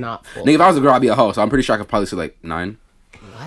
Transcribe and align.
not 0.00 0.26
full. 0.26 0.46
Nigga, 0.46 0.54
if 0.54 0.60
I 0.62 0.68
was 0.68 0.78
a 0.78 0.80
girl, 0.80 0.94
I'd 0.94 1.02
be 1.02 1.08
a 1.08 1.14
hoe. 1.14 1.32
So 1.32 1.42
I'm 1.42 1.50
pretty 1.50 1.64
sure 1.64 1.74
I 1.74 1.78
could 1.78 1.88
probably 1.88 2.06
say 2.06 2.16
like 2.16 2.42
nine. 2.42 2.78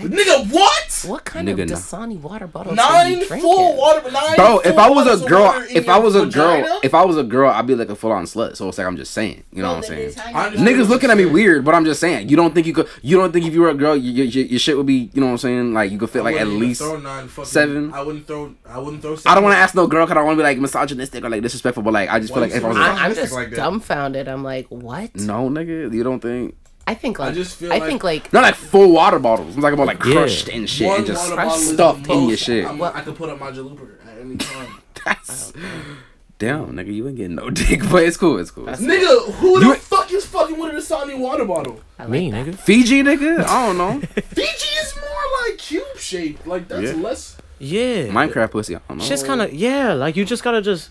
Nigga, 0.10 0.52
what? 0.52 1.06
What 1.08 1.26
kind 1.26 1.48
Nigga, 1.48 1.64
of 1.64 1.70
no. 1.70 1.76
Dasani 1.76 2.20
water 2.20 2.48
bottles 2.48 2.78
are 2.80 3.08
you 3.08 3.18
Nine 3.18 3.28
drinking? 3.28 3.40
full 3.42 3.78
water, 3.78 4.12
nine. 4.12 4.36
Bro, 4.36 4.60
if 4.66 4.78
I 4.78 4.90
was 4.90 5.22
a 5.22 5.28
girl, 5.28 5.66
if 5.70 5.88
I 5.90 5.98
was 6.00 6.16
a 6.16 6.26
girl, 6.26 6.62
vagina? 6.62 6.80
if 6.84 6.94
I 6.94 7.06
was 7.06 7.18
a 7.18 7.24
girl, 7.24 7.50
I'd 7.52 7.68
be 7.68 7.76
like 7.76 7.90
a 7.90 7.96
full 7.96 8.12
on 8.12 8.24
slut. 8.26 8.56
So 8.56 8.70
it's 8.70 8.78
like 8.78 8.88
I'm 8.88 8.98
just 8.98 9.14
saying, 9.14 9.44
you 9.52 9.62
know 9.62 9.70
what 9.70 9.78
I'm 9.78 9.84
saying? 9.84 10.14
I 10.34 10.50
Niggas 10.52 10.88
looking 10.90 11.10
at 11.12 11.18
me 11.18 11.26
weird, 11.26 11.64
but 11.66 11.76
I'm 11.76 11.86
just 11.86 12.00
saying. 12.00 12.30
You 12.30 12.36
don't 12.38 12.54
think 12.54 12.66
you 12.68 12.74
could? 12.74 12.88
You 13.02 13.18
don't 13.18 13.32
think 13.32 13.46
if 13.46 13.54
you 13.54 13.62
were 13.62 13.70
a 13.70 13.74
girl, 13.74 13.96
your, 13.96 14.26
your, 14.26 14.46
your 14.46 14.60
shit 14.60 14.78
would 14.78 14.86
be, 14.86 15.10
you 15.14 15.20
know 15.22 15.28
what 15.28 15.32
I'm 15.34 15.38
saying? 15.40 15.74
Like 15.74 15.92
you 15.92 15.98
could 15.98 16.10
fit 16.10 16.24
like 16.24 16.38
at 16.38 16.48
least. 16.48 16.82
throw 16.82 16.98
nine 16.98 17.28
fucking- 17.28 17.46
seven. 17.50 17.94
I 17.94 18.02
wouldn't 18.02 18.26
throw. 18.28 18.56
I 18.68 18.80
wouldn't 18.80 19.02
throw. 19.02 19.18
I 19.26 19.36
don't 19.36 19.44
want 19.44 19.54
to 19.56 19.60
ask 19.60 19.76
no 19.76 19.86
girl 19.88 20.06
because 20.06 20.12
I 20.12 20.20
don't 20.20 20.26
want 20.26 20.38
to 20.38 20.42
be 20.42 20.48
like 20.48 20.58
misogynistic 20.60 21.24
or 21.24 21.30
like 21.30 21.42
disrespectful, 21.42 21.84
but 21.84 21.94
like 21.94 22.10
I 22.10 22.20
just 22.20 22.34
feel 22.34 22.42
like 22.42 22.52
if 22.52 22.64
I 22.64 22.68
was 22.68 22.78
so 22.78 22.84
a, 22.84 22.86
I, 22.86 23.06
I'm 23.06 23.14
just 23.16 23.34
that. 23.34 23.52
dumbfounded. 23.54 24.28
I'm 24.28 24.44
like, 24.44 24.68
what? 24.68 25.16
no 25.16 25.50
nigga, 25.50 25.94
you 25.94 26.04
don't 26.04 26.20
think? 26.20 26.56
I 26.88 26.94
think 26.94 27.18
like 27.20 27.32
I 27.32 27.34
just 27.34 27.58
feel 27.58 27.72
I 27.74 27.78
like- 27.78 27.88
think 27.90 28.04
like 28.04 28.32
Not 28.34 28.44
like 28.44 28.56
full 28.56 28.92
water 28.92 29.18
bottles. 29.20 29.56
I'm 29.56 29.62
talking 29.62 29.74
about 29.74 29.88
like 29.88 30.04
Yeah. 30.06 30.12
crushed 30.14 30.50
and 30.50 30.70
shit 30.70 30.88
One 30.88 30.98
and 30.98 31.08
just 31.08 31.24
water 31.32 31.36
bottle 31.36 31.54
is 31.60 31.74
stuffed 31.74 32.04
the 32.04 32.12
in 32.14 32.20
your 32.20 32.30
most 32.30 32.40
shit. 32.44 32.66
I'm- 32.66 32.82
I 32.82 33.02
could 33.02 33.16
put 33.16 33.30
up 33.30 33.40
my 33.40 33.52
jalooper 33.52 33.96
at 34.08 34.20
any 34.22 34.38
time. 34.38 34.68
That's 35.06 35.52
damn, 36.38 36.74
nigga, 36.74 36.94
you 36.94 37.08
ain't 37.08 37.18
getting 37.18 37.36
no 37.36 37.50
dick, 37.62 37.82
but 37.90 38.04
it's 38.04 38.18
cool, 38.18 38.38
it's 38.38 38.52
cool. 38.52 38.66
Nigga, 38.66 39.32
who 39.36 39.60
You- 39.64 39.74
the 39.74 39.80
fuck 39.80 40.12
is 40.12 40.26
fucking 40.26 40.60
with 40.60 40.76
a 40.76 40.78
Dasani 40.78 41.18
water 41.18 41.46
bottle? 41.46 41.80
I 41.98 42.04
like 42.04 42.12
Me, 42.12 42.32
that. 42.32 42.46
nigga. 42.46 42.56
Fiji, 42.56 43.02
nigga, 43.04 43.44
I 43.46 43.68
don't 43.68 43.78
know. 43.78 44.00
Fiji 44.30 44.80
is 44.80 44.96
more 44.96 45.48
like 45.48 45.58
cube 45.58 45.98
shaped. 45.98 46.46
Like 46.46 46.68
that's 46.68 46.84
Yeah. 46.96 47.02
less. 47.02 47.38
Yeah. 47.58 48.08
Minecraft 48.08 48.52
pussy, 48.52 48.76
I 48.76 48.80
don't 48.88 48.98
know. 48.98 49.04
Shit's 49.04 49.24
kind 49.24 49.42
of 49.42 49.54
yeah. 49.54 49.94
Like 49.94 50.16
you 50.16 50.26
just 50.26 50.44
gotta 50.44 50.62
just. 50.62 50.90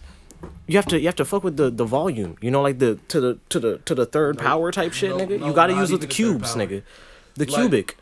You 0.67 0.77
have 0.77 0.87
to 0.87 0.99
you 0.99 1.07
have 1.07 1.17
to 1.17 1.25
fuck 1.25 1.45
with 1.45 1.57
the, 1.57 1.71
the 1.71 1.85
volume, 1.85 2.37
you 2.41 2.51
know, 2.51 2.63
like 2.63 2.79
the 2.79 2.99
to 3.09 3.21
the 3.21 3.39
to 3.51 3.61
the 3.61 3.79
to 3.79 3.95
the 3.95 4.07
third 4.07 4.39
power 4.39 4.71
type 4.73 4.93
shit, 4.93 5.11
no, 5.11 5.19
nigga. 5.19 5.41
no, 5.41 5.47
you 5.49 5.53
gotta 5.53 5.75
use 5.75 5.91
with 5.93 6.01
the 6.01 6.07
even 6.07 6.39
the 6.39 6.39
cubes, 6.47 6.55
nigga. 6.55 6.83
The 7.37 7.45
Like- 7.47 7.55
cubic, 7.55 7.97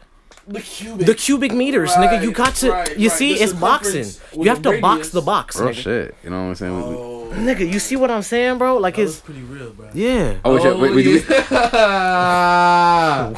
The 0.47 0.61
cubic. 0.61 1.07
the 1.07 1.15
cubic 1.15 1.53
meters, 1.53 1.91
nigga. 1.93 2.23
You 2.23 2.33
got 2.33 2.55
to, 2.57 2.71
right, 2.71 2.99
you 2.99 3.09
right. 3.09 3.17
see, 3.19 3.35
The 3.35 3.43
it's 3.45 3.53
boxing. 3.53 4.07
You 4.41 4.49
have 4.51 4.63
the 4.63 4.73
to 4.73 4.81
box 4.81 5.11
the 5.11 5.23
box, 5.23 5.59
Real 5.61 5.71
nigga. 5.71 5.75
shit, 5.75 6.15
you 6.25 6.31
know 6.31 6.37
what 6.43 6.49
I'm 6.49 6.55
saying? 6.55 6.77
We- 6.77 6.89
we- 6.97 6.97
Oh, 7.33 7.35
Nigga, 7.35 7.73
you 7.73 7.79
see 7.79 7.97
what 7.97 8.11
I'm 8.11 8.21
saying, 8.21 8.59
bro? 8.59 8.77
Like 8.77 8.97
that 8.97 9.03
was 9.03 9.13
it's 9.13 9.21
pretty 9.25 9.41
real, 9.41 9.71
bro. 9.71 9.89
yeah. 9.95 10.35
Oh, 10.45 10.59
shit, 10.59 10.79
wait, 10.79 10.95
wait, 10.95 11.03
do 11.05 11.13
we, 11.15 11.25
yeah. 11.51 13.33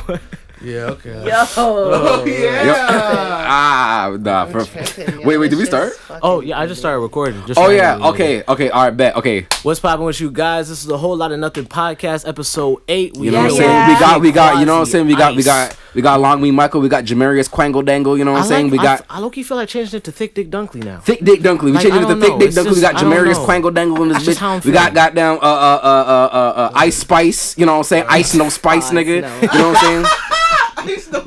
Yeah. 0.64 0.90
Okay. 0.96 1.26
Yo. 1.26 1.44
Oh 1.56 2.24
yeah. 2.26 3.44
ah, 3.46 4.16
nah, 4.20 4.46
for, 4.46 4.64
Tripping, 4.64 5.24
wait, 5.26 5.36
wait, 5.38 5.50
did 5.50 5.58
we 5.58 5.66
start? 5.66 5.92
Oh 6.22 6.40
yeah, 6.40 6.58
I 6.58 6.66
just 6.66 6.80
started 6.80 7.00
recording. 7.00 7.44
Just 7.46 7.58
Oh 7.60 7.68
yeah, 7.70 7.96
know, 7.96 8.04
nigga. 8.04 8.14
okay, 8.14 8.42
okay, 8.48 8.70
all 8.70 8.84
right, 8.84 8.90
bet, 8.96 9.16
okay. 9.16 9.46
What's 9.62 9.80
poppin' 9.80 10.04
with 10.06 10.20
you 10.20 10.30
guys? 10.30 10.68
This 10.68 10.84
is 10.84 10.90
a 10.90 10.96
whole 10.98 11.16
lot 11.16 11.32
of 11.32 11.38
nothing 11.38 11.64
podcast, 11.66 12.26
episode 12.28 12.82
eight. 12.88 13.16
We 13.16 13.26
You 13.26 13.32
know 13.32 13.42
what 13.42 13.50
I'm 13.52 13.56
saying? 13.56 13.70
yeah. 13.70 13.88
We 13.94 14.00
got, 14.00 14.20
we 14.20 14.32
got, 14.32 14.58
you 14.60 14.66
know 14.66 14.74
what 14.74 14.80
I'm 14.80 14.86
saying? 14.86 15.06
We 15.06 15.14
got, 15.16 15.36
we 15.36 15.42
got, 15.42 15.76
we 15.94 16.02
got 16.02 16.20
Long 16.20 16.40
Me 16.42 16.50
Michael. 16.50 16.80
We 16.80 16.88
got 16.88 17.04
Jamarius 17.04 17.48
Quangle 17.48 17.84
Dangle. 17.84 18.18
You 18.18 18.24
know 18.24 18.32
what 18.32 18.38
I'm 18.40 18.44
I 18.44 18.48
saying? 18.48 18.64
like- 18.70 18.72
We 18.72 18.78
I 18.78 18.82
got 18.82 19.00
f- 19.00 19.06
I, 19.10 19.18
low 19.20 19.30
key 19.30 19.42
feel 19.42 19.56
like 19.56 19.68
changing 19.68 19.98
it 19.98 20.04
to 20.04 20.12
Thick 20.12 20.34
Dick 20.34 20.50
Dunkley 20.50 20.82
now. 20.84 20.98
Thick 21.00 21.20
Dick 21.24 21.40
Dunkley. 21.40 21.64
We 21.64 21.72
Like, 21.72 21.82
changed 21.84 21.96
it 21.98 22.00
to 22.00 22.06
don't 22.08 22.20
Thick. 22.20 22.38
Dick 22.38 22.48
It's 22.48 22.58
Dunkley. 22.58 22.74
We 22.74 22.80
got 22.80 22.94
Jamarius. 22.96 23.44
Quangle 23.44 23.72
Dangle 23.74 24.02
in 24.02 24.08
this 24.08 24.16
That's 24.18 24.24
just 24.26 24.38
how 24.40 24.50
I'm 24.54 24.60
bitch. 24.60 24.64
We 24.66 24.72
got 24.72 24.80
feeling. 24.92 24.94
goddamn 24.94 25.34
uh 25.36 25.38
uh 25.40 25.80
uh 25.82 25.86
uh 25.86 26.28
uh, 26.32 26.60
uh 26.60 26.70
Ice 26.74 26.96
Spice. 26.96 27.56
You 27.58 27.66
know 27.66 27.72
what 27.72 27.78
I'm 27.78 27.84
saying? 27.84 28.04
Ice 28.08 28.34
no 28.34 28.48
spice, 28.48 28.86
Spice, 28.86 28.90
nigga. 28.96 29.14
You 29.16 29.20
know 29.58 29.68
what 29.68 29.76
I'm 29.78 30.04
saying? 30.04 30.04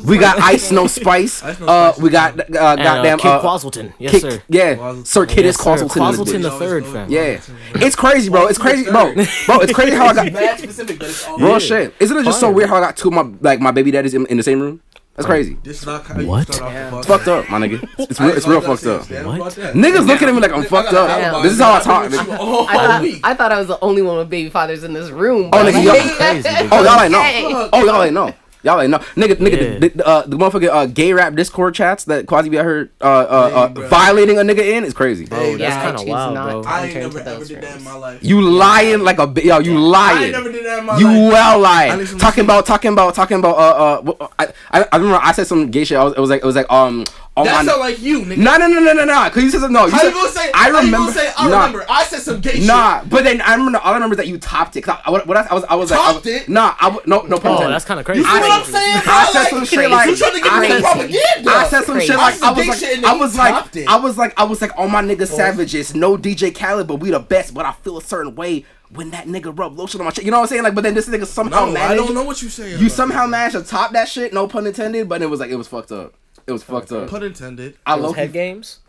We 0.05 0.17
got 0.17 0.39
Ice 0.39 0.71
no 0.71 0.87
spice. 0.87 1.43
Ice 1.43 1.59
No 1.59 1.65
Uh, 1.67 1.91
Spice 1.91 2.01
we 2.03 2.09
got 2.09 2.39
uh, 2.39 2.43
And, 2.47 2.55
uh, 2.57 2.75
goddamn 2.75 3.17
Kid 3.19 3.27
uh, 3.27 3.41
Quaselton. 3.41 3.93
Yes, 3.99 4.11
Kick- 4.11 4.21
sir. 4.21 4.43
Yeah, 4.47 4.75
Quaselton. 4.75 5.07
Sir 5.07 5.25
Kid 5.25 5.39
is 5.39 5.45
Yes, 5.45 5.57
sir. 5.57 5.63
Quaselton. 5.63 5.81
in 5.81 5.87
this 6.11 6.19
Quaselton 6.19 6.41
the 6.43 6.51
third, 6.51 6.85
fam. 6.85 7.09
Yeah, 7.11 7.41
it's 7.75 7.95
crazy, 7.95 8.29
bro. 8.29 8.47
It's 8.47 8.59
crazy, 8.59 8.83
bro. 8.89 9.13
Bro, 9.13 9.59
it's 9.61 9.73
crazy 9.73 9.95
how 9.95 10.07
I 10.07 10.13
got. 10.13 10.31
Mad 10.31 10.59
specific, 10.59 10.99
but 10.99 11.09
it's 11.09 11.25
all 11.27 11.37
Real 11.37 11.49
Yeah. 11.53 11.57
shit. 11.59 11.93
Isn't 11.99 12.17
it 12.17 12.23
just 12.25 12.39
so 12.39 12.51
weird 12.51 12.69
how 12.69 12.77
I 12.77 12.81
got 12.81 12.97
two 12.97 13.09
of 13.09 13.13
my 13.13 13.27
like 13.41 13.59
my 13.59 13.71
baby 13.71 13.91
daddies 13.91 14.13
in, 14.13 14.25
in 14.27 14.37
the 14.37 14.43
same 14.43 14.61
room? 14.61 14.81
That's 15.15 15.25
crazy. 15.25 15.57
This 15.63 15.79
is 15.81 15.85
not 15.87 16.05
how 16.05 16.13
What? 16.21 16.53
start 16.53 16.71
Yeah. 16.71 16.95
It's 16.99 17.07
fucked 17.07 17.27
up, 17.27 17.49
my 17.49 17.57
nigga. 17.57 17.81
It's, 17.97 18.11
it's 18.11 18.19
real, 18.19 18.29
it's 18.37 18.47
real 18.47 18.61
fucked 18.61 18.85
up. 18.85 19.01
What? 19.25 19.53
Niggas 19.55 20.05
looking 20.05 20.27
at 20.29 20.35
me 20.35 20.41
like 20.41 20.53
I'm 20.53 20.63
fucked 20.63 20.93
up. 20.93 21.41
This 21.41 21.53
is 21.53 21.59
how 21.59 21.73
I 21.73 21.79
talk. 21.79 22.11
nigga. 22.11 22.37
Oh, 22.39 22.67
I 22.67 22.75
thought, 22.77 23.19
I 23.23 23.33
thought 23.33 23.51
I 23.51 23.57
was 23.57 23.67
the 23.67 23.79
only 23.79 24.03
one 24.03 24.17
with 24.17 24.29
baby 24.29 24.49
fathers 24.51 24.83
in 24.83 24.93
this 24.93 25.09
room. 25.09 25.49
Oh, 25.51 25.63
nigga, 25.65 25.83
y'all, 25.83 26.15
Crazy, 26.17 26.69
oh, 26.71 26.83
y'all 26.83 27.01
ain't 27.01 27.11
know. 27.11 27.69
Oh, 27.73 27.83
y'all 27.83 28.03
ain't 28.03 28.13
know. 28.13 28.31
Y'all 28.63 28.81
ain't 28.81 28.89
know. 28.91 28.97
Nigga, 29.15 29.35
nigga, 29.35 29.73
Yeah. 29.73 29.79
the, 29.79 29.87
the, 29.89 30.07
uh, 30.07 30.25
the 30.25 30.35
motherfucking 30.35 30.69
uh, 30.69 30.85
gay 30.87 31.13
rap 31.13 31.35
Discord 31.35 31.75
chats 31.75 32.03
that 32.05 32.25
Kwazii 32.25 32.49
be 32.49 32.57
out 32.59 32.65
here 32.65 32.91
uh, 33.01 33.03
uh, 33.05 33.07
uh, 33.07 33.67
Hey, 33.67 33.73
bro. 33.73 33.87
violating 33.87 34.37
a 34.39 34.41
nigga 34.41 34.59
in 34.59 34.83
is 34.83 34.93
crazy. 34.93 35.25
Bro, 35.25 35.37
Hey, 35.39 35.55
that's 35.55 35.61
yeah, 35.75 35.79
I 35.79 35.83
kind 35.83 35.99
of 36.01 36.07
wild, 36.07 36.33
not 36.33 36.49
bro. 36.49 36.63
I 36.63 36.85
ain't 36.85 36.95
enter 36.95 36.99
never 37.07 37.19
into 37.19 37.29
ever 37.31 37.39
those 37.39 37.47
did 37.49 37.61
that 37.61 37.77
in 37.77 37.83
my 37.83 37.93
life. 37.93 38.23
You 38.23 38.41
lying 38.41 39.01
like 39.03 39.19
a 39.19 39.27
bi- 39.27 39.41
yo. 39.41 39.59
You 39.59 39.77
I 39.77 39.79
lying. 39.79 40.23
ain't 40.23 40.31
never 40.33 40.51
did 40.51 40.65
that 40.65 40.79
in 40.79 40.85
my 40.85 40.97
You 40.97 41.05
life. 41.07 41.31
well 41.33 41.65
I 41.65 41.87
lying. 41.95 42.05
Talking 42.17 42.43
about 42.43 42.65
talking 42.65 42.93
about 42.93 43.13
talking 43.15 43.37
about 43.39 43.57
uh 43.57 44.11
uh. 44.19 44.27
I, 44.39 44.47
I 44.71 44.85
I 44.91 44.97
remember 44.97 45.19
I 45.21 45.31
said 45.33 45.47
some 45.47 45.69
gay 45.71 45.83
shit. 45.85 45.97
I 45.97 46.03
was, 46.03 46.13
it 46.15 46.19
was 46.19 46.29
like 46.29 46.41
it 46.41 46.45
was 46.45 46.55
like 46.55 46.69
um. 46.71 47.05
Oh 47.39 47.43
That 47.43 47.63
my. 47.63 47.69
sound 47.71 47.79
like 47.81 48.01
you, 48.01 48.21
nigga. 48.21 48.37
No 48.37 48.57
no 48.57 48.65
no 48.67 48.79
no 48.79 48.93
no 48.93 49.05
no. 49.05 49.29
Cause 49.29 49.43
you 49.43 49.51
said 49.51 49.61
some- 49.61 49.71
no. 49.71 49.85
You 49.85 49.91
How 49.91 49.99
said, 49.99 50.07
you 50.07 50.13
gonna 50.15 50.29
say? 50.31 50.49
I 50.55 50.57
how 50.57 50.67
you 50.69 50.75
remember. 50.77 50.97
gonna 50.97 51.11
say? 51.11 51.31
I 51.37 51.49
nah, 51.49 51.57
remember. 51.65 51.85
I 51.87 52.03
said 52.05 52.21
some 52.21 52.41
gay 52.41 52.51
shit. 52.53 52.63
Nah, 52.65 53.03
but 53.03 53.23
then 53.25 53.41
I 53.41 53.53
remember 53.53 53.77
all 53.77 53.91
I 53.91 53.93
remember 53.93 54.13
is 54.15 54.17
that 54.17 54.27
you 54.27 54.39
topped 54.39 54.75
it. 54.75 54.81
'Cause 54.81 54.97
I, 55.05 55.11
what, 55.11 55.27
what 55.27 55.37
I, 55.37 55.41
I 55.49 55.53
was 55.53 55.63
I 55.65 55.75
was 55.75 55.91
like 55.91 55.99
I 55.99 56.03
Topped 56.13 56.25
was, 56.25 56.33
it? 56.33 56.49
Nah, 56.49 56.73
I 56.79 56.85
w- 56.89 57.01
no 57.05 57.21
no. 57.21 57.37
pun 57.37 57.51
Oh, 57.63 57.69
that's 57.69 57.85
kind 57.85 57.99
of 57.99 58.07
crazy. 58.07 58.21
You 58.21 58.25
see 58.25 58.31
I- 58.31 58.39
what 58.39 58.51
I'm 58.51 58.65
saying? 58.65 59.01
bro? 59.03 59.13
I 59.13 59.25
said 59.31 59.39
Like, 59.41 59.49
some 59.51 59.65
shit 59.65 59.77
crazy. 59.77 59.91
like 59.93 60.09
You 60.09 60.15
trying 60.17 60.33
to 60.33 60.39
get 60.41 60.51
I 60.51 60.59
me 60.61 60.67
said- 60.67 60.81
propaganda? 60.81 61.51
I 61.51 61.67
said 61.69 61.81
some 61.83 61.99
shit 61.99 62.17
like 62.17 62.41
I 62.41 62.51
was 62.51 62.63
gay 62.63 62.69
like 62.69 62.79
shit 62.79 63.03
I 63.05 63.13
was 63.15 63.37
like. 63.37 63.77
I 63.87 63.95
was 63.97 64.17
like 64.17 64.33
I 64.39 64.43
was 64.43 64.61
like 64.61 64.71
all 64.77 64.87
my 64.89 65.03
niggas 65.03 65.31
oh. 65.33 65.37
savages, 65.37 65.93
no 65.93 66.17
DJ 66.17 66.55
Khaled, 66.55 66.87
but 66.87 66.95
we 66.95 67.11
the 67.11 67.19
best. 67.19 67.53
But 67.53 67.65
I 67.67 67.73
feel 67.73 67.97
a 67.97 68.01
certain 68.01 68.33
way 68.33 68.65
when 68.89 69.11
that 69.11 69.27
nigga 69.27 69.55
rub 69.57 69.77
lotion 69.77 69.99
on 70.01 70.05
my 70.05 70.11
shit. 70.13 70.23
You 70.25 70.31
know 70.31 70.37
what 70.37 70.43
I'm 70.43 70.47
saying? 70.49 70.63
Like, 70.63 70.73
but 70.73 70.83
then 70.83 70.95
this 70.95 71.07
nigga 71.09 71.25
somehow 71.27 71.65
No, 71.65 71.79
I 71.79 71.93
don't 71.93 72.13
know 72.15 72.23
what 72.23 72.41
you 72.41 72.49
saying. 72.49 72.79
You 72.79 72.89
somehow 72.89 73.27
managed 73.27 73.55
to 73.57 73.61
top 73.63 73.91
that 73.91 74.07
shit. 74.07 74.33
No 74.33 74.47
pun 74.47 74.65
intended. 74.65 75.07
But 75.09 75.21
it 75.21 75.25
was 75.29 75.39
like 75.39 75.49
it 75.51 75.55
was 75.57 75.67
fucked 75.67 75.91
up. 75.91 76.13
It 76.47 76.51
was 76.51 76.63
fucked 76.63 76.91
up. 76.93 77.09
Pun 77.09 77.23
intended. 77.23 77.77
I 77.85 77.95
Those 77.97 78.05
love 78.05 78.15
head 78.15 78.33
games. 78.33 78.79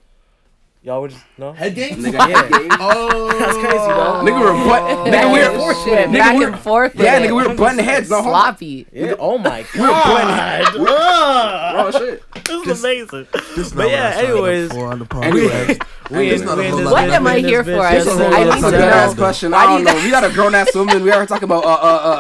Y'all 0.83 1.03
were 1.03 1.09
just 1.09 1.25
no. 1.37 1.53
Head 1.53 1.75
games. 1.75 2.05
Nigga, 2.05 2.13
Yeah. 2.29 2.77
Oh, 2.81 3.29
That's 3.37 3.57
crazy, 3.59 3.77
bro. 3.77 4.23
nigga, 4.23 4.39
we 4.39 4.45
were 4.47 4.65
butt. 4.65 4.83
Nigga, 5.13 5.33
we 5.33 5.39
were. 5.41 5.71
Oh, 5.71 5.85
shit, 5.85 6.09
nigga, 6.09 6.13
back 6.19 6.39
we 6.39 6.45
and 6.45 6.55
were- 6.55 6.61
forth. 6.61 6.93
Yeah, 6.95 7.17
it. 7.19 7.23
nigga, 7.29 7.37
we 7.37 7.49
were 7.49 7.55
butting 7.55 7.85
heads. 7.85 8.09
No 8.09 8.19
homo. 8.19 8.31
sloppy. 8.31 8.87
Yeah. 8.93 9.15
Oh 9.19 9.39
my 9.39 9.67
god. 9.75 9.75
We 9.75 9.81
were 9.81 10.87
butting 10.87 10.87
god. 10.87 11.75
Oh 11.77 11.91
shit. 11.91 12.23
This 12.45 12.67
is 12.69 12.81
amazing. 12.85 13.27
This 13.57 13.73
But 13.73 13.91
yeah, 13.91 14.07
what 14.07 14.07
I 14.07 14.15
signed 14.15 14.27
up 14.29 14.31
anyways, 14.31 14.71
on 14.77 14.99
the 15.01 15.05
podcast. 15.05 15.25
Anyway. 15.25 15.79
We 16.11 16.31
It's 16.31 16.41
in, 16.41 16.47
not 16.47 16.57
we 16.59 16.67
a 16.69 16.77
this. 16.77 16.91
What 16.91 17.11
am 17.11 17.27
I 17.27 17.39
here 17.41 17.65
for? 17.65 17.81
I 17.81 17.95
just- 17.97 18.09
I 18.09 18.45
need 18.45 18.45
to 18.45 18.57
a 18.57 18.61
sir. 18.71 18.81
ass 18.91 19.11
know. 19.15 19.19
question. 19.23 19.53
I 19.55 19.67
do 19.79 19.85
don't 19.85 19.97
know. 19.97 20.05
We 20.05 20.11
got 20.11 20.25
a 20.25 20.31
grown 20.33 20.55
ass 20.55 20.75
woman. 20.75 21.03
We 21.03 21.11
are 21.11 21.27
talking 21.27 21.45
about 21.45 21.65
uh 21.65 21.69
uh 21.69 21.73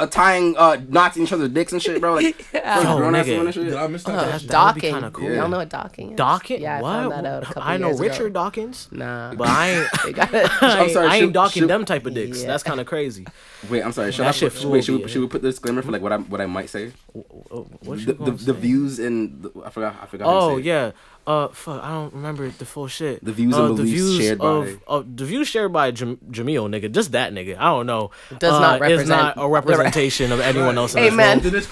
uh 0.02 0.06
tying 0.08 0.56
uh 0.58 0.76
knots 0.88 1.16
in 1.16 1.22
each 1.22 1.32
other's 1.32 1.48
dicks 1.50 1.72
and 1.72 1.80
shit, 1.80 2.00
bro. 2.00 2.14
Like 2.14 2.44
Yeah. 2.52 2.82
grown 2.96 3.14
ass 3.14 3.28
woman 3.28 3.46
and 3.46 3.54
shit. 3.54 3.64
Did 3.66 3.74
I 3.74 3.86
miss 3.86 4.02
that? 4.04 4.18
Oh, 4.18 4.28
question? 4.28 4.48
that 4.48 4.64
would 4.66 4.74
be 4.74 4.80
docking. 4.80 4.92
kinda 4.94 5.10
cool. 5.12 5.32
Y'all 5.32 5.48
know 5.48 5.58
what 5.58 5.68
docking 5.70 6.10
is? 6.10 6.16
Dawkins? 6.16 6.60
Yeah, 6.60 6.78
I 6.78 6.82
what? 6.82 6.90
found 6.92 7.12
that 7.12 7.24
out 7.24 7.42
a 7.44 7.46
couple 7.46 7.62
I 7.62 7.76
know 7.78 7.92
Richard 7.96 8.26
ago. 8.26 8.40
Dawkins, 8.58 8.88
Nah. 8.92 9.34
but 9.34 9.48
I 9.48 9.70
ain't. 10.04 10.14
Got 10.16 10.34
it. 10.34 10.62
I 10.62 10.82
ain't, 10.84 10.92
sorry, 10.92 11.06
I 11.08 11.18
shoot- 11.18 11.24
ain't 11.24 11.32
docking 11.32 11.62
shoot- 11.62 11.66
them 11.68 11.84
type 11.84 12.06
of 12.06 12.14
dicks. 12.14 12.40
Yeah. 12.42 12.48
That's 12.48 12.62
kind 12.62 12.80
of 12.80 12.86
crazy. 12.86 13.26
Wait, 13.70 13.82
I'm 13.82 13.92
sorry. 13.92 14.12
Should 14.12 14.22
That 14.24 14.28
I 14.28 14.32
shit 14.32 14.52
flew 14.52 14.70
wait, 14.70 14.84
should 14.84 14.94
over 14.96 15.04
we, 15.04 15.10
should 15.10 15.20
we 15.22 15.28
put 15.28 15.42
the 15.42 15.48
disclaimer 15.50 15.82
for 15.82 15.90
like 15.92 16.02
what 16.02 16.12
I 16.12 16.16
what 16.18 16.40
I 16.40 16.46
might 16.46 16.70
say? 16.70 16.92
What 17.12 17.98
you 17.98 18.06
The, 18.06 18.12
the, 18.12 18.14
gonna 18.14 18.32
the 18.36 18.52
views 18.52 18.98
and 18.98 19.42
the, 19.42 19.50
I 19.64 19.70
forgot 19.70 19.96
I 20.02 20.06
forgot. 20.06 20.26
how 20.26 20.32
to 20.32 20.38
Oh 20.54 20.56
say 20.58 20.62
yeah. 20.64 20.90
Uh, 21.26 21.48
fuck. 21.48 21.82
I 21.84 21.90
don't 21.90 22.14
remember 22.14 22.48
the 22.48 22.64
full 22.64 22.86
shit. 22.88 23.22
The 23.22 23.32
views 23.32 23.54
uh, 23.54 23.66
and 23.66 23.76
beliefs 23.76 24.16
shared 24.16 24.40
of, 24.40 24.64
by- 24.64 24.78
of 24.86 25.14
the 25.14 25.26
views 25.26 25.46
shared 25.46 25.72
by 25.74 25.90
Jam- 25.90 26.16
Jamil, 26.30 26.68
nigga. 26.70 26.90
Just 26.90 27.12
that 27.12 27.34
nigga. 27.34 27.58
I 27.58 27.64
don't 27.64 27.84
know. 27.84 28.12
Does 28.38 28.54
uh, 28.54 28.60
not 28.60 28.76
Is 28.76 28.80
represent- 28.80 29.08
not 29.08 29.34
a 29.36 29.46
representation 29.46 30.32
of 30.32 30.40
anyone 30.50 30.78
else. 30.78 30.94
in 30.94 31.02
this 31.02 31.12
Amen. 31.12 31.40
Did 31.40 31.52
this- 31.52 31.70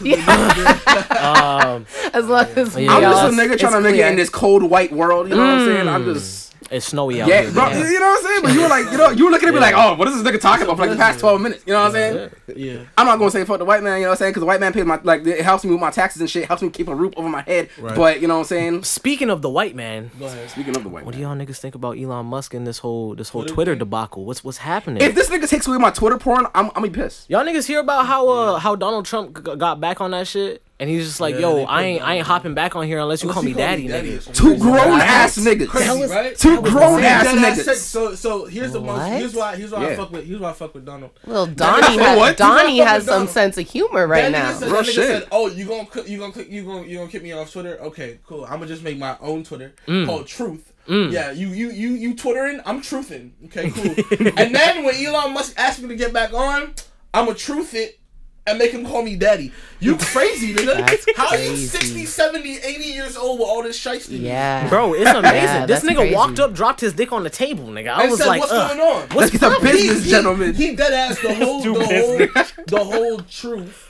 Um, 1.17 1.87
As 2.13 2.27
long 2.29 2.45
as 2.57 2.77
Yeah. 2.77 2.93
I'm 2.97 3.03
just 3.03 3.33
a 3.33 3.43
nigga 3.43 3.59
trying 3.59 3.73
to 3.73 3.81
make 3.81 3.97
it 3.97 4.07
in 4.07 4.17
this 4.17 4.29
cold 4.29 4.63
white 4.63 4.93
world. 4.93 5.29
You 5.31 5.37
know 5.37 5.43
what 5.43 5.55
I'm 5.61 5.67
saying? 5.67 5.89
I'm 5.89 6.05
just 6.05 6.46
it's 6.71 6.87
snowy 6.87 7.23
out 7.23 7.29
yeah, 7.29 7.43
here. 7.43 7.53
bro. 7.53 7.71
man. 7.71 7.79
You 7.93 8.01
know 8.01 8.07
what 8.07 8.19
I'm 8.19 8.25
saying? 8.27 8.43
But 8.43 8.53
you 8.55 8.63
were 8.63 8.69
like, 8.69 8.91
you 8.93 8.99
know, 8.99 9.11
you 9.11 9.25
were 9.27 9.31
looking 9.31 9.49
at 9.49 9.55
me 9.55 9.61
Yeah. 9.61 9.67
like, 9.67 9.75
oh, 9.77 9.95
what 9.95 10.09
is 10.09 10.23
this 10.23 10.33
nigga 10.33 10.41
talking 10.41 10.65
about 10.65 10.77
for 10.77 10.83
like 10.83 10.91
the 10.91 10.97
past 10.97 11.21
12 11.21 11.41
minutes? 11.41 11.63
You 11.67 11.73
know 11.73 11.81
what 11.81 11.87
I'm 11.87 11.93
saying? 11.93 12.31
Yeah. 12.57 12.79
I'm 12.99 13.07
not 13.07 13.19
gonna 13.19 13.31
say 13.31 13.45
fuck 13.45 13.59
the 13.59 13.65
white 13.65 13.83
man. 13.83 13.99
You 13.99 14.05
know 14.05 14.09
what 14.11 14.13
I'm 14.15 14.19
saying? 14.19 14.31
Because 14.31 14.41
the 14.41 14.47
white 14.47 14.61
man 14.61 14.73
pays 14.73 14.85
my 14.85 15.01
like 15.03 15.27
it 15.27 15.43
helps 15.43 15.65
me 15.65 15.71
with 15.71 15.81
my 15.81 15.91
taxes 15.91 16.21
and 16.21 16.31
shit. 16.31 16.47
Helps 16.47 16.63
me 16.63 16.71
keep 16.71 16.89
a 16.89 16.95
roof 16.95 17.15
over 17.17 17.29
my 17.29 17.43
head. 17.43 17.69
Right. 17.79 17.95
But 17.97 18.21
you 18.21 18.29
know 18.29 18.35
what 18.35 18.41
I'm 18.41 18.47
saying? 18.47 18.85
Speaking 18.85 19.31
of 19.31 19.43
the 19.43 19.51
white 19.51 19.75
man, 19.75 20.11
Go 20.19 20.27
ahead. 20.27 20.51
Speaking 20.51 20.77
of 20.77 20.83
the 20.83 20.89
white 20.89 21.05
what 21.05 21.15
do 21.15 21.21
y'all 21.21 21.37
niggas 21.37 21.59
think 21.59 21.75
about 21.75 21.99
Elon 21.99 22.27
Musk 22.27 22.55
and 22.55 22.67
this 22.67 22.79
whole 22.79 23.15
this 23.15 23.29
whole 23.31 23.43
Twitter 23.43 23.55
Twitter 23.55 23.75
debacle? 23.77 24.25
What's 24.25 24.43
what's 24.45 24.59
happening? 24.59 25.03
If 25.03 25.15
this 25.15 25.29
nigga 25.29 25.49
takes 25.49 25.67
away 25.67 25.79
my 25.79 25.91
Twitter 25.91 26.19
porn, 26.19 26.47
I'm 26.55 26.71
I'm 26.75 26.83
be 26.83 26.91
pissed. 26.91 27.29
Y'all 27.31 27.45
niggas 27.45 27.67
hear 27.67 27.81
about 27.81 28.07
how 28.07 28.29
uh 28.29 28.59
how 28.59 28.75
Donald 28.77 29.07
Trump 29.07 29.37
g- 29.45 29.57
got 29.57 29.81
back 29.81 30.01
on 30.01 30.11
that 30.13 30.27
shit, 30.27 30.63
and 30.79 30.91
he's 30.91 31.07
just 31.07 31.21
like, 31.21 31.35
Yeah, 31.35 31.41
yo, 31.41 31.65
I 31.65 31.83
ain't 31.85 32.03
I 32.03 32.15
ain't 32.17 32.27
hopping 32.27 32.53
back 32.55 32.77
on 32.77 32.87
here 32.87 32.99
unless 32.99 33.23
you 33.23 33.31
call 33.31 33.43
me 33.43 33.55
daddy, 33.55 33.89
nigga. 33.89 34.33
Two 34.35 34.59
grown 34.59 34.99
That's 34.99 35.39
ass 35.39 35.45
niggas. 35.45 35.69
Crazy, 35.69 36.03
right? 36.05 36.37
Two 36.37 36.61
grown 36.61 37.01
See, 37.01 37.07
ass 37.07 37.25
that 37.25 37.57
said- 37.57 37.67
niggas. 37.67 37.77
So, 37.77 38.15
so 38.15 38.45
here's 38.45 38.73
the 38.73 38.81
most. 38.81 39.09
Here's 39.09 39.35
why. 39.35 39.57
Here's 39.57 39.73
why 39.73 39.87
I 39.87 39.97
fuck 39.97 40.11
with. 40.11 40.27
Here's 40.27 40.41
why 40.41 40.51
I 40.51 40.53
fuck 40.53 40.75
with 40.75 40.85
Donald. 40.85 41.13
Well, 41.27 41.47
Donnie, 41.47 41.99
has, 41.99 42.19
what? 42.19 42.37
Donnie 42.37 42.79
has 42.79 43.05
some 43.05 43.13
Donald. 43.13 43.31
sense 43.31 43.59
of 43.59 43.69
humor 43.69 44.07
right 44.07 44.31
that 44.31 44.33
now. 44.33 44.53
Said, 44.53 44.67
Real 44.71 44.83
that 44.83 44.85
nigga 44.85 44.95
shit. 44.95 45.07
said, 45.07 45.29
"Oh, 45.33 45.49
you 45.49 45.65
gonna 45.67 45.89
you 46.07 46.19
gonna 46.19 46.43
you 46.43 46.65
gonna 46.65 46.87
you 46.87 46.99
gonna 46.99 47.11
kick 47.11 47.23
me 47.23 47.33
off 47.33 47.51
Twitter? 47.53 47.79
Okay, 47.81 48.19
cool. 48.27 48.45
I'm 48.45 48.59
gonna 48.59 48.67
just 48.67 48.83
make 48.83 48.99
my 48.99 49.17
own 49.21 49.45
Twitter 49.45 49.75
mm. 49.87 50.05
called 50.05 50.27
Truth. 50.27 50.73
Mm. 50.89 51.11
Yeah, 51.11 51.31
you 51.31 51.49
you 51.49 51.71
you 51.71 51.91
you 51.91 52.15
twittering, 52.15 52.61
I'm 52.67 52.81
truthing. 52.83 53.31
Okay, 53.47 53.71
cool. 53.71 54.31
and 54.37 54.55
then 54.55 54.85
when 54.85 54.95
Elon 54.95 55.33
Musk 55.33 55.55
asked 55.59 55.81
me 55.81 55.89
to 55.89 55.97
get 55.97 56.13
back 56.13 56.33
on, 56.33 56.75
I'm 57.15 57.29
a 57.29 57.35
truth 57.35 57.75
it 57.75 57.99
and 58.47 58.59
make 58.59 58.71
him 58.71 58.87
call 58.87 59.03
me 59.03 59.17
daddy. 59.17 59.53
You 59.81 59.97
crazy, 60.01 60.55
nigga. 60.55 60.77
That's 60.87 61.07
How 61.17 61.29
are 61.29 61.37
you 61.39 61.49
crazy. 61.51 61.67
60, 61.67 62.07
70, 62.07 62.59
80 62.59 62.85
years 62.85 63.17
old 63.17 63.41
with 63.41 63.49
all 63.49 63.63
this 63.63 63.79
shiesty? 63.83 64.21
Yeah. 64.21 64.69
Bro, 64.69 64.95
it's 64.95 65.11
amazing. 65.11 65.35
Yeah, 65.43 65.67
this 65.67 65.83
nigga 65.85 65.97
crazy. 65.97 66.15
walked 66.15 66.39
up, 66.39 66.55
dropped 66.55 66.81
his 66.81 66.93
dick 66.93 67.13
on 67.13 67.25
the 67.25 67.31
table, 67.31 67.65
nigga. 67.67 67.89
I 67.89 68.03
And 68.03 68.11
was 68.11 68.21
said, 68.21 68.29
like, 68.29 68.41
what's 68.41 68.53
Ugh. 68.53 68.77
going 68.77 68.81
on? 68.81 69.09
What's 69.17 69.31
he's 69.33 69.43
a 69.43 69.51
business 69.61 70.05
he- 70.05 70.11
gentleman. 70.11 70.55
He, 70.55 70.77
dead 70.77 70.93
ass 70.93 71.21
the 71.21 71.35
whole, 71.45 71.63
the 71.63 71.75
whole, 71.75 72.45
the 72.67 72.85
whole 72.85 73.19
truth. 73.21 73.83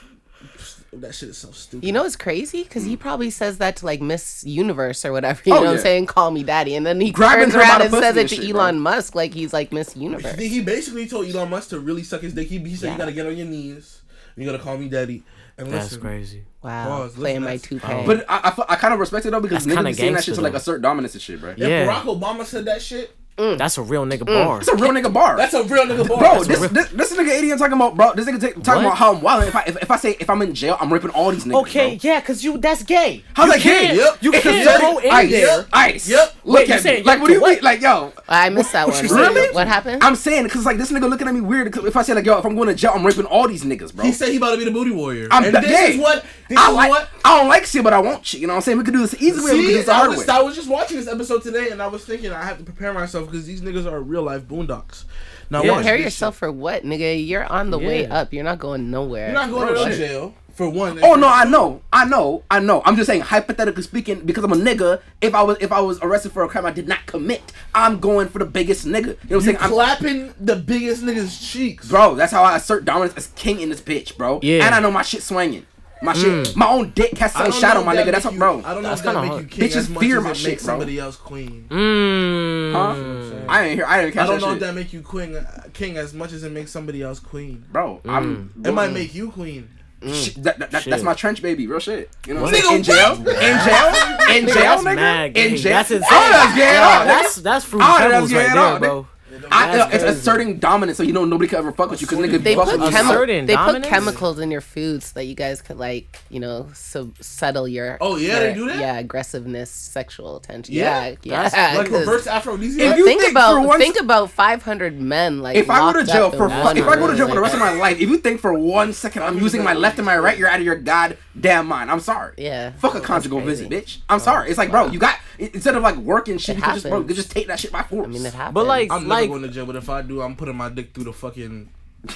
That 0.93 1.15
shit 1.15 1.29
is 1.29 1.37
so 1.37 1.51
stupid. 1.51 1.85
You 1.87 1.93
know 1.93 2.07
it's 2.07 2.17
crazy? 2.17 2.63
Because 2.63 2.85
he 2.85 2.97
mm. 2.97 3.01
probably 3.01 3.29
says 3.29 3.59
that 3.59 3.77
to 3.77 3.85
like 3.85 4.01
Miss 4.01 4.43
Universe 4.45 5.05
or 5.05 5.13
whatever. 5.13 5.43
You 5.45 5.53
Oh, 5.53 5.57
know 5.57 5.63
what. 5.65 5.71
I'm 5.73 5.79
saying? 5.79 6.07
Call 6.07 6.31
me 6.31 6.43
daddy. 6.43 6.75
And 6.75 6.87
then 6.87 6.99
he 7.03 7.11
Grabbing 7.11 7.51
turns 7.51 7.55
around 7.57 7.83
and 7.83 7.91
says 7.91 8.17
it 8.17 8.29
to 8.29 8.37
shit, 8.37 8.49
Elon 8.55 8.77
bro. 8.77 8.83
Musk 8.95 9.15
like 9.15 9.35
he's 9.35 9.53
like 9.53 9.73
Miss 9.73 9.95
Universe. 9.95 10.39
He 10.39 10.63
basically 10.63 11.07
told 11.07 11.27
Elon 11.27 11.51
Musk 11.51 11.69
to 11.71 11.81
really 11.81 12.03
suck 12.03 12.23
his 12.23 12.33
dick. 12.33 12.49
He, 12.49 12.59
he 12.61 12.77
said, 12.77 12.87
Yeah. 12.87 12.93
"You 12.93 12.99
gotta 12.99 13.13
get 13.13 13.27
on 13.27 13.37
your 13.37 13.47
knees. 13.47 14.01
You 14.37 14.47
gotta 14.47 14.59
call 14.63 14.77
me 14.79 14.89
daddy." 14.89 15.23
And 15.59 15.69
That's 15.69 15.87
listen, 15.87 16.01
crazy. 16.01 16.45
Wow. 16.63 16.85
Pause, 16.89 17.03
listen, 17.11 17.21
Playing 17.23 17.43
my 17.43 17.57
two 17.57 17.79
toupee. 17.79 18.07
But 18.07 18.27
I, 18.29 18.53
I, 18.59 18.73
I 18.75 18.77
kind 18.77 18.93
of 18.93 19.01
respect 19.01 19.25
it 19.25 19.31
though 19.31 19.41
because 19.41 19.65
That's 19.65 19.79
niggas 19.79 19.87
be 19.87 19.93
saying 19.95 20.13
that 20.13 20.17
gangster, 20.17 20.31
shit 20.33 20.35
to 20.35 20.41
like 20.43 20.53
though. 20.53 20.59
assert 20.59 20.83
dominance 20.83 21.15
and 21.15 21.23
shit, 21.23 21.41
bro. 21.41 21.51
If 21.53 21.59
Barack 21.59 22.03
Obama 22.03 22.45
said 22.45 22.67
that 22.67 22.83
shit, 22.83 23.17
Mm. 23.37 23.59
That's 23.59 23.77
a 23.77 23.83
real 23.83 24.07
nigga 24.07 24.21
mm. 24.21 24.27
bar. 24.27 24.59
That's 24.61 24.69
a 24.69 24.77
real 24.77 24.93
nigga 24.93 25.13
bar. 25.13 25.37
that's 25.37 25.53
a 25.53 25.63
real 25.65 25.85
nigga 25.85 26.09
bar. 26.09 26.19
Bro, 26.19 26.45
That's 26.45 26.49
this, 26.49 26.63
a 26.65 26.69
this 26.69 26.89
this 26.89 27.13
nigga 27.15 27.39
idiot 27.39 27.59
talking 27.59 27.75
about 27.75 27.95
bro. 27.95 28.15
This 28.15 28.27
nigga 28.27 28.41
ta- 28.41 28.61
talking 28.63 28.85
What? 28.85 28.87
about 28.87 28.97
how 28.97 29.15
I'm 29.15 29.21
wild. 29.21 29.45
If 29.45 29.55
I 29.55 29.63
if, 29.67 29.77
if 29.83 29.91
I 29.91 29.97
say 29.97 30.17
if 30.19 30.31
I'm 30.31 30.41
in 30.41 30.55
jail, 30.55 30.79
I'm 30.81 30.91
raping 30.91 31.11
all 31.11 31.31
these 31.31 31.45
niggas. 31.45 31.61
Okay, 31.63 31.97
bro. 31.97 32.11
yeah, 32.11 32.21
cause 32.23 32.43
you 32.43 32.57
that's 32.57 32.83
gay. 32.83 33.25
How's 33.35 33.49
you 33.49 33.53
that 33.53 33.63
gay? 33.63 33.87
can't- 33.89 33.97
Yep. 33.99 34.19
You 34.23 34.33
can't 34.33 34.47
asserting- 34.47 34.81
go 34.81 34.99
in 34.99 35.11
ice, 35.11 35.31
there. 35.31 35.67
Ice. 35.73 36.09
Yep. 36.09 36.37
Look 36.45 36.57
Wait, 36.61 36.69
you 36.69 36.75
at 36.75 36.85
me. 36.85 37.03
Like, 37.03 37.21
what 37.21 37.27
do 37.27 37.33
you 37.35 37.41
what? 37.43 37.55
mean? 37.57 37.63
Like, 37.65 37.81
yo. 37.83 38.13
I 38.29 38.49
missed 38.49 38.73
that 38.73 38.89
one. 38.89 39.05
Really? 39.07 39.55
What 39.55 39.69
happened? 39.69 40.03
I'm 40.03 40.17
saying 40.17 40.45
because 40.45 40.65
like 40.65 40.79
this 40.79 40.91
nigga 40.91 41.09
looking 41.09 41.29
at 41.29 41.35
me 41.35 41.43
weird. 41.43 41.71
'cause 41.73 41.85
if 41.85 41.97
I 41.97 42.03
say 42.03 42.15
like 42.15 42.25
yo, 42.25 42.39
if 42.39 42.45
I'm 42.47 42.55
going 42.57 42.69
to 42.69 42.75
jail, 42.75 42.93
I'm 42.95 43.05
raping 43.05 43.27
all 43.27 43.47
these 43.49 43.65
niggas, 43.65 43.95
bro. 43.95 44.05
He 44.07 44.13
said 44.13 44.31
he 44.31 44.39
about 44.39 44.53
to 44.53 44.57
be 44.59 44.65
the 44.65 44.71
booty 44.71 44.93
warrior. 44.93 45.29
I'm 45.31 45.45
and 45.45 45.55
the- 45.55 45.61
this 45.61 45.71
gay. 45.71 45.93
is 45.95 46.01
what. 46.01 46.25
This 46.49 46.59
I 46.59 46.71
is 46.71 46.75
like. 46.77 46.91
what. 46.91 47.09
I 47.25 47.39
don't 47.39 47.49
like 47.49 47.67
shit, 47.67 47.83
but 47.85 47.93
I 47.93 47.99
want 47.99 48.25
shit. 48.25 48.41
You 48.41 48.47
know 48.47 48.53
what 48.55 48.59
I'm 48.59 48.63
saying? 48.63 48.79
We 48.79 48.85
could 48.85 48.95
do 48.95 49.01
this 49.01 49.15
easy 49.21 49.33
way. 49.33 49.37
we 49.37 49.51
could 49.51 49.57
do 49.57 49.67
See, 49.67 49.73
this 49.75 49.87
the 49.87 49.95
hard 49.95 50.11
way. 50.17 50.25
I 50.29 50.41
was 50.43 50.55
just 50.55 50.69
watching 50.69 50.97
this 50.97 51.09
episode 51.09 51.43
today, 51.43 51.71
and 51.71 51.83
I 51.83 51.87
was 51.89 52.05
thinking 52.05 52.33
I 52.33 52.43
have 52.45 52.59
to 52.59 52.65
prepare 52.65 52.93
myself 52.93 53.26
because 53.27 53.47
these 53.47 53.61
niggas 53.63 53.91
are 53.91 54.01
real 54.01 54.23
life 54.23 54.43
boondocks. 54.43 55.05
Now 55.51 55.63
Yeah. 55.63 55.75
Prepare 55.75 55.97
yourself 55.99 56.35
shit. 56.35 56.39
for 56.41 56.53
what, 56.53 56.85
nigga? 56.85 57.27
You're 57.27 57.45
on 57.45 57.71
the 57.71 57.79
way 57.79 58.07
up. 58.07 58.33
You're 58.33 58.45
not 58.45 58.59
going 58.59 58.91
nowhere. 58.91 59.27
You're 59.27 59.35
not 59.35 59.51
going 59.51 59.73
Real 59.73 59.85
to 59.85 59.91
shit. 59.91 59.99
jail 59.99 60.35
for 60.55 60.69
one. 60.71 60.99
Oh 61.05 61.15
no, 61.15 61.29
I 61.29 61.45
know, 61.45 61.83
I 61.93 62.05
know, 62.07 62.43
I 62.51 62.61
know. 62.61 62.81
I'm 62.85 62.97
just 62.97 63.07
saying, 63.07 63.21
hypothetically 63.21 63.83
speaking, 63.83 64.21
because 64.21 64.43
I'm 64.43 64.53
a 64.53 64.57
nigga. 64.57 65.01
If 65.21 65.35
I 65.35 65.43
was 65.43 65.59
if 65.61 65.71
I 65.71 65.81
was 65.81 66.01
arrested 66.01 66.33
for 66.33 66.43
a 66.43 66.49
crime 66.49 66.65
I 66.67 66.71
did 66.73 66.89
not 66.89 67.05
commit, 67.07 67.53
I'm 67.75 68.01
going 68.01 68.29
for 68.29 68.39
the 68.39 68.47
biggest 68.47 68.87
nigga. 68.87 68.95
You 68.95 69.03
know 69.03 69.13
what 69.13 69.31
I'm 69.31 69.31
You 69.35 69.41
saying? 69.43 69.57
I'm, 69.61 69.71
clapping 69.71 70.35
the 70.41 70.57
biggest 70.57 71.03
nigga's 71.05 71.39
cheeks. 71.39 71.89
bro, 71.89 72.15
that's 72.15 72.33
how 72.33 72.43
I 72.43 72.57
assert 72.57 72.85
dominance 72.87 73.15
as 73.17 73.27
king 73.37 73.61
in 73.61 73.69
this 73.69 73.81
bitch, 73.83 74.17
bro. 74.17 74.41
Yeah. 74.43 74.65
And 74.65 74.75
I 74.75 74.81
know 74.81 74.91
my 74.91 75.03
shit 75.03 75.23
swinging. 75.23 75.67
My 76.03 76.13
shit, 76.13 76.27
mm. 76.27 76.57
my 76.57 76.69
own 76.69 76.91
dick 76.91 77.13
casts 77.15 77.37
I 77.37 77.45
some 77.45 77.51
don't 77.53 77.61
shadow, 77.61 77.81
know 77.81 77.87
my 77.87 77.97
nigga. 77.97 78.13
That's 78.13 78.17
make 78.17 78.25
what, 78.25 78.33
you- 78.35 78.39
bro. 78.39 78.63
I 78.65 78.75
don't 78.75 78.83
know 78.83 78.89
That's 78.91 79.01
if 79.01 79.05
that 79.07 79.13
kinda 79.15 79.23
make 79.23 79.31
hard. 79.31 79.43
you 79.43 79.49
king 79.49 79.69
Bitches 79.69 79.99
fear 80.01 80.19
as 80.19 80.25
my 80.25 80.33
shit, 80.35 80.59
bro. 80.59 80.65
somebody 80.67 80.99
else 80.99 81.17
queen. 81.17 81.67
Mm. 81.71 82.73
Huh? 82.73 83.47
I 83.49 83.63
didn't 83.63 83.79
hear. 83.79 83.87
I 83.87 84.01
didn't 84.03 84.15
catch 84.15 84.23
I 84.25 84.27
don't 84.27 84.41
know 84.41 84.47
shit. 84.49 84.55
if 84.57 84.61
that 84.61 84.75
make 84.75 84.93
you 84.93 85.01
queen, 85.03 85.35
uh, 85.37 85.63
king 85.73 85.97
as 85.97 86.13
much 86.13 86.33
as 86.33 86.43
it 86.43 86.53
makes 86.53 86.71
somebody 86.71 87.03
else 87.03 87.19
queen. 87.19 87.65
bro. 87.73 88.01
I'm. 88.05 88.53
Mm. 88.59 88.67
It 88.67 88.73
might 88.73 88.91
mm. 88.91 88.95
make 88.95 89.15
you 89.15 89.31
queen. 89.31 89.71
Shit, 90.13 90.43
that, 90.45 90.59
that, 90.59 90.71
that- 90.71 90.83
Shit. 90.83 90.91
that's 90.91 91.03
my 91.03 91.15
trench 91.15 91.41
baby, 91.41 91.67
real 91.67 91.79
shit. 91.81 92.11
You 92.27 92.35
know 92.35 92.43
what 92.43 92.55
Nigga, 92.55 92.59
I'm 92.59 92.63
saying? 92.63 92.77
In 92.77 92.83
jail, 92.85 93.13
in 93.17 93.25
jail, 93.25 94.37
in 94.37 94.47
jail, 94.47 94.55
That's 94.55 94.83
nigga. 94.85 95.37
In 95.37 95.57
jail, 95.57 95.73
That's 95.73 95.91
insane. 95.91 96.09
Oh, 96.13 96.31
that's 96.31 96.55
gay. 96.55 96.61
Yo, 96.61 96.67
at 96.67 96.83
all, 96.83 97.01
nigga. 97.01 97.07
that's 97.07 97.35
that's 97.37 97.65
fruit 97.65 97.81
Oh, 97.83 97.99
that's 97.99 98.13
pebbles 98.13 98.33
right 98.35 98.47
at 98.49 98.55
there, 98.55 98.63
all, 98.63 98.79
bro. 98.79 99.09
I, 99.51 99.77
That's 99.77 99.95
it's 99.95 100.05
asserting 100.05 100.59
dominance, 100.59 100.97
so 100.99 101.03
you 101.05 101.13
know 101.13 101.25
nobody 101.25 101.49
can 101.49 101.59
ever 101.59 101.73
fuck 101.73 101.91
with 101.91 102.01
you 102.01 102.07
because 102.07 102.19
nigga 102.25 102.43
They 102.43 102.55
fuck 102.55 102.67
put 102.67 102.81
with 102.81 102.91
you. 102.93 102.97
chemi- 102.99 103.47
they 103.47 103.55
put 103.57 103.67
dominance? 103.67 103.87
chemicals 103.87 104.39
in 104.39 104.51
your 104.51 104.61
food 104.61 105.03
so 105.03 105.13
that 105.15 105.25
you 105.25 105.35
guys 105.35 105.63
could 105.63 105.77
like 105.79 106.19
you 106.31 106.41
know 106.41 106.69
sub- 106.75 107.17
settle 107.21 107.67
your 107.69 107.99
Oh, 108.01 108.17
yeah, 108.17 108.27
your- 108.33 108.41
they 108.41 108.55
do 108.55 108.67
that? 108.69 108.79
yeah 108.79 108.99
aggressiveness 108.99 109.71
sexual 109.71 110.37
attention 110.37 110.75
Yeah? 110.75 111.09
yeah 111.09 111.15
yeah, 111.23 111.43
That's- 111.45 111.77
Like 111.79 111.87
'cause- 111.91 112.01
reverse 112.01 112.27
If 112.27 112.33
aphrodisiac. 112.33 112.97
you 112.99 113.05
think, 113.05 113.21
think 113.21 113.33
about 113.33 113.55
for 113.63 113.69
one- 113.69 113.79
think 113.79 114.01
about 114.01 114.31
500 114.31 115.01
men 115.01 115.41
like 115.43 115.57
If 115.57 115.71
I 115.71 115.93
go 115.93 116.01
to 116.01 116.07
jail 116.07 116.31
for 116.31 116.49
fu- 116.49 116.55
if 116.79 116.87
I 116.87 116.97
go 116.97 117.07
to 117.07 117.17
jail 117.17 117.29
for 117.29 117.35
the 117.35 117.41
rest 117.41 117.55
of 117.55 117.61
my 117.61 117.73
life, 117.75 118.01
if 118.01 118.09
you 118.09 118.19
think 118.19 118.41
for 118.41 118.53
one 118.55 118.93
second 118.93 119.23
I'm 119.23 119.39
using 119.39 119.63
my 119.63 119.75
left 119.75 119.99
and 119.99 120.07
my 120.07 120.17
right, 120.19 120.37
you're 120.39 120.49
out 120.49 120.61
of 120.61 120.65
your 120.67 120.77
goddamn 120.77 121.67
mind. 121.67 121.91
I'm 121.91 122.01
sorry. 122.01 122.35
Yeah. 122.39 122.73
Fuck 122.79 122.95
a 122.95 123.01
conjugal 123.01 123.41
crazy. 123.41 123.69
visit, 123.69 123.87
bitch. 123.87 123.99
I'm 124.09 124.17
oh, 124.17 124.19
sorry. 124.19 124.49
It's 124.51 124.59
like, 124.59 124.71
bro, 124.71 124.87
you 124.89 124.99
got 124.99 125.17
instead 125.39 125.75
of 125.75 125.83
like 125.83 125.97
working 125.97 126.39
shit, 126.39 126.57
It 126.57 126.65
you 126.67 126.73
just 126.73 126.89
bro, 126.89 127.01
you 127.01 127.15
just 127.15 127.31
take 127.31 127.47
that 127.49 127.61
shit 127.61 127.71
by 127.73 127.83
force. 127.83 128.07
I 128.07 128.09
mean 128.11 128.25
it 128.25 128.33
happens 128.33 128.55
But 128.55 128.67
like, 128.67 128.91
I'm 128.91 129.07
never 129.09 129.09
like, 129.29 129.41
going 129.41 129.43
to 129.43 129.55
jail, 129.55 129.67
but 129.67 129.77
if 129.77 129.89
I 129.91 130.03
do, 130.03 130.23
I'm 130.23 130.37
putting 130.37 130.57
my 130.57 130.69
dick 130.69 130.93
through 130.95 131.05
the 131.05 131.13
fucking. 131.13 131.71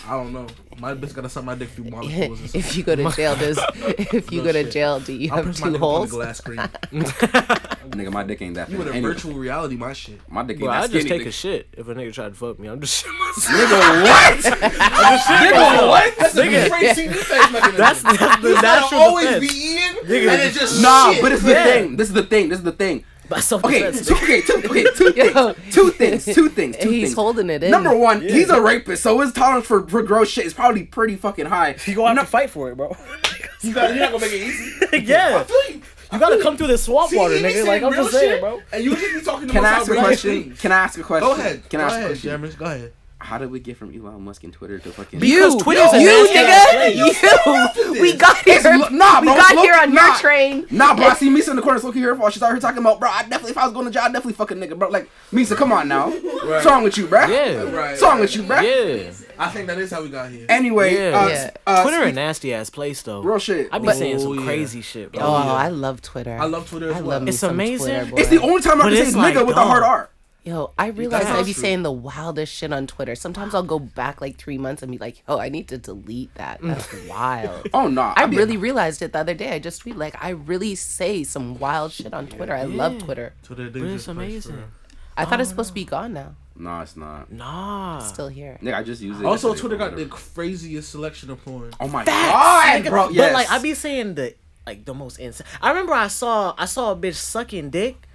I 0.07 0.13
don't 0.13 0.33
know. 0.33 0.47
My 0.79 0.95
bitch 0.95 1.15
gotta 1.15 1.29
suck 1.29 1.43
my 1.43 1.57
dick 1.57 1.71
through 1.71 1.87
molecules 1.91 2.39
and 2.41 2.49
stuff. 2.51 2.55
if 2.65 2.77
you 2.77 2.85
go 2.85 2.95
to 2.95 3.11
jail 3.11 3.35
does 3.35 3.59
if 3.75 4.31
you 4.31 4.41
Real 4.41 4.45
go 4.45 4.53
to 4.53 4.63
shit. 4.63 4.73
jail 4.73 5.01
do 5.01 5.13
you 5.13 5.29
I'll 5.31 5.37
have 5.39 5.45
press 5.47 5.61
my 5.61 5.67
two 5.67 5.73
dick 5.73 5.75
up 5.75 5.81
the 5.81 5.87
holes 5.87 6.11
glass 6.13 6.39
screen. 6.39 6.59
nigga, 7.91 8.13
my 8.13 8.23
dick 8.23 8.41
ain't 8.43 8.55
that. 8.55 8.71
You 8.71 8.77
thin. 8.79 8.87
in 8.87 8.93
a 8.93 8.97
Anyway, 8.97 9.13
virtual 9.15 9.33
reality, 9.35 9.75
my 9.77 9.93
shit. 9.93 10.21
My 10.31 10.43
dick 10.43 10.57
ain't 10.57 10.61
bro, 10.65 10.71
that 10.73 10.85
I 10.85 10.87
just 10.87 11.07
skinny. 11.07 11.19
take 11.19 11.27
a 11.27 11.33
shit 11.33 11.69
if 11.77 11.89
a 11.89 11.95
nigga 11.95 12.13
tried 12.13 12.29
to 12.29 12.35
fuck 12.35 12.61
me. 12.61 12.69
I'm 12.69 12.81
just 12.81 13.03
shit 13.05 13.13
myself. 13.13 13.57
Nigga, 13.57 14.03
what? 14.05 14.39
nigga, 14.85 15.89
what? 15.89 16.15
That's 16.19 16.37
a 16.37 16.69
great 16.69 16.95
CD 16.95 17.09
defense 17.13 17.53
mechanism. 17.53 17.77
That's, 17.77 18.03
that's 18.03 18.43
the 18.43 18.49
You 18.49 18.55
gotta 18.55 18.81
natural 18.83 19.01
always 19.01 19.27
defense. 19.27 19.53
be 19.53 19.59
eating, 19.59 19.97
Nigga. 20.05 20.29
and 20.31 20.43
it 20.43 20.53
just 20.53 20.81
Nah, 20.83 21.13
shit. 21.13 21.23
but 21.23 21.33
it's 21.33 21.43
the 21.43 21.51
Yeah. 21.53 21.65
thing. 21.65 21.97
This 21.97 22.09
is 22.09 22.15
the 22.15 22.23
thing. 22.23 22.49
This 22.49 22.59
is 22.59 22.65
the 22.65 22.73
thing. 22.73 23.05
By 23.31 23.39
self 23.41 23.65
Okay, 23.65 23.79
defense. 23.79 24.07
two, 24.09 24.15
okay, 24.17 24.41
two, 24.43 24.55
okay, 24.67 24.85
two 24.95 25.13
Yo. 25.17 25.53
things. 25.53 25.75
Two 25.75 25.91
things. 25.93 26.25
Two 26.27 26.49
things. 26.49 26.77
Two 26.77 26.91
he's 26.91 27.03
things. 27.05 27.15
holding 27.15 27.49
it 27.49 27.63
in 27.63 27.71
Number 27.71 27.97
one, 27.97 28.21
he's 28.21 28.51
a 28.51 28.61
rapist, 28.61 29.03
so 29.05 29.21
his 29.21 29.33
tolerance 29.33 29.67
for, 29.67 29.87
for 29.89 30.03
gross 30.03 30.29
shit 30.29 30.45
is 30.47 30.53
probably 30.53 30.83
pretty 30.83 31.15
fucking 31.17 31.47
high. 31.47 31.77
You 31.87 31.95
gonna 31.95 32.09
have 32.21 32.27
to 32.27 32.31
fight 32.31 32.51
for 32.51 32.71
it, 32.73 32.77
bro. 32.77 32.95
you 33.63 33.73
gotta, 33.73 33.95
you're 33.95 34.03
not 34.03 34.13
gonna 34.13 34.25
make 34.27 34.33
it 34.35 34.43
easy. 34.43 35.07
yeah. 35.07 35.39
I 35.41 35.45
feel 35.45 35.77
you. 35.77 35.83
You 36.13 36.19
gotta 36.19 36.43
come 36.43 36.57
through 36.57 36.67
this 36.67 36.83
swamp 36.83 37.11
See, 37.11 37.17
water, 37.19 37.37
nigga. 37.37 37.65
Like 37.65 37.85
I'm 37.85 37.93
just 37.95 38.11
saying, 38.11 38.31
shit, 38.33 38.41
bro. 38.41 38.61
And 38.73 38.83
you 38.83 38.97
just 38.97 39.15
be 39.15 39.21
talking 39.21 39.47
the 39.47 39.53
Can 39.53 39.65
I 39.65 39.69
ask 39.69 39.89
a 39.89 39.95
question? 39.95 40.31
things. 40.43 40.61
Can 40.61 40.73
I 40.73 40.77
ask 40.77 40.99
a 40.99 41.03
question? 41.05 41.29
Go 41.29 41.35
ahead. 41.35 41.69
Can 41.71 41.81
I 41.81 41.83
Go 41.85 41.87
ask 41.95 42.03
a 42.03 42.07
question? 42.09 42.31
Jammers. 42.31 42.55
Go 42.57 42.65
ahead. 42.65 42.93
How 43.23 43.37
did 43.39 43.51
we 43.51 43.61
get 43.61 43.77
from 43.77 43.95
Elon 43.95 44.23
Musk 44.23 44.45
and 44.45 44.53
Twitter 44.53 44.79
to 44.79 44.91
fucking? 44.93 45.21
Because 45.21 45.55
you, 45.55 45.61
Twitter's 45.61 45.93
a 45.93 46.01
you, 46.01 46.07
nasty 46.07 46.39
ass 46.39 46.69
nigga, 46.75 47.95
you. 47.95 48.01
We 48.01 48.17
got 48.17 48.37
here. 48.39 48.55
It's 48.57 48.65
lo- 48.65 48.89
nah, 48.89 49.21
we 49.21 49.27
got 49.27 49.59
here 49.59 49.75
on 49.75 49.93
nah. 49.95 50.07
your 50.07 50.15
train. 50.17 50.67
Nah, 50.71 50.95
bro, 50.97 51.07
I 51.07 51.15
see 51.15 51.29
Misa 51.29 51.51
in 51.51 51.57
the 51.57 51.63
corner, 51.63 51.77
it's 51.77 51.85
looking 51.85 52.01
here 52.01 52.17
for. 52.17 52.31
She's 52.31 52.43
out 52.43 52.51
here 52.51 52.59
talking 52.61 52.79
about, 52.79 52.99
bro. 52.99 53.11
I 53.11 53.23
definitely, 53.23 53.51
if 53.51 53.59
I 53.59 53.65
was 53.65 53.75
going 53.75 53.85
to 53.85 53.91
jail, 53.93 54.03
I 54.05 54.07
definitely 54.07 54.33
fuck 54.33 54.51
a 54.51 54.55
nigga, 54.55 54.79
bro. 54.79 54.89
Like, 54.89 55.11
Misa, 55.33 55.55
come 55.57 55.71
on 55.71 55.87
now. 55.89 56.11
What's 56.11 56.65
wrong 56.65 56.83
with 56.83 56.97
you, 56.97 57.07
bro? 57.07 57.27
Yeah. 57.27 57.63
Right. 57.65 57.91
What's 57.91 58.03
wrong 58.03 58.21
with 58.21 58.35
you, 58.35 58.43
bro? 58.45 58.61
Yeah. 58.61 59.13
I 59.39 59.49
think 59.51 59.67
that 59.69 59.79
is 59.79 59.91
how 59.91 60.03
we 60.03 60.09
got 60.09 60.31
here. 60.31 60.47
Anyway, 60.49 60.95
Yeah. 60.95 61.19
uh, 61.21 61.29
Yeah. 61.29 61.51
uh, 61.67 61.83
Twitter 61.83 62.03
a 62.03 62.13
nasty 62.13 62.53
ass 62.55 62.69
place 62.71 63.01
though. 63.03 63.23
real 63.23 63.39
shit. 63.39 63.69
I 63.73 63.79
be 63.79 63.87
But 63.87 63.97
saying 63.97 64.17
Oh, 64.17 64.19
some 64.21 64.35
yeah. 64.41 64.45
crazy 64.45 64.81
shit, 64.83 65.13
bro. 65.13 65.23
Oh, 65.23 65.33
yeah. 65.45 65.53
I 65.53 65.69
love 65.69 66.03
Twitter. 66.03 66.37
I 66.39 66.45
love 66.47 66.69
Twitter 66.69 66.91
as 66.91 66.97
I 66.97 67.01
well. 67.01 67.09
love 67.11 67.23
me 67.23 67.29
It's 67.31 67.39
some 67.39 67.51
amazing. 67.51 67.87
Twitter, 67.95 68.11
boy. 68.11 68.17
it's 68.21 68.29
the 68.31 68.41
only 68.41 68.61
time 68.63 68.81
I 68.81 68.85
can 68.85 68.93
say 68.97 69.03
it's 69.03 69.17
nigga 69.17 69.47
with 69.47 69.57
a 69.57 69.65
hard 69.65 69.83
dog. 69.83 69.91
R. 69.91 70.11
Yo, 70.51 70.73
I 70.77 70.89
realize 70.89 71.23
That's 71.23 71.39
I 71.39 71.43
be 71.45 71.53
true. 71.53 71.63
saying 71.63 71.85
the 71.85 71.93
wildest 71.93 72.53
shit 72.53 72.73
on 72.73 72.89
Twitter. 72.89 73.15
Sometimes 73.15 73.55
I'll 73.55 73.63
go 73.63 73.79
back 73.79 74.21
like 74.21 74.37
three 74.37 74.59
months 74.59 74.83
and 74.83 74.91
be 74.91 74.99
like, 74.99 75.23
"Oh, 75.29 75.39
I 75.39 75.49
need 75.49 75.69
to 75.69 75.79
delete 75.79 76.35
that. 76.35 76.61
Mm. 76.61 76.75
That's 76.75 77.09
wild." 77.09 77.69
Oh, 77.73 77.87
no. 77.87 78.13
I 78.17 78.27
be- 78.27 78.37
really 78.37 78.57
realized 78.57 79.01
it 79.01 79.13
the 79.13 79.21
other 79.21 79.35
day. 79.35 79.53
I 79.53 79.61
just 79.61 79.83
tweet 79.83 79.97
like, 79.97 80.17
I 80.21 80.31
really 80.31 80.75
say 80.75 81.23
some 81.23 81.61
wild 81.61 81.93
shit 81.93 82.13
on 82.13 82.27
Twitter. 82.27 82.53
I 82.53 82.65
love 82.65 82.99
Twitter. 82.99 83.33
Twitter 83.45 83.65
But 83.65 83.75
dangerous 83.75 83.95
it's 83.95 84.05
place, 84.07 84.17
amazing. 84.17 84.57
bro. 84.57 84.65
I 85.17 85.25
thought 85.25 85.41
it's 85.41 85.51
supposed 85.51 85.69
to 85.69 85.73
oh. 85.73 85.75
be 85.75 85.85
gone 85.85 86.13
now. 86.15 86.35
No, 86.57 86.81
it's 86.81 86.97
not. 86.97 87.31
Nah. 87.31 88.01
Still 88.01 88.29
here. 88.29 88.59
Nigga, 88.61 88.75
I 88.75 88.83
just 88.83 89.01
use 89.01 89.21
it. 89.21 89.25
Also, 89.25 89.55
Twitter 89.55 89.77
got 89.77 89.95
the 89.95 90.07
craziest 90.07 90.91
selection 90.91 91.31
of 91.31 91.45
porn. 91.45 91.71
Oh 91.79 91.87
my 91.87 92.05
Facts, 92.05 92.33
god, 92.33 92.83
nigga. 92.83 92.91
bro. 92.91 93.15
But 93.15 93.33
like 93.33 93.51
I 93.51 93.63
be 93.63 93.75
saying 93.75 94.15
the 94.15 94.35
like 94.67 94.85
the 94.85 94.95
most 94.95 95.19
insane. 95.19 95.47
I 95.63 95.71
remember 95.71 95.93
I 95.93 96.09
saw 96.09 96.55
I 96.59 96.65
saw 96.67 96.93
a 96.93 96.97
bitch 96.97 97.15
sucking 97.15 97.71
dick, 97.71 98.07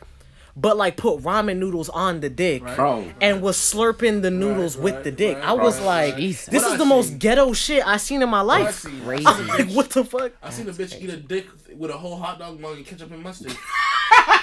but 0.56 0.78
like 0.78 0.96
put 0.98 1.20
ramen 1.22 1.58
noodles 1.58 1.90
on 1.90 2.22
the 2.22 2.30
dick. 2.30 2.64
Bro. 2.76 3.12
And 3.22 3.42
was 3.42 3.58
slurping 3.58 4.22
the 4.22 4.32
noodles 4.32 4.78
with 4.78 4.96
right, 4.96 5.04
the 5.04 5.12
dick. 5.12 5.36
right, 5.38 5.46
I 5.46 5.54
was 5.54 5.80
right. 5.80 5.86
like, 6.10 6.16
Jesus. 6.18 6.46
this 6.46 6.64
What 6.64 6.68
is 6.70 6.74
I 6.76 6.78
the 6.78 6.86
most 6.86 7.20
ghetto 7.20 7.54
shit 7.54 7.86
I 7.86 7.98
seen 7.98 8.22
in 8.22 8.30
my 8.30 8.40
I 8.40 8.42
life. 8.42 8.76
seen, 8.80 9.02
Crazy. 9.02 9.26
I'm 9.28 9.48
like, 9.48 9.70
what 9.70 9.90
the 9.90 10.06
fuck? 10.06 10.32
I 10.42 10.50
seen 10.50 10.70
a 10.70 10.72
bitch 10.74 11.02
eat 11.02 11.10
a 11.10 11.18
dick 11.18 11.48
with 11.76 11.92
a 11.92 11.98
whole 11.98 12.18
hot 12.18 12.40
dog 12.40 12.60
mug 12.60 12.78
and 12.78 12.86
ketchup 12.86 13.12
and 13.12 13.22
mustard. 13.22 13.56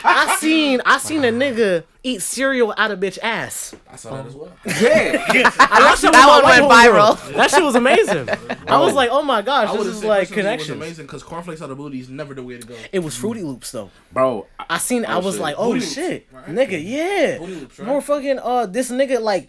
I 0.04 0.36
seen 0.38 0.80
I 0.84 0.98
seen 0.98 1.24
a 1.24 1.32
nigga 1.32 1.84
eat 2.04 2.20
cereal 2.22 2.74
out 2.76 2.90
of 2.90 2.98
bitch 3.00 3.18
ass. 3.22 3.74
I 3.90 3.96
saw 3.96 4.16
that 4.16 4.26
as 4.26 4.34
well. 4.34 4.50
Yeah. 4.66 5.24
I 5.58 5.86
watched 5.88 6.02
it 6.04 6.12
That 6.12 6.26
one 6.28 6.44
went 6.44 6.64
viral. 6.72 7.16
homegirl. 7.16 7.36
That 7.36 7.50
shit 7.50 7.62
was 7.62 7.74
amazing. 7.76 8.28
I 8.66 8.80
was 8.80 8.94
like, 8.94 9.10
oh 9.12 9.22
my 9.22 9.40
gosh, 9.42 9.68
I 9.68 9.72
this 9.72 9.78
would 9.78 9.86
is 9.88 10.00
have 10.00 10.04
like 10.08 10.28
said 10.28 10.34
connection. 10.34 10.78
was 10.78 10.86
amazing 10.88 11.06
because 11.06 11.22
cornflakes 11.22 11.62
out 11.62 11.70
of 11.70 11.76
booty 11.78 12.00
is 12.00 12.08
never 12.08 12.34
the 12.34 12.42
way 12.42 12.58
to 12.58 12.66
go. 12.66 12.74
It 12.92 12.98
was 13.00 13.16
Fruity 13.16 13.42
Loops 13.42 13.70
though. 13.70 13.90
Bro, 14.12 14.46
I- 14.58 14.66
I 14.70 14.78
seen. 14.78 15.04
I 15.04 15.18
was 15.18 15.34
shit. 15.34 15.42
like, 15.42 15.54
oh 15.58 15.68
Booty 15.72 15.80
Loops, 15.80 15.94
shit, 15.94 16.26
right? 16.32 16.46
nigga, 16.46 16.82
yeah. 16.84 17.38
Booty 17.38 17.54
Loops, 17.56 17.78
right? 17.78 17.86
More 17.88 18.00
fucking 18.00 18.38
uh, 18.40 18.66
this 18.66 18.90
nigga 18.90 19.20
like, 19.20 19.48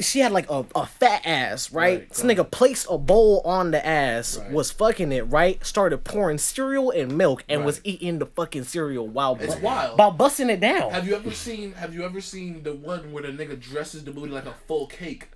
she 0.00 0.20
had 0.20 0.32
like 0.32 0.50
a, 0.50 0.64
a 0.74 0.86
fat 0.86 1.22
ass, 1.26 1.72
right? 1.72 2.00
Right, 2.00 2.08
this 2.08 2.22
right. 2.24 2.36
nigga 2.36 2.50
placed 2.50 2.86
a 2.90 2.98
bowl 2.98 3.40
on 3.44 3.70
the 3.70 3.84
ass, 3.86 4.36
Right. 4.38 4.52
was 4.52 4.70
fucking 4.70 5.10
it, 5.12 5.22
right? 5.22 5.64
Started 5.64 6.04
pouring 6.04 6.38
cereal 6.38 6.90
and 6.90 7.16
milk, 7.16 7.44
and 7.48 7.64
was 7.64 7.80
eating 7.84 8.18
the 8.18 8.26
fucking 8.26 8.64
cereal 8.64 9.06
while 9.08 9.36
It's 9.40 9.54
bu- 9.54 9.62
wild. 9.62 9.98
while 9.98 10.10
busting 10.10 10.50
it 10.50 10.60
down. 10.60 10.90
Have 10.92 11.06
you 11.06 11.16
ever 11.16 11.30
seen? 11.32 11.72
Have 11.72 11.94
you 11.94 12.04
ever 12.04 12.20
seen 12.20 12.62
the 12.62 12.74
one 12.74 13.12
where 13.12 13.22
the 13.22 13.28
nigga 13.30 13.58
dresses 13.60 14.04
the 14.04 14.10
booty 14.10 14.32
like 14.32 14.46
a 14.46 14.54
full 14.66 14.86
cake? 14.86 15.28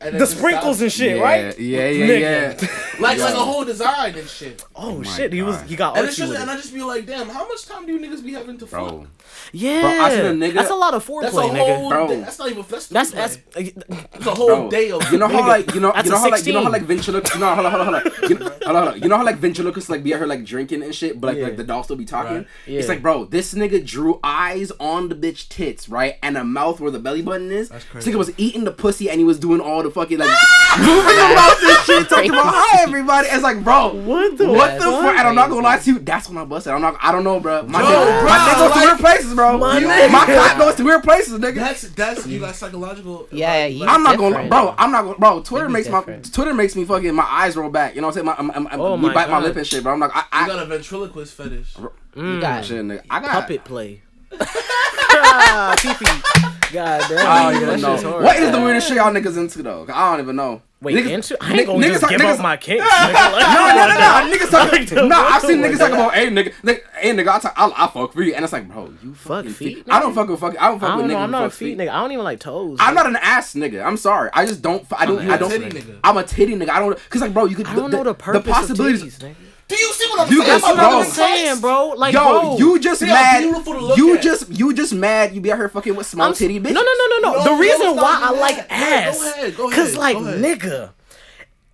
And 0.00 0.18
The 0.18 0.26
sprinkles 0.26 0.76
stop. 0.76 0.84
and 0.84 0.92
shit, 0.92 1.16
yeah, 1.18 1.22
right? 1.22 1.58
Yeah, 1.60 1.88
yeah, 1.90 2.06
Nigga. 2.54 2.62
yeah. 2.62 2.68
like 3.00 3.18
like 3.18 3.34
a 3.34 3.36
whole 3.38 3.64
design 3.64 4.14
and 4.16 4.28
shit. 4.28 4.64
Oh, 4.74 4.90
oh 4.90 4.98
my 4.98 5.04
shit, 5.04 5.32
he 5.32 5.42
was 5.42 5.60
he 5.62 5.76
got 5.76 5.96
And 5.96 6.06
it's 6.06 6.16
just 6.16 6.30
with 6.30 6.40
and 6.40 6.48
it. 6.50 6.52
I 6.52 6.56
just 6.56 6.72
be 6.74 6.82
like, 6.82 7.06
damn, 7.06 7.28
how 7.28 7.46
much 7.48 7.66
time 7.66 7.86
do 7.86 7.92
you 7.92 7.98
niggas 8.00 8.24
be 8.24 8.32
having 8.32 8.58
to 8.58 8.66
fuck? 8.66 9.06
Yeah, 9.52 9.80
Bro, 9.80 9.90
I 10.04 10.10
seen 10.10 10.20
a 10.26 10.30
nigga- 10.46 10.54
that's 10.54 10.70
a 10.70 10.74
lot 10.74 10.94
of 10.94 11.06
That's 11.06 11.34
foreplay, 11.34 11.50
a 11.50 11.52
nigga. 11.54 11.76
whole. 11.76 11.88
Bro. 11.90 12.08
Day. 12.08 12.20
That's 12.20 12.38
not 12.38 12.50
even. 12.50 12.64
That's 12.68 12.86
That's 12.88 13.12
uh, 13.12 13.16
that's 13.16 13.36
that's 13.54 13.70
that's 14.12 14.26
a 14.26 14.34
whole 14.34 14.46
bro. 14.46 14.70
day 14.70 14.90
of. 14.90 15.10
You 15.12 15.18
know 15.18 15.28
how 15.28 15.42
Nigga, 15.42 15.48
like 15.48 15.74
you 15.74 15.80
know 15.80 15.92
that's 15.92 16.06
you 16.06 16.12
know 16.12 16.18
how 16.18 16.30
like 16.30 16.46
you 16.46 16.52
know 16.52 16.64
how 16.64 16.70
like 16.70 16.82
ventriloquist 16.82 17.34
you 17.34 17.40
know 17.40 17.54
hold 17.54 17.66
on 17.66 17.72
hold 17.72 17.88
on 17.88 18.02
hold 18.02 18.06
on 18.22 18.30
you 18.30 18.38
know, 18.38 18.44
hold 18.50 18.62
on, 18.64 18.74
hold 18.84 18.88
on. 18.94 19.02
you 19.02 19.08
know 19.08 19.16
how 19.16 19.24
like 19.24 19.36
ventriloquists 19.36 19.90
like 19.90 20.02
be 20.02 20.14
out 20.14 20.18
here 20.18 20.26
like 20.26 20.44
drinking 20.44 20.82
and 20.82 20.94
shit 20.94 21.20
but 21.20 21.28
like 21.28 21.36
Yeah. 21.38 21.44
like 21.44 21.56
the 21.56 21.64
doll 21.64 21.82
still 21.82 21.96
be 21.96 22.04
talking 22.04 22.36
Right. 22.38 22.46
it's 22.66 22.88
like 22.88 23.02
bro 23.02 23.24
this 23.24 23.54
nigga 23.54 23.84
drew 23.84 24.20
eyes 24.24 24.70
on 24.80 25.08
the 25.08 25.14
bitch 25.14 25.48
tits 25.48 25.88
right 25.88 26.16
and 26.22 26.36
a 26.36 26.44
mouth 26.44 26.80
where 26.80 26.90
the 26.90 26.98
belly 26.98 27.22
button 27.22 27.50
is 27.52 27.68
That's 27.68 27.84
this 27.84 27.90
crazy. 27.92 28.12
nigga 28.12 28.16
was 28.16 28.30
eating 28.38 28.64
the 28.64 28.72
pussy 28.72 29.10
and 29.10 29.18
he 29.18 29.24
was 29.24 29.38
doing 29.38 29.60
all 29.60 29.82
the 29.82 29.90
fucking 29.90 30.18
like 30.18 30.28
moving 30.78 31.16
the 31.16 31.32
mouth 31.34 31.62
and 31.62 31.78
shit 31.84 32.08
talking 32.08 32.30
about 32.30 32.54
hi 32.54 32.83
everybody 32.88 33.28
it's 33.28 33.42
like 33.42 33.62
bro 33.64 33.94
what 33.94 34.38
the 34.38 34.48
what 34.48 34.78
the 34.78 34.84
That's 34.84 34.84
fuck? 34.84 35.18
And 35.18 35.28
I'm 35.28 35.34
not 35.34 35.48
gonna 35.48 35.62
lie 35.62 35.78
to 35.78 35.92
you. 35.92 35.98
That's 35.98 36.28
when 36.28 36.38
I 36.38 36.44
busted. 36.44 36.72
I'm 36.72 36.80
not. 36.80 36.96
I 37.00 37.12
don't 37.12 37.24
know, 37.24 37.40
bro. 37.40 37.62
My 37.64 37.80
Yo, 37.80 37.88
dick, 37.88 38.20
bro, 38.20 38.24
my 38.24 38.48
dick 38.48 38.58
goes 38.58 38.72
to 38.72 38.86
weird 38.86 38.98
places, 38.98 39.34
bro. 39.34 39.58
My 39.58 39.80
My, 39.80 40.08
nigga. 40.08 40.34
cock 40.34 40.58
goes 40.58 40.74
to 40.76 40.84
weird 40.84 41.02
places, 41.02 41.38
nigga. 41.38 41.54
That's 41.54 41.82
that's 41.82 42.26
you 42.26 42.40
got 42.40 42.54
psychological. 42.54 43.28
Yeah, 43.30 43.68
like, 43.72 43.88
I'm 43.88 44.02
not 44.02 44.18
gonna, 44.18 44.48
bro. 44.48 44.74
I'm 44.76 44.90
not 44.90 45.04
gonna, 45.04 45.18
bro. 45.18 45.42
Twitter 45.42 45.66
be 45.66 45.72
makes 45.72 45.88
my. 45.88 46.02
Twitter 46.02 46.54
makes 46.54 46.76
me 46.76 46.84
fucking 46.84 47.14
my 47.14 47.24
eyes 47.24 47.56
roll 47.56 47.70
back. 47.70 47.94
You 47.94 48.00
know 48.00 48.08
what 48.08 48.16
I'm 48.16 48.26
saying? 48.26 48.50
My, 48.50 48.54
I'm, 48.56 48.66
I'm, 48.66 48.80
Oh 48.80 48.96
me 48.96 49.08
my 49.08 49.14
bite 49.14 49.30
my 49.30 49.38
lip 49.38 49.56
and 49.56 49.66
shit, 49.66 49.82
bro. 49.82 49.92
I'm 49.92 50.00
like, 50.00 50.10
I, 50.14 50.42
You 50.42 50.52
got 50.52 50.62
a 50.62 50.66
ventriloquist 50.66 51.34
fetish. 51.34 51.76
You 52.16 52.40
got 52.40 52.64
shit, 52.64 52.84
nigga. 52.84 53.04
I 53.10 53.20
got 53.20 53.30
puppet 53.30 53.64
play. 53.64 54.02
ah, 54.40 55.76
pee-pee. 55.80 56.72
God 56.72 57.04
damn. 57.08 57.26
I 57.26 57.52
don't 57.52 57.62
even 57.62 57.80
know. 57.80 57.96
shit's. 57.96 58.04
What 58.04 58.36
is 58.36 58.50
the 58.50 58.60
weirdest 58.60 58.88
shit 58.88 58.96
y'all 58.96 59.12
niggas 59.12 59.36
into 59.38 59.62
though? 59.62 59.86
I 59.92 60.10
don't 60.10 60.24
even 60.24 60.36
know. 60.36 60.62
Wait, 60.84 60.96
Niggas- 60.96 61.10
into? 61.10 61.36
I 61.42 61.52
ain't 61.52 61.66
gonna 61.66 61.78
niggas 61.84 61.88
just 61.88 62.00
talk- 62.02 62.10
give 62.10 62.20
niggas- 62.20 62.34
up 62.34 62.40
my 62.40 62.56
kinks. 62.56 62.84
nigga. 62.88 63.32
Like, 63.32 63.54
No, 63.54 63.68
no, 63.68 63.88
no, 63.88 63.94
no. 64.30 64.36
Niggas 64.36 64.50
talking. 64.50 64.84
the 64.86 65.08
No, 65.08 65.16
I've 65.16 65.42
seen 65.42 65.58
niggas 65.60 65.72
the- 65.72 65.78
talk 65.78 65.90
about, 65.92 66.14
hey, 66.14 66.28
nigga, 66.28 66.52
nigga, 66.62 66.80
hey, 66.96 67.10
nigga, 67.12 67.28
I, 67.28 67.38
talk, 67.38 67.54
I, 67.56 67.72
I 67.76 67.86
fuck 67.88 68.12
feet, 68.14 68.34
and 68.34 68.44
it's 68.44 68.52
like, 68.52 68.68
bro, 68.68 68.92
you 69.02 69.14
Fuck 69.14 69.28
fucking 69.44 69.50
feet, 69.52 69.84
I 69.88 69.98
don't 70.00 70.14
fuck 70.14 70.28
with 70.28 70.40
fucking. 70.40 70.58
I 70.58 70.68
don't 70.68 70.80
fuck 70.80 70.90
I 70.90 70.96
with 70.96 71.02
don't 71.04 71.08
know. 71.10 71.16
niggas 71.16 71.22
I'm 71.22 71.30
not 71.30 71.44
a 71.46 71.50
fuck 71.50 71.58
feet 71.58 71.78
nigga. 71.78 71.88
I 71.90 72.00
don't 72.00 72.12
even 72.12 72.24
like 72.24 72.40
toes. 72.40 72.78
I'm 72.80 72.94
not 72.94 73.06
an 73.06 73.16
ass 73.16 73.54
nigga. 73.54 73.84
I'm 73.84 73.96
sorry. 73.96 74.30
I 74.32 74.46
just 74.46 74.62
don't. 74.62 74.84
I 74.96 75.06
don't. 75.06 75.18
I 75.30 75.34
a 75.34 75.38
don't. 75.38 75.50
titty 75.50 75.80
nigga. 75.80 75.98
I'm 76.04 76.16
a 76.16 76.22
titty 76.24 76.54
nigga. 76.56 76.68
I 76.70 76.78
don't. 76.80 76.98
Cause 77.10 77.20
like, 77.22 77.32
bro, 77.34 77.46
you 77.46 77.56
could. 77.56 77.66
I 77.66 77.74
don't 77.74 77.90
know 77.90 78.04
the 78.04 78.14
purpose 78.14 78.52
possibilities. 78.52 79.16
of 79.16 79.22
titties, 79.22 79.30
nigga. 79.30 79.34
Do 79.66 79.76
you 79.76 79.92
see 79.94 80.06
what 80.10 80.20
I'm 80.20 80.32
You 80.32 80.44
saying? 80.44 80.60
can- 80.60 80.70
I'm 80.70 80.76
bro. 80.76 80.98
I'm 81.00 81.04
saying, 81.10 81.60
bro. 81.60 81.88
Like, 81.96 82.12
Yo, 82.12 82.20
bro. 82.22 82.58
you 82.58 82.78
just 82.78 83.00
They 83.00 83.06
mad. 83.06 83.40
beautiful 83.40 83.72
to 83.72 83.80
look 83.80 83.96
You 83.98 84.16
at. 84.16 84.22
just 84.22 84.48
you 84.50 84.74
just 84.74 84.92
mad. 84.94 85.34
You 85.34 85.40
be 85.40 85.50
out 85.50 85.56
here 85.58 85.68
fucking 85.70 85.94
with 85.96 86.06
small 86.06 86.26
I'm- 86.26 86.34
titty 86.34 86.60
bitches. 86.60 86.72
No, 86.74 86.82
no, 86.82 86.92
no, 86.98 87.06
no, 87.18 87.32
no. 87.32 87.38
No, 87.38 87.44
the 87.44 87.60
reason 87.60 87.96
why 87.96 88.20
I 88.22 88.28
even 88.28 88.40
like 88.40 88.56
that. 88.56 88.68
Go 88.68 88.74
ahead, 88.74 89.08
ass, 89.08 89.18
go 89.18 89.30
ahead, 89.30 89.56
go 89.56 89.70
cause 89.70 89.96
like 89.96 90.16
go 90.18 90.24
ahead. 90.26 90.40
nigga, 90.60 90.90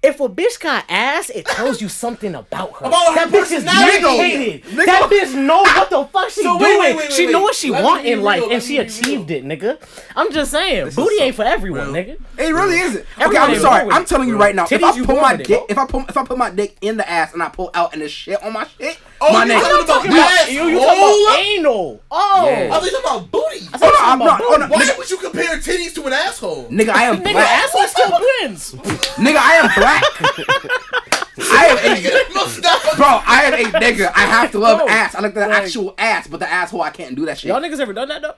if 0.02 0.18
a 0.18 0.28
bitch 0.28 0.58
got 0.60 0.84
ass, 0.88 1.28
it 1.30 1.44
tells 1.44 1.82
you 1.82 1.88
something 1.88 2.34
about 2.34 2.72
her. 2.76 2.86
About 2.86 3.08
her 3.08 3.14
that 3.16 3.28
bitch 3.28 3.52
is 3.52 3.64
dedicated. 3.64 4.62
Nigga. 4.64 4.86
That 4.86 5.10
bitch 5.10 5.34
know 5.34 5.60
what 5.62 5.90
the 5.90 6.04
fuck 6.06 6.30
she 6.30 6.42
So 6.42 6.58
doing. 6.58 6.78
wait, 6.78 6.78
wait, 6.80 6.96
wait, 6.96 7.12
she 7.12 7.26
know 7.26 7.42
what 7.42 7.54
she 7.54 7.70
Let 7.70 7.84
want 7.84 8.06
in 8.06 8.22
life, 8.22 8.40
let 8.42 8.52
and 8.52 8.62
she 8.62 8.78
achieved 8.78 9.30
it, 9.30 9.44
nigga. 9.44 9.78
I'm 10.16 10.32
just 10.32 10.50
saying, 10.52 10.90
booty 10.94 11.16
ain't 11.22 11.34
for 11.36 11.44
everyone, 11.44 11.92
Real. 11.92 12.04
nigga. 12.04 12.20
It 12.38 12.54
really 12.54 12.78
isn't. 12.78 13.00
Okay, 13.18 13.24
Everyone 13.24 13.50
I'm 13.50 13.56
sorry. 13.60 13.90
I'm 13.90 14.04
telling 14.06 14.28
you 14.28 14.38
right 14.38 14.54
now. 14.54 14.66
if 14.70 14.82
I 14.82 14.98
put 15.04 15.20
my 15.20 15.36
dick, 15.36 15.62
if 15.68 15.76
I 15.76 15.86
put 15.86 16.08
if 16.08 16.16
I 16.16 16.24
put 16.24 16.38
my 16.38 16.50
dick 16.50 16.76
in 16.80 16.96
the 16.96 17.08
ass 17.08 17.34
and 17.34 17.42
I 17.42 17.50
pull 17.50 17.70
out 17.74 17.92
and 17.92 18.00
the 18.00 18.08
shit 18.08 18.42
on 18.42 18.52
my 18.54 18.66
shit, 18.78 18.98
Oh, 19.22 19.32
my 19.32 19.44
you 19.44 19.52
nigga. 19.52 19.60
talking 19.60 19.84
about 19.84 19.86
Talking 19.86 20.12
ass? 20.12 20.50
you, 20.50 20.62
you 20.68 20.78
talking 20.78 20.98
about 20.98 21.12
oh, 21.12 21.36
anal? 21.58 22.02
Oh, 22.10 22.48
Yeah. 22.48 22.66
I 22.66 22.68
thought 22.70 22.84
you 22.84 22.90
talking 22.90 23.04
about 23.18 23.30
booty. 23.30 23.66
Oh 23.74 23.78
no, 23.80 23.90
I'm 24.00 24.18
not. 24.18 24.40
Oh 24.42 24.56
no, 24.56 24.66
Why 24.66 24.82
nigga, 24.82 24.96
would 24.98 25.10
you 25.10 25.16
compare 25.18 25.56
titties 25.58 25.94
to 25.96 26.06
an 26.06 26.12
asshole? 26.12 26.64
nigga, 26.68 26.88
I 26.90 27.04
am 27.04 27.16
nigga, 27.18 27.32
black. 27.32 27.64
asshole 27.64 27.86
still 27.86 28.10
wins. 28.40 28.72
Nigga, 29.16 29.36
I 29.36 29.54
am 29.56 29.70
black. 29.76 30.02
I 31.52 31.66
am 31.66 31.78
a 31.78 32.32
No, 32.60 32.96
bro. 32.96 33.20
I 33.26 33.42
am 33.44 33.54
a 33.54 33.78
nigga. 33.78 34.12
I 34.14 34.20
have 34.20 34.50
to 34.52 34.58
love 34.58 34.78
Bro, 34.78 34.88
ass. 34.88 35.14
I 35.14 35.20
like 35.20 35.34
the 35.34 35.40
like- 35.40 35.50
actual 35.64 35.94
ass, 35.98 36.26
but 36.26 36.40
the 36.40 36.50
asshole 36.50 36.82
I 36.82 36.90
can't 36.90 37.14
do 37.16 37.26
that 37.26 37.38
shit. 37.38 37.48
Y'all 37.48 37.60
niggas 37.60 37.80
ever 37.80 37.92
done 37.92 38.08
that 38.08 38.22
though? 38.22 38.34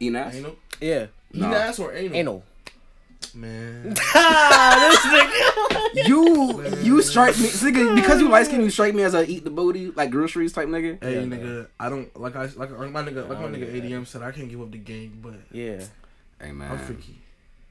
Eating 0.00 0.16
ass? 0.16 0.34
Anal? 0.34 0.56
Yeah, 0.80 1.06
Eating 1.32 1.44
ass 1.54 1.78
or 1.78 1.92
anal? 1.94 2.16
anal. 2.16 2.44
Man. 3.36 3.94
Ah, 4.14 4.88
this 4.90 5.12
nigga. 5.12 6.08
You 6.08 6.64
you 6.82 7.02
strike 7.02 7.36
me, 7.38 7.48
nigga, 7.48 7.94
because 7.94 8.20
you 8.20 8.28
light 8.28 8.46
skin. 8.46 8.62
You 8.62 8.70
strike 8.70 8.94
me 8.94 9.02
as 9.02 9.14
a 9.14 9.28
eat 9.28 9.44
the 9.44 9.50
booty 9.50 9.90
like 9.90 10.10
groceries 10.10 10.52
type 10.52 10.68
nigga. 10.68 11.02
Hey 11.02 11.16
nigga, 11.16 11.68
I 11.78 11.88
don't 11.88 12.14
like 12.18 12.34
I 12.34 12.46
like 12.56 12.70
like 12.70 12.90
my 12.90 13.02
nigga 13.02 13.28
like 13.28 13.40
my 13.40 13.48
nigga 13.48 13.72
ADM 13.72 14.06
said 14.06 14.22
I 14.22 14.32
can't 14.32 14.48
give 14.48 14.60
up 14.60 14.70
the 14.70 14.78
game, 14.78 15.18
but 15.22 15.34
Yeah. 15.52 15.84
Hey 16.40 16.52
man. 16.52 16.72
I'm 16.72 16.78
freaky. 16.78 17.18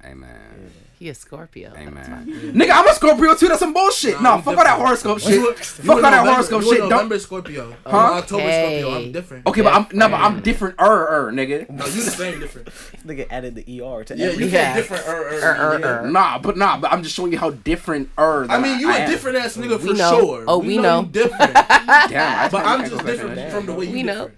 Hey 0.04 0.14
man. 0.14 0.72
he 1.00 1.10
a 1.10 1.16
Scorpio. 1.16 1.74
Amen. 1.76 1.94
That's 1.96 2.56
Nigga, 2.56 2.72
I'm 2.74 2.88
a 2.88 2.94
Scorpio 2.94 3.34
too. 3.34 3.48
That's 3.48 3.60
some 3.60 3.74
bullshit. 3.74 4.22
Nah, 4.22 4.36
No, 4.36 4.42
fuck 4.44 4.58
all 4.58 4.64
that 4.64 4.78
horoscope 4.78 5.20
shit. 5.20 5.42
a- 5.42 5.54
Fuck 5.64 5.84
you 5.86 5.92
all 5.94 6.02
that 6.02 6.28
horoscope 6.28 6.62
shit. 6.64 6.78
Don't. 6.78 6.90
November 6.90 7.18
Scorpio. 7.18 7.76
Huh? 7.86 7.98
I'm 7.98 8.14
October 8.20 8.44
Scorpio. 8.52 8.88
Okay. 8.88 9.06
I'm 9.06 9.12
different. 9.12 9.48
Okay, 9.48 9.62
but 9.62 9.74
I'm 9.74 9.88
no, 9.94 10.08
but 10.10 10.18
I'm 10.20 10.42
different. 10.42 10.76
Er, 10.80 11.08
er, 11.28 11.32
nigga. 11.32 11.68
No, 11.76 11.86
you 11.86 11.92
the 12.04 12.12
same 12.12 12.40
different. 12.40 12.68
Nigga 13.06 13.26
added 13.32 13.56
the 13.56 13.62
ER 13.82 14.04
to 14.04 14.16
Yeah, 14.16 14.26
you 14.26 14.32
everything. 14.34 14.54
Yeah. 14.54 14.62
yeah. 14.62 14.76
different. 14.76 15.08
Er, 15.08 15.12
er, 15.12 15.42
Er, 15.42 15.56
er, 15.74 15.80
nigga. 15.80 16.04
er. 16.04 16.08
Nah, 16.12 16.38
but 16.38 16.56
nah, 16.56 16.78
but 16.78 16.92
I'm 16.94 17.02
just 17.02 17.16
showing 17.16 17.32
you 17.32 17.40
how 17.40 17.50
different 17.50 18.10
er. 18.20 18.46
I 18.48 18.60
mean, 18.60 18.80
you 18.80 18.92
a 18.92 19.08
different 19.08 19.38
ass 19.38 19.58
nigga 19.58 19.80
for 19.80 19.94
know. 19.94 20.20
sure. 20.20 20.44
Oh, 20.48 20.60
we 20.60 20.78
know. 20.78 21.02
you 21.02 21.08
different. 21.08 21.54
Damn, 22.10 22.52
but 22.52 22.64
I'm 22.64 22.88
just 22.88 23.04
different 23.06 23.52
from 23.52 23.66
the 23.66 23.74
way 23.74 23.86
you 23.88 23.92
We 23.94 24.04
know. 24.04 24.30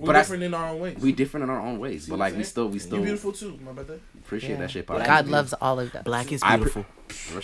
Different. 0.00 0.02
We 0.02 0.06
But 0.06 0.16
I- 0.16 0.20
different 0.20 0.42
in 0.44 0.54
our 0.54 0.68
own 0.70 0.80
ways. 0.80 0.96
We 0.98 1.12
different 1.12 1.44
in 1.44 1.50
our 1.50 1.60
own 1.60 1.78
ways, 1.78 2.04
See 2.04 2.10
but 2.10 2.18
like 2.18 2.36
we 2.36 2.42
still, 2.44 2.68
we 2.68 2.78
still 2.78 2.96
You're 2.98 3.04
beautiful 3.06 3.32
too, 3.32 3.58
my 3.64 3.72
brother. 3.72 4.00
appreciate 4.24 4.50
Yeah. 4.50 4.56
that 4.58 4.70
shit. 4.70 4.86
Poppy. 4.86 5.04
God 5.04 5.28
loves 5.28 5.52
all 5.60 5.78
of 5.80 5.92
that. 5.92 6.04
Black 6.04 6.32
is 6.32 6.42
I 6.42 6.56
pre- 6.56 6.70
beautiful. 6.70 6.86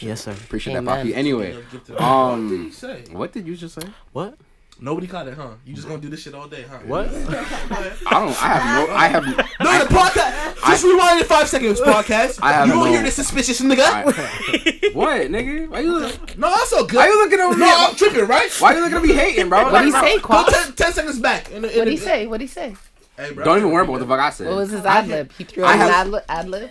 Yes, 0.01 0.23
sir. 0.25 0.33
Appreciate 0.33 0.75
that, 0.75 0.85
Poppy. 0.85 1.15
Anyway, 1.15 1.55
What 1.55 1.71
did 1.71 1.87
he 1.87 1.95
um, 1.95 2.73
say? 2.73 3.05
what 3.13 3.33
did 3.33 3.47
you 3.47 3.57
just 3.57 3.81
say? 3.81 3.87
What? 4.13 4.37
Nobody 4.79 5.07
caught 5.07 5.27
it, 5.27 5.35
huh? 5.35 5.53
You 5.65 5.75
just 5.75 5.89
gonna 5.89 6.01
do 6.03 6.11
this 6.11 6.21
shit 6.21 6.35
all 6.35 6.49
day, 6.49 6.63
huh? 6.69 6.79
What? 6.85 7.11
Go 7.11 7.17
ahead. 7.17 7.93
I 8.07 8.11
don't. 8.11 8.43
I 8.43 8.49
have 8.59 8.89
no. 8.89 8.95
I 8.95 9.07
have. 9.09 9.25
No, 9.61 9.79
the 9.85 9.95
podcast. 9.95 10.67
Just 10.67 10.85
rewind 10.85 11.21
in 11.21 11.25
five 11.27 11.49
seconds. 11.49 11.81
Podcast. 11.81 12.39
I 12.43 12.53
have 12.53 12.67
you 12.67 12.75
don't 12.75 12.85
no- 12.85 12.91
hear 12.91 13.03
this 13.03 13.15
suspicious 13.15 13.61
nigga. 13.63 13.81
I, 13.81 14.03
what, 14.93 15.21
nigga? 15.31 15.69
Why 15.71 15.81
you? 15.81 15.99
Look, 15.99 16.37
No, 16.37 16.51
that's 16.51 16.69
so 16.71 16.85
good. 16.85 16.97
why 16.97 17.07
you 17.07 17.19
looking 17.25 17.41
at 17.41 17.51
me? 17.51 17.57
No, 17.57 17.75
I'm 17.89 17.97
tripping, 17.97 18.27
right? 18.27 18.51
Why 18.59 18.75
you 18.75 18.81
looking 18.81 18.97
at 18.99 19.03
me 19.03 19.13
hating, 19.15 19.49
bro? 19.49 19.65
What'd 19.73 19.87
he 19.87 19.93
Like, 19.93 20.05
say, 20.05 20.17
Go 20.19 20.27
Quap? 20.27 20.49
ten, 20.51 20.73
10 20.75 20.93
seconds 20.93 21.19
back. 21.21 21.51
In 21.51 21.63
the, 21.63 21.73
in 21.73 21.79
What'd 21.79 21.93
he 21.93 21.97
say? 21.99 22.27
What'd 22.27 22.43
he 22.43 22.47
say? 22.49 22.77
Hey, 23.17 23.33
bro, 23.33 23.45
Don't 23.47 23.59
even 23.59 23.71
worry 23.73 23.83
about 23.85 23.93
what 23.93 24.01
the 24.01 24.07
fuck 24.07 24.21
I 24.21 24.29
said. 24.31 24.49
What 24.49 24.57
was 24.57 24.71
his 24.71 24.85
ad 24.85 25.09
lib? 25.09 25.33
He 25.39 25.45
threw 25.45 25.65
I 25.65 25.73
out 25.75 25.81
an 25.81 25.89
ad 25.91 26.09
lib. 26.09 26.23
Ad 26.29 26.49
lib. 26.51 26.71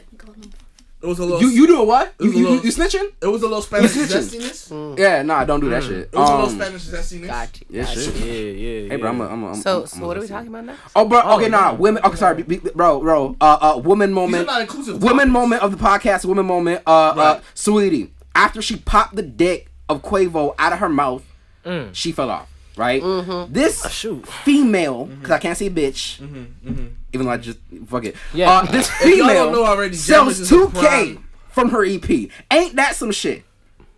It 1.05 1.09
was 1.09 1.19
a 1.19 1.25
little. 1.25 1.41
you 1.41 1.50
you 1.50 1.67
do 1.67 1.81
a 1.81 1.83
what? 1.85 2.15
You 2.19 2.25
was 2.25 2.35
you, 2.35 2.41
you, 2.41 2.50
little- 2.50 2.65
you 2.65 2.71
snitching? 2.71 3.12
It 3.21 3.27
was 3.27 3.43
a 3.43 3.47
little 3.47 3.62
Spanish 3.62 3.95
You 3.95 4.03
snitching. 4.05 4.41
zestiness. 4.41 4.97
Yeah, 4.97 5.21
nah, 5.21 5.45
don't 5.45 5.59
do 5.59 5.69
that 5.69 5.83
shit. 5.83 6.09
It 6.12 6.15
was 6.15 6.29
a 6.29 6.33
little 6.35 6.50
Um, 6.50 6.55
Spanish 6.59 6.81
zestiness. 6.88 7.27
Got 7.27 7.59
you. 7.62 7.65
Yeah, 7.69 7.83
got 7.83 7.93
shit. 7.93 8.15
you. 8.15 8.25
Yeah, 8.25 8.51
yeah. 8.83 8.89
Hey, 8.89 8.95
bro, 8.97 9.09
I'm 9.12 9.21
a, 9.21 9.27
I'm 9.27 9.43
a, 9.43 9.47
I'm 9.50 9.55
So, 9.55 9.81
I'm 9.81 9.88
so 9.88 10.03
a 10.03 10.07
what 10.07 10.17
are 10.17 10.21
we 10.21 10.27
talking 10.27 10.47
about 10.47 10.65
now? 10.65 10.75
Oh, 10.95 11.05
bro. 11.07 11.21
Okay, 11.35 11.50
nah. 11.50 11.71
yeah. 11.71 11.77
Women. 11.77 12.03
Okay, 12.03 12.15
sorry, 12.15 12.41
be- 12.41 12.57
be- 12.57 12.69
bro, 12.74 13.00
bro. 13.01 13.35
Uh, 13.39 13.57
uh, 13.75 13.77
woman 13.77 14.09
These 14.09 14.17
are 14.17 14.21
moment. 14.21 14.45
not 14.47 14.62
inclusive. 14.62 15.03
Women 15.03 15.17
topics. 15.27 15.31
moment 15.33 15.62
of 15.62 15.71
the 15.71 15.77
podcast. 15.77 16.25
Women 16.25 16.45
moment. 16.47 16.81
Uh, 16.88 16.89
uh, 16.91 17.39
Saweetie. 17.53 18.09
After 18.33 18.62
she 18.62 18.77
popped 18.77 19.15
the 19.15 19.21
dick 19.21 19.69
of 19.88 20.01
Quavo 20.01 20.55
out 20.57 20.74
of 20.74 20.79
her 20.79 20.89
mouth, 20.89 21.24
Mm. 21.65 21.89
she 21.93 22.12
fell 22.12 22.29
off. 22.31 22.47
Right. 22.77 23.01
Mm-hmm. 23.01 23.53
This 23.53 23.89
shoot. 23.91 24.27
female, 24.27 25.05
because 25.05 25.31
I 25.31 25.39
can't 25.39 25.57
say 25.57 25.69
bitch, 25.69 26.19
Mm-hmm, 26.19 26.88
even 27.15 27.25
though 27.25 27.31
I 27.31 27.38
just 27.38 27.57
fuck 27.88 28.05
it. 28.05 28.15
Yeah. 28.34 28.51
Uh, 28.51 28.65
this 28.72 28.88
If 28.88 29.00
y'all 29.17 29.27
female 29.27 29.51
know 29.51 29.65
already, 29.65 29.95
sells 29.95 30.39
is 30.39 30.48
two 30.50 30.69
K 30.75 31.17
from 31.50 31.69
her 31.69 31.84
EP. 31.84 32.07
Ain't 32.51 32.75
that 32.75 32.95
some 32.95 33.12
shit? 33.12 33.43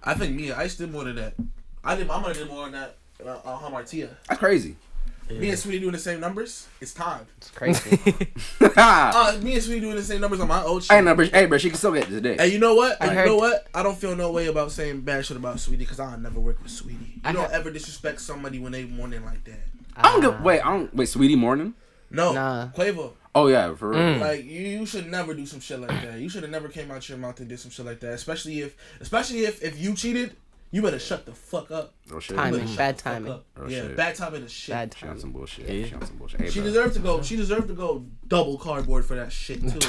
I 0.03 0.13
think 0.13 0.35
me, 0.35 0.51
I 0.53 0.67
did 0.67 0.89
more 0.91 1.03
than 1.03 1.17
that. 1.17 1.33
I 1.83 1.95
did. 1.95 2.09
I'm 2.09 2.21
gonna 2.21 2.33
do 2.33 2.45
more 2.45 2.63
than 2.69 2.73
that. 2.73 2.95
Uh, 3.25 3.29
uh, 3.43 3.59
Hamartia. 3.59 4.09
That's 4.29 4.39
crazy. 4.39 4.77
Me 5.29 5.49
and 5.49 5.57
Saweetie 5.57 5.81
doing 5.81 5.91
the 5.91 5.97
same 5.99 6.21
numbers. 6.21 6.67
It's 6.79 6.93
time. 6.93 7.25
It's 7.37 7.51
crazy. 7.51 7.97
hey, 7.97 8.27
Uh, 8.77 9.37
me 9.41 9.55
and 9.55 9.61
Saweetie 9.61 9.81
doing 9.81 9.95
the 9.95 10.01
same 10.03 10.21
numbers 10.21 10.39
on 10.39 10.47
my 10.47 10.63
old 10.63 10.83
shit. 10.83 11.03
no, 11.03 11.15
bro, 11.15 11.25
hey, 11.25 11.47
bro, 11.47 11.57
she 11.57 11.69
can 11.69 11.77
still 11.77 11.91
get 11.91 12.07
this 12.07 12.21
dick. 12.21 12.39
Hey, 12.39 12.47
you 12.47 12.59
know 12.59 12.75
what? 12.75 13.01
I 13.01 13.09
you 13.09 13.25
know 13.25 13.35
what? 13.35 13.67
I 13.73 13.83
don't 13.83 13.97
feel 13.97 14.15
no 14.15 14.31
way 14.31 14.47
about 14.47 14.71
saying 14.71 15.01
bad 15.01 15.25
shit 15.25 15.35
about 15.35 15.57
Saweetie 15.57 15.79
because 15.79 15.99
I'll 15.99 16.17
never 16.17 16.39
work 16.39 16.63
with 16.63 16.71
Saweetie. 16.71 17.15
You 17.15 17.21
I 17.25 17.33
don't 17.33 17.43
heard- 17.43 17.51
ever 17.51 17.71
disrespect 17.71 18.21
somebody 18.21 18.59
when 18.59 18.71
they 18.71 18.85
mourning 18.85 19.25
like 19.25 19.43
that. 19.45 19.59
I 19.97 20.03
don't 20.13 20.21
give. 20.21 20.41
Wait, 20.41 20.61
I 20.61 20.69
don't. 20.71 20.93
Wait, 20.95 21.07
Saweetie 21.09 21.37
Morning. 21.37 21.73
No, 22.09 22.33
Nah. 22.33 22.69
Quavo. 22.75 23.13
Oh 23.35 23.47
yeah, 23.47 23.73
for 23.75 23.89
real. 23.89 23.99
Mm. 23.99 24.19
Like 24.19 24.43
you, 24.45 24.61
you 24.61 24.85
should 24.85 25.07
never 25.11 25.33
do 25.33 25.45
some 25.45 25.59
shit 25.59 25.79
like 25.79 25.89
that. 26.03 26.19
You 26.19 26.27
should 26.29 26.41
have 26.43 26.51
never 26.51 26.69
came 26.69 26.89
out 26.89 27.07
your 27.07 27.17
mouth 27.19 27.39
and 27.39 27.47
did 27.47 27.59
some 27.59 27.69
shit 27.71 27.85
like 27.85 27.99
that. 27.99 28.13
Especially 28.13 28.61
if, 28.61 28.75
especially 28.99 29.41
if, 29.45 29.61
if 29.61 29.79
you 29.79 29.93
cheated, 29.93 30.35
you 30.71 30.81
better 30.81 30.97
shut 30.99 31.25
the 31.27 31.33
fuck 31.33 31.69
up. 31.69 31.93
Oh 32.11 32.19
shit. 32.19 32.35
Timing. 32.35 32.61
better 32.61 32.75
Bad 32.77 32.97
the 32.97 33.01
timing. 33.03 33.31
up. 33.33 33.45
Oh, 33.57 33.67
yeah, 33.67 33.81
shit. 33.81 33.95
bad 33.95 34.15
timing 34.15 34.43
is 34.43 34.51
shit. 34.51 34.73
Bad 34.73 34.95
She 34.97 35.05
on 35.05 35.11
time. 35.11 35.19
some 35.19 35.31
bullshit. 35.33 35.69
Yeah. 35.69 35.85
She 35.85 35.93
on 35.93 36.05
some 36.07 36.15
bullshit. 36.17 36.41
Hey, 36.41 36.49
She 36.49 36.59
bro. 36.61 36.67
deserved 36.69 36.93
to 36.95 36.99
go. 36.99 37.21
She 37.21 37.35
deserved 37.35 37.67
to 37.67 37.73
go 37.75 38.05
double 38.27 38.57
cardboard 38.57 39.05
for 39.05 39.15
that 39.15 39.31
shit 39.31 39.61
too. 39.61 39.79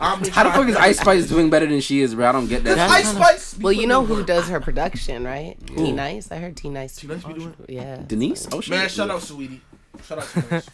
I'm 0.00 0.24
How 0.30 0.44
the 0.44 0.50
fuck 0.52 0.66
is 0.68 0.76
Ice 0.76 1.00
Spice 1.00 1.26
doing 1.28 1.50
better 1.50 1.66
than 1.66 1.80
she 1.82 2.00
is, 2.00 2.14
bro? 2.14 2.28
I 2.30 2.32
don't 2.32 2.48
get 2.48 2.64
that. 2.64 2.78
Ice 2.78 3.10
Spice. 3.12 3.58
Well, 3.58 3.72
you 3.74 3.86
know 3.86 4.06
who 4.06 4.24
does 4.24 4.48
her 4.48 4.58
production, 4.60 5.24
right? 5.24 5.56
T 5.66 5.92
Nice. 5.92 6.32
I 6.32 6.36
heard 6.38 6.56
T 6.56 6.70
Nice. 6.70 6.96
T 6.96 7.06
Nice 7.08 7.22
be 7.24 7.34
doing 7.34 7.54
Yeah. 7.68 8.02
Denise? 8.06 8.48
Oh 8.52 8.62
shit. 8.62 8.70
Man, 8.70 8.88
shout 8.88 9.10
out, 9.10 9.20
Saweetie. 9.20 9.60
Shout 10.06 10.18
out 10.18 10.24
to 10.28 10.40
Denise. 10.40 10.68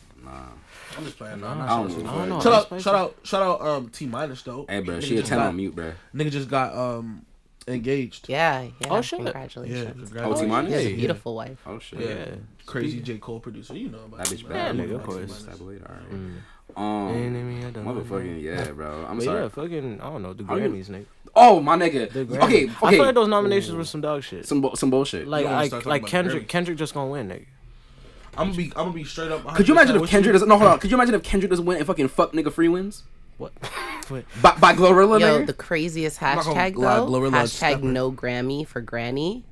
I'm 0.97 1.05
just 1.05 1.19
playing. 1.19 1.41
Nah, 1.41 1.53
I 1.53 1.55
nah, 1.59 1.83
don't 1.83 2.03
know. 2.05 2.11
I 2.11 2.15
don't 2.19 2.29
know. 2.29 2.41
Shout 2.41 2.53
out, 2.53 2.63
Spicy. 2.67 2.83
shout 2.83 2.95
out, 2.95 3.17
shout 3.23 3.43
out, 3.43 3.61
um, 3.61 3.89
T 3.91 4.07
minus 4.07 4.43
though. 4.43 4.65
Hey, 4.69 4.81
bro, 4.81 4.97
Nigga 4.97 5.03
she 5.03 5.15
a 5.15 5.19
just 5.19 5.29
ten 5.29 5.39
got- 5.39 5.49
on 5.49 5.57
mute, 5.57 5.75
bro. 5.77 5.93
Nigga 6.15 6.31
just 6.31 6.49
got 6.49 6.75
um 6.75 7.25
engaged. 7.69 8.29
Yeah, 8.29 8.63
yeah. 8.81 8.89
Oh, 8.91 9.01
shit. 9.01 9.19
Yeah, 9.21 9.25
Congratulations. 9.33 9.87
Oh, 9.89 10.05
congratulations. 10.05 10.41
T-Minus? 10.41 10.69
He 10.71 10.75
has 10.77 10.85
a 10.87 10.91
Yeah. 10.91 10.97
beautiful 10.97 11.35
wife. 11.35 11.59
Oh 11.67 11.79
shit. 11.79 12.01
Yeah, 12.01 12.09
Yeah. 12.09 12.27
crazy 12.65 13.01
J 13.01 13.19
Cole 13.19 13.41
producer. 13.41 13.77
You 13.77 13.89
know 13.89 14.05
about 14.05 14.19
That 14.19 14.27
bitch 14.29 14.49
bad. 14.49 14.77
Yeah, 14.77 14.85
nigga, 14.85 14.95
of 14.97 15.03
course. 15.03 15.43
That 15.43 15.59
boy, 15.59 15.79
alright. 15.87 16.11
Mm. 16.13 16.33
Um, 16.77 17.09
Enemy 17.15 17.65
of 17.65 17.75
the 17.75 17.81
motherfucking 17.81 18.43
yeah, 18.43 18.71
bro. 18.73 19.07
I'm 19.09 19.17
But 19.19 19.25
sorry. 19.25 19.43
yeah, 19.43 19.49
fucking, 19.49 20.01
I 20.01 20.05
don't 20.11 20.23
know, 20.23 20.33
the 20.35 20.45
How 20.45 20.57
you- 20.57 20.69
Grammys, 20.69 20.89
nigga. 20.91 21.07
Oh 21.35 21.61
my 21.61 21.77
nigga. 21.77 22.11
The 22.13 22.25
Grammys. 22.25 22.43
Okay, 22.45 22.65
I 22.65 22.69
feel 22.69 22.89
okay. 22.89 22.99
like 22.99 23.15
those 23.15 23.29
nominations 23.29 23.75
were 23.77 23.85
some 23.85 24.01
dog 24.01 24.23
shit. 24.23 24.47
Some 24.47 24.61
bu- 24.61 24.75
some 24.77 24.91
bullshit. 24.91 25.27
Like, 25.27 25.43
You 25.43 25.47
wanna 25.47 25.57
like, 25.59 25.67
start 25.69 25.83
talking 25.83 25.91
like 25.91 26.03
about 26.03 26.11
Kendrick, 26.11 26.45
Grammys? 26.45 26.49
Kendrick 26.49 26.79
just 26.79 26.95
gonna 26.95 27.11
win, 27.11 27.29
nigga. 27.29 27.47
I'm 28.39 28.49
gonna 28.49 28.57
be, 28.57 28.65
I'm 28.77 28.85
gonna 28.87 28.93
be 28.93 29.05
straight 29.05 29.31
up. 29.33 29.55
Could 29.55 29.69
you 29.69 29.75
imagine 29.75 29.97
if 29.97 30.03
with 30.03 30.11
Kendrick 30.11 30.33
doesn't? 30.35 30.49
No, 30.49 30.59
hold 30.59 30.71
on. 30.71 30.79
Could 30.79 30.91
you 30.91 30.97
imagine 30.97 31.15
if 31.15 31.23
Kendrick 31.23 31.51
doesn't 31.51 31.65
win 31.65 31.79
and 31.79 31.87
fucking 31.87 32.09
fuck 32.09 32.33
nigga 32.33 32.53
free 32.53 32.69
wins 32.69 33.05
What? 33.39 33.53
By, 34.41 34.57
by 34.57 34.73
Glorilla? 34.73 35.19
Yo, 35.19 35.41
nigga? 35.41 35.47
the 35.47 35.53
craziest 35.53 36.23
I'm 36.23 36.39
hashtag 36.39 36.77
lie, 36.77 36.97
though. 36.97 37.07
Glorilla's 37.07 37.53
Hashtag 37.53 37.83
no 37.83 38.13
Grammy 38.13 38.65
for 38.67 38.81
Granny. 38.81 39.45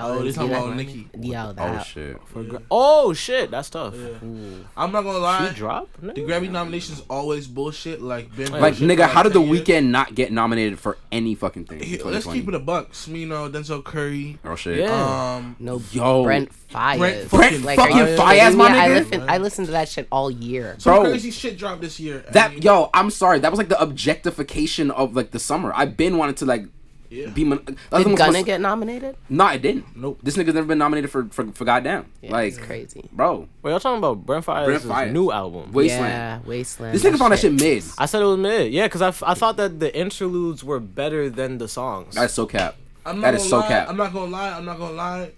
Y'all 0.00 0.10
Oh, 0.10 0.14
they 0.18 0.22
didn't 0.24 0.32
see 0.32 0.36
talking 0.38 0.50
that? 0.52 0.62
about 0.64 0.76
Nicki. 0.76 1.08
Yo, 1.20 1.54
oh 1.58 1.82
shit. 1.82 2.16
For 2.26 2.42
gra- 2.42 2.62
oh 2.70 3.12
shit, 3.12 3.50
that's 3.50 3.70
tough. 3.70 3.94
I'm 4.22 4.92
not 4.92 5.02
gonna 5.02 5.18
lie. 5.18 5.48
She 5.48 5.54
dropped. 5.54 6.00
The 6.00 6.12
Grammy 6.12 6.50
nominations 6.50 7.02
always 7.10 7.46
bullshit. 7.46 8.00
Like, 8.00 8.34
been 8.34 8.50
Like 8.52 8.60
bullshit 8.78 8.88
nigga, 8.88 9.06
for 9.08 9.12
how 9.14 9.22
did 9.22 9.32
the 9.32 9.40
10 9.40 9.48
years. 9.48 9.60
Weeknd 9.66 9.86
not 9.90 10.14
get 10.14 10.32
nominated 10.32 10.78
for 10.78 10.96
any 11.12 11.34
fucking 11.34 11.64
thing? 11.66 11.80
in 11.80 11.84
Here, 11.86 12.00
Let's 12.04 12.26
keep 12.26 12.48
it 12.48 12.54
a 12.54 12.58
buck. 12.58 12.92
Smino, 12.92 13.50
Denzel 13.50 13.84
Curry. 13.84 14.38
Oh 14.44 14.54
shit. 14.56 14.78
Yeah. 14.78 15.34
Um, 15.36 15.56
No, 15.58 15.82
Yo. 15.92 16.24
Brent 16.24 16.50
Faiyaz. 16.70 16.98
Brent 16.98 17.30
Brent 17.30 17.64
Like, 17.64 17.78
fucking 17.78 17.96
are 17.96 18.08
you 18.08 18.56
my 18.56 18.72
me? 18.72 18.78
I 18.78 18.88
nigga. 18.88 18.94
listen, 18.94 19.24
I 19.28 19.38
listened 19.38 19.66
to 19.66 19.72
that 19.72 19.88
shit 19.88 20.06
all 20.12 20.30
year. 20.30 20.76
some 20.78 20.94
Bro. 20.94 21.10
crazy 21.10 21.30
shit 21.30 21.58
dropped 21.58 21.80
this 21.82 21.98
year. 22.00 22.24
I 22.28 22.30
That 22.32 22.52
mean, 22.52 22.62
yo, 22.62 22.90
I'm 22.94 23.10
sorry. 23.10 23.38
That 23.40 23.50
was 23.50 23.58
like 23.58 23.68
the 23.68 23.80
objectification 23.80 24.90
of 24.90 25.14
like 25.16 25.30
the 25.32 25.38
summer. 25.38 25.72
I've 25.74 25.96
been 25.96 26.16
wanting 26.18 26.34
to 26.36 26.44
like 26.46 26.64
yeah. 27.10 27.28
be. 27.28 27.44
Mon- 27.44 27.58
Did 27.64 27.76
That's 27.90 28.04
almost- 28.04 28.18
Gunna 28.18 28.42
get 28.42 28.60
nominated? 28.60 29.16
No, 29.28 29.46
it 29.48 29.60
didn't. 29.60 29.84
Nope. 29.96 30.20
This 30.22 30.36
nigga's 30.36 30.54
never 30.54 30.66
been 30.66 30.78
nominated 30.78 31.10
for 31.10 31.26
for, 31.30 31.50
for 31.52 31.64
goddamn. 31.64 32.06
Yeah, 32.22 32.32
like, 32.32 32.48
it's 32.48 32.58
crazy. 32.58 33.04
bro, 33.12 33.48
Wait, 33.62 33.70
y'all 33.70 33.80
talking 33.80 33.98
about 33.98 34.24
Brent 34.24 34.46
Faiyaz' 34.46 34.64
Brent 34.64 34.82
Faiyaz. 34.84 35.12
new 35.12 35.30
album? 35.30 35.72
Wasteland. 35.72 36.12
Yeah, 36.12 36.38
Wasteland. 36.46 36.94
This 36.94 37.02
nigga 37.04 37.14
oh, 37.14 37.18
found 37.18 37.32
that 37.32 37.40
shit 37.40 37.52
mid. 37.52 37.84
I 37.98 38.06
said 38.06 38.22
it 38.22 38.24
was 38.26 38.38
mid. 38.38 38.72
Yeah, 38.72 38.86
because 38.86 39.02
I, 39.02 39.08
f- 39.08 39.22
I 39.26 39.34
thought 39.34 39.56
that 39.58 39.80
the 39.80 39.94
interludes 39.98 40.62
were 40.64 40.80
better 40.80 41.28
than 41.28 41.58
the 41.58 41.68
songs. 41.68 42.14
That's 42.14 42.32
so 42.32 42.46
cap. 42.46 42.76
I'm 43.04 43.16
not 43.20 43.32
That 43.32 43.38
gonna 43.38 43.48
so 43.50 43.58
lie. 43.58 43.68
cap. 43.68 43.88
I'm 43.88 43.96
not 43.96 44.12
gonna 44.12 44.30
lie. 44.30 44.50
I'm 44.50 44.64
not 44.64 44.78
gonna 44.78 44.94
lie. 44.94 45.30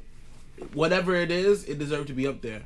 Whatever 0.75 1.15
it 1.17 1.31
is, 1.31 1.65
it 1.65 1.79
deserved 1.79 2.09
to 2.09 2.13
be 2.13 2.27
up 2.27 2.41
there. 2.43 2.63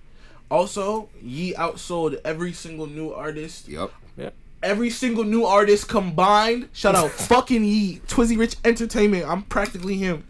Also, 0.50 1.08
Ye 1.22 1.54
outsold 1.54 2.18
every 2.24 2.52
single 2.52 2.86
new 2.86 3.12
artist. 3.12 3.68
Yep. 3.68 3.90
Yep. 4.16 4.34
Every 4.66 4.90
single 4.90 5.22
new 5.22 5.44
artist 5.44 5.88
combined. 5.88 6.68
Shout 6.72 6.96
out 6.96 7.10
fucking 7.30 7.64
Ye. 7.64 8.00
Twizzy 8.08 8.36
Rich 8.36 8.56
Entertainment. 8.64 9.24
I'm 9.24 9.42
practically 9.42 9.96
him. 9.96 10.24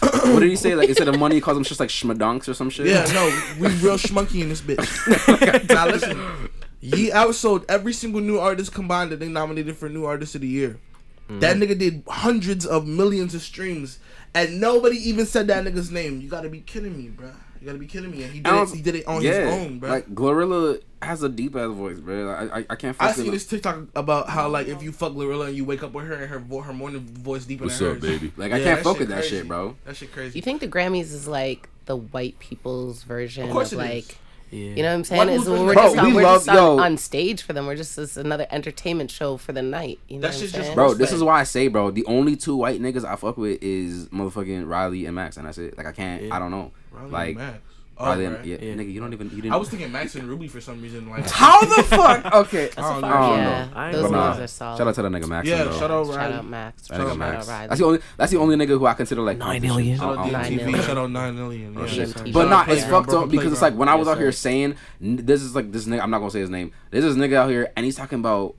what 0.00 0.40
did 0.40 0.48
he 0.48 0.56
say? 0.56 0.74
Like 0.74 0.88
instead 0.88 1.08
of 1.08 1.18
money, 1.18 1.34
he 1.34 1.42
calls 1.42 1.56
them 1.56 1.64
just 1.64 1.78
like 1.78 1.90
schmadonks 1.90 2.48
or 2.48 2.54
some 2.54 2.70
shit. 2.70 2.86
Yeah, 2.86 3.04
no, 3.12 3.26
we 3.60 3.68
real 3.76 3.98
schmunky 3.98 4.40
in 4.40 4.48
this 4.48 4.62
bitch. 4.62 5.68
now 5.68 5.86
listen, 5.86 6.18
Ye 6.80 7.10
outsold 7.10 7.66
every 7.68 7.92
single 7.92 8.22
new 8.22 8.38
artist 8.38 8.72
combined 8.72 9.12
that 9.12 9.20
they 9.20 9.28
nominated 9.28 9.76
for 9.76 9.90
New 9.90 10.06
Artist 10.06 10.34
of 10.34 10.40
the 10.40 10.48
Year. 10.48 10.80
Mm-hmm. 11.28 11.40
That 11.40 11.56
nigga 11.58 11.78
did 11.78 12.02
hundreds 12.08 12.64
of 12.64 12.86
millions 12.86 13.34
of 13.34 13.42
streams, 13.42 13.98
and 14.34 14.58
nobody 14.58 14.96
even 14.96 15.26
said 15.26 15.48
that 15.48 15.64
nigga's 15.66 15.90
name. 15.90 16.22
You 16.22 16.30
gotta 16.30 16.48
be 16.48 16.60
kidding 16.60 16.96
me, 16.96 17.10
bruh. 17.10 17.34
You 17.60 17.66
gotta 17.66 17.78
be 17.78 17.86
kidding 17.86 18.10
me. 18.10 18.22
And 18.22 18.32
he 18.32 18.40
did, 18.40 18.54
it, 18.54 18.68
he 18.70 18.80
did 18.80 18.94
it 18.94 19.06
on 19.06 19.20
yeah, 19.20 19.32
his 19.32 19.52
own, 19.52 19.80
bruh. 19.80 19.90
Like 19.90 20.14
Glorilla 20.14 20.80
has 21.02 21.22
a 21.22 21.28
deep 21.28 21.56
ass 21.56 21.70
voice, 21.72 21.98
bro. 21.98 22.28
I 22.30 22.58
I, 22.60 22.66
I 22.70 22.76
can't. 22.76 22.96
I 23.00 23.06
fuck 23.08 23.16
seen 23.16 23.24
with 23.26 23.34
this 23.34 23.46
TikTok 23.46 23.84
about 23.94 24.28
how 24.28 24.48
like 24.48 24.68
if 24.68 24.82
you 24.82 24.92
fuck 24.92 25.12
Glorilla 25.12 25.48
and 25.48 25.56
you 25.56 25.64
wake 25.64 25.82
up 25.82 25.92
with 25.92 26.06
her 26.06 26.14
and 26.14 26.28
her 26.30 26.38
vo- 26.38 26.60
her 26.60 26.72
morning 26.72 27.00
voice 27.00 27.44
deeper 27.46 27.64
What's 27.64 27.78
than 27.78 27.88
up, 27.88 27.94
hers. 27.94 28.02
baby? 28.02 28.32
Like 28.36 28.52
I 28.52 28.58
Yeah, 28.58 28.64
can't 28.64 28.76
that 28.78 28.84
fuck 28.84 28.92
shit 28.96 29.00
with 29.00 29.08
that 29.08 29.14
crazy. 29.20 29.36
shit, 29.38 29.48
bro. 29.48 29.76
That 29.84 29.96
shit 29.96 30.12
crazy. 30.12 30.38
You 30.38 30.42
think 30.42 30.60
the 30.60 30.68
Grammys 30.68 31.12
is 31.12 31.26
like 31.26 31.68
the 31.86 31.96
white 31.96 32.38
people's 32.38 33.02
version 33.02 33.44
Of 33.44 33.48
of, 33.50 33.52
course 33.54 33.72
it 33.72 33.76
is. 33.76 33.78
like, 33.78 34.18
yeah. 34.50 34.58
you 34.74 34.82
know 34.82 34.88
what 34.90 34.94
I'm 34.94 35.04
saying? 35.04 35.18
White 35.18 35.28
Is 35.30 35.40
people's 35.42 35.60
we're 35.60 35.66
version- 35.74 35.82
just, 35.82 35.94
Bro, 35.94 36.02
on, 36.04 36.08
we 36.10 36.14
we're 36.16 36.22
love- 36.22 36.36
just 36.36 36.48
on, 36.50 36.54
yo. 36.56 36.78
on 36.80 36.96
stage 36.98 37.42
for 37.42 37.52
them. 37.52 37.66
We're 37.66 37.76
just 37.76 37.96
this 37.96 38.16
another 38.16 38.46
entertainment 38.50 39.10
show 39.10 39.36
for 39.38 39.52
the 39.52 39.62
night. 39.62 39.98
You 40.08 40.16
know 40.16 40.20
That 40.22 40.26
what 40.28 40.34
I'm 40.34 40.40
shit's 40.40 40.52
just 40.52 40.64
saying? 40.64 40.74
Bro, 40.74 40.94
this 40.94 41.12
is 41.12 41.22
why 41.22 41.40
I 41.40 41.44
say, 41.44 41.68
bro, 41.68 41.90
the 41.90 42.04
only 42.04 42.36
two 42.36 42.56
white 42.56 42.80
niggas 42.80 43.04
I 43.04 43.16
fuck 43.16 43.36
with 43.38 43.62
is 43.62 44.08
motherfucking 44.08 44.68
Riley 44.68 45.06
and 45.06 45.14
Max, 45.14 45.36
and 45.38 45.46
that's 45.46 45.58
it. 45.58 45.78
Like 45.78 45.86
I 45.86 45.92
can't, 45.92 46.24
Yeah. 46.24 46.36
I 46.36 46.38
don't 46.38 46.50
know. 46.50 46.72
Riley 46.92 47.10
like 47.10 47.28
and 47.28 47.38
Max. 47.38 47.58
Oh, 48.02 48.06
Riley, 48.06 48.26
right. 48.28 48.44
yeah, 48.46 48.56
Yeah. 48.60 48.74
nigga, 48.74 48.92
you 48.92 48.98
don't 48.98 49.12
even, 49.12 49.28
you 49.30 49.42
didn't. 49.42 49.52
I 49.52 49.56
was 49.56 49.68
thinking 49.68 49.92
Max 49.92 50.14
and 50.14 50.26
Ruby 50.26 50.48
for 50.48 50.60
some 50.60 50.80
reason. 50.80 51.08
Like 51.10 51.28
How 51.30 51.60
the 51.60 51.82
fuck? 51.82 52.24
Okay. 52.34 52.70
I 52.76 52.80
don't 52.80 53.00
know. 53.02 53.08
Yeah. 53.08 53.68
I 53.74 53.84
ain't 53.88 53.92
those 53.92 54.02
gonna 54.10 54.16
nah, 54.16 54.42
are 54.42 54.46
solid. 54.46 54.78
shout 54.78 54.88
out 54.88 54.94
to 54.94 55.02
that 55.02 55.12
nigga 55.12 55.28
Max. 55.28 55.46
Yeah, 55.46 55.64
though. 55.64 55.78
shout 55.78 55.90
out 55.90 56.06
Shout 56.06 56.32
out 56.32 56.46
Max. 56.46 56.88
That 56.88 56.96
Shout 56.96 57.06
out 57.08 57.16
Max. 57.18 57.46
Riley. 57.48 57.68
That's 57.68 57.80
the 57.80 57.86
only. 57.86 57.98
That's 58.16 58.32
the 58.32 58.38
only 58.38 58.56
nigga 58.56 58.68
who 58.78 58.86
I 58.86 58.94
consider 58.94 59.20
like 59.20 59.36
Nine 59.38 59.46
competition. 59.60 59.76
million. 59.76 59.98
Shout 59.98 60.18
out 60.18 60.26
Oh, 60.26 60.30
Nine 60.30 60.44
DMTV. 60.52 60.56
million. 60.64 60.82
Shout 60.82 60.96
out 60.98 61.10
nine 61.10 61.36
million. 61.36 61.74
Oh, 61.76 61.80
Yeah. 61.82 61.86
shit. 61.88 62.08
DMTV. 62.08 62.32
But 62.32 62.48
Shout 62.48 62.66
nah, 62.68 62.72
it's 62.72 62.84
fucked 62.84 63.10
up 63.10 63.28
because 63.28 63.52
it's 63.52 63.62
like 63.62 63.74
when 63.74 63.88
I 63.88 63.94
was 63.96 64.06
Yes, 64.06 64.12
out 64.16 64.18
here 64.18 64.32
sir. 64.32 64.36
saying 64.38 64.74
this 65.00 65.42
is 65.42 65.54
like 65.54 65.70
this 65.70 65.84
nigga. 65.86 66.00
I'm 66.00 66.10
not 66.10 66.18
gonna 66.20 66.30
say 66.30 66.40
his 66.40 66.50
name. 66.50 66.72
This 66.90 67.04
is 67.04 67.16
nigga 67.16 67.34
out 67.34 67.50
here, 67.50 67.70
and 67.76 67.84
he's 67.84 67.96
talking 67.96 68.18
about, 68.20 68.54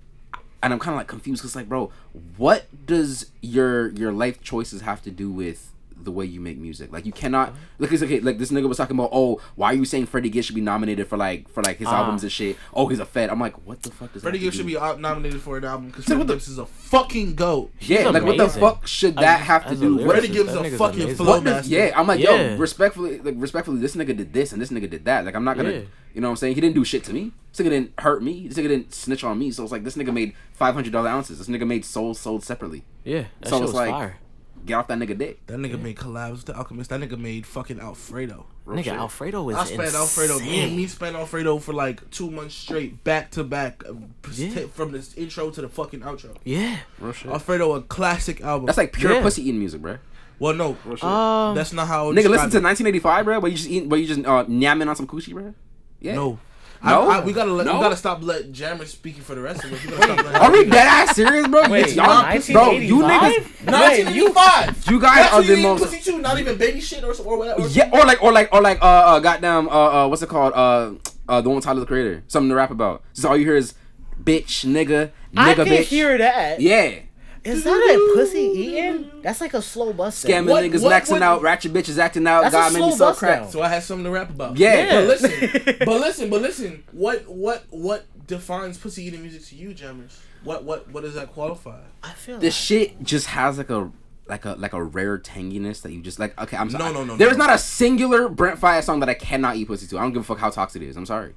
and 0.62 0.72
I'm 0.72 0.78
kind 0.80 0.94
of 0.94 0.98
like 1.00 1.08
confused 1.08 1.42
because 1.42 1.56
like, 1.56 1.68
bro, 1.68 1.92
what 2.38 2.68
does 2.86 3.32
your 3.42 3.90
your 3.90 4.12
life 4.12 4.42
choices 4.42 4.82
have 4.82 5.02
to 5.04 5.10
do 5.12 5.32
with 5.32 5.72
the 6.04 6.12
way 6.12 6.26
you 6.26 6.40
make 6.40 6.58
music? 6.58 6.92
Like 6.92 7.06
you 7.06 7.12
cannot 7.12 7.54
like 7.80 7.92
it's 7.92 8.04
okay. 8.04 8.20
Like 8.20 8.38
this 8.38 8.52
nigga 8.52 8.68
was 8.68 8.78
talking 8.78 8.96
about, 8.98 9.10
oh, 9.12 9.40
why 9.56 9.72
are 9.72 9.76
you 9.76 9.86
saying 9.86 10.06
Freddie 10.08 10.30
Gibbs 10.30 10.46
should 10.48 10.56
be 10.56 10.62
nominated 10.62 11.08
for 11.08 11.18
like 11.18 11.48
for 11.50 11.62
like 11.64 11.78
his 11.78 11.88
Ah. 11.88 11.98
albums 12.04 12.24
and 12.24 12.32
shit? 12.32 12.58
Oh, 12.74 12.88
he's 12.88 13.00
a 13.00 13.06
Fed. 13.06 13.30
I'm 13.30 13.40
like, 13.40 13.54
what 13.66 13.82
the 13.84 13.92
fuck 13.92 14.14
does 14.14 14.22
Freddie 14.24 14.38
that 14.40 14.44
Gibbs 14.46 14.58
should 14.58 14.66
be 14.66 14.74
nominated 14.74 15.42
for 15.42 15.58
an 15.58 15.66
album 15.66 15.88
because 15.88 16.06
So 16.06 16.16
Freddie 16.16 16.34
Gibbs 16.34 16.48
is 16.48 16.58
a 16.58 16.66
fucking 16.66 17.36
goat. 17.36 17.72
Yeah, 17.80 18.10
like 18.10 18.24
what 18.24 18.38
the 18.38 18.50
fuck 18.50 18.88
should 18.88 19.16
that 19.16 19.42
As- 19.42 19.48
have 19.48 19.68
to 19.70 19.76
do? 19.76 19.98
lyricist, 19.98 20.06
What 20.06 20.16
Freddie 20.18 20.28
Gibbs 20.34 20.54
that 20.54 20.66
a 20.66 20.78
fucking 20.78 21.02
amazing. 21.02 21.16
flow 21.16 21.26
what 21.28 21.44
does, 21.44 21.54
master. 21.70 21.70
yeah, 21.74 21.92
I'm 22.00 22.08
like, 22.08 22.20
Yeah. 22.20 22.52
yo, 22.54 22.58
respectfully, 22.58 23.20
like 23.20 23.36
respectfully, 23.38 23.80
this 23.80 23.96
nigga 23.96 24.16
did 24.18 24.34
this 24.34 24.52
and 24.54 24.62
this 24.62 24.70
nigga 24.70 24.90
did 24.90 25.06
that. 25.06 25.26
Like, 25.26 25.36
I'm 25.36 25.44
not 25.44 25.58
gonna, 25.58 25.72
Yeah. 25.72 25.80
you 26.14 26.22
know 26.22 26.28
what 26.28 26.32
I'm 26.34 26.38
saying? 26.38 26.56
He 26.56 26.62
didn't 26.62 26.76
do 26.76 26.84
shit 26.84 27.04
to 27.06 27.14
me. 27.14 27.32
This 27.54 27.66
nigga 27.66 27.70
didn't 27.72 28.00
hurt 28.00 28.24
me. 28.24 28.48
This 28.48 28.58
nigga 28.58 28.70
didn't 28.70 28.94
snitch 28.94 29.24
on 29.24 29.38
me. 29.38 29.52
So 29.52 29.64
it's 29.64 29.72
like 29.72 29.84
this 29.84 29.96
nigga 29.96 30.14
made 30.14 30.34
five 30.54 30.74
hundred 30.74 30.94
dollar 30.94 31.10
ounces. 31.10 31.38
This 31.38 31.48
nigga 31.48 31.68
made 31.68 31.84
souls 31.84 32.20
sold 32.20 32.44
separately. 32.44 32.84
Yeah, 33.04 33.26
that 33.42 33.50
So 33.50 33.56
shit 33.58 33.64
it's 33.64 33.74
was 33.74 33.74
like- 33.74 33.90
fire. 33.92 34.18
Get 34.66 34.74
off 34.76 34.88
that 34.88 34.98
nigga 35.00 35.18
dick. 35.18 35.46
That 35.48 35.58
nigga 35.58 35.82
made 35.82 35.96
collabs 35.98 36.32
with 36.32 36.46
the 36.46 36.56
Alchemist. 36.56 36.90
That 36.92 37.00
nigga 37.02 37.18
made 37.18 37.46
fucking 37.46 37.80
Alfredo. 37.80 38.46
Real 38.66 38.80
Nigga, 38.80 38.84
shit. 38.84 38.94
Alfredo 38.94 39.50
is 39.50 39.56
I 39.58 39.66
spent 39.66 39.96
Alfredo. 39.96 40.40
Me 40.40 40.64
and 40.64 40.78
me 40.78 40.88
spent 40.88 41.16
Alfredo 41.16 41.58
for 41.58 41.74
like 41.74 42.08
two 42.12 42.30
months 42.30 42.54
straight, 42.56 43.04
back 43.04 43.32
to 43.32 43.44
back, 43.44 43.84
uh, 43.90 43.94
Yeah. 44.34 44.68
from 44.74 44.92
this 44.92 45.16
intro 45.16 45.50
to 45.50 45.62
the 45.62 45.70
fucking 45.70 46.02
outro. 46.02 46.36
Yeah. 46.44 46.78
Real 47.00 47.12
shit. 47.14 47.32
Alfredo, 47.32 47.74
a 47.74 47.82
classic 47.82 48.42
album. 48.42 48.68
That's 48.68 48.78
like 48.78 48.94
pure 48.94 49.14
Yeah. 49.14 49.22
pussy 49.22 49.42
eating 49.42 49.60
music, 49.60 49.82
bro. 49.82 49.98
well, 50.40 50.54
no, 50.54 50.78
Real 50.86 50.96
shit. 50.96 51.04
Um, 51.04 51.56
that's 51.56 51.74
not 51.74 51.88
how. 51.88 52.04
I 52.04 52.08
would 52.08 52.14
nigga, 52.14 52.16
describe 52.24 52.32
listen 52.38 52.50
to 52.52 52.58
it. 52.58 52.64
1985, 52.64 53.26
bro. 53.26 53.40
Where 53.40 53.52
you 53.52 53.58
just 53.58 53.70
eating, 53.70 53.90
where 53.90 54.00
you 54.00 54.08
just 54.08 54.20
uh, 54.22 54.46
yamming 54.46 54.88
on 54.88 54.96
some 54.96 55.08
coochie, 55.08 55.34
bro. 55.34 55.54
Yeah. 56.00 56.16
No. 56.16 56.40
No? 56.84 57.10
I, 57.10 57.18
I, 57.20 57.24
we 57.24 57.32
gotta 57.34 57.52
let, 57.52 57.66
No? 57.68 57.76
we 57.76 57.80
gotta 57.80 57.96
stop 57.96 58.24
let 58.24 58.52
Jammer 58.52 58.86
speaking 58.86 59.22
for 59.22 59.36
the 59.36 59.42
rest 59.42 59.64
of 59.64 59.72
us. 59.72 59.84
We 59.86 59.92
gotta 59.92 60.04
stop 60.04 60.26
letting 60.26 60.42
Are 60.42 60.52
we 60.52 60.64
dead 60.66 60.88
ass 60.88 61.16
serious, 61.16 61.48
bro? 61.48 61.70
Wait, 61.70 61.86
Bitch, 61.86 61.96
y'all, 61.96 62.54
bro, 62.54 62.72
you 62.72 62.96
niggas, 63.04 63.66
1985. 63.66 64.88
you 64.90 65.00
guys 65.00 65.16
That's 65.16 65.34
are 65.34 65.42
you 65.44 65.56
the 65.56 65.62
most. 65.62 65.84
pussy 65.84 66.00
too. 66.12 66.20
Not 66.20 66.40
even 66.40 66.58
baby 66.58 66.82
shit 66.82 67.04
or 67.04 67.14
or 67.24 67.38
whatever. 67.38 67.68
Yeah, 67.68 67.90
or 67.94 68.06
like, 68.06 68.22
or 68.24 68.32
like, 68.32 68.50
or 68.52 68.62
like, 68.62 68.82
uh, 68.82 68.86
uh 68.86 69.20
goddamn, 69.20 69.70
uh, 69.70 70.06
uh, 70.06 70.08
what's 70.08 70.22
it 70.22 70.30
called? 70.30 70.54
Uh, 70.54 70.94
uh, 71.30 71.42
the 71.42 71.50
one 71.50 71.56
with 71.58 71.66
Tyler 71.66 71.80
the 71.82 71.86
Creator. 71.86 72.24
Something 72.28 72.50
to 72.50 72.56
rap 72.56 72.72
about. 72.72 73.04
Just 73.14 73.26
all 73.28 73.38
you 73.38 73.46
hear 73.46 73.56
is, 73.56 73.74
bitch, 74.22 74.66
nigga, 74.66 75.12
I 75.38 75.54
nigga, 75.54 75.56
can 75.58 75.66
bitch. 75.68 75.84
hear 75.84 76.18
that. 76.18 76.62
Yeah, 76.62 77.00
Is 77.44 77.64
that 77.64 77.72
a 77.72 78.14
pussy 78.16 78.40
eating? 78.40 79.10
That's 79.24 79.42
like 79.42 79.54
a 79.54 79.62
slow 79.62 79.94
bust. 79.94 80.26
down. 80.28 80.46
scamming 80.46 80.50
What- 80.52 80.64
niggas, 80.64 80.84
what- 80.84 80.92
maxing 81.04 81.12
what- 81.12 81.22
out, 81.24 81.42
ratchet 81.42 81.74
bitches 81.74 81.98
acting 81.98 82.28
out. 82.28 82.42
That's 82.44 82.54
a 82.54 82.58
God 82.58 82.74
made 82.74 82.80
me 82.82 82.88
slow 82.90 82.96
so 82.98 83.06
bust 83.08 83.20
crack. 83.20 83.40
down. 83.42 83.52
So 83.52 83.62
I 83.62 83.70
had 83.70 83.84
something 83.84 84.04
to 84.06 84.12
rap 84.12 84.30
about. 84.30 84.58
Yeah. 84.58 85.02
But 85.02 85.08
listen, 85.08 85.76
but 85.80 86.00
listen, 86.00 86.30
but 86.30 86.42
listen. 86.42 86.84
What 86.92 87.28
what 87.28 87.64
what 87.70 88.06
defines 88.28 88.78
pussy 88.78 89.04
eating 89.06 89.22
music 89.22 89.44
to 89.46 89.56
you, 89.56 89.74
Jammers? 89.74 90.20
What 90.44 90.64
what 90.64 90.90
what 90.92 91.04
does 91.04 91.16
that 91.16 91.32
qualify? 91.34 91.80
I 92.04 92.14
feel 92.14 92.38
like 92.40 92.52
shit 92.52 93.02
just 93.04 93.28
has 93.28 93.58
like 93.58 93.70
a. 93.70 93.92
Like 94.28 94.46
a 94.46 94.54
like 94.54 94.72
a 94.72 94.82
rare 94.82 95.18
tanginess 95.20 95.82
that 95.82 95.92
you 95.92 96.00
just 96.02 96.18
like. 96.18 96.40
Okay, 96.40 96.56
I'm 96.56 96.70
sorry. 96.70 96.84
No, 96.86 96.94
sorry. 96.94 97.06
no, 97.06 97.14
no, 97.14 97.18
There's 97.18 97.36
no. 97.36 97.48
not 97.48 97.56
a 97.56 97.58
singular 97.58 98.30
Brent 98.30 98.62
Faiyaz 98.62 98.84
song 98.84 99.02
that 99.02 99.10
I 99.10 99.14
cannot 99.14 99.58
eat 99.58 99.66
pussy 99.68 99.88
to. 99.88 99.98
I 99.98 100.04
don't 100.04 100.14
give 100.14 100.22
a 100.22 100.24
fuck 100.24 100.38
how 100.38 100.50
toxic 100.50 100.82
it 100.84 100.88
is. 100.88 100.96
I'm 100.96 101.08
sorry. 101.08 101.34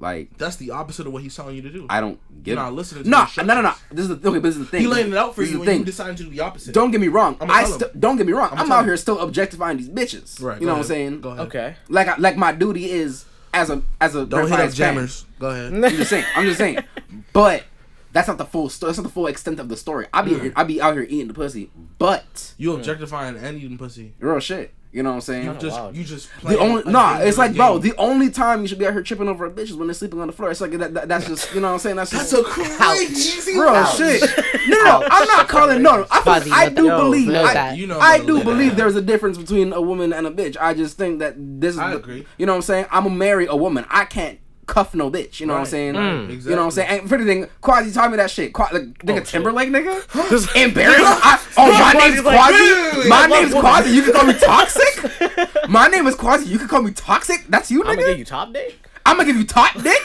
Like 0.00 0.38
That's 0.38 0.56
the 0.56 0.70
opposite 0.70 1.06
of 1.08 1.12
what 1.12 1.22
he's 1.22 1.34
telling 1.34 1.56
you 1.56 1.62
to 1.62 1.70
do. 1.70 1.86
I 1.90 2.00
don't 2.00 2.20
give. 2.44 2.54
You're 2.54 2.62
not 2.64 2.72
listening 2.72 3.02
to 3.04 3.10
No, 3.10 3.26
no, 3.38 3.42
no, 3.54 3.62
no. 3.62 3.74
This 3.90 4.08
is 4.08 4.20
the 4.20 4.28
okay. 4.28 4.38
But 4.38 4.42
this 4.44 4.54
is 4.56 4.60
the 4.60 4.66
thing. 4.66 4.80
he 4.82 4.86
laying 4.86 5.08
it 5.10 5.16
out 5.18 5.34
for 5.34 5.40
This 5.40 5.50
you, 5.50 5.56
the 5.56 5.62
and 5.62 5.66
thing. 5.68 5.78
you 5.80 5.84
decide 5.84 6.16
to 6.16 6.22
do 6.24 6.30
the 6.30 6.40
opposite. 6.40 6.72
Don't 6.72 6.90
get 6.92 7.00
me 7.00 7.08
wrong. 7.08 7.36
I'ma 7.40 7.52
I 7.52 7.64
st- 7.64 7.98
don't 8.00 8.16
get 8.16 8.26
me 8.26 8.32
wrong. 8.32 8.50
I'ma 8.52 8.62
I'm 8.62 8.72
out 8.72 8.84
here 8.84 8.96
still 8.96 9.18
objectifying 9.20 9.76
these 9.76 9.88
bitches. 9.88 10.40
Right. 10.40 10.54
You 10.54 10.60
go 10.60 10.66
know 10.66 10.72
what 10.74 10.78
I'm 10.78 10.84
saying? 10.84 11.20
Go 11.20 11.30
ahead. 11.30 11.46
Okay. 11.48 11.76
Like, 11.88 12.06
I- 12.08 12.16
like 12.16 12.36
my 12.36 12.52
duty 12.52 12.90
is 12.90 13.24
as 13.52 13.70
a 13.70 13.82
as 14.00 14.14
a 14.14 14.24
Don't 14.24 14.42
hit 14.48 14.52
up 14.52 14.58
Faiyaz 14.60 14.62
fan. 14.68 14.72
Jammers. 14.94 15.26
Go 15.40 15.50
ahead. 15.50 15.72
I'm 15.74 15.82
just 15.82 16.10
saying. 16.10 16.24
I'm 16.36 16.44
just 16.46 16.58
saying. 16.58 16.78
But 17.32 17.64
that's 18.12 18.28
not 18.28 18.38
the 18.38 18.44
full 18.44 18.68
story. 18.68 18.88
That's 18.90 18.98
not 18.98 19.02
the 19.04 19.12
full 19.12 19.26
extent 19.26 19.58
of 19.60 19.68
the 19.68 19.76
story. 19.76 20.06
I 20.12 20.22
be 20.22 20.30
Mm. 20.32 20.52
I 20.56 20.64
be 20.64 20.80
out 20.80 20.94
here 20.94 21.02
eating 21.02 21.28
the 21.28 21.34
pussy, 21.34 21.70
but 21.98 22.54
You 22.56 22.74
objectifying 22.74 23.36
and 23.36 23.56
eating 23.58 23.78
pussy. 23.78 24.14
real 24.20 24.38
shit. 24.40 24.72
You 24.90 25.02
know 25.02 25.10
what 25.10 25.14
I'm 25.16 25.20
saying? 25.20 25.44
You 25.44 25.54
just 25.54 25.78
wild. 25.78 25.96
you 25.96 26.02
just 26.04 26.30
The 26.42 26.58
only 26.58 26.82
a 26.86 26.90
nah, 26.90 27.18
it's 27.18 27.36
like 27.36 27.54
bro. 27.54 27.76
The 27.78 27.94
only 27.98 28.30
time 28.30 28.62
you 28.62 28.68
should 28.68 28.78
be 28.78 28.86
out 28.86 28.94
here 28.94 29.02
tripping 29.02 29.28
over 29.28 29.44
a 29.44 29.50
bitch 29.50 29.64
is 29.64 29.74
when 29.74 29.86
they're 29.88 29.94
sleeping 29.94 30.18
on 30.20 30.26
the 30.28 30.32
floor. 30.32 30.50
It's 30.50 30.62
like 30.62 30.70
that, 30.72 30.94
that- 30.94 31.08
that's 31.08 31.26
just 31.26 31.54
you 31.54 31.60
know 31.60 31.68
what 31.68 31.72
I'm 31.74 31.78
saying. 31.80 31.96
That's 31.96 32.10
That's 32.10 32.30
just 32.30 32.42
a 32.42 32.48
crazy 32.48 33.52
bro 33.54 33.74
Ouch. 33.74 33.96
shit. 33.96 34.22
No, 34.68 34.76
no, 34.84 35.06
I'm 35.10 35.26
not 35.28 35.48
calling 35.48 35.80
no. 35.82 36.06
I, 36.10 36.20
Fuzzy, 36.22 36.50
feel, 36.50 36.58
I 36.58 36.68
do 36.68 36.86
that. 36.88 36.96
believe 36.98 37.28
Know 37.28 37.42
I. 37.42 37.72
You 37.72 37.86
know 37.86 37.98
I 37.98 38.18
do 38.24 38.42
believe 38.44 38.76
there's 38.76 38.96
a 38.96 39.00
difference 39.02 39.38
between 39.38 39.72
a 39.72 39.80
woman 39.80 40.12
and 40.12 40.26
a 40.26 40.30
bitch. 40.30 40.56
I 40.60 40.74
just 40.74 40.98
think 40.98 41.20
that 41.20 41.34
this 41.38 41.74
is 41.74 41.78
I 41.80 41.90
the- 41.92 41.96
agree. 41.96 42.26
You 42.36 42.44
know 42.46 42.52
what 42.52 42.56
I'm 42.56 42.62
saying? 42.62 42.86
I'm 42.90 43.04
gonna 43.04 43.14
marry 43.16 43.46
a 43.46 43.56
woman. 43.56 43.86
I 43.88 44.04
can't 44.04 44.38
cuff 44.68 44.94
no 44.94 45.10
bitch. 45.10 45.40
You 45.40 45.46
know 45.46 45.54
what 45.54 45.58
I'm 45.58 45.62
Right, 45.64 45.70
saying? 45.70 45.94
Mm. 45.94 46.28
right, 46.28 46.38
You 46.44 46.50
know 46.50 46.56
what 46.58 46.62
I'm 46.64 46.70
saying? 46.70 47.00
And 47.00 47.08
for 47.08 47.18
thing, 47.24 47.46
Kwazii 47.62 47.92
taught 47.94 48.10
me 48.12 48.16
that 48.18 48.30
shit. 48.30 48.52
Qua, 48.52 48.68
like, 48.72 48.82
nigga 48.98 49.10
Oh, 49.10 49.16
shit. 49.16 49.26
Timberlake, 49.26 49.70
nigga. 49.70 50.54
Embarrassed. 50.62 51.00
I, 51.04 51.40
oh, 51.56 51.72
my 51.72 51.94
Kwazii's 51.94 52.14
name's 52.14 52.24
like, 52.24 52.38
Kwazii. 52.38 52.98
wait, 52.98 53.08
my 53.08 53.26
name's 53.26 53.54
Kwazii. 53.54 53.94
You 53.94 54.02
can 54.02 54.12
call 54.12 54.26
me 54.26 54.34
toxic. 54.34 55.68
my 55.68 55.88
name 55.88 56.06
is 56.06 56.14
Kwazii. 56.14 56.46
You 56.46 56.58
can 56.58 56.68
call 56.68 56.82
me 56.82 56.92
toxic. 56.92 57.46
That's 57.48 57.70
you, 57.70 57.82
nigga. 57.82 57.88
I'm 57.88 57.96
gonna 57.96 58.08
give 58.08 58.18
you 58.20 58.24
top 58.24 58.52
dick. 58.52 58.78
I'm 59.08 59.16
gonna 59.16 59.26
give 59.26 59.36
you 59.36 59.44
top 59.46 59.72
dick. 59.82 60.02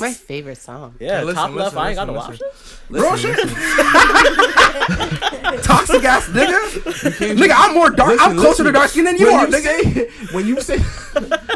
My 0.00 0.12
favorite 0.12 0.58
song. 0.58 0.96
Yeah, 0.98 1.22
listen, 1.22 1.36
top 1.36 1.50
left. 1.52 1.76
listen, 1.76 1.78
I 1.78 1.88
ain't 1.88 1.96
got 1.96 2.06
no 2.08 2.14
listen, 2.14 2.32
options. 2.32 2.80
Real 2.90 3.12
Listen, 3.12 3.34
shit. 3.36 3.46
listen. 3.46 3.60
Toxic 5.62 6.04
ass 6.04 6.26
nigga. 6.28 7.36
Nigga, 7.36 7.52
I'm 7.56 7.74
more 7.74 7.90
dark. 7.90 8.18
I'm 8.20 8.36
Listen, 8.36 8.40
closer 8.40 8.64
to 8.64 8.72
dark 8.72 8.90
skin 8.90 9.04
than 9.04 9.16
you 9.16 9.26
when 9.26 9.34
are, 9.36 9.46
you 9.48 9.52
nigga. 9.52 9.94
Say, 9.94 10.34
when 10.34 10.46
you 10.46 10.60
say 10.60 10.78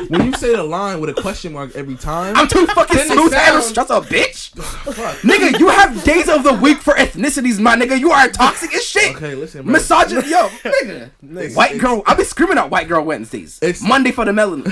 when 0.08 0.26
you 0.26 0.32
say 0.34 0.54
the 0.54 0.62
line 0.62 1.00
with 1.00 1.10
a 1.10 1.14
question 1.20 1.52
mark 1.52 1.74
every 1.74 1.96
time, 1.96 2.36
I'm 2.36 2.46
too 2.48 2.66
fucking 2.66 2.98
smooth 2.98 3.32
to 3.32 3.38
ever 3.38 3.60
stress 3.62 3.90
a 3.90 4.00
bitch. 4.00 4.52
Nigga, 5.24 5.58
you 5.58 5.68
have 5.68 6.02
days 6.04 6.28
of 6.28 6.44
the 6.44 6.52
week 6.54 6.78
for 6.78 6.94
ethnicities, 6.94 7.58
my 7.58 7.74
nigga. 7.76 7.98
You 7.98 8.10
are 8.12 8.28
toxic 8.28 8.72
as 8.74 8.84
shit. 8.84 9.16
Okay, 9.16 9.34
listen, 9.34 9.62
bro. 9.64 9.72
Misogynist, 9.72 10.28
yo, 10.28 10.48
nigga. 10.64 11.54
White 11.56 11.78
girl, 11.78 12.02
I 12.06 12.14
be 12.14 12.24
screaming 12.24 12.58
out 12.58 12.70
white 12.70 12.86
girl 12.88 13.04
Wednesdays. 13.04 13.60
Monday 13.82 14.12
for 14.12 14.24
the 14.24 14.30
melanin. 14.32 14.64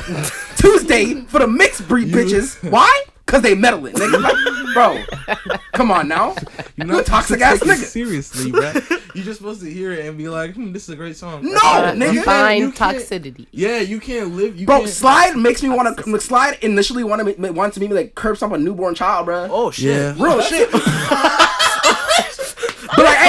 Tuesday 0.57 1.15
for 1.23 1.39
the 1.41 1.47
mixed 1.49 1.87
breed 1.89 2.09
You- 2.09 2.12
bitches. 2.13 2.71
Why? 2.71 3.05
Cause 3.27 3.41
they 3.41 3.55
meddling, 3.55 3.95
nigga. 3.95 4.21
Like, 4.21 4.75
bro, 4.75 5.57
come 5.73 5.91
on 5.91 6.07
now. 6.09 6.35
You're 6.77 6.97
You 6.97 7.03
toxic 7.03 7.41
ass 7.41 7.61
take 7.61 7.69
it 7.69 7.73
nigga. 7.73 7.85
Seriously, 7.85 8.51
bro. 8.51 8.61
You're 9.15 9.25
just 9.25 9.39
supposed 9.39 9.63
to 9.63 9.71
hear 9.73 9.93
it 9.93 10.05
and 10.05 10.19
be 10.19 10.29
like, 10.29 10.55
hmm, 10.55 10.73
"This 10.73 10.83
is 10.85 10.89
a 10.91 10.97
great 10.97 11.17
song." 11.17 11.43
No, 11.45 11.51
Uh, 11.63 11.93
nigga. 11.93 12.13
define 12.15 12.59
you 12.61 12.73
can't- 12.73 12.97
toxicity. 12.99 13.47
Yeah, 13.51 13.79
you 13.79 14.01
can't 14.01 14.35
live. 14.35 14.59
You 14.61 14.67
Bro, 14.67 14.81
can't, 14.81 14.91
slide 14.91 15.37
makes 15.37 15.63
me 15.63 15.71
want 15.71 15.97
to. 15.97 16.21
Slide 16.21 16.59
initially 16.63 17.05
wanted 17.05 17.39
me 17.39 17.51
wanted 17.51 17.73
to 17.75 17.81
make 17.81 17.89
me 17.91 17.97
like 17.97 18.15
curb 18.15 18.37
stomp 18.37 18.53
a 18.53 18.59
newborn 18.59 18.95
child, 18.95 19.25
bro. 19.27 19.49
Oh 19.51 19.71
shit. 19.71 19.85
Yeah. 19.85 20.15
real 20.23 20.43
shit. 20.43 20.69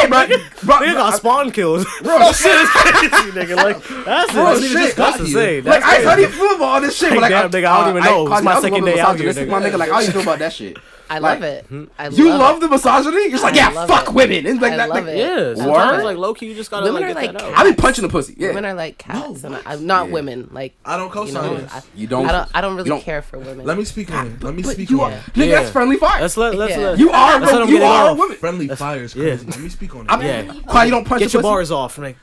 but 0.09 0.27
hey, 0.29 0.37
bro, 0.37 0.45
bro, 0.63 0.75
Nigga 0.87 0.93
got 0.95 1.15
spawn 1.15 1.51
kills. 1.51 1.85
bro, 2.03 2.31
shit 2.31 2.51
is 2.55 2.69
crazy, 2.69 3.31
nigga. 3.31 3.55
Like 3.55 3.83
that's 4.05 4.31
Bro, 4.31 4.53
it. 4.55 4.61
shit. 4.63 4.95
Got 4.95 5.19
say. 5.19 5.61
like 5.61 5.81
That's 5.81 6.05
I 6.05 6.15
crazy. 6.15 6.31
football, 6.31 6.67
all 6.67 6.81
this 6.81 6.95
shit. 6.97 7.11
Like, 7.11 7.19
but, 7.19 7.21
like, 7.21 7.31
damn, 7.31 7.41
I'm- 7.41 7.51
nigga, 7.51 7.65
I 7.65 7.79
don't 7.81 7.89
even 7.97 8.03
know. 8.03 8.33
It's 8.33 8.43
my 8.43 8.53
I 8.53 8.61
second 8.61 8.85
day 8.85 8.99
out 8.99 9.19
here, 9.19 9.33
nigga. 9.33 9.47
My 9.49 9.61
nigga, 9.61 9.77
like, 9.77 9.89
how 9.91 9.99
you 9.99 10.11
feel 10.11 10.21
about 10.21 10.39
that 10.39 10.53
shit? 10.53 10.77
I 11.09 11.19
Like, 11.19 11.41
love 11.41 11.43
it. 11.43 11.65
Hmm? 11.65 11.83
I 11.99 12.07
You 12.07 12.29
love, 12.29 12.39
love 12.39 12.57
it. 12.57 12.59
the 12.61 12.67
misogyny? 12.69 13.21
You're 13.23 13.31
just 13.31 13.43
like, 13.43 13.53
I 13.55 13.57
yeah, 13.57 13.85
fuck 13.85 14.07
it. 14.07 14.13
women. 14.13 14.45
It's 14.47 14.61
like 14.61 14.73
I 14.73 14.77
that. 14.77 14.89
love 14.89 15.05
like, 15.05 15.13
it. 15.13 15.17
Yeah, 15.17 15.35
Word? 15.47 15.57
sometimes 15.57 16.03
like 16.03 16.17
low 16.17 16.33
key, 16.33 16.47
you 16.47 16.55
just 16.55 16.71
gotta 16.71 16.85
Women 16.85 17.01
like 17.01 17.11
are 17.11 17.13
get 17.13 17.15
like 17.15 17.31
that 17.33 17.41
out. 17.43 17.57
I 17.57 17.69
be 17.69 17.75
punching 17.75 18.01
the 18.03 18.09
pussy. 18.09 18.35
Yeah. 18.37 18.47
Women 18.49 18.65
are 18.65 18.73
like 18.73 18.97
cats, 18.97 19.43
No. 19.43 19.47
and 19.47 19.55
I, 19.57 19.61
I'm 19.73 19.85
not 19.85 20.07
Yeah. 20.07 20.13
women. 20.13 20.49
Like 20.51 20.73
I 20.85 20.97
don't 20.97 21.07
you 21.09 21.13
co-sign 21.13 21.33
know, 21.43 21.57
this. 21.57 21.73
I, 21.73 21.81
You 21.95 22.07
don't. 22.07 22.25
I 22.27 22.31
don't. 22.31 22.49
I 22.55 22.61
don't 22.61 22.75
really 22.77 22.89
don't- 22.89 23.01
care 23.03 23.21
for 23.21 23.37
women. 23.37 23.65
Let 23.65 23.77
me 23.77 23.83
speak 23.85 24.11
on 24.13 24.27
it. 24.27 24.43
Let 24.43 24.55
me 24.55 24.63
But 24.63 24.71
speak 24.73 24.91
on 24.91 24.99
are, 24.99 25.11
it. 25.11 25.21
nigga. 25.33 25.47
Yeah. 25.47 25.59
That's 25.59 25.69
friendly 25.71 25.97
fire. 25.97 26.21
Let's 26.21 26.37
let 26.37 26.55
let's 26.55 26.71
Yeah. 26.71 26.77
let 26.91 26.99
you 26.99 27.09
are. 27.11 27.39
Let's 27.39 27.51
let 27.53 27.61
'em 27.63 27.67
you 27.69 27.83
are 27.83 28.09
a 28.09 28.13
woman. 28.13 28.37
Friendly 28.37 28.67
fire 28.69 29.03
is 29.03 29.15
yeah. 29.15 29.23
crazy. 29.35 29.45
Let 29.47 29.59
me 29.59 29.69
speak 29.69 29.95
on 29.95 30.05
it. 30.05 30.11
I'm, 30.11 30.21
Yeah. 30.21 30.51
Why 30.65 30.85
you 30.85 30.91
don't 30.91 31.05
punch 31.05 31.19
get 31.21 31.33
your 31.33 31.41
bars 31.43 31.69
off, 31.69 31.97
nigga. 31.97 32.15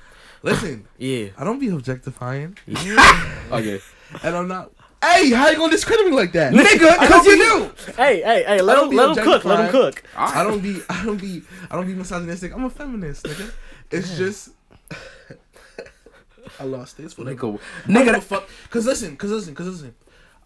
Listen, 0.43 0.87
Yeah. 0.99 1.27
I 1.37 1.45
don't 1.45 1.59
be 1.61 1.69
objectifying, 1.69 2.57
Okay. 3.53 3.81
and 4.23 4.37
I'm 4.37 4.49
not. 4.49 4.71
Hey, 5.03 5.31
how 5.31 5.49
you 5.49 5.57
gonna 5.57 5.73
discredit 5.73 6.07
me 6.07 6.13
like 6.13 6.33
that? 6.33 6.53
Nigga, 6.53 6.97
cause 7.09 7.25
you 7.25 7.33
be- 7.33 7.39
knew. 7.39 7.73
Hey, 7.97 8.21
hey, 8.23 8.45
hey, 8.47 8.61
let 8.61 8.75
don't 8.75 8.91
him 8.91 8.97
let 8.97 9.17
him 9.17 9.25
cook. 9.25 9.45
Let 9.47 9.61
him 9.65 9.71
cook. 9.71 10.03
I 10.15 10.45
don't 10.45 10.61
be. 10.61 10.83
I 10.91 11.05
don't 11.05 11.21
be. 11.21 11.43
I 11.71 11.77
don't 11.77 11.87
be 11.87 11.95
misogynistic. 11.95 12.53
I'm 12.55 12.65
a 12.65 12.71
feminist, 12.71 13.25
nigga. 13.25 13.51
It's 13.91 14.17
just. 14.19 14.51
I 16.61 16.65
lost 16.65 17.01
it. 17.01 17.05
It's 17.05 17.17
whatever. 17.17 17.37
Nigga, 17.37 17.59
I 17.89 17.93
don't 17.93 18.05
give 18.05 18.15
a 18.15 18.19
nigga, 18.19 18.23
fuck. 18.23 18.49
Cause 18.69 18.85
listen, 18.85 19.17
cause 19.17 19.31
listen, 19.31 19.55
cause 19.55 19.67
listen. 19.67 19.95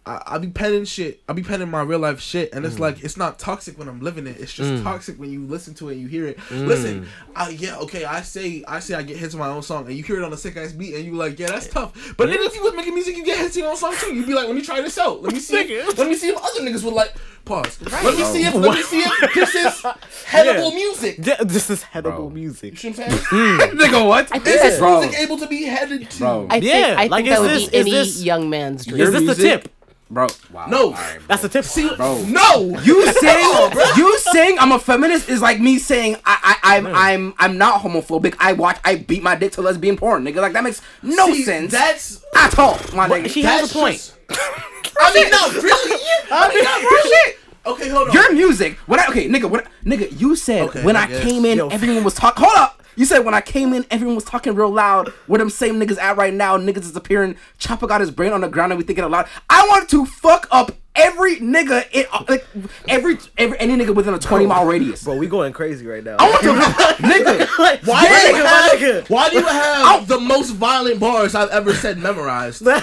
I, 0.07 0.21
I 0.27 0.37
be 0.37 0.47
penning 0.49 0.85
shit. 0.85 1.21
I 1.27 1.33
be 1.33 1.41
penning 1.41 1.69
my 1.71 1.81
real 1.81 1.97
life 1.99 2.19
shit, 2.19 2.53
and 2.53 2.63
Mm. 2.63 2.67
it's 2.67 2.79
like 2.79 3.03
it's 3.03 3.17
not 3.17 3.39
toxic 3.39 3.77
when 3.79 3.87
I'm 3.87 4.01
living 4.01 4.27
it. 4.27 4.37
It's 4.39 4.53
just 4.53 4.69
Mm. 4.69 4.83
toxic 4.83 5.19
when 5.19 5.31
you 5.31 5.45
listen 5.47 5.73
to 5.75 5.89
it 5.89 5.93
and 5.93 6.01
you 6.01 6.07
hear 6.07 6.27
it. 6.27 6.37
Mm. 6.49 6.67
Listen, 6.67 7.07
I 7.35 7.49
yeah 7.49 7.77
okay. 7.79 8.05
I 8.05 8.21
say 8.21 8.63
I 8.67 8.79
say 8.79 8.93
I 8.93 9.01
get 9.01 9.17
hits 9.17 9.33
on 9.33 9.39
my 9.39 9.47
own 9.49 9.63
song, 9.63 9.87
and 9.87 9.95
you 9.95 10.03
hear 10.03 10.17
it 10.17 10.23
on 10.23 10.31
a 10.31 10.37
sick 10.37 10.57
ass 10.57 10.73
beat, 10.73 10.93
and 10.95 11.03
you 11.05 11.13
like 11.13 11.39
yeah 11.39 11.47
that's 11.47 11.67
tough. 11.67 12.13
But 12.17 12.27
then 12.29 12.37
if 12.39 12.55
you 12.55 12.63
was 12.63 12.73
making 12.75 12.93
music, 12.93 13.17
you 13.17 13.25
get 13.25 13.39
hits 13.39 13.55
on 13.57 13.63
your 13.63 13.71
own 13.71 13.77
song 13.77 13.95
too. 13.97 14.13
You'd 14.13 14.27
be 14.27 14.33
like, 14.35 14.45
let 14.45 14.55
me 14.55 14.61
try 14.61 14.79
this 14.81 14.97
out. 14.99 15.23
Let 15.23 15.33
me 15.33 15.39
see. 15.39 15.55
If, 15.57 15.97
let 15.97 16.07
me 16.07 16.15
see 16.15 16.29
if 16.29 16.37
other 16.37 16.61
niggas 16.61 16.83
would 16.83 16.93
like. 16.93 17.13
Pause. 17.45 17.79
Let 17.91 18.17
me 18.17 18.23
see 18.23 18.43
if 18.43 18.55
let 18.55 18.73
me 18.75 18.81
see 18.81 19.01
if 19.01 19.33
this 19.35 19.53
is 19.53 19.81
headable 20.25 20.69
Yeah. 20.71 20.75
music. 20.75 21.15
Yeah, 21.21 21.43
this 21.43 21.69
is 21.69 21.81
Bro. 21.93 21.99
edible 21.99 22.23
You 22.29 22.33
music. 22.33 22.77
see 22.79 22.89
what 22.89 22.99
I'm 23.01 23.09
saying? 23.11 23.21
nigga, 23.77 24.03
what? 24.07 24.25
I 24.31 24.39
think 24.39 24.47
Is 24.47 24.53
that's- 24.53 24.71
this 24.71 24.79
Bro. 24.79 25.01
music 25.01 25.19
able 25.19 25.37
to 25.37 25.45
be 25.47 25.63
headed 25.65 26.09
to? 26.09 26.17
Bro. 26.17 26.47
I 26.49 26.59
think, 26.59 26.63
Yeah, 26.73 26.95
I 26.97 27.05
like, 27.05 27.25
think 27.25 27.29
that 27.29 27.33
is 27.35 27.39
would 27.41 27.49
this- 27.51 27.69
be 27.69 27.77
any 27.77 27.91
this- 27.91 28.23
young 28.23 28.49
man's 28.49 28.85
dream. 28.87 28.99
Is 29.01 29.11
this 29.11 29.37
the 29.37 29.43
tip? 29.43 29.69
Bro, 30.09 30.27
wow. 30.53 30.67
No. 30.67 30.85
Alright, 30.89 31.17
bro. 31.17 31.27
That's 31.27 31.43
a 31.43 31.49
tip. 31.49 31.65
See, 31.65 31.89
Bro. 31.95 32.25
no. 32.27 32.79
You 32.83 33.11
saying 33.11 33.71
you 33.97 34.19
saying 34.19 34.57
I'm 34.59 34.71
a 34.71 34.77
feminist 34.79 35.29
is 35.29 35.41
like 35.41 35.59
me 35.59 35.79
saying 35.79 36.17
I, 36.25 36.57
I 36.63 36.77
I'm 36.77 36.87
I'm 36.87 37.33
I'm 37.39 37.57
not 37.57 37.81
homophobic. 37.81 38.35
I 38.39 38.53
watch 38.53 38.77
I 38.85 38.97
beat 38.97 39.23
my 39.23 39.35
dick 39.35 39.53
to 39.53 39.61
lesbian 39.61 39.97
porn, 39.97 40.23
nigga. 40.23 40.37
Like 40.37 40.53
that 40.53 40.63
makes 40.63 40.81
no 41.01 41.25
See, 41.33 41.41
sense 41.43 41.71
That's 41.71 42.23
at 42.35 42.57
all, 42.59 42.77
my 42.93 43.09
nigga. 43.09 43.29
She 43.29 43.41
has 43.43 43.71
a 43.71 43.73
point. 43.73 43.95
just- 43.97 44.13
I 44.99 45.13
mean, 45.13 45.29
no, 45.29 45.61
really. 45.61 45.99
I 46.31 46.49
mean, 46.53 46.63
not 46.63 46.81
really. 46.81 47.33
Okay, 47.65 47.89
hold 47.89 48.07
on. 48.09 48.13
Your 48.13 48.31
music, 48.33 48.77
What? 48.85 48.99
I 48.99 49.07
okay, 49.09 49.27
nigga, 49.27 49.49
What? 49.49 49.65
nigga, 49.83 50.19
you 50.21 50.35
said 50.35 50.69
Okay, 50.69 50.83
when 50.83 50.95
I 50.95 51.05
I, 51.05 51.07
came 51.21 51.45
in, 51.45 51.57
Yo. 51.57 51.67
everyone 51.69 52.03
was 52.03 52.13
talking. 52.13 52.45
Hold 52.45 52.55
up, 52.57 52.83
you 52.95 53.05
said 53.05 53.19
when 53.19 53.33
I 53.33 53.41
came 53.41 53.73
in, 53.73 53.85
everyone 53.91 54.15
was 54.15 54.23
talking 54.23 54.55
real 54.55 54.69
loud. 54.69 55.09
Where 55.27 55.37
them 55.39 55.49
same 55.49 55.79
niggas 55.79 55.97
at 55.99 56.17
right 56.17 56.33
now? 56.33 56.57
Niggas 56.57 56.83
is 56.83 56.95
appearing. 56.95 57.35
Chopper 57.57 57.87
got 57.87 58.01
his 58.01 58.11
brain 58.11 58.31
on 58.33 58.41
the 58.41 58.47
ground 58.47 58.71
and 58.71 58.77
we 58.79 58.85
thinking 58.85 59.03
a 59.03 59.09
lot. 59.09 59.27
I 59.49 59.65
want 59.67 59.89
to 59.89 60.05
fuck 60.05 60.47
up 60.51 60.71
every 60.95 61.35
nigga 61.37 61.85
in 61.91 62.05
like 62.29 62.45
every 62.87 63.17
every 63.37 63.59
any 63.59 63.75
nigga 63.75 63.93
within 63.93 64.13
a 64.13 64.19
twenty 64.19 64.45
mile 64.45 64.65
radius. 64.65 65.03
Bro, 65.03 65.17
we 65.17 65.27
going 65.27 65.51
crazy 65.53 65.85
right 65.85 66.03
now. 66.03 66.15
I 66.19 66.29
want 66.29 66.41
to 66.43 67.03
nigga. 67.03 67.57
Like, 67.59 67.81
Why 67.83 68.03
Yeah, 68.03 68.09
do 68.09 68.27
you 68.27 68.43
nigga, 68.43 68.45
have, 68.45 68.71
nigga. 69.03 69.09
Why 69.09 69.29
do 69.29 69.35
you 69.39 69.45
have 69.45 70.07
the 70.07 70.19
most 70.19 70.51
violent 70.51 70.99
bars 70.99 71.35
I've 71.35 71.49
ever 71.49 71.73
said 71.73 71.97
memorized? 71.97 72.65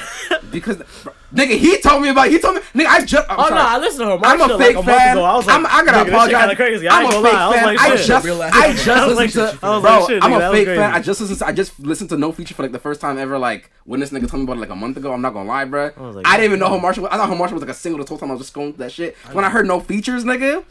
Because 0.51 0.83
bro, 1.03 1.13
nigga, 1.35 1.57
he 1.59 1.81
told 1.81 2.03
me 2.03 2.09
about. 2.11 2.29
He 2.29 2.39
told 2.39 2.57
me, 2.57 2.61
nigga, 2.75 2.87
I 2.87 3.05
just. 3.05 3.31
I'm 3.31 3.39
Oh 3.39 3.43
sorry. 3.49 3.55
no, 3.55 3.61
I 3.67 3.79
listened 3.79 4.01
to 4.09 4.17
her. 4.19 4.25
I'm 4.25 4.41
a 4.41 4.59
fake 4.59 4.77
like, 4.77 4.85
a 4.85 4.89
fan. 4.89 5.17
ago. 5.17 5.25
I 5.25 5.37
was 5.37 5.47
like, 5.47 5.57
I'm, 5.57 5.67
I 5.67 5.85
gotta 5.85 5.91
nigga, 5.93 6.09
apologize. 6.15 6.31
This 6.31 6.31
shit 6.31 6.41
kinda 6.41 6.57
crazy. 6.57 6.89
I 6.89 6.97
I'm 7.01 7.07
a 7.07 7.11
fake 7.13 7.23
lie. 7.23 7.31
I 7.33 7.47
was 7.49 7.57
fan. 7.57 7.65
like, 7.67 7.79
I 7.81 7.97
just, 7.97 8.25
Real 8.25 8.37
life. 8.37 8.55
I 8.55 8.59
I 8.67 8.73
just 8.73 8.87
like, 8.87 9.35
listened 9.35 9.51
to, 9.53 9.59
bro. 9.61 9.79
like, 9.81 10.09
shit, 10.09 10.23
I'm 10.25 10.31
nigga, 10.33 10.49
a 10.49 10.53
fake 10.53 10.67
fan. 10.67 10.93
I 10.95 11.01
just 11.01 11.21
listened. 11.21 11.39
To, 11.39 11.47
I 11.47 11.53
just 11.53 11.81
listened 11.81 12.11
to 12.11 12.17
No 12.17 12.33
Feature 12.33 12.55
for 12.55 12.63
like 12.63 12.73
the 12.73 12.79
first 12.79 13.01
time 13.01 13.19
ever. 13.19 13.39
Like 13.39 13.71
when 13.85 14.01
this 14.01 14.11
nigga 14.11 14.29
told 14.29 14.41
me 14.41 14.45
about 14.45 14.57
it 14.57 14.61
like 14.61 14.71
a 14.71 14.77
month 14.77 14.97
ago. 14.97 15.13
I'm 15.13 15.21
not 15.23 15.33
gonna 15.33 15.49
lie, 15.49 15.65
bro. 15.65 15.91
I, 15.97 16.01
like, 16.01 16.25
didn't 16.27 16.45
even 16.45 16.59
know 16.59 16.69
how 16.69 16.79
Marshall. 16.79 17.05
Was. 17.05 17.13
I 17.13 17.17
thought 17.17 17.29
how 17.29 17.35
Marshall 17.35 17.55
was 17.57 17.63
like 17.63 17.71
a 17.71 17.75
single 17.75 18.03
the 18.05 18.09
whole 18.09 18.19
time. 18.19 18.31
I 18.31 18.35
was 18.35 18.43
just 18.43 18.55
going 18.55 18.73
that 18.75 18.93
shit. 18.93 19.17
When 19.33 19.45
I 19.45 19.51
heard 19.51 19.67
No 19.67 19.81
Features, 19.81 20.25
nigga, 20.25 20.65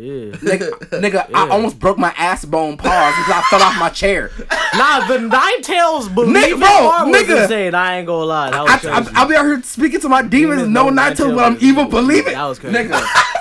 Yeah. 0.00 0.30
nigga, 0.36 0.70
nigga, 1.02 1.28
I 1.34 1.48
almost 1.50 1.80
broke 1.80 1.98
my 1.98 2.14
ass 2.16 2.44
bone 2.44 2.76
pause 2.76 3.14
because 3.16 3.32
I 3.34 3.42
fell 3.50 3.62
off 3.62 3.78
my 3.80 3.88
chair. 3.90 4.30
Nah, 4.76 5.08
the 5.08 5.18
Nine 5.18 5.62
Tails 5.62 6.10
believe 6.10 6.36
Nigga, 6.36 6.52
it 6.52 6.58
bro, 6.58 6.68
part 6.68 7.08
was 7.08 7.16
nigga. 7.22 7.42
insane. 7.44 7.74
I 7.74 7.96
ain't 7.98 8.06
gonna 8.06 8.24
lie. 8.26 8.50
That 8.50 8.62
was 8.64 8.70
I, 8.70 8.78
crazy. 8.78 9.10
I, 9.16 9.20
I'll 9.22 9.26
be 9.28 9.34
out 9.34 9.44
here 9.46 9.62
speaking 9.62 9.98
to 10.02 10.10
my 10.10 10.20
demons, 10.20 10.58
Demons, 10.60 10.68
no 10.74 10.84
no 10.84 10.90
not 10.90 11.16
to, 11.16 11.34
but 11.34 11.38
I'm 11.42 11.56
till- 11.56 11.68
evil. 11.68 11.84
Believe 11.86 12.26
it, 12.28 12.32
That 12.34 12.44
was 12.44 12.58
crazy. 12.58 12.76
nigga. 12.76 12.90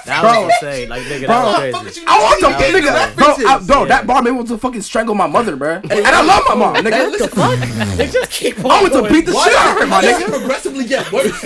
that 0.05 0.21
bro. 0.21 0.45
was 0.45 0.53
insane. 0.61 0.87
Like 0.89 1.01
nigga, 1.03 1.27
that 1.27 1.71
Fuck 1.73 1.83
was 1.83 1.83
crazy. 1.93 2.05
I 2.07 2.17
want 2.23 2.39
to, 2.39 2.47
That 2.47 2.73
nigga, 2.73 3.15
bro, 3.17 3.25
I, 3.27 3.59
bro. 3.59 3.81
Yeah. 3.81 3.85
That 3.89 4.07
bar 4.07 4.21
made 4.21 4.31
me 4.31 4.35
want 4.37 4.47
to 4.47 4.57
fucking 4.57 4.81
strangle 4.81 5.15
my 5.15 5.27
mother, 5.27 5.57
bro. 5.57 5.75
And, 5.83 5.91
I 5.91 6.21
love 6.23 6.43
my 6.47 6.55
mom, 6.55 6.75
nigga. 6.75 7.11
What 7.11 7.19
the 7.19 7.27
fuck? 7.27 7.97
They 7.97 8.07
just 8.07 8.31
keep 8.31 8.57
on 8.63 8.71
I 8.71 8.81
want 8.81 8.93
to 8.93 9.13
beat 9.13 9.25
the 9.25 9.33
shit 9.33 9.53
out 9.53 9.75
of 9.75 9.81
her, 9.81 9.87
my 9.87 10.01
nigga. 10.01 10.29
progressively 10.29 10.85
get 10.85 11.11
worse? 11.11 11.45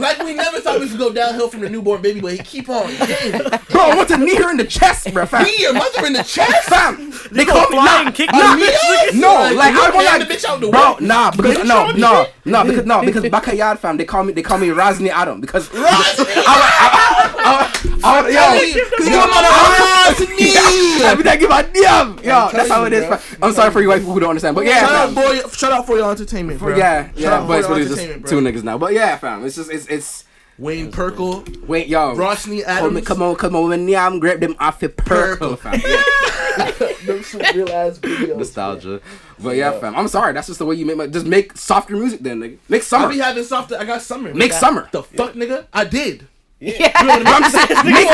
Like 0.00 0.18
we 0.22 0.34
never 0.34 0.60
thought 0.60 0.80
we 0.80 0.88
could 0.88 0.98
go 0.98 1.12
downhill 1.12 1.48
from 1.48 1.60
the 1.60 1.70
newborn 1.70 2.02
baby, 2.02 2.20
but 2.20 2.32
he 2.32 2.38
keep 2.38 2.68
on. 2.68 2.88
Damn. 2.94 3.38
Bro, 3.70 3.80
I 3.80 3.96
want 3.96 4.08
to 4.08 4.18
knee 4.18 4.34
her 4.36 4.50
in 4.50 4.56
the 4.56 4.64
chest, 4.64 5.12
bro. 5.12 5.26
Fam, 5.26 5.44
Me, 5.44 5.54
your 5.58 5.72
mother 5.74 6.06
in 6.06 6.12
the 6.12 6.22
chest? 6.22 6.68
fam. 6.68 7.12
They 7.30 7.44
call 7.44 7.68
me 7.70 7.76
nah, 7.76 8.10
kick 8.10 8.30
nah, 8.32 8.56
bitch? 8.56 9.14
No, 9.14 9.34
Like, 9.34 9.56
like 9.56 9.74
I 9.74 9.90
want 9.94 10.06
like, 10.06 10.28
the 10.28 10.34
bitch 10.34 10.44
out 10.44 10.60
the 10.60 10.68
bro, 10.68 10.94
way? 10.94 11.06
nah, 11.06 11.30
because 11.30 11.66
no, 11.66 11.90
no, 11.92 12.26
no, 12.44 12.64
because 12.64 12.86
no, 12.86 13.02
because 13.02 13.24
Bakayad 13.24 13.78
fam, 13.78 13.96
they 13.96 14.04
call 14.04 14.24
me, 14.24 14.32
they 14.32 14.42
call 14.42 14.58
me 14.58 14.68
Razni 14.68 15.08
Adam 15.08 15.40
because 15.40 15.68
I, 15.74 15.78
I, 16.46 17.34
I, 17.36 17.39
I, 18.02 18.28
yo, 18.28 18.86
Cause 18.96 19.06
you 19.06 19.12
come 19.12 19.30
on 19.30 19.42
the 19.44 20.24
to 20.24 20.30
me. 20.30 21.04
Every 21.04 21.24
time 21.24 21.32
I 21.32 21.36
give 21.36 21.50
a 21.50 21.62
damn, 21.72 22.16
yo, 22.18 22.50
that's 22.52 22.68
how 22.68 22.84
it 22.84 22.90
telling 22.90 22.92
is. 22.92 23.02
you, 23.02 23.08
bro. 23.08 23.16
fam. 23.16 23.38
I'm 23.44 23.52
sorry 23.52 23.70
for 23.70 23.80
you 23.82 23.88
white 23.88 23.98
people 24.00 24.14
who 24.14 24.20
don't 24.20 24.30
understand, 24.30 24.54
but 24.54 24.64
yeah, 24.64 24.80
Shout 24.80 24.92
out, 24.92 25.14
boy. 25.14 25.48
Shout 25.50 25.72
out 25.72 25.86
for 25.86 25.96
your 25.96 26.10
entertainment, 26.10 26.58
bro. 26.58 26.76
Yeah, 26.76 27.10
yeah, 27.14 27.34
out 27.34 27.48
but 27.48 27.60
it's 27.60 27.68
really 27.68 27.84
just 27.84 28.00
two 28.28 28.40
niggas 28.40 28.62
now. 28.62 28.78
But 28.78 28.92
yeah, 28.92 29.16
fam, 29.16 29.44
it's 29.44 29.56
just 29.56 29.70
it's 29.70 29.86
it's 29.86 30.24
Wayne 30.60 30.92
Perkle, 30.92 31.66
Wait, 31.66 31.88
yo. 31.88 32.14
Rosny 32.14 32.62
Come, 32.62 32.86
Adams. 32.86 33.06
come 33.06 33.22
on, 33.22 33.34
come 33.36 33.56
on. 33.56 33.70
When 33.70 33.88
yeah, 33.88 34.06
I'm 34.06 34.20
grab 34.20 34.40
them 34.40 34.56
off 34.58 34.82
your 34.82 34.90
purple. 34.90 35.56
Purple. 35.56 35.56
fam. 35.56 35.80
Yeah. 35.80 36.02
Real 37.54 37.70
ass 37.70 37.98
videos. 37.98 38.36
Nostalgia. 38.36 39.00
But 39.38 39.56
yeah, 39.56 39.78
fam. 39.78 39.96
I'm 39.96 40.08
sorry. 40.08 40.34
That's 40.34 40.48
just 40.48 40.58
the 40.58 40.66
way 40.66 40.74
you 40.76 40.84
make 40.84 40.96
my. 40.98 41.06
Just 41.06 41.24
make 41.26 41.56
softer 41.56 41.96
music 41.96 42.20
then, 42.20 42.40
nigga. 42.40 42.58
Make 42.68 42.82
I 42.82 42.84
summer. 42.84 43.08
be 43.08 43.18
having 43.18 43.44
soft. 43.44 43.72
I 43.72 43.84
got 43.84 44.02
summer. 44.02 44.34
Make 44.34 44.52
summer. 44.52 44.88
The 44.92 45.02
fuck, 45.02 45.32
nigga? 45.32 45.66
I 45.72 45.84
did. 45.84 46.26
Yeah. 46.60 46.92
But 47.00 47.26
I'm 47.26 47.42
just 47.42 47.56
saying, 47.56 47.68
make, 47.88 48.08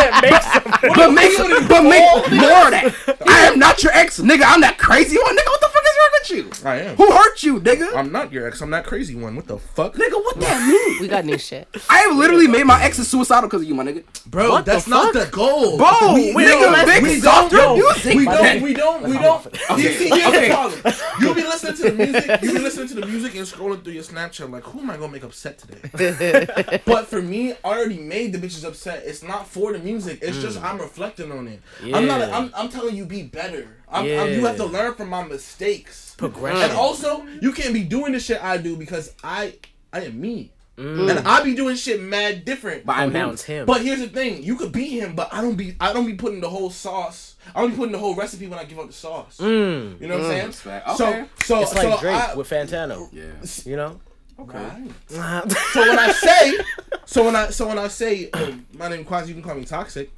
but 0.95 1.11
make, 1.11 1.35
but 1.69 1.83
make 1.83 2.07
more 2.31 2.65
of 2.67 2.71
that. 2.71 3.17
I 3.27 3.41
am 3.47 3.59
not 3.59 3.83
your 3.83 3.93
ex, 3.93 4.21
nigga. 4.21 4.43
I'm 4.47 4.61
that 4.61 4.79
crazy 4.79 5.19
one, 5.19 5.37
nigga. 5.37 5.51
What 5.51 5.61
the 5.61 5.69
fuck 5.69 5.86
is 5.97 6.31
wrong 6.33 6.51
with 6.51 6.63
you? 6.63 6.69
I 6.69 6.77
am. 6.81 6.97
Who 6.97 7.11
hurt 7.11 7.43
you, 7.43 7.61
nigga? 7.61 7.95
I'm 7.97 8.13
not 8.13 8.33
your 8.33 8.47
ex. 8.47 8.61
I'm 8.61 8.71
that 8.71 8.85
crazy 8.85 9.15
one. 9.15 9.37
What 9.37 9.47
the 9.47 9.59
fuck, 9.59 9.95
Nigga, 9.95 10.13
what 10.13 10.39
that 10.41 10.69
mean? 10.69 11.01
We 11.01 11.09
got 11.09 11.25
new 11.25 11.39
shit. 11.39 11.69
I 11.91 11.99
have 11.99 12.17
literally 12.17 12.47
made 12.47 12.65
my 12.65 12.83
exes 12.83 13.09
suicidal 13.09 13.49
because 13.49 13.63
of 13.63 13.69
you, 13.69 13.75
my 13.75 13.85
nigga. 13.85 14.05
bro? 14.27 14.51
What 14.51 14.65
the 14.65 14.73
that's 14.73 14.87
not 14.87 15.13
fuck? 15.13 15.25
the 15.27 15.31
goal, 15.37 15.77
Bro, 15.77 16.15
We, 16.15 16.35
we 16.35 16.45
nigga, 16.45 16.73
don't. 16.73 16.87
make 16.89 17.03
we 17.03 17.21
softer 17.21 17.57
don't. 17.57 17.79
music. 17.79 18.15
We 18.17 18.25
don't. 18.25 18.63
We 18.63 18.75
don't. 18.75 19.03
We 19.05 19.13
don't. 19.19 19.47
Okay, 19.47 19.83
You 19.83 19.93
see, 19.93 20.09
here's 20.09 20.27
okay. 20.27 20.49
the 20.49 20.55
problem. 20.55 20.95
You 21.21 21.35
be 21.35 21.43
listening 21.43 21.75
to 21.77 21.83
the 21.83 21.93
music. 21.93 22.43
you'll 22.43 22.55
be 22.55 22.61
listening 22.61 22.89
to 22.89 22.95
the 22.95 23.07
music 23.07 23.35
and 23.35 23.47
scrolling 23.47 23.83
through 23.83 23.95
your 23.95 24.03
Snapchat 24.03 24.51
like, 24.51 24.65
who 24.65 24.81
am 24.81 24.91
I 24.91 24.97
gonna 24.97 25.13
make 25.13 25.25
upset 25.25 25.59
today? 25.59 26.81
but 26.85 27.07
for 27.07 27.23
me, 27.23 27.53
I 27.53 27.57
already 27.65 27.99
made 27.99 28.33
the 28.33 28.39
bitches 28.39 28.65
upset. 28.65 29.03
It's 29.05 29.23
not 29.23 29.47
for 29.47 29.73
the 29.73 29.79
music. 29.79 30.19
It's 30.23 30.37
mm. 30.39 30.43
just 30.43 30.63
I'm 30.63 30.79
reflecting 30.79 31.33
on 31.33 31.49
it. 31.49 31.61
Yeah. 31.83 31.97
I'm 31.97 32.07
not. 32.07 32.21
I'm, 32.31 32.51
I'm 32.55 32.69
telling 32.69 32.97
you, 32.97 33.05
be 33.05 33.23
better. 33.23 33.76
I'm, 33.89 34.05
I'm, 34.05 34.33
you 34.33 34.45
have 34.47 34.57
to 34.57 34.67
learn 34.67 34.95
from 34.95 35.09
my 35.09 35.25
mistakes. 35.25 36.15
Progression. 36.17 36.63
And 36.63 36.73
also, 36.73 37.27
you 37.41 37.53
can't 37.53 37.75
be 37.75 37.85
doing 37.85 38.13
the 38.13 38.21
shit 38.21 38.43
I 38.43 38.57
do 38.57 38.77
because 38.77 39.15
I 39.23 39.55
I 39.93 40.01
am 40.03 40.21
me. 40.21 40.53
Mm. 40.77 41.11
And 41.11 41.27
I 41.27 41.43
be 41.43 41.55
doing 41.55 41.75
shit 41.75 42.03
mad 42.03 42.45
different. 42.45 42.85
But 42.85 42.99
I'm 42.99 43.13
now 43.13 43.33
him. 43.33 43.65
But 43.65 43.81
here's 43.81 44.01
the 44.01 44.09
thing: 44.09 44.43
you 44.43 44.57
could 44.57 44.73
be 44.73 44.99
him, 44.99 45.15
but 45.15 45.33
I 45.33 45.41
don't 45.41 45.57
be. 45.57 45.75
I 45.81 45.93
don't 45.93 46.07
be 46.07 46.15
putting 46.15 46.41
the 46.41 46.51
whole 46.51 46.69
sauce. 46.69 47.37
I 47.55 47.63
don't 47.63 47.71
be 47.71 47.77
putting 47.77 47.93
the 47.93 47.99
whole 47.99 48.15
recipe 48.15 48.47
when 48.47 48.59
I 48.59 48.65
give 48.65 48.79
out 48.79 48.89
the 48.89 48.93
sauce. 48.93 49.39
Mm. 49.39 50.01
You 50.01 50.09
know 50.09 50.19
what 50.19 50.25
I'm 50.27 50.31
saying? 50.31 50.47
Respect. 50.49 50.89
Okay. 50.89 50.97
So, 50.97 51.29
so, 51.45 51.61
It's 51.63 51.75
like 51.75 51.83
so 51.83 52.01
Drake 52.01 52.15
I, 52.15 52.35
with 52.35 52.51
Fantano. 52.51 53.09
Yeah. 53.13 53.71
You 53.71 53.77
know. 53.77 54.01
Okay. 54.39 54.71
So 55.09 55.81
when 55.81 55.99
I 55.99 56.13
say, 56.13 56.59
so 57.07 57.25
when 57.25 57.37
I, 57.37 57.49
so 57.49 57.67
when 57.69 57.79
I 57.79 57.89
say, 57.89 58.29
oh, 58.35 58.59
my 58.75 58.89
name 58.89 59.05
Kwazii, 59.05 59.29
you 59.29 59.35
can 59.35 59.43
call 59.43 59.55
me 59.55 59.65
toxic. 59.65 60.11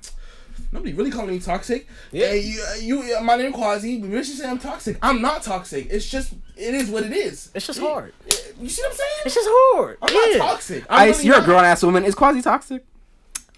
Nobody 0.70 0.92
really 0.92 1.10
calling 1.10 1.30
me 1.30 1.40
toxic. 1.40 1.86
Yeah. 2.12 2.32
Yeah. 2.32 2.34
You, 2.34 2.62
uh, 2.62 2.74
you, 2.80 3.16
uh, 3.16 3.22
my 3.22 3.36
name 3.36 3.52
Kwazii. 3.52 4.00
But 4.00 4.10
bitches 4.10 4.24
say 4.36 4.48
I'm 4.48 4.58
toxic. 4.58 4.98
I'm 5.02 5.22
not 5.22 5.42
toxic. 5.42 5.88
It's 5.90 6.08
just, 6.08 6.34
it 6.56 6.74
is 6.74 6.90
what 6.90 7.04
it 7.04 7.12
is. 7.12 7.50
It's 7.54 7.66
just 7.66 7.78
hard. 7.80 8.12
You 8.60 8.68
see 8.68 8.82
what 8.82 8.90
I'm 8.90 8.96
saying? 8.96 9.10
It's 9.24 9.34
just 9.34 9.48
hard. 9.50 9.98
I'm 10.02 10.14
yeah. 10.14 10.38
not 10.38 10.50
toxic. 10.50 10.84
I'm 10.90 11.08
Ice, 11.08 11.16
really 11.18 11.28
you're 11.28 11.38
a 11.40 11.44
grown 11.44 11.64
ass 11.64 11.82
woman. 11.82 12.04
Is 12.04 12.14
Kwazii 12.14 12.42
toxic? 12.42 12.84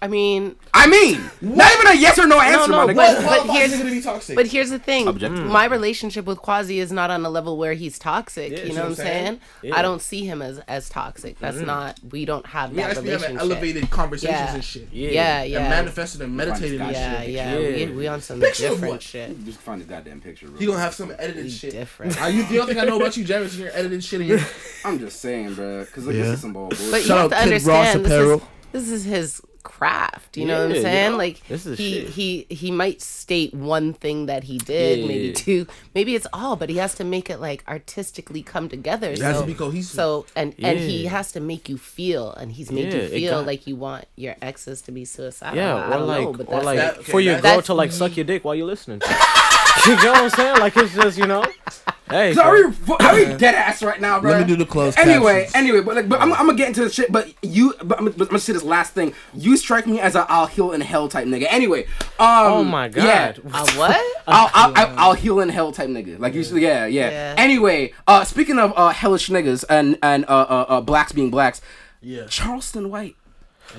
I 0.03 0.07
mean, 0.07 0.55
I 0.73 0.87
mean, 0.87 1.21
not 1.41 1.71
even 1.73 1.87
a 1.87 1.93
yes 1.93 2.17
or 2.17 2.25
no 2.25 2.41
answer, 2.41 2.71
no, 2.71 2.87
my 2.87 2.91
nigga. 2.91 2.95
What 3.23 3.45
But 3.45 3.53
here's- 3.55 3.71
a 3.71 3.75
nigga 3.77 3.83
to 3.85 3.91
be 3.91 4.01
toxic? 4.01 4.35
but 4.35 4.47
here's 4.47 4.71
the 4.71 4.79
thing. 4.79 5.07
Objective. 5.07 5.45
My 5.45 5.65
relationship 5.65 6.25
with 6.25 6.39
Kwazii 6.39 6.77
is 6.77 6.91
not 6.91 7.11
on 7.11 7.23
a 7.23 7.29
level 7.29 7.55
where 7.55 7.73
he's 7.73 7.99
toxic. 7.99 8.51
Yeah, 8.51 8.63
you 8.63 8.69
know 8.73 8.75
what 8.75 8.75
what 8.75 8.83
I'm 8.85 8.89
I'm 8.89 8.95
saying? 8.95 9.25
saying? 9.25 9.39
Yeah. 9.61 9.77
I 9.77 9.81
don't 9.83 10.01
see 10.01 10.25
him 10.25 10.41
as 10.41 10.57
as 10.67 10.89
toxic. 10.89 11.37
That's 11.37 11.59
not. 11.59 11.99
We 12.09 12.25
don't 12.25 12.45
have 12.47 12.71
we 12.71 12.77
that 12.77 12.91
actually 12.91 13.11
having 13.11 13.35
relationship. 13.35 13.41
elevated 13.41 13.89
conversations 13.91 14.39
Yeah. 14.39 14.53
and 14.55 14.63
shit. 14.63 14.87
Yeah. 14.91 15.09
Yeah, 15.11 15.43
yeah. 15.43 15.59
And 15.59 15.69
manifested 15.69 16.21
and 16.21 16.35
meditated 16.35 16.79
yeah, 16.79 17.21
shit. 17.21 17.29
yeah, 17.29 17.57
Yeah. 17.59 17.85
We, 17.89 17.91
we 17.93 18.07
on 18.07 18.21
some 18.21 18.39
Picture 18.39 18.69
different 18.69 18.93
what? 18.93 19.01
shit. 19.03 19.45
Just 19.45 19.59
find 19.59 19.81
the 19.81 19.85
goddamn 19.85 20.19
picture. 20.21 20.47
Bro. 20.47 20.57
He 20.57 20.65
gonna 20.65 20.79
have 20.79 20.95
some 20.95 21.13
edited 21.19 21.51
shit. 21.51 21.73
Different. 21.73 22.19
Uh, 22.19 22.25
you, 22.25 22.43
the 22.47 22.59
only 22.59 22.73
thing 22.73 22.81
I 22.81 22.85
know 22.85 22.97
about 22.97 23.15
you, 23.17 23.23
James, 23.23 23.53
is 23.53 23.59
your 23.59 23.69
edited 23.73 24.03
shit. 24.03 24.21
And 24.21 24.43
I'm 24.83 24.97
just 24.97 25.21
saying, 25.21 25.53
bro. 25.53 25.81
Because 25.85 26.07
Yeah. 26.07 26.13
this 26.13 26.27
is 26.35 26.41
some 26.41 26.53
bullshit. 26.53 26.89
But 26.89 27.05
you 27.05 27.13
have 27.13 27.29
to 27.29 27.35
out 27.35 27.43
Kid 27.43 27.51
Ross 27.51 27.67
understand 27.67 28.05
this 28.05 28.11
is, 28.11 28.17
Apparel. 28.19 28.41
this 28.71 28.89
is 28.89 29.03
his 29.03 29.41
craft. 29.61 30.37
You 30.37 30.45
know 30.45 30.67
what 30.67 30.75
I'm 30.77 30.81
saying? 30.81 31.11
know, 31.11 31.17
like 31.17 31.45
this 31.47 31.65
is 31.65 31.77
he 31.77 31.93
shit. 32.01 32.09
he 32.09 32.45
he 32.49 32.71
might 32.71 33.01
state 33.01 33.53
one 33.53 33.93
thing 33.93 34.25
that 34.25 34.43
he 34.43 34.57
did, 34.57 35.07
maybe 35.07 35.27
Yeah. 35.27 35.33
two, 35.33 35.67
maybe 35.95 36.15
it's 36.15 36.27
all, 36.33 36.55
but 36.55 36.69
he 36.69 36.77
has 36.77 36.95
to 36.95 37.03
make 37.03 37.29
it 37.29 37.39
like 37.39 37.63
artistically 37.67 38.43
come 38.43 38.69
together. 38.69 39.09
it 39.11 39.19
so, 39.19 39.23
has 39.25 39.39
to 39.41 39.45
be 39.47 39.53
cohesive. 39.53 39.95
So 39.95 40.25
and 40.35 40.53
and 40.59 40.77
he 40.79 41.05
has 41.05 41.31
to 41.33 41.39
make 41.39 41.69
you 41.69 41.77
feel, 41.77 42.33
and 42.33 42.51
he's 42.51 42.71
made 42.71 42.93
Yeah, 42.93 43.01
you 43.03 43.09
feel 43.09 43.31
got- 43.39 43.47
like 43.47 43.67
you 43.67 43.75
want 43.75 44.05
your 44.15 44.35
exes 44.41 44.81
to 44.83 44.91
be 44.91 45.05
suicidal. 45.05 45.55
Yeah, 45.57 45.75
I 45.75 45.87
or 45.87 45.97
don't 45.99 46.07
like, 46.07 46.21
know, 46.21 46.33
but 46.33 46.47
or 46.49 46.61
like 46.63 46.77
that- 46.77 46.97
okay, 46.99 47.11
for 47.11 47.19
your 47.21 47.35
that's- 47.35 47.55
girl 47.55 47.61
to 47.63 47.73
like 47.73 47.91
suck 47.91 48.15
your 48.17 48.25
dick 48.25 48.43
while 48.43 48.55
you're 48.55 48.67
listening. 48.67 49.01
you 49.87 49.95
know 49.95 50.11
what 50.11 50.23
I'm 50.23 50.29
saying? 50.31 50.57
Like 50.59 50.75
it's 50.77 50.93
just 50.93 51.17
you 51.17 51.27
know, 51.27 51.45
hey. 52.11 52.33
So 52.33 52.41
are 52.43 52.53
we, 52.55 52.63
are 52.99 53.15
we 53.15 53.25
dead 53.37 53.55
ass 53.55 53.81
right 53.83 53.99
now, 53.99 54.19
bro? 54.19 54.31
Let 54.31 54.41
me 54.41 54.47
do 54.47 54.55
the 54.55 54.65
close. 54.65 54.95
Anyway, 54.97 55.43
captions. 55.45 55.55
anyway, 55.55 55.81
but 55.81 55.95
like, 55.95 56.09
but 56.09 56.21
I'm, 56.21 56.31
I'm 56.33 56.45
gonna 56.45 56.55
get 56.57 56.67
into 56.69 56.83
the 56.83 56.89
shit. 56.89 57.11
But 57.11 57.33
you, 57.41 57.73
but 57.83 57.97
I'm, 57.99 58.05
but 58.05 58.13
I'm 58.21 58.25
gonna 58.27 58.39
say 58.39 58.53
this 58.53 58.63
last 58.63 58.93
thing. 58.93 59.13
You 59.33 59.57
strike 59.57 59.87
me 59.87 59.99
as 59.99 60.15
a 60.15 60.25
I'll 60.29 60.47
heal 60.47 60.71
in 60.71 60.81
hell 60.81 61.07
type 61.07 61.25
nigga. 61.27 61.47
Anyway, 61.49 61.85
um, 62.19 62.27
Oh 62.51 62.63
my 62.63 62.87
god. 62.89 63.03
yeah. 63.43 63.51
uh, 63.53 63.67
what? 63.75 64.01
I'll, 64.27 64.49
I'll, 64.53 64.73
I'll, 64.75 64.99
I'll 64.99 65.13
heal 65.13 65.39
in 65.39 65.49
hell 65.49 65.71
type 65.71 65.89
nigga. 65.89 66.19
Like 66.19 66.33
you, 66.33 66.41
yeah, 66.57 66.85
yeah. 66.85 67.09
Yeah. 67.09 67.35
Anyway, 67.37 67.93
uh, 68.07 68.23
speaking 68.23 68.59
of 68.59 68.73
uh, 68.75 68.89
hellish 68.89 69.29
niggas 69.29 69.65
and 69.69 69.97
and 70.03 70.25
uh, 70.25 70.27
uh, 70.27 70.65
uh, 70.69 70.81
blacks 70.81 71.11
being 71.11 71.29
blacks, 71.31 71.61
yeah. 72.01 72.25
Charleston 72.27 72.89
White. 72.89 73.15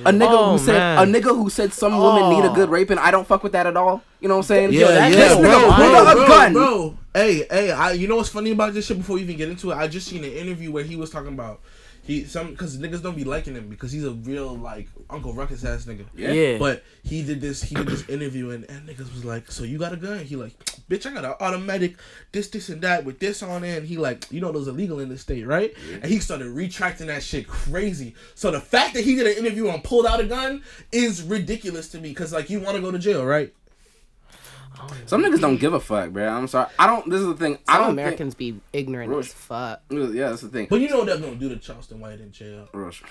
A 0.06 0.10
nigga 0.10 0.28
Oh, 0.30 0.52
who 0.52 0.58
said 0.64 0.72
man. 0.78 1.06
a 1.16 1.20
nigga 1.20 1.36
who 1.36 1.50
said 1.50 1.70
some 1.74 1.92
women 1.98 2.30
need 2.30 2.44
a 2.46 2.50
Oh. 2.50 2.54
good 2.54 2.70
raping. 2.70 2.96
I 2.96 3.10
don't 3.10 3.26
fuck 3.26 3.42
with 3.42 3.52
that 3.52 3.66
at 3.66 3.76
all. 3.76 4.02
You 4.20 4.28
know 4.28 4.36
what 4.36 4.44
I'm 4.44 4.46
saying? 4.46 4.72
Yeah, 4.72 4.86
that 4.88 5.12
yeah, 5.12 5.16
this 5.18 5.32
nigga 5.36 5.42
bro, 5.42 5.60
bro, 5.60 6.14
pulled 6.14 6.16
bro, 6.16 6.26
bro, 6.26 6.52
bro. 6.52 6.98
Hey, 7.14 7.46
hey, 7.50 7.70
I, 7.70 7.92
you 7.92 8.08
know 8.08 8.16
what's 8.16 8.30
funny 8.30 8.52
about 8.52 8.72
this 8.72 8.86
shit? 8.86 8.96
Before 8.96 9.16
we 9.16 9.22
even 9.22 9.36
get 9.36 9.50
into 9.50 9.70
it, 9.70 9.76
I 9.76 9.86
just 9.86 10.08
seen 10.08 10.24
an 10.24 10.32
interview 10.32 10.72
where 10.72 10.82
he 10.82 10.96
was 10.96 11.10
talking 11.10 11.34
about 11.34 11.60
he 12.04 12.24
some 12.24 12.50
because 12.50 12.78
niggas 12.78 13.02
don't 13.02 13.14
be 13.14 13.22
liking 13.22 13.54
him 13.54 13.68
because 13.68 13.92
he's 13.92 14.04
a 14.04 14.10
real 14.10 14.56
like 14.56 14.88
Uncle 15.08 15.32
Ruckus 15.34 15.64
ass 15.64 15.84
nigga. 15.84 16.04
Yeah. 16.14 16.32
Yeah. 16.32 16.58
But 16.58 16.82
he 17.04 17.22
did 17.22 17.40
this, 17.40 17.62
he 17.62 17.74
did 17.74 17.86
this 17.86 18.08
interview, 18.08 18.50
and, 18.50 18.64
and 18.64 18.88
niggas 18.88 19.12
was 19.12 19.24
like, 19.24 19.52
"So 19.52 19.62
you 19.62 19.78
got 19.78 19.92
a 19.92 19.96
gun?" 19.96 20.18
He 20.20 20.34
like, 20.36 20.58
"Bitch, 20.88 21.06
I 21.06 21.12
got 21.12 21.24
an 21.24 21.34
automatic, 21.38 21.96
this, 22.32 22.48
this, 22.48 22.70
and 22.70 22.82
that 22.82 23.04
with 23.04 23.20
this 23.20 23.42
on 23.42 23.62
it." 23.62 23.76
And 23.76 23.86
he 23.86 23.98
like, 23.98 24.26
"You 24.32 24.40
know 24.40 24.50
those 24.50 24.66
illegal 24.66 24.98
in 24.98 25.10
the 25.10 25.18
state, 25.18 25.46
right?" 25.46 25.72
And 25.92 26.06
he 26.06 26.18
started 26.18 26.48
retracting 26.48 27.06
that 27.06 27.22
shit 27.22 27.46
crazy. 27.46 28.14
So 28.34 28.50
the 28.50 28.60
fact 28.60 28.94
that 28.94 29.04
he 29.04 29.14
did 29.14 29.26
an 29.26 29.36
interview 29.44 29.68
and 29.68 29.84
pulled 29.84 30.06
out 30.06 30.18
a 30.18 30.24
gun 30.24 30.62
is 30.90 31.22
ridiculous 31.22 31.88
to 31.90 32.00
me, 32.00 32.08
because 32.08 32.32
like 32.32 32.50
you 32.50 32.58
want 32.58 32.76
to 32.76 32.82
go 32.82 32.90
to 32.90 32.98
jail, 32.98 33.24
right? 33.24 33.54
Some 35.06 35.22
niggas 35.24 35.40
don't 35.40 35.56
give 35.58 35.72
a 35.74 35.80
fuck, 35.80 36.10
bro. 36.10 36.26
I'm 36.28 36.46
sorry. 36.48 36.68
I 36.78 36.86
don't. 36.86 37.08
This 37.08 37.20
is 37.20 37.26
the 37.26 37.34
thing. 37.34 37.58
I 37.68 37.78
don't 37.78 37.90
Americans 37.90 38.34
be 38.34 38.60
ignorant 38.72 39.10
Rush. 39.12 39.26
as 39.28 39.32
fuck. 39.34 39.82
Yeah, 39.90 40.30
that's 40.30 40.42
the 40.42 40.48
thing. 40.48 40.66
But 40.70 40.80
you 40.80 40.88
know 40.88 40.98
what 40.98 41.06
they're 41.06 41.18
gonna 41.18 41.34
do 41.36 41.48
to 41.48 41.56
Charleston 41.56 42.00
White 42.00 42.20
in 42.20 42.32
jail? 42.32 42.68
Rush. 42.72 43.02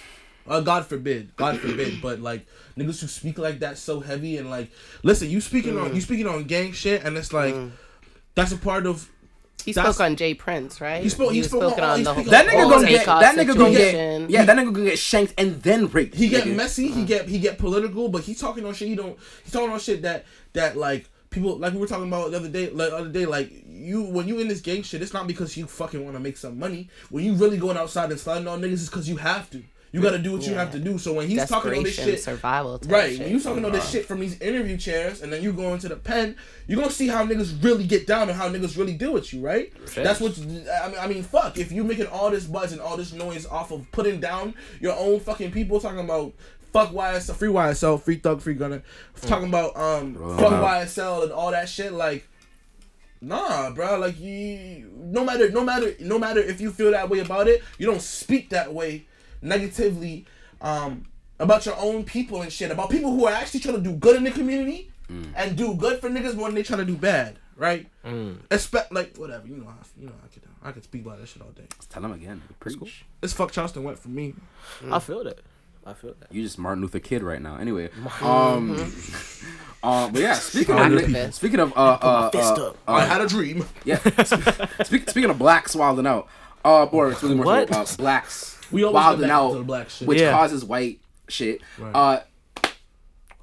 Uh, 0.48 0.60
God 0.60 0.86
forbid, 0.88 1.36
God 1.36 1.60
forbid. 1.60 2.02
But 2.02 2.20
like 2.20 2.46
niggas 2.78 3.00
who 3.02 3.08
speak 3.08 3.38
like 3.38 3.60
that 3.60 3.78
so 3.78 4.00
heavy 4.00 4.38
and 4.38 4.50
like, 4.50 4.72
listen, 5.04 5.30
you 5.30 5.40
speaking 5.42 5.78
on 5.78 5.94
you 5.96 6.02
speaking 6.02 6.28
on 6.28 6.46
gang 6.46 6.72
shit, 6.72 7.04
and 7.04 7.16
it's 7.18 7.32
like 7.34 7.56
that's 8.36 8.52
a 8.52 8.58
part 8.58 8.86
of 8.88 9.10
He 9.64 9.74
That's- 9.74 9.94
spoke 9.96 10.04
on 10.08 10.16
J 10.16 10.34
Prince, 10.34 10.82
right? 10.82 11.04
He 11.04 11.10
spoke- 11.10 11.34
he 11.34 11.38
was 11.38 11.48
spoke 11.50 11.62
spoken 11.62 11.84
on- 11.84 11.90
on 11.92 11.98
he 12.00 12.04
the 12.04 12.14
whole 12.16 12.24
That 12.24 12.48
nigga 12.48 12.70
gonna 12.72 12.88
get. 12.88 13.06
That 13.06 13.36
nigga 13.38 13.56
gonna 13.56 13.72
get. 13.72 14.30
Yeah, 14.32 14.44
that 14.46 14.58
nigga 14.58 14.74
gonna 14.74 14.86
get 14.90 14.98
shanked 14.98 15.36
and 15.38 15.62
then 15.62 15.86
raped. 15.88 16.16
he 16.16 16.30
get 16.30 16.46
nigga. 16.46 16.56
messy. 16.56 16.88
He 16.88 17.06
get 17.06 17.30
he 17.30 17.38
get 17.38 17.60
political, 17.60 18.10
but 18.10 18.24
he 18.24 18.34
talking 18.34 18.66
on 18.66 18.74
shit. 18.74 18.88
He 18.88 18.96
don't. 18.96 19.16
He 19.46 19.52
talking 19.52 19.70
on 19.70 19.80
shit 19.80 20.02
that 20.02 20.26
that 20.54 20.76
like 20.78 21.08
people 21.32 21.58
like 21.58 21.74
we 21.74 21.80
were 21.80 21.88
talking 21.88 22.08
about 22.08 22.30
the 22.30 22.38
other 22.38 22.50
day. 22.50 22.70
Like 22.70 22.92
the 22.92 22.98
other 22.98 23.10
day, 23.10 23.26
like 23.26 23.52
you 23.68 24.04
when 24.04 24.28
you 24.28 24.40
in 24.40 24.48
this 24.48 24.62
gang 24.62 24.84
shit, 24.84 25.02
it's 25.02 25.14
not 25.14 25.26
because 25.26 25.58
you 25.58 25.66
fucking 25.66 26.04
want 26.04 26.16
to 26.16 26.20
make 26.20 26.38
some 26.38 26.60
money. 26.60 26.90
When 27.10 27.26
you 27.26 27.34
really 27.34 27.58
going 27.58 27.78
outside 27.78 28.12
and 28.12 28.20
sliding 28.20 28.48
on 28.48 28.62
niggas, 28.62 28.74
it's 28.74 28.90
because 28.90 29.10
you 29.10 29.18
have 29.18 29.50
to. 29.52 29.64
You 29.94 30.02
got 30.02 30.12
to 30.12 30.20
do 30.20 30.32
what 30.32 30.48
you 30.48 30.54
have 30.54 30.72
to 30.72 30.80
do. 30.80 30.98
So 30.98 31.12
when 31.12 31.28
he's 31.28 31.50
talking 31.50 31.76
on 31.76 31.84
this 31.84 31.96
shit, 31.96 32.22
survival. 32.22 32.80
Right, 32.86 33.12
Shit. 33.12 33.20
when 33.20 33.30
you 33.30 33.42
talking 33.42 33.66
all 33.66 33.72
this 33.72 33.82
uh-huh. 33.82 33.92
shit 33.92 34.06
from 34.06 34.22
these 34.22 34.40
interview 34.40 34.78
chairs, 34.78 35.22
and 35.22 35.34
then 35.34 35.44
you 35.44 35.52
go 35.52 35.74
into 35.74 35.90
the 35.90 35.98
pen, 35.98 36.38
you 36.68 36.78
gonna 36.78 36.90
see 36.90 37.10
how 37.10 37.26
niggas 37.26 37.62
really 37.62 37.86
get 37.86 38.08
down 38.08 38.30
and 38.30 38.38
how 38.38 38.48
niggas 38.48 38.78
really 38.78 38.94
deal 38.94 39.12
with 39.12 39.34
you, 39.34 39.42
right? 39.42 39.74
That's 39.94 40.22
what 40.22 40.38
I 40.40 40.42
mean. 40.46 40.66
I 40.98 41.08
mean, 41.08 41.24
fuck. 41.24 41.58
If 41.58 41.74
you 41.74 41.84
making 41.84 42.08
all 42.08 42.32
this 42.32 42.46
buzz 42.46 42.72
and 42.72 42.80
all 42.80 42.96
this 42.96 43.12
noise 43.12 43.46
off 43.46 43.72
of 43.72 43.92
putting 43.92 44.22
down 44.22 44.56
your 44.80 44.96
own 44.98 45.20
fucking 45.20 45.52
people, 45.52 45.82
talking 45.82 46.00
about 46.00 46.32
fuck 46.74 46.92
YSL, 46.92 47.36
free 47.36 47.50
YSL, 47.50 48.02
free 48.02 48.16
thug, 48.18 48.42
free 48.42 48.54
Gunna, 48.54 48.82
talking 49.22 49.48
about 49.48 49.76
um 49.78 50.14
Bro. 50.14 50.38
fuck 50.38 50.54
YSL 50.54 51.24
and 51.24 51.32
all 51.32 51.52
that 51.52 51.70
shit, 51.70 51.94
like. 51.94 52.28
Nah, 53.24 53.70
bro. 53.70 54.00
Like 54.00 54.20
you, 54.20 54.90
no 54.96 55.24
matter, 55.24 55.52
no 55.52 55.64
matter, 55.64 55.94
no 56.00 56.18
matter 56.18 56.40
if 56.40 56.60
you 56.60 56.72
feel 56.72 56.90
that 56.90 57.08
way 57.08 57.20
about 57.20 57.48
it, 57.48 57.62
you 57.78 57.86
don't 57.86 58.02
speak 58.02 58.50
that 58.50 58.74
way 58.74 59.06
negatively 59.44 60.26
um, 60.60 61.06
about 61.40 61.68
your 61.68 61.76
own 61.78 62.04
people 62.04 62.42
and 62.42 62.52
shit. 62.52 62.72
About 62.72 62.90
people 62.90 63.12
who 63.12 63.26
are 63.28 63.32
actually 63.34 63.60
trying 63.60 63.76
to 63.76 63.82
do 63.82 63.94
good 63.94 64.16
in 64.16 64.24
the 64.24 64.32
community 64.32 64.92
and 65.36 65.56
do 65.56 65.76
good 65.76 66.00
for 66.02 66.10
niggas 66.10 66.36
more 66.36 66.48
than 66.48 66.56
they 66.56 66.64
trying 66.64 66.80
to 66.80 66.86
do 66.86 66.96
bad, 66.96 67.38
right? 67.58 67.86
Expect 68.50 68.92
like 68.92 69.16
whatever. 69.18 69.46
You 69.48 69.58
know, 69.58 69.66
how, 69.66 69.76
you 70.00 70.08
know, 70.08 70.14
I 70.24 70.28
could, 70.28 70.44
I 70.64 70.72
could 70.72 70.84
speak 70.84 71.06
about 71.06 71.20
that 71.20 71.28
shit 71.28 71.44
all 71.44 71.50
day. 71.52 71.66
Tell 71.90 72.04
him 72.04 72.14
again. 72.14 72.42
Preach. 72.60 73.04
This 73.20 73.34
fuck 73.34 73.52
Charleston 73.52 73.84
went 73.84 74.00
for 74.00 74.10
me. 74.10 74.34
I 74.90 74.98
feel 74.98 75.24
that. 75.26 75.42
I 75.86 75.94
feel 75.94 76.14
that. 76.20 76.32
You 76.32 76.44
just 76.44 76.58
Martin 76.60 76.82
Luther 76.82 77.00
Kid 77.00 77.24
right 77.24 77.42
now. 77.42 77.58
Anyway, 77.58 77.90
um, 78.22 78.72
um, 79.84 80.12
but 80.14 80.22
yeah. 80.22 80.34
Speaking 80.36 80.76
of 80.78 80.82
Activist. 80.92 81.34
speaking 81.34 81.60
of 81.60 81.72
uh 81.76 81.98
uh, 82.02 82.30
fist 82.30 82.54
uh, 82.54 82.70
uh, 82.70 82.74
I 82.88 83.06
had 83.06 83.22
a 83.22 83.28
dream. 83.28 83.66
yeah. 83.86 83.98
Speak, 84.84 85.10
speaking 85.10 85.30
of 85.30 85.40
blacks 85.40 85.76
wilding 85.76 86.06
out, 86.08 86.28
uh, 86.64 86.86
or 86.86 87.14
speaking 87.16 87.38
more 87.38 87.46
What? 87.46 87.74
so, 87.74 87.82
uh, 87.82 87.86
blacks 87.98 88.60
We 88.72 88.84
always 88.84 88.94
wilding 88.96 89.30
out, 89.30 89.66
black 89.66 89.90
shit. 89.90 90.08
which 90.08 90.22
Yeah. 90.22 90.32
causes 90.32 90.64
white 90.64 91.00
shit. 91.30 91.62
Right. 91.80 91.96
Uh, 91.96 92.20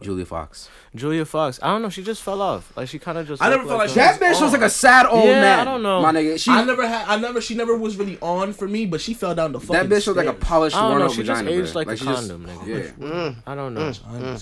Julia 0.00 0.24
Fox. 0.24 0.68
Julia 0.94 1.24
Fox. 1.24 1.58
I 1.62 1.68
don't 1.68 1.82
know. 1.82 1.88
She 1.88 2.02
just 2.04 2.22
fell 2.22 2.40
off. 2.40 2.76
Like 2.76 2.88
she 2.88 2.98
kind 2.98 3.18
of 3.18 3.26
just. 3.26 3.42
I 3.42 3.48
never 3.50 3.64
looked 3.64 3.68
felt 3.70 3.78
like 3.80 3.88
a- 3.88 3.92
she 3.92 3.98
That 3.98 4.20
bitch 4.20 4.40
was 4.40 4.52
like 4.52 4.62
a 4.62 4.70
sad 4.70 5.06
old 5.06 5.24
Yeah, 5.24 5.40
man. 5.40 5.58
I 5.60 5.64
don't 5.64 5.82
know. 5.82 6.00
my 6.00 6.12
nigga. 6.12 6.38
She 6.38 6.50
I 6.50 6.62
never 6.64 6.86
had. 6.86 7.06
I 7.08 7.16
never. 7.16 7.40
She 7.40 7.54
never 7.54 7.76
was 7.76 7.96
really 7.96 8.18
on 8.20 8.52
for 8.52 8.68
me, 8.68 8.86
but 8.86 9.00
she 9.00 9.12
fell 9.14 9.34
down 9.34 9.52
the 9.52 9.60
fuck. 9.60 9.70
that 9.70 9.82
fucking. 9.84 9.90
bitch 9.90 10.06
was 10.06 10.16
like 10.16 10.26
a 10.26 10.30
stairs. 10.30 10.44
polished 10.44 10.76
I 10.76 10.80
don't 10.80 10.88
worn 10.90 10.98
know. 11.00 11.04
out 11.06 11.12
She 11.12 11.22
just 11.24 11.42
aged 11.44 11.72
bro. 11.72 11.80
like 11.82 11.88
a 11.88 11.96
she 11.96 12.04
just- 12.04 12.28
condom, 12.28 12.46
nigga. 12.46 13.00
Yeah, 13.00 13.34
I 13.46 13.54
don't 13.54 13.74
know. 13.74 13.92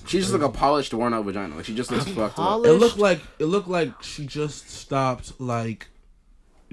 she 0.07 0.21
just 0.21 0.33
like 0.33 0.43
a 0.43 0.49
polished 0.51 0.93
worn 0.95 1.15
out 1.15 1.25
vagina. 1.25 1.57
Like 1.57 1.65
she 1.65 1.75
just 1.75 1.91
looks 1.91 2.05
fucked 2.09 2.19
up. 2.19 2.35
Polished? 2.37 2.71
It 2.75 2.79
looked 2.79 2.99
like 2.99 3.21
it 3.39 3.47
looked 3.47 3.69
like 3.69 4.03
she 4.03 4.27
just 4.27 4.69
stopped 4.71 5.41
like 5.41 5.89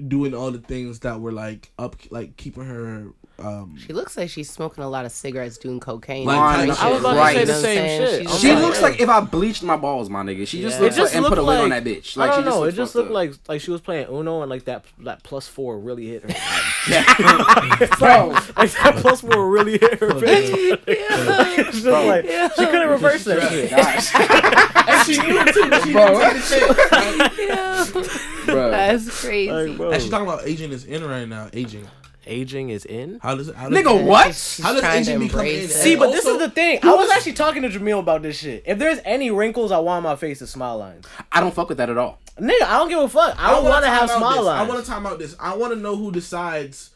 doing 0.06 0.34
all 0.34 0.50
the 0.50 0.58
things 0.58 1.00
that 1.00 1.20
were 1.20 1.32
like 1.32 1.70
up, 1.78 1.96
like 2.10 2.36
keeping 2.36 2.64
her. 2.64 3.06
Um 3.38 3.76
She 3.78 3.92
looks 3.92 4.16
like 4.16 4.30
she's 4.30 4.48
smoking 4.48 4.84
a 4.84 4.88
lot 4.88 5.04
of 5.04 5.12
cigarettes, 5.12 5.58
doing 5.58 5.80
cocaine. 5.80 6.24
Like, 6.26 6.38
and 6.38 6.60
kinda 6.60 6.74
shit. 6.76 6.84
I 6.84 6.90
was 6.90 7.00
about 7.00 7.32
to 7.32 7.34
say 7.34 7.44
the 7.44 7.46
know 7.46 7.52
what 7.52 7.56
I'm 7.56 7.62
same 7.64 8.00
shit. 8.00 8.30
She's 8.30 8.40
She 8.40 8.52
like- 8.52 8.62
looks 8.62 8.82
like 8.82 9.00
if 9.00 9.08
I 9.08 9.20
bleached 9.20 9.62
my 9.64 9.76
balls, 9.76 10.08
my 10.08 10.22
nigga. 10.22 10.46
She 10.46 10.60
just 10.62 10.76
Yeah. 10.76 10.82
looks 10.84 10.96
It 10.96 11.00
just 11.00 11.14
like 11.14 11.18
and 11.24 11.26
put 11.28 11.38
a 11.38 11.42
looked 11.42 11.48
wig 11.56 11.64
on 11.64 11.70
like- 11.70 11.84
that 11.84 11.90
bitch. 11.90 12.16
I 12.20 12.26
don't 12.26 12.36
she 12.38 12.44
just 12.44 12.56
know. 12.56 12.64
It 12.64 12.72
just 12.72 12.94
looked 12.94 13.08
up. 13.08 13.14
like 13.14 13.32
like 13.48 13.60
she 13.60 13.70
was 13.72 13.80
playing 13.80 14.06
Uno 14.08 14.42
and 14.42 14.50
like 14.50 14.64
that 14.66 14.84
that 15.00 15.22
plus 15.24 15.48
four 15.48 15.78
really 15.80 16.06
hit 16.06 16.22
her. 16.22 16.28
bro. 17.98 18.28
like 18.56 18.72
that 18.72 18.94
plus 18.98 19.20
four 19.20 19.50
really 19.50 19.78
hit 19.78 19.98
her 20.00 20.14
face. 20.20 20.50
it's 20.86 21.82
just 21.82 21.86
like 21.86 22.24
she 22.56 22.66
couldn't 22.66 22.88
reverse 22.88 23.24
that 23.24 23.42
shit. 23.50 23.72
and 23.72 25.06
she 25.06 25.20
knew 25.26 25.38
it 25.40 25.52
too. 25.52 25.86
She 25.86 25.92
Bro. 25.92 26.18
didn't 26.20 26.42
take 26.42 26.68
the 26.68 26.86
chance. 26.90 27.38
Yeah. 27.38 28.44
bro. 28.46 28.70
That's 28.70 29.20
crazy. 29.20 29.50
Like, 29.52 29.76
bro, 29.76 29.90
And 29.92 30.02
she's 30.02 30.10
talking 30.10 30.26
about 30.26 30.46
aging 30.46 30.72
is 30.72 30.84
in 30.84 31.04
right 31.04 31.26
now. 31.28 31.48
Aging. 31.52 31.86
Aging 32.26 32.70
is 32.70 32.84
in. 32.84 33.18
How 33.22 33.34
does 33.34 33.48
it? 33.48 33.56
How 33.56 33.68
does 33.68 33.78
Nigga, 33.78 34.00
it- 34.00 34.04
what? 34.06 34.26
She's 34.34 34.64
How 34.64 34.72
does 34.72 34.80
trying 34.80 35.04
to 35.04 35.10
aging 35.12 35.18
become 35.26 35.46
in? 35.46 35.68
See, 35.68 35.92
And 35.92 36.00
but 36.00 36.12
this 36.12 36.24
is 36.26 36.38
the 36.38 36.50
thing. 36.50 36.80
I 36.82 36.94
was 36.94 37.10
actually 37.10 37.32
talking 37.34 37.62
to 37.62 37.68
Jamil 37.68 37.98
about 38.00 38.22
this 38.22 38.38
shit. 38.38 38.62
If 38.66 38.78
there's 38.78 38.98
any 39.04 39.30
wrinkles, 39.30 39.72
I 39.72 39.78
want 39.78 40.02
my 40.04 40.16
face 40.16 40.38
to 40.40 40.46
smile 40.46 40.78
lines. 40.78 41.06
I 41.32 41.40
don't 41.40 41.54
fuck 41.54 41.68
with 41.68 41.78
that 41.78 41.90
at 41.90 41.98
all. 41.98 42.18
Nigga, 42.38 42.62
I 42.62 42.78
don't 42.78 42.88
give 42.88 42.98
a 42.98 43.08
fuck. 43.08 43.36
I 43.38 43.50
don't 43.50 43.62
wanna 43.64 43.68
want 43.70 43.84
to 43.84 43.90
time 43.90 44.00
have 44.00 44.10
out 44.10 44.18
smile 44.18 44.42
this. 44.44 44.48
I 44.52 44.62
want 44.68 44.84
to 44.84 44.90
time 44.90 45.06
out 45.06 45.18
this. 45.18 45.36
I 45.38 45.56
want 45.56 45.72
to 45.72 45.78
know 45.78 45.94
who 45.96 46.10
decides, 46.10 46.90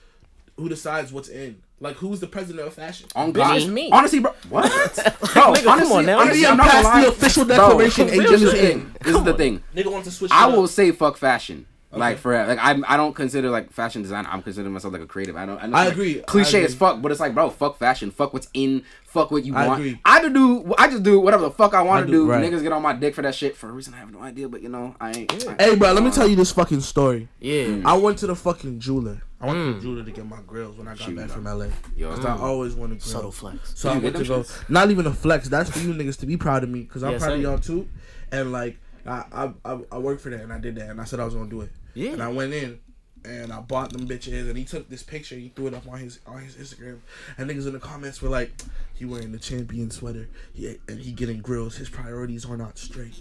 who 0.56 0.68
decides 0.68 1.12
what's 1.12 1.28
in. 1.28 1.62
Like 1.80 1.94
who's 1.94 2.18
the 2.18 2.26
president 2.26 2.66
of 2.66 2.74
fashion? 2.74 3.06
On 3.14 3.32
Bitch, 3.32 3.36
God, 3.36 3.56
it's 3.56 3.66
me. 3.66 3.88
honestly, 3.92 4.18
bro. 4.18 4.34
What? 4.48 4.64
bro, 4.72 4.72
Nigga, 4.72 5.62
come 5.62 5.68
honestly, 5.68 5.96
on 5.96 6.06
now. 6.06 6.18
honestly, 6.18 6.44
I'm 6.44 6.56
not 6.56 6.66
gonna 6.72 6.82
past 6.88 7.02
the 7.04 7.08
official 7.12 7.44
declaration, 7.44 8.06
this 8.08 8.18
aging 8.18 8.32
is 8.34 8.42
is 8.42 8.50
the 8.50 8.58
thing. 8.58 8.80
in. 8.80 8.96
This 9.04 9.14
is 9.16 9.22
the 9.22 9.34
thing. 9.34 9.62
Nigga 9.76 9.92
wants 9.92 10.08
to 10.08 10.12
switch. 10.14 10.32
I 10.32 10.50
it 10.50 10.56
will 10.56 10.66
say 10.66 10.90
fuck 10.90 11.16
fashion. 11.16 11.66
Like 11.98 12.18
for 12.18 12.46
like 12.46 12.58
I'm 12.60 12.84
I 12.88 12.96
don't 12.96 13.14
consider 13.14 13.50
like 13.50 13.72
fashion 13.72 14.02
design. 14.02 14.26
I'm 14.28 14.42
considering 14.42 14.72
myself 14.72 14.92
like 14.92 15.02
a 15.02 15.06
creative. 15.06 15.36
I 15.36 15.46
don't. 15.46 15.62
I, 15.62 15.66
know 15.66 15.76
I 15.76 15.84
like, 15.84 15.92
agree. 15.92 16.20
I 16.20 16.24
Cliche 16.24 16.64
as 16.64 16.74
fuck, 16.74 17.02
but 17.02 17.10
it's 17.10 17.20
like 17.20 17.34
bro, 17.34 17.50
fuck 17.50 17.78
fashion. 17.78 18.10
Fuck 18.10 18.32
what's 18.32 18.48
in. 18.54 18.82
Fuck 19.04 19.30
what 19.30 19.44
you 19.44 19.54
I 19.56 19.66
want. 19.66 19.80
agree. 19.80 20.00
I 20.04 20.28
do. 20.28 20.74
I 20.76 20.88
just 20.88 21.02
do 21.02 21.18
whatever 21.18 21.44
the 21.44 21.50
fuck 21.50 21.74
I 21.74 21.82
want 21.82 22.06
to 22.06 22.12
do, 22.12 22.24
do. 22.26 22.30
right. 22.30 22.44
Niggas 22.44 22.62
get 22.62 22.72
on 22.72 22.82
my 22.82 22.92
dick 22.92 23.14
for 23.14 23.22
that 23.22 23.34
shit 23.34 23.56
for 23.56 23.68
a 23.68 23.72
reason 23.72 23.94
I 23.94 23.98
have 23.98 24.12
no 24.12 24.20
idea. 24.20 24.48
But 24.48 24.62
you 24.62 24.68
know 24.68 24.94
I 25.00 25.12
ain't. 25.12 25.48
I- 25.48 25.56
Hey, 25.64 25.76
bro, 25.76 25.92
let 25.92 26.02
me 26.02 26.10
uh, 26.10 26.12
tell 26.12 26.28
you 26.28 26.36
this 26.36 26.52
fucking 26.52 26.80
story. 26.80 27.28
yeah. 27.40 27.64
Mm. 27.64 27.84
I 27.84 27.94
went 27.94 28.18
to 28.18 28.26
the 28.26 28.36
fucking 28.36 28.80
jeweler. 28.80 29.22
I 29.40 29.46
went 29.46 29.58
to 29.58 29.72
the 29.72 29.78
mm. 29.78 29.82
jeweler 29.82 30.04
to 30.04 30.10
get 30.10 30.26
my 30.26 30.40
grills 30.46 30.76
when 30.76 30.88
I 30.88 30.92
got 30.92 31.00
Shoot, 31.00 31.16
back 31.16 31.26
bro. 31.28 31.36
from 31.36 31.44
LA. 31.44 31.66
Yo, 31.96 32.10
Cause 32.14 32.24
I 32.24 32.36
mm. 32.36 32.40
always 32.40 32.74
wanted 32.74 32.98
grills. 32.98 33.12
Subtle 33.12 33.30
flex. 33.32 33.72
So 33.76 33.88
I 33.88 33.94
Did 33.94 33.98
you 33.98 34.04
went 34.04 34.16
to 34.16 34.24
go. 34.24 34.40
shits? 34.40 34.68
Not 34.70 34.90
even 34.90 35.06
a 35.06 35.12
flex. 35.12 35.48
That's 35.48 35.70
for 35.70 35.78
you 35.78 35.94
niggas 35.94 36.18
to 36.20 36.26
be 36.26 36.36
proud 36.36 36.64
of 36.64 36.70
me. 36.70 36.84
Cause 36.84 37.02
I'm 37.02 37.12
Yeah, 37.12 37.18
proud 37.18 37.32
of 37.34 37.40
y'all 37.42 37.58
too. 37.58 37.88
And 38.32 38.52
like 38.52 38.78
I 39.06 39.24
I 39.32 39.52
I, 39.64 39.78
I 39.92 39.98
worked 39.98 40.20
for 40.22 40.30
that 40.30 40.40
and 40.40 40.52
I 40.52 40.58
did 40.58 40.74
that 40.76 40.90
and 40.90 41.00
I 41.00 41.04
said 41.04 41.20
I 41.20 41.24
was 41.24 41.34
gonna 41.34 41.48
do 41.48 41.60
it. 41.62 41.70
Yeah. 41.98 42.12
And 42.12 42.22
I 42.22 42.28
went 42.28 42.52
in 42.52 42.78
and 43.24 43.52
I 43.52 43.60
bought 43.60 43.92
them 43.92 44.06
bitches 44.06 44.48
and 44.48 44.56
he 44.56 44.64
took 44.64 44.88
this 44.88 45.02
picture 45.02 45.34
he 45.34 45.48
threw 45.48 45.66
it 45.66 45.74
up 45.74 45.86
on 45.88 45.98
his 45.98 46.20
on 46.26 46.40
his 46.40 46.54
Instagram. 46.54 46.98
And 47.36 47.50
niggas 47.50 47.66
in 47.66 47.72
the 47.72 47.80
comments 47.80 48.22
were 48.22 48.28
like 48.28 48.52
he 48.94 49.04
wearing 49.04 49.32
the 49.32 49.38
champion 49.38 49.90
sweater. 49.90 50.28
He, 50.54 50.76
and 50.88 51.00
he 51.00 51.12
getting 51.12 51.40
grills. 51.40 51.76
His 51.76 51.88
priorities 51.88 52.44
are 52.46 52.56
not 52.56 52.78
straight. 52.78 53.14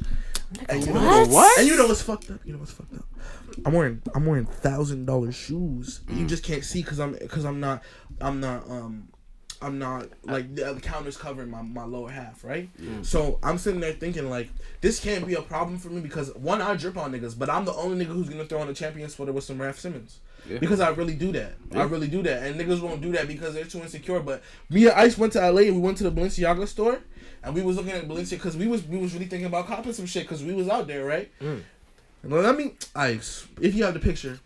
And 0.70 0.86
you 0.86 0.94
know 0.94 1.02
What? 1.02 1.30
what? 1.30 1.60
and 1.60 1.68
you 1.68 1.76
know 1.76 1.88
what's 1.88 2.02
fucked 2.04 2.30
up? 2.30 2.40
You 2.46 2.54
know 2.54 2.60
what's 2.60 2.72
fucked 2.72 2.94
up? 2.94 3.06
I'm 3.66 3.74
wearing 3.74 4.02
I'm 4.14 4.26
wearing 4.26 4.46
thousand 4.46 5.06
dollar 5.06 5.32
shoes. 5.32 6.02
You 6.10 6.26
just 6.28 6.44
can't 6.44 6.64
see 6.64 6.84
because 6.84 7.00
I'm 7.00 7.14
because 7.14 7.44
I'm 7.46 7.60
not 7.60 7.84
I'm 8.22 8.40
not 8.40 8.70
um 8.70 9.10
I'm 9.62 9.80
not 9.80 10.08
like 10.24 10.56
the, 10.56 10.74
the 10.74 10.82
counter's 10.82 11.18
covering 11.18 11.50
my, 11.50 11.62
my 11.62 11.84
lower 11.84 12.10
half, 12.10 12.44
right? 12.44 12.70
Mm. 12.80 13.06
So 13.06 13.40
I'm 13.42 13.58
sitting 13.58 13.80
there 13.80 13.94
thinking 13.94 14.30
like 14.30 14.50
this 14.82 15.00
can't 15.00 15.26
be 15.26 15.34
a 15.34 15.42
problem 15.42 15.78
for 15.78 15.90
me 15.90 16.02
because 16.02 16.34
one 16.36 16.62
I 16.62 16.76
drip 16.76 16.98
on 16.98 17.12
niggas, 17.12 17.38
but 17.38 17.50
I'm 17.50 17.66
the 17.66 17.74
only 17.74 18.06
nigga 18.06 18.10
who's 18.10 18.30
gonna 18.30 18.46
throw 18.46 18.60
on 18.60 18.70
a 18.70 18.74
champion 18.74 19.10
sweater 19.10 19.32
with 19.32 19.44
some 19.44 19.62
Raf 19.62 19.80
Simons. 19.80 20.20
Yeah. 20.48 20.60
Because 20.60 20.80
I 20.80 20.90
really 20.90 21.16
do 21.16 21.32
that. 21.34 21.54
I 21.74 21.84
really 21.84 22.08
do 22.08 22.22
that. 22.24 22.44
And 22.44 22.60
niggas 22.60 22.82
won't 22.82 23.02
do 23.02 23.12
that 23.14 23.28
because 23.28 23.54
they're 23.54 23.66
too 23.66 23.80
insecure. 23.80 24.20
But 24.20 24.44
me 24.70 24.86
and 24.86 24.94
Ice 24.94 25.18
went 25.18 25.34
to 25.34 25.40
LA 25.40 25.62
and 25.64 25.76
we 25.76 25.82
went 25.82 25.98
to 25.98 26.04
the 26.04 26.12
Balenciaga 26.12 26.68
store 26.68 27.00
and 27.44 27.56
we 27.56 27.62
was 27.62 27.76
looking 27.78 27.92
at 27.92 28.08
Balenciaga 28.08 28.32
because 28.32 28.56
we 28.56 28.68
was 28.68 28.86
we 28.86 28.98
was 28.98 29.14
really 29.14 29.26
thinking 29.26 29.48
about 29.48 29.68
copping 29.68 29.94
some 29.94 30.06
shit 30.06 30.24
because 30.24 30.44
we 30.44 30.54
was 30.54 30.70
out 30.70 30.88
there, 30.88 31.06
right? 31.06 31.32
And 32.24 32.34
let 32.34 32.58
me 32.58 32.74
Ice, 32.96 33.48
if 33.62 33.76
you 33.76 33.84
have 33.84 33.94
the 33.94 34.00
picture. 34.00 34.40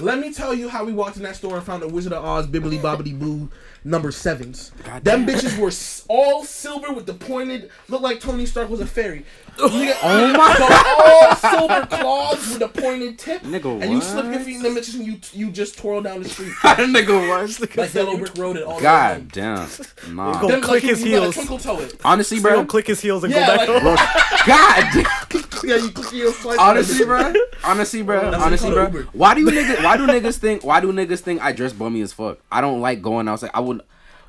Let 0.00 0.20
me 0.20 0.32
tell 0.32 0.54
you 0.54 0.68
how 0.68 0.84
we 0.84 0.92
walked 0.92 1.16
in 1.16 1.24
that 1.24 1.34
store 1.34 1.56
and 1.56 1.66
found 1.66 1.82
the 1.82 1.88
Wizard 1.88 2.12
of 2.12 2.24
Oz 2.24 2.46
Bibbly 2.46 2.78
Bobbity 2.78 3.18
Boo 3.18 3.50
number 3.82 4.12
sevens. 4.12 4.70
Them 5.02 5.26
bitches 5.26 5.58
were 5.58 5.72
all 6.08 6.44
silver 6.44 6.92
with 6.92 7.06
the 7.06 7.14
pointed, 7.14 7.68
looked 7.88 8.04
like 8.04 8.20
Tony 8.20 8.46
Stark 8.46 8.70
was 8.70 8.78
a 8.80 8.86
fairy. 8.86 9.24
Oh 9.60 10.32
my 10.32 10.54
god! 10.58 11.40
All 11.42 11.50
silver 11.68 11.86
claws 11.86 12.52
with 12.52 12.62
a 12.62 12.68
pointed 12.68 13.18
tip. 13.18 13.42
Nigga, 13.42 13.82
and 13.82 13.90
you 13.92 14.00
slip 14.00 14.26
your 14.26 14.40
feet 14.40 14.56
in 14.56 14.62
them 14.62 14.74
bitches 14.74 14.94
and 14.96 15.06
you 15.06 15.18
you 15.32 15.50
just 15.50 15.78
twirl 15.78 16.00
down 16.02 16.22
the 16.22 16.28
street. 16.28 16.52
nigga 16.62 17.28
was. 17.28 17.60
like 17.60 17.94
Yellow 17.94 18.16
Brick 18.16 18.36
Road 18.36 18.56
and 18.56 18.64
all 18.64 18.80
God 18.80 19.30
damn. 19.32 19.68
Nah. 20.10 20.40
Go 20.40 20.48
Them 20.48 20.60
click 20.60 20.82
like 20.82 20.82
you, 20.84 20.88
his 20.90 21.02
you 21.04 21.10
gotta 21.12 21.22
heels. 21.22 21.34
twinkle 21.34 21.58
toe 21.58 21.80
it. 21.80 22.00
Honestly, 22.04 22.36
So 22.38 22.42
bro. 22.42 22.64
click 22.64 22.86
his 22.86 23.00
heels 23.00 23.24
and 23.24 23.32
Yeah, 23.32 23.46
go 23.46 23.56
back 23.56 23.68
like- 23.68 23.82
home. 23.82 24.46
God 24.46 24.84
damn. 25.32 25.42
Yeah, 25.64 25.74
you 25.74 25.90
click 25.90 26.12
your 26.12 26.32
slice. 26.32 26.56
Honestly, 26.56 27.04
bro. 27.04 27.34
Honestly, 27.64 28.02
bro. 28.02 28.30
That's 28.30 28.42
Honestly, 28.42 28.70
bro. 28.70 28.86
Why 29.12 29.34
do 29.34 29.40
you 29.40 29.48
niggas? 29.48 29.82
Why 29.82 29.96
do 29.96 30.06
niggas 30.06 30.36
think? 30.38 30.62
Why 30.64 30.78
do 30.80 30.92
niggas 30.92 31.18
think 31.20 31.42
I 31.42 31.50
dress 31.50 31.72
bummy 31.72 32.00
as 32.00 32.12
fuck? 32.12 32.38
I 32.50 32.60
don't 32.60 32.80
like 32.80 33.02
going 33.02 33.26
outside. 33.26 33.50
I 33.52 33.58
would. 33.60 33.82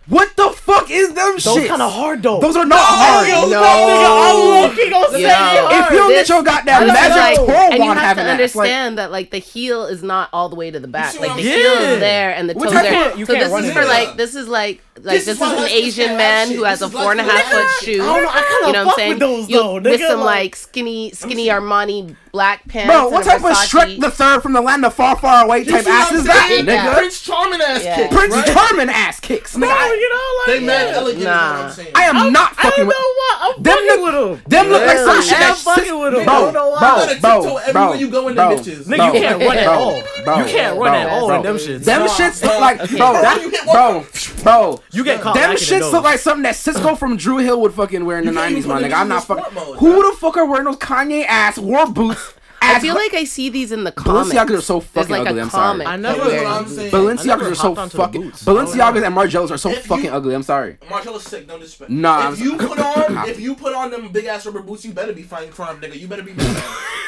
What 0.10 0.36
the 0.36 0.50
fuck 0.50 0.90
is 0.90 1.14
them 1.14 1.38
shit? 1.38 1.44
Those 1.56 1.68
kind 1.68 1.82
of 1.84 1.94
hard 1.94 2.24
though. 2.24 2.40
Those 2.40 2.56
are 2.56 2.66
not 2.66 2.80
hard. 2.82 3.28
yo, 3.28 3.48
no. 3.48 3.62
I'm 3.64 4.70
looking 4.72 4.92
on 4.94 5.12
Yo. 5.12 5.18
say 5.20 5.78
If 5.80 5.92
you 5.92 5.98
don't 5.98 6.10
get 6.10 6.30
your 6.30 6.44
goddamn 6.44 6.88
magic 6.88 7.16
like- 7.16 7.36
twirl 7.36 7.74
and 7.74 7.84
you 7.84 7.92
have 7.92 8.18
to 8.18 8.24
that, 8.24 8.40
it's 8.40 8.56
like- 8.56 8.66
understand 8.66 8.98
that 8.98 9.12
like 9.12 9.30
the 9.32 9.38
heel 9.38 9.86
is 9.86 10.02
not 10.02 10.30
all 10.34 10.50
the 10.50 10.56
way 10.56 10.72
to 10.72 10.80
the 10.80 10.88
back. 10.88 11.14
Like 11.20 11.30
the 11.30 11.34
I'm 11.34 11.38
heel 11.38 11.56
is 11.56 12.00
there 12.00 12.32
and 12.34 12.50
the 12.50 12.54
toes 12.56 12.72
type 12.72 12.84
there. 12.84 13.16
you 13.18 13.26
so 13.26 13.34
can't 13.34 13.46
this 13.46 13.54
run 13.54 13.64
is 13.66 13.70
it. 13.70 13.74
for 13.74 13.86
like 13.86 14.18
this 14.18 14.36
is 14.36 14.48
like 14.48 14.82
like 15.02 15.16
This 15.16 15.26
this, 15.28 15.40
is 15.40 15.42
is 15.54 15.60
an 15.60 15.70
Asian 15.70 16.18
man 16.18 16.48
shit. 16.50 16.58
who 16.58 16.64
has 16.64 16.82
a 16.82 16.86
is 16.86 16.92
four 16.92 17.12
and 17.12 17.22
a 17.22 17.24
lesbian 17.24 17.46
half 17.46 17.70
foot 17.72 17.86
shoe. 17.86 18.02
I 18.02 18.06
don't 18.06 18.24
know, 18.24 18.30
I 18.30 18.34
kinda 18.34 18.50
you 18.50 18.62
know 18.62 18.68
what 18.68 18.76
I'm 18.78 18.86
fuck 18.88 18.96
saying? 18.98 19.10
with 19.12 19.20
those, 19.20 19.48
though, 19.48 19.74
with 19.76 19.84
nigga, 19.86 20.08
some 20.08 20.20
like- 20.20 20.26
like 20.44 20.56
skinny 20.58 21.12
skinny 21.12 21.48
Armani 21.48 22.16
black 22.34 22.68
pants. 22.68 22.92
Bro, 22.94 23.08
what 23.10 23.24
type 23.24 23.38
of 23.38 23.44
Versace- 23.44 23.70
Shrek 23.96 24.02
the 24.02 24.12
Third 24.12 24.42
from 24.44 24.52
the 24.54 24.62
land 24.62 24.84
of 24.86 24.94
far, 24.94 25.16
far 25.16 25.46
away 25.46 25.64
type 25.64 25.88
ass 25.88 26.12
is 26.12 26.26
that, 26.26 26.48
saying? 26.50 26.66
nigga? 26.66 26.94
Prince 26.98 27.22
Charming 27.22 27.62
ass 27.62 27.84
Yeah. 27.84 27.96
kick. 27.96 28.12
Prince 28.12 28.36
right? 28.36 28.48
Charming 28.54 28.90
ass 28.90 29.20
kicks, 29.22 29.56
nigga. 29.56 29.68
Bro, 30.00 30.06
I, 30.06 30.06
you 30.06 30.10
know, 30.10 30.26
like 30.40 30.48
They 30.48 30.66
mad 30.66 30.90
yeah. 30.90 30.98
elegant. 31.00 31.24
Nah. 31.24 31.30
Is 31.30 31.60
what 31.60 31.66
I'm 31.66 31.72
saying. 31.72 31.92
I 31.96 32.04
am 32.04 32.32
not 32.34 32.52
I 32.58 32.62
fucking 32.64 32.78
don't 32.78 32.88
with. 32.88 32.96
know 32.98 33.14
what. 33.20 33.36
I'm 33.40 33.64
Them 33.64 33.74
fucking 33.74 33.88
look, 33.88 34.06
with 34.06 34.40
him. 34.40 34.50
them 34.50 34.68
look 34.70 34.86
like 34.88 34.98
some 34.98 35.08
Really? 35.10 35.22
shit 35.24 35.34
I'm 35.34 35.40
that 35.42 35.58
fucking 35.58 35.84
sits- 35.84 35.94
with 36.00 36.14
him. 36.14 36.26
Bro, 36.26 36.34
I 36.34 36.40
don't 36.42 36.54
know 36.54 36.70
why. 36.70 36.80
bro, 36.80 36.90
You 36.90 36.96
gotta 37.06 37.20
bro, 37.22 37.42
tiptoe 37.42 37.58
everywhere 37.58 37.72
bro, 37.90 37.94
you 37.94 38.10
go 38.10 38.28
in 38.30 38.36
them 38.36 38.48
bro, 38.50 38.58
bitches. 38.58 38.84
Nigga, 38.86 38.98
bro, 38.98 39.06
you 39.06 39.20
can't 39.22 39.40
run 39.42 39.58
at 39.58 39.66
bro, 39.66 39.74
all. 39.74 40.02
bro, 40.24 40.38
You 40.40 40.46
can't 40.46 40.76
bro, 40.76 40.86
run 40.86 40.96
at 40.96 41.10
all 41.10 41.28
bro. 41.28 41.36
in 41.38 41.42
them 41.44 41.56
shits. 41.58 41.84
Them 41.86 42.02
Nah, 42.02 42.08
shits 42.08 42.42
bro. 42.42 42.50
look 42.52 42.60
like, 42.62 42.78
bro, 42.90 43.14
That- 43.22 43.42
you 43.42 43.50
hit 43.50 43.64
bro, 43.66 44.06
bro. 44.44 44.82
You 44.92 45.04
get 45.04 45.22
caught 45.22 45.36
Them 45.36 45.50
lacking 45.52 45.68
in 45.68 45.74
shits 45.74 45.80
those. 45.82 45.94
look 45.94 46.04
like 46.04 46.20
something 46.20 46.44
that 46.44 46.56
Sisqo 46.56 46.98
from 46.98 47.18
Dru 47.18 47.38
Hill 47.38 47.60
would 47.62 47.74
fucking 47.74 48.06
wear 48.06 48.18
in 48.20 48.26
the 48.26 48.32
You 48.32 48.38
can't 48.38 48.46
nineties, 48.52 48.66
even 48.66 48.70
my 48.70 48.82
put 48.82 48.86
nigga. 48.86 48.90
them 48.92 49.00
I'm 49.02 49.08
not 49.10 49.24
bitches 49.24 49.30
in 49.38 49.44
fucking. 49.44 49.52
sport 49.52 49.68
mode, 49.68 49.78
Who 49.80 50.02
bro. 50.02 50.12
the 50.12 50.18
fuck 50.18 50.38
are 50.38 50.46
wearing 50.46 50.66
those 50.66 50.78
Kanye 50.78 51.26
ass 51.28 51.58
war 51.58 51.86
boots? 51.88 52.34
I 52.76 52.80
feel 52.80 52.96
like 52.96 53.14
I 53.14 53.24
see 53.24 53.50
these 53.50 53.72
in 53.72 53.84
the 53.84 53.92
comics. 53.92 54.30
Balenciagas 54.34 54.58
are 54.58 54.62
so 54.62 54.80
fucking 54.80 55.12
like 55.12 55.28
ugly. 55.28 55.40
a 55.40 55.44
I'm 55.44 55.50
sorry. 55.50 55.86
I 55.86 55.98
that 55.98 56.00
never- 56.02 56.18
That's 56.20 56.30
wears 56.32 56.44
what 56.44 56.52
I'm 56.54 56.68
saying. 56.68 56.92
Balenciagas 56.92 57.52
are 57.52 57.56
so 57.56 57.62
hopped 57.76 57.80
onto 57.80 57.98
the 57.98 58.04
fucking. 58.04 58.32
Balenciagas 58.32 59.06
and 59.06 59.16
Margielas 59.16 59.52
are 59.52 59.58
so 59.58 59.70
If 59.72 59.86
fucking 59.86 60.06
you- 60.06 60.12
ugly. 60.12 60.36
I'm 60.36 60.44
sorry. 60.44 60.78
Margiela's 60.88 61.24
sick, 61.24 61.48
no 61.48 61.56
disrespect. 61.58 61.92
Nah, 61.92 62.20
if 62.32 62.40
I'm- 62.40 62.48
you 62.48 62.58
put 62.58 62.80
on 62.80 63.28
if 63.30 63.40
you 63.40 63.56
put 63.56 63.74
on 63.76 63.92
them 63.92 64.10
big 64.12 64.26
ass 64.26 64.46
rubber 64.46 64.62
boots, 64.62 64.86
you 64.86 64.94
better 64.94 65.14
be 65.14 65.24
fighting 65.24 65.52
crime, 65.52 65.80
nigga. 65.82 66.00
You 66.00 66.08
better 66.08 66.24
be 66.24 66.34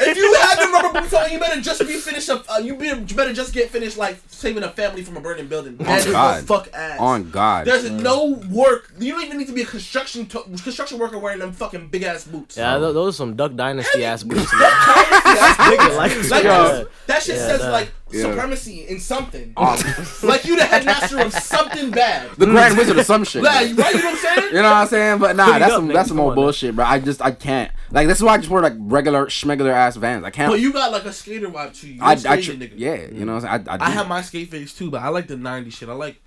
if 0.03 0.17
you 0.17 0.33
have 0.41 0.57
them 0.59 0.73
rubber 0.73 0.99
boots 1.01 1.13
on, 1.13 1.31
you 1.31 1.39
better 1.39 1.61
just 1.61 1.79
be 1.81 1.93
finished. 1.93 2.29
Up, 2.29 2.45
uh, 2.49 2.57
you, 2.59 2.75
be, 2.75 2.87
you 2.87 2.95
better 3.15 3.33
just 3.33 3.53
get 3.53 3.69
finished 3.69 3.97
like 3.97 4.17
saving 4.27 4.63
a 4.63 4.69
family 4.69 5.03
from 5.03 5.17
a 5.17 5.21
burning 5.21 5.47
building. 5.47 5.77
That 5.77 5.99
is 5.99 6.11
God. 6.11 6.41
the 6.43 6.47
fuck 6.47 6.69
ass. 6.73 6.99
On 6.99 7.29
God. 7.29 7.67
There's 7.67 7.89
no 7.89 8.41
work. 8.51 8.91
You 8.99 9.11
don't 9.13 9.23
even 9.25 9.37
need 9.37 9.47
to 9.47 9.53
be 9.53 9.61
a 9.61 9.65
construction 9.65 10.25
to- 10.27 10.41
construction 10.63 10.97
worker 10.97 11.19
wearing 11.19 11.39
them 11.39 11.51
fucking 11.51 11.87
big 11.89 12.03
ass 12.03 12.23
boots. 12.25 12.57
Yeah, 12.57 12.77
th- 12.79 12.93
those 12.93 13.13
are 13.13 13.17
some 13.17 13.35
Duck 13.35 13.55
Dynasty 13.55 14.03
ass 14.03 14.23
boots. 14.23 14.51
Nigga, 15.57 15.97
like, 15.97 16.29
like 16.29 16.43
yeah. 16.43 16.83
that 17.07 17.23
shit 17.23 17.35
Yeah, 17.35 17.47
says 17.47 17.59
that- 17.61 17.71
like 17.71 17.91
Yeah. 18.11 18.21
supremacy 18.23 18.85
in 18.87 18.99
something. 18.99 19.53
Um, 19.55 19.77
like 20.23 20.43
you 20.45 20.55
the 20.57 20.65
headmaster 20.65 21.19
of 21.19 21.33
something 21.33 21.91
bad. 21.91 22.29
the 22.37 22.45
Grand 22.45 22.77
Wizard 22.77 22.97
of 22.99 23.05
some 23.05 23.23
shit. 23.23 23.41
Like, 23.43 23.55
right? 23.55 23.69
You 23.69 23.75
know 23.75 23.83
what 23.83 24.05
I'm 24.05 24.17
saying? 24.17 24.47
You 24.51 24.57
know 24.57 24.63
what 24.63 24.73
I'm 24.73 24.87
saying? 24.87 25.19
But 25.19 25.35
nah, 25.37 25.45
Hook 25.45 25.59
that's 25.59 25.71
up, 25.71 25.77
some 25.77 25.87
nigga. 25.89 25.93
that's 25.93 26.07
some 26.09 26.17
Come 26.17 26.25
old 26.25 26.35
bullshit, 26.35 26.75
bro. 26.75 26.83
I 26.85 26.99
just 26.99 27.21
I 27.21 27.31
can't. 27.31 27.71
Like 27.91 28.07
this 28.07 28.17
is 28.17 28.23
why 28.23 28.33
I 28.33 28.37
just 28.37 28.49
wear 28.49 28.61
like 28.61 28.73
regular 28.77 29.27
schmegular 29.27 29.71
ass 29.71 29.95
vans. 29.95 30.25
I 30.25 30.29
can't. 30.29 30.51
But 30.51 30.59
you 30.59 30.73
got 30.73 30.91
like 30.91 31.05
a 31.05 31.13
skater 31.13 31.47
vibe 31.49 31.79
to 31.79 31.87
you. 31.87 31.93
You're 31.95 32.03
I, 32.03 32.11
a 32.11 32.15
I 32.15 32.17
skater 32.17 32.41
tr- 32.41 32.51
nigga. 32.59 32.73
yeah, 32.75 32.95
you 33.11 33.23
know 33.25 33.35
what 33.35 33.45
I'm 33.45 33.65
saying? 33.65 33.69
I, 33.69 33.85
I, 33.85 33.87
I 33.87 33.89
have 33.91 34.07
my 34.09 34.21
skate 34.21 34.49
face 34.51 34.73
too, 34.73 34.89
but 34.91 35.01
I 35.01 35.07
like 35.09 35.27
the 35.27 35.35
'90s 35.35 35.73
shit. 35.73 35.87
I 35.89 35.93
like 35.93 36.21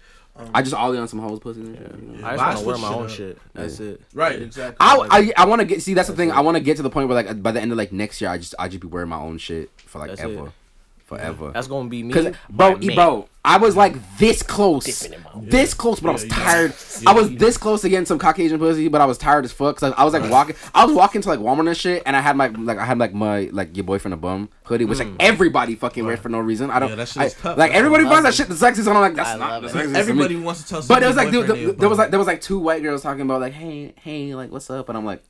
I 0.52 0.62
just 0.62 0.74
ollie 0.74 0.98
on 0.98 1.06
some 1.06 1.20
hoes 1.20 1.38
pussy. 1.38 1.60
And 1.60 1.76
shit, 1.78 1.94
you 1.96 2.16
know? 2.18 2.26
I 2.26 2.32
I 2.32 2.52
just 2.52 2.64
want 2.64 2.76
to 2.78 2.82
wear 2.82 2.90
my 2.90 2.96
own 2.96 3.04
up. 3.04 3.10
shit. 3.10 3.38
That's 3.52 3.78
it. 3.78 4.00
Right, 4.14 4.42
exactly. 4.42 4.76
I 4.80 5.06
I, 5.10 5.32
I 5.42 5.44
want 5.46 5.60
to 5.60 5.64
get 5.64 5.80
see 5.80 5.94
that's 5.94 6.08
the 6.08 6.16
thing. 6.16 6.32
I 6.32 6.40
want 6.40 6.56
to 6.56 6.62
get 6.62 6.76
to 6.78 6.82
the 6.82 6.90
point 6.90 7.08
where 7.08 7.22
like 7.22 7.42
by 7.42 7.52
the 7.52 7.60
end 7.60 7.70
of 7.70 7.78
like 7.78 7.92
next 7.92 8.20
year, 8.20 8.30
I 8.30 8.38
just 8.38 8.54
I 8.58 8.68
just 8.68 8.80
be 8.80 8.88
wearing 8.88 9.08
my 9.08 9.18
own 9.18 9.38
shit 9.38 9.70
for 9.76 10.00
like 10.00 10.10
That's 10.10 10.22
ever, 10.22 10.46
it. 10.46 10.52
Forever. 11.04 11.50
That's 11.52 11.66
gonna 11.68 11.88
be 11.88 12.02
me. 12.02 12.12
Cause 12.12 12.28
bro, 12.50 12.72
my 12.72 12.78
e- 12.80 12.86
man. 12.88 12.96
bro, 12.96 13.28
I 13.44 13.58
was 13.58 13.76
like 13.76 13.94
this 14.18 14.42
close, 14.42 14.84
Dipping 14.86 15.18
in 15.18 15.22
my 15.22 15.30
own- 15.34 15.48
this 15.48 15.74
close, 15.74 16.00
but 16.00 16.08
I 16.08 16.12
was 16.12 16.24
Yeah, 16.24 16.36
yeah. 16.38 16.44
tired. 16.44 16.74
Yeah. 17.02 17.10
I 17.10 17.12
was 17.12 17.30
this 17.36 17.58
close 17.58 17.82
to 17.82 17.88
getting 17.90 18.06
some 18.06 18.18
Caucasian 18.18 18.58
pussy, 18.58 18.88
but 18.88 19.00
I 19.00 19.04
was 19.04 19.18
tired 19.18 19.44
as 19.44 19.52
fuck. 19.52 19.76
Cause 19.76 19.92
I, 19.92 20.00
I 20.00 20.04
was 20.04 20.14
like 20.14 20.30
walking, 20.30 20.56
I 20.74 20.84
was 20.86 20.94
walking 20.94 21.20
to 21.20 21.28
like 21.28 21.38
Walmart 21.40 21.68
and 21.68 21.76
shit, 21.76 22.02
and 22.06 22.16
I 22.16 22.20
had 22.20 22.36
my 22.36 22.46
like 22.48 22.78
I 22.78 22.84
had 22.86 22.98
like 22.98 23.12
my 23.12 23.50
like 23.52 23.76
your 23.76 23.84
boyfriend 23.84 24.14
a 24.14 24.16
bum 24.16 24.48
hoodie, 24.64 24.86
which 24.86 24.98
like 24.98 25.08
everybody 25.20 25.74
fucking 25.74 26.04
wears 26.06 26.20
for 26.20 26.30
no 26.30 26.38
reason. 26.40 26.70
I 26.70 26.78
don't. 26.78 26.88
Mm. 26.88 26.92
Yeah, 26.92 26.96
that 26.96 27.08
shit 27.08 27.22
I- 27.22 27.26
is 27.26 27.34
tough. 27.34 27.58
like 27.58 27.72
I 27.72 27.74
everybody 27.74 28.04
love 28.04 28.12
finds 28.14 28.24
that 28.24 28.34
shit 28.34 28.48
the 28.48 28.54
sexiest, 28.66 28.86
and 28.86 28.96
I'm 28.96 29.00
like 29.02 29.14
that's 29.14 29.30
I 29.30 29.36
not 29.36 29.60
the 29.62 29.68
it. 29.68 29.72
sexiest. 29.72 29.92
to. 29.92 29.98
Everybody 29.98 30.36
wants 30.36 30.62
to 30.62 30.68
tell. 30.68 30.82
But 30.82 31.00
there 31.00 31.08
was 31.08 31.16
like 31.16 31.30
dude, 31.30 31.46
boyfriend 31.46 31.78
there, 31.80 31.88
was 31.90 31.98
like 31.98 32.10
there 32.10 32.18
was 32.18 32.26
like 32.26 32.40
two 32.40 32.58
white 32.58 32.82
girls 32.82 33.02
talking 33.02 33.20
about 33.22 33.40
like 33.42 33.52
hey 33.52 33.92
hey 34.00 34.34
like 34.34 34.50
what's 34.50 34.70
up, 34.70 34.88
and 34.88 34.96
I'm 34.96 35.04
like 35.04 35.22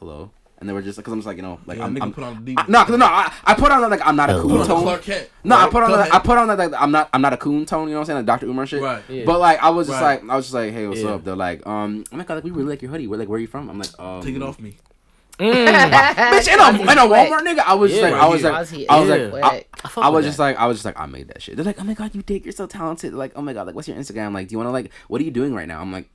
hello, 0.00 0.32
and 0.60 0.68
they 0.68 0.72
were 0.72 0.82
just 0.82 0.98
because 0.98 1.12
I'm 1.12 1.18
just 1.18 1.26
like 1.26 1.36
you 1.38 1.42
know 1.42 1.58
like 1.66 1.78
Yeah, 1.78 1.84
I'm, 1.84 1.94
nigga 1.96 2.02
I'm 2.02 2.12
put 2.12 2.24
on 2.24 2.44
the 2.44 2.54
I- 2.58 2.64
no 2.68 2.84
'cause 2.84 2.98
no 2.98 3.06
I, 3.06 3.32
I 3.44 3.54
put 3.54 3.72
on 3.72 3.90
like 3.90 4.06
I'm 4.06 4.14
not 4.16 4.30
a 4.30 4.34
coon 4.34 4.42
cool 4.42 4.50
Put 4.50 4.60
on 4.60 4.66
the 4.68 4.74
tone. 4.74 4.82
Clark 4.82 5.02
Kent. 5.02 5.28
No, 5.44 5.56
I 5.56 5.68
put 5.70 5.82
on 5.82 5.90
Go 5.90 5.96
like, 5.96 6.14
I 6.14 6.18
put 6.18 6.38
on 6.38 6.48
like, 6.48 6.58
like 6.58 6.72
I'm 6.82 6.90
not 6.90 7.08
I'm 7.12 7.22
not 7.22 7.32
a 7.32 7.36
coon 7.36 7.64
tone, 7.66 7.88
you 7.88 7.94
know 7.94 8.00
what 8.00 8.00
I'm 8.02 8.06
saying? 8.06 8.16
Like 8.18 8.26
Dr. 8.26 8.46
Umar 8.46 8.66
shit. 8.66 8.82
Right. 8.82 9.02
Yeah. 9.08 9.24
But 9.24 9.40
like 9.40 9.62
I 9.62 9.70
was 9.70 9.86
just 9.88 10.00
Right. 10.00 10.22
like 10.22 10.30
I 10.30 10.36
was 10.36 10.44
just 10.46 10.54
like, 10.54 10.72
hey, 10.72 10.86
what's 10.86 11.00
Yeah. 11.00 11.10
up? 11.14 11.24
They're 11.24 11.34
like, 11.36 11.66
um, 11.66 12.04
oh 12.12 12.16
my 12.16 12.24
god, 12.24 12.34
like 12.34 12.44
we 12.44 12.50
really 12.50 12.68
like 12.68 12.82
your 12.82 12.90
hoodie. 12.90 13.06
We're 13.06 13.16
like, 13.18 13.28
where 13.28 13.38
are 13.38 13.40
you 13.40 13.46
from? 13.46 13.68
I'm 13.70 13.78
like, 13.78 13.98
um, 13.98 14.22
Take 14.22 14.36
it 14.36 14.42
off 14.42 14.60
me. 14.60 14.76
bitch. 15.40 16.48
In 16.48 16.60
a 16.60 16.82
in 16.92 16.98
a 16.98 17.02
Walmart 17.02 17.40
nigga, 17.40 17.60
I 17.60 17.74
was 17.74 17.92
Yeah. 17.92 18.02
like, 18.02 18.14
I 18.14 18.28
was 18.28 18.42
like. 18.42 18.52
I 18.52 18.60
was 18.60 18.72
Yeah. 19.08 19.16
like, 19.32 19.44
I, 19.44 19.48
I 19.48 19.90
I 20.02 20.08
with 20.10 20.16
was 20.16 20.24
that. 20.24 20.28
just 20.28 20.38
like, 20.38 20.56
I 20.58 20.66
was 20.66 20.76
just 20.76 20.84
like, 20.84 21.00
I 21.00 21.06
made 21.06 21.28
that 21.28 21.40
shit. 21.40 21.56
They're 21.56 21.64
like, 21.64 21.80
oh 21.80 21.84
my 21.84 21.94
god, 21.94 22.14
you 22.14 22.22
dick, 22.22 22.44
you're 22.44 22.52
so 22.52 22.66
talented. 22.66 23.14
Like, 23.14 23.32
oh 23.36 23.40
my 23.42 23.54
god, 23.54 23.66
like 23.66 23.74
what's 23.74 23.88
your 23.88 23.96
Instagram? 23.96 24.34
Like, 24.34 24.48
do 24.48 24.52
you 24.52 24.58
want 24.58 24.68
to 24.68 24.72
like, 24.72 24.92
what 25.08 25.20
are 25.20 25.24
you 25.24 25.30
doing 25.30 25.54
right 25.54 25.66
now? 25.66 25.80
I'm 25.80 25.92
like, 25.92 26.10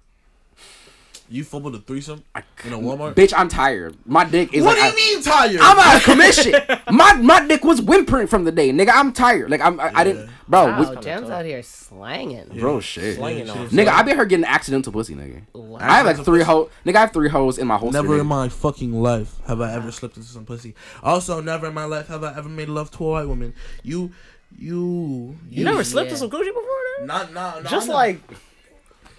You 1.28 1.44
fumbled 1.44 1.74
a 1.74 1.80
threesome 1.80 2.24
I, 2.36 2.44
in 2.66 2.74
a 2.74 2.78
Walmart. 2.78 3.16
bitch, 3.16 3.34
I'm 3.36 3.48
tired. 3.48 3.98
My 4.06 4.26
dick 4.26 4.54
is 4.54 4.64
what 4.64 4.78
like, 4.78 4.94
do 4.94 5.02
you 5.02 5.08
I- 5.10 5.16
mean 5.16 5.24
tired? 5.24 5.60
I'm 5.60 5.80
out 5.80 5.96
of 5.98 6.04
commission. 6.04 6.54
my 6.96 7.14
my 7.16 7.48
dick 7.48 7.64
was 7.64 7.82
whimpering 7.82 8.28
from 8.28 8.44
the 8.44 8.52
day, 8.52 8.70
nigga. 8.70 8.92
I'm 8.94 9.12
tired. 9.12 9.50
Like 9.50 9.60
I'm, 9.62 9.80
I, 9.80 9.92
I 9.96 10.04
didn't, 10.04 10.30
bro. 10.48 10.66
Wow, 10.68 10.92
we- 10.94 11.02
Jen's 11.02 11.30
out 11.32 11.44
here 11.46 11.64
slanging. 11.64 12.48
bro, 12.60 12.80
shit. 12.80 13.16
Slanging 13.16 13.48
Yeah, 13.48 13.54
on. 13.54 13.70
shit. 13.70 13.72
Nigga, 13.72 13.88
I 13.88 14.04
been 14.04 14.18
her 14.18 14.26
getting 14.26 14.46
accidental 14.46 14.94
pussy, 14.94 15.16
nigga. 15.16 15.42
Wow. 15.54 15.80
I 15.82 15.98
have 15.98 16.06
like 16.06 16.18
three 16.18 16.40
pussy? 16.42 16.44
hoes. 16.44 16.70
Nigga, 16.86 16.96
I 16.96 17.00
have 17.02 17.12
three 17.14 17.30
hoes 17.30 17.58
in 17.58 17.66
my 17.66 17.78
holster. 17.78 18.02
Never 18.04 18.18
nigga. 18.18 18.22
in 18.22 18.28
my 18.28 18.50
fucking 18.50 18.94
life 18.94 19.36
have 19.48 19.62
I 19.62 19.74
ever 19.74 19.92
slipped 19.92 20.18
into 20.18 20.30
some 20.30 20.46
pussy. 20.46 20.76
Also, 21.02 21.42
never 21.42 21.66
in 21.68 21.74
my 21.74 21.86
life 21.86 22.08
have 22.10 22.24
I 22.24 22.38
ever 22.38 22.50
made 22.50 22.70
love 22.70 22.92
to 22.92 23.04
a 23.04 23.10
white 23.12 23.28
woman. 23.28 23.56
You, 23.82 24.12
you, 24.56 25.36
You 25.50 25.64
never 25.64 25.78
Yeah. 25.78 25.84
slipped 25.84 26.12
in 26.12 26.18
some 26.18 26.30
Gucci 26.30 26.46
before? 26.54 26.64
Then? 27.00 27.08
Not, 27.08 27.34
not, 27.34 27.64
not 27.64 27.72
Just 27.72 27.90
like, 27.90 28.22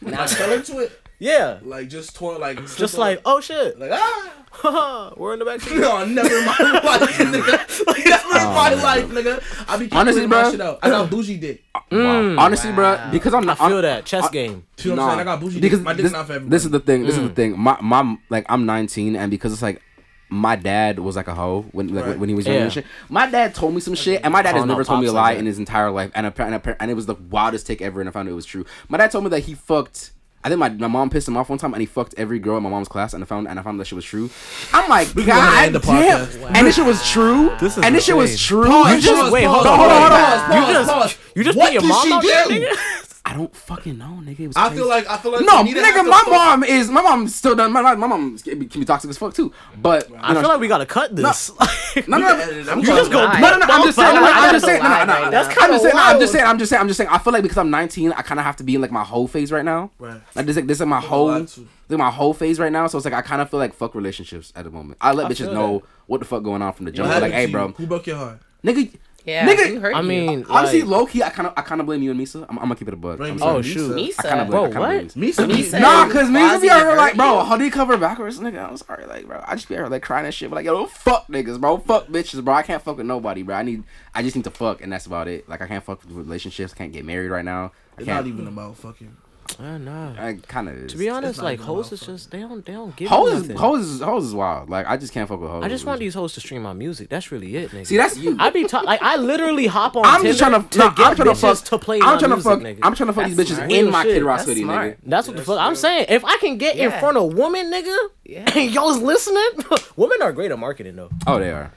I 0.06 0.26
fell 0.28 0.52
into 0.52 0.78
it. 0.78 0.92
Yeah, 1.18 1.58
Like 1.62 1.88
just 1.88 2.14
tore, 2.16 2.38
like 2.38 2.58
just 2.58 2.76
slipped 2.76 2.98
like, 2.98 3.20
oh 3.24 3.40
shit, 3.40 3.78
like 3.78 3.90
ah. 3.92 5.12
we're 5.16 5.32
in 5.34 5.38
the 5.38 5.44
back 5.44 5.60
seat. 5.60 5.76
No, 5.78 6.04
never 6.04 6.34
in 6.38 6.44
my 6.46 6.56
life, 6.84 7.18
nigga. 7.18 8.06
Never 8.06 8.38
in 8.38 8.54
my 8.54 8.74
life, 8.74 9.06
nigga. 9.08 9.42
I 9.68 9.76
be 9.76 9.88
Honestly, 9.92 10.22
calculating 10.22 10.28
my 10.30 10.42
bro. 10.42 10.50
shit 10.50 10.60
out. 10.60 10.78
I 10.82 10.88
got 10.90 11.10
bougie 11.10 11.36
dick. 11.36 11.62
Wow. 11.90 12.36
Honestly, 12.38 12.72
bro, 12.72 12.98
because 13.12 13.34
I'm 13.34 13.42
I 13.42 13.46
not. 13.46 13.58
feel 13.58 13.66
I'm- 13.66 13.82
that 13.82 14.04
chess 14.06 14.28
game. 14.30 14.64
See 14.76 14.88
what 14.90 14.98
I'm 14.98 15.08
saying? 15.10 15.20
I 15.20 15.24
got 15.24 15.40
bougie 15.40 15.60
because 15.60 15.80
dick. 15.80 15.84
My 15.84 15.92
dick's 15.92 16.04
this, 16.04 16.12
not 16.12 16.26
for 16.26 16.32
everybody. 16.34 16.50
this 16.50 16.64
is 16.64 16.70
the 16.70 16.80
thing. 16.80 17.02
This 17.04 17.16
is 17.16 17.24
Mm. 17.24 17.28
the 17.28 17.34
thing. 17.34 17.58
My 17.58 17.76
my 17.82 18.16
like 18.30 18.46
I'm 18.48 18.64
19, 18.66 19.16
and 19.16 19.30
because 19.30 19.52
it's 19.52 19.62
like. 19.62 19.82
My 20.28 20.56
dad 20.56 20.98
was 20.98 21.14
like 21.14 21.28
a 21.28 21.34
hoe 21.36 21.62
when 21.70 21.94
like, 21.94 22.04
Right. 22.04 22.18
when 22.18 22.28
he 22.28 22.34
was 22.34 22.46
young 22.46 22.56
Yeah. 22.56 22.62
and 22.64 22.72
shit. 22.72 22.84
My 23.08 23.30
dad 23.30 23.54
told 23.54 23.74
me 23.74 23.80
some 23.80 23.94
shit, 23.94 24.22
and 24.24 24.32
my 24.32 24.42
dad 24.42 24.54
has 24.56 24.62
Calling 24.62 24.68
never 24.70 24.80
out 24.80 24.86
told 24.88 25.00
me 25.00 25.06
a 25.06 25.10
pops 25.10 25.14
like 25.14 25.34
lie 25.34 25.38
in 25.38 25.46
his 25.46 25.60
entire 25.60 25.88
life. 25.92 26.10
And 26.16 26.26
apparently, 26.26 26.74
and, 26.80 26.90
it 26.90 26.94
was 26.94 27.06
the 27.06 27.14
wildest 27.14 27.64
take 27.64 27.80
ever, 27.80 28.00
and 28.00 28.08
I 28.08 28.12
found 28.12 28.28
it 28.28 28.32
was 28.32 28.44
true. 28.44 28.66
My 28.88 28.98
dad 28.98 29.12
told 29.12 29.22
me 29.22 29.30
that 29.30 29.44
he 29.44 29.54
fucked. 29.54 30.10
I 30.44 30.48
think 30.48 30.60
my, 30.60 30.68
my 30.68 30.86
mom 30.86 31.10
pissed 31.10 31.26
him 31.26 31.36
off 31.36 31.48
one 31.48 31.58
time, 31.58 31.74
and 31.74 31.80
he 31.80 31.86
fucked 31.86 32.14
every 32.16 32.38
girl 32.38 32.56
in 32.56 32.62
my 32.62 32.70
mom's 32.70 32.86
class, 32.86 33.14
and 33.14 33.22
I 33.24 33.26
found 33.26 33.48
and 33.48 33.58
I 33.58 33.62
found 33.62 33.80
that 33.80 33.86
shit 33.86 33.96
was 33.96 34.04
true. 34.04 34.30
I'm 34.72 34.88
like, 34.88 35.08
We 35.14 35.24
can 35.24 35.34
go 35.34 35.38
ahead 35.38 35.72
God 35.72 35.74
and 35.74 35.84
damn, 35.84 36.26
podcast. 36.26 36.54
and 36.56 36.66
this 36.66 36.76
shit 36.76 36.86
was 36.86 37.08
true. 37.10 37.56
This 37.60 37.76
is 37.76 37.82
and 37.84 37.94
this 37.94 38.04
shit 38.04 38.16
was 38.16 38.40
true. 38.40 38.64
Pause, 38.66 38.94
You 38.94 39.00
just- 39.00 39.22
pause, 39.22 39.32
wait, 39.32 39.46
pause, 39.46 39.54
hold 39.54 39.66
on, 39.66 39.78
hold 39.78 39.90
on, 39.92 40.00
hold 40.00 40.12
on. 40.12 40.68
You 40.68 40.72
just- 40.74 40.90
pause. 40.90 41.18
You 41.34 41.44
just 41.44 41.58
What 41.58 41.64
put 41.66 41.72
your 41.72 41.82
did 41.82 41.88
mom 41.88 42.06
she 42.06 42.12
out 42.12 42.22
there, 42.22 42.44
do? 42.60 42.66
nigga. 42.66 43.05
I 43.28 43.34
don't 43.34 43.54
fucking 43.56 43.98
know, 43.98 44.20
nigga. 44.22 44.38
It 44.38 44.46
was 44.46 44.56
I 44.56 44.72
feel 44.72 44.86
like 44.88 45.04
I 45.10 45.16
feel 45.16 45.32
like 45.32 45.44
No, 45.44 45.62
need 45.64 45.76
nigga, 45.76 46.04
the 46.04 46.08
my 46.08 46.20
full- 46.24 46.32
mom 46.32 46.62
is 46.62 46.88
my 46.88 47.02
mom 47.02 47.26
still 47.26 47.56
done. 47.56 47.72
My, 47.72 47.82
my, 47.82 47.96
my 47.96 48.06
mom 48.06 48.38
can 48.38 48.56
be, 48.60 48.66
can 48.66 48.80
be 48.80 48.84
toxic 48.84 49.10
as 49.10 49.18
fuck 49.18 49.34
too. 49.34 49.52
But 49.82 50.08
you 50.08 50.16
I 50.20 50.32
know, 50.32 50.40
feel 50.42 50.48
like 50.50 50.60
we 50.60 50.68
gotta 50.68 50.86
cut 50.86 51.16
this. 51.16 51.50
no, 51.50 51.66
no, 51.66 51.66
You 51.96 52.02
no, 52.06 52.18
can 52.36 52.40
edit 52.40 52.56
it 52.58 52.68
out. 52.68 52.72
I'm 52.74 52.78
You 52.78 52.86
just 52.86 52.98
just 52.98 53.10
go. 53.10 53.26
go 53.26 53.32
No, 53.40 53.50
no, 53.50 53.56
no. 53.58 53.66
I'm 53.68 53.82
just 53.82 53.96
saying. 53.98 54.14
No, 54.14 54.20
no, 54.20 54.26
I'm 54.30 54.52
just 54.54 54.64
saying. 54.64 54.82
No, 54.82 55.04
no, 55.04 55.30
That's 55.32 55.48
kinda 55.48 55.62
I'm 55.64 55.70
just 55.72 55.82
saying. 55.82 55.96
No, 55.96 56.02
I'm 56.04 56.20
just 56.20 56.32
saying. 56.32 56.46
I'm 56.46 56.58
just 56.58 56.70
saying. 56.70 56.80
I'm 56.80 56.86
just 56.88 56.96
saying. 56.98 57.10
I 57.10 57.18
feel 57.18 57.32
like 57.32 57.42
because 57.42 57.58
I'm 57.58 57.70
19, 57.70 58.12
I 58.12 58.22
kind 58.22 58.38
of 58.38 58.46
have 58.46 58.56
to 58.56 58.62
be 58.64 58.76
in 58.76 58.80
like 58.80 58.92
my 58.92 59.02
whole 59.02 59.26
phase 59.26 59.50
right 59.50 59.64
now. 59.64 59.90
Right. 59.98 60.20
Like 60.36 60.46
this, 60.46 60.54
like 60.54 60.68
this 60.68 60.78
is 60.80 60.86
my 60.86 61.00
whole, 61.00 61.26
lot 61.26 61.40
this 61.42 61.58
is 61.58 61.98
my 61.98 62.10
whole 62.12 62.32
phase 62.32 62.60
right 62.60 62.70
now. 62.70 62.86
So 62.86 62.96
it's 62.96 63.04
like 63.04 63.14
I 63.14 63.22
kind 63.22 63.42
of 63.42 63.50
feel 63.50 63.58
like 63.58 63.74
fuck 63.74 63.96
relationships 63.96 64.52
at 64.54 64.64
the 64.66 64.70
moment. 64.70 64.98
I 65.00 65.10
let 65.12 65.26
I 65.26 65.30
bitches 65.30 65.46
feel 65.46 65.52
know 65.54 65.82
what 66.06 66.20
the 66.20 66.26
fuck 66.26 66.44
going 66.44 66.62
on 66.62 66.72
from 66.74 66.84
the 66.84 66.92
jump. 66.92 67.08
Like, 67.10 67.32
hey, 67.32 67.46
bro. 67.46 67.68
Who 67.72 67.86
broke 67.88 68.06
your 68.06 68.18
heart? 68.18 68.38
nigga. 68.64 68.92
Yeah, 69.26 69.48
Nigga, 69.48 69.68
who 69.74 69.80
hurt 69.80 69.94
I 69.94 70.00
you? 70.02 70.06
mean, 70.08 70.46
Honestly, 70.48 70.82
like, 70.82 70.88
low 70.90 71.04
key, 71.06 71.22
I 71.22 71.30
kind 71.30 71.48
of, 71.48 71.54
I 71.56 71.62
kind 71.62 71.80
of 71.80 71.86
blame 71.86 72.00
you 72.00 72.12
and 72.12 72.20
Misa. 72.20 72.46
I'm, 72.48 72.58
I'm 72.60 72.64
gonna 72.66 72.76
keep 72.76 72.86
it 72.86 72.94
a 72.94 72.96
bug. 72.96 73.20
I'm 73.20 73.38
sorry. 73.40 73.56
Oh, 73.56 73.60
shoot. 73.60 73.96
Misa. 73.96 74.20
I 74.20 74.22
kind 74.28 74.40
of 74.42 74.48
Bro. 74.48 74.64
I 74.64 74.66
kinda 74.68 74.80
what? 74.80 74.88
blame 74.88 75.08
Misa. 75.08 75.46
Misa. 75.46 75.50
Misa. 75.50 75.80
Nah, 75.80 76.08
cause 76.08 76.28
Misa 76.28 76.58
Kwazii 76.58 76.62
be 76.62 76.70
out 76.70 76.78
here 76.86 76.96
like, 76.96 77.16
bro, 77.16 77.42
how 77.42 77.56
do 77.56 77.64
you 77.64 77.70
cover 77.72 77.96
backwards, 77.96 78.38
nigga? 78.38 78.68
I'm 78.70 78.76
sorry, 78.76 79.04
like, 79.06 79.26
bro, 79.26 79.42
I 79.44 79.56
just 79.56 79.68
be 79.68 79.74
out 79.74 79.78
here 79.78 79.86
like 79.88 80.02
crying 80.02 80.26
and 80.26 80.32
shit, 80.32 80.48
but 80.48 80.56
like, 80.56 80.64
yo, 80.66 80.86
fuck 80.86 81.26
niggas, 81.26 81.60
bro, 81.60 81.78
fuck 81.78 82.06
bitches, 82.06 82.44
bro. 82.44 82.54
I 82.54 82.62
can't 82.62 82.80
fuck 82.80 82.98
with 82.98 83.06
nobody, 83.06 83.42
bro. 83.42 83.56
I 83.56 83.62
need, 83.64 83.82
I 84.14 84.22
just 84.22 84.36
need 84.36 84.44
to 84.44 84.50
fuck, 84.50 84.80
and 84.80 84.92
that's 84.92 85.06
about 85.06 85.26
it. 85.26 85.48
Like, 85.48 85.60
I 85.60 85.66
can't 85.66 85.82
fuck 85.82 86.02
with 86.04 86.12
relationships. 86.12 86.72
Can't 86.72 86.92
get 86.92 87.04
married 87.04 87.30
right 87.30 87.44
now. 87.44 87.72
I 87.98 88.00
It's 88.02 88.06
not 88.06 88.14
can't. 88.22 88.26
even 88.28 88.46
about 88.46 88.76
fucking. 88.76 89.16
Uh, 89.58 89.78
nah. 89.78 90.12
I 90.18 90.38
kind 90.48 90.68
of. 90.68 90.88
To 90.88 90.96
be 90.96 91.08
honest, 91.08 91.40
like 91.40 91.54
even 91.54 91.66
hoes 91.66 91.92
is 91.92 92.00
just 92.00 92.30
they 92.30 92.40
don't 92.40 92.64
they 92.64 92.72
don't 92.72 92.94
give 92.96 93.08
hoes, 93.08 93.46
me 93.48 93.54
is, 93.54 93.60
hoes, 93.60 93.86
is, 93.86 94.00
hoes 94.00 94.24
is 94.26 94.34
wild. 94.34 94.68
Like, 94.70 94.86
I 94.86 94.96
just 94.96 95.12
can't 95.12 95.28
fuck 95.28 95.40
with 95.40 95.50
hoes. 95.50 95.64
I 95.64 95.68
just 95.68 95.84
want 95.84 96.00
these 96.00 96.14
hoes 96.14 96.32
to 96.34 96.40
stream 96.40 96.62
my 96.62 96.72
music. 96.72 97.08
That's 97.08 97.30
really 97.32 97.56
it, 97.56 97.70
nigga. 97.70 97.86
See, 97.86 97.96
that's 97.96 98.16
you. 98.16 98.36
I 98.38 98.50
be 98.50 98.64
ta- 98.64 98.80
like 98.80 99.00
I 99.02 99.16
literally 99.16 99.66
hop 99.66 99.96
on. 99.96 100.04
I'm 100.04 100.22
just 100.22 100.38
trying 100.38 100.52
to, 100.52 100.78
no, 100.78 100.90
get 100.90 101.06
I'm 101.06 101.16
trying 101.16 101.28
to 101.28 101.34
bitches 101.34 101.40
fuck. 101.40 101.64
to 101.64 101.78
play 101.78 102.00
I'm 102.00 102.04
my 102.14 102.18
trying 102.18 102.20
to 102.22 102.28
music, 102.36 102.44
fuck. 102.52 102.60
nigga. 102.60 102.78
I'm 102.82 102.94
trying 102.94 103.06
to 103.08 103.12
fuck 103.12 103.26
these 103.26 103.36
That's 103.36 103.50
bitches 103.50 103.54
smart. 103.56 103.72
in 103.72 103.90
my 103.90 104.02
shit. 104.02 104.14
Kid 104.14 104.22
Rock 104.24 104.36
That's 104.38 104.48
hoodie, 104.48 104.62
nigga. 104.64 104.96
That's 105.04 105.26
what 105.28 105.32
the 105.34 105.36
That's 105.42 105.46
fuck 105.48 105.58
I'm 105.60 105.74
saying. 105.76 106.06
If 106.08 106.24
I 106.24 106.36
can 106.38 106.58
get 106.58 106.76
in 106.76 106.90
front 106.92 107.16
of 107.16 107.34
woman, 107.34 107.70
nigga, 107.72 107.96
Yeah. 108.24 108.50
and 108.54 108.70
y'all's 108.74 108.98
listening, 108.98 109.46
women 109.96 110.22
are 110.22 110.32
great 110.32 110.50
at 110.50 110.58
marketing 110.58 110.96
though. 110.96 111.10
Oh, 111.26 111.38
they 111.38 111.50
are. 111.50 111.72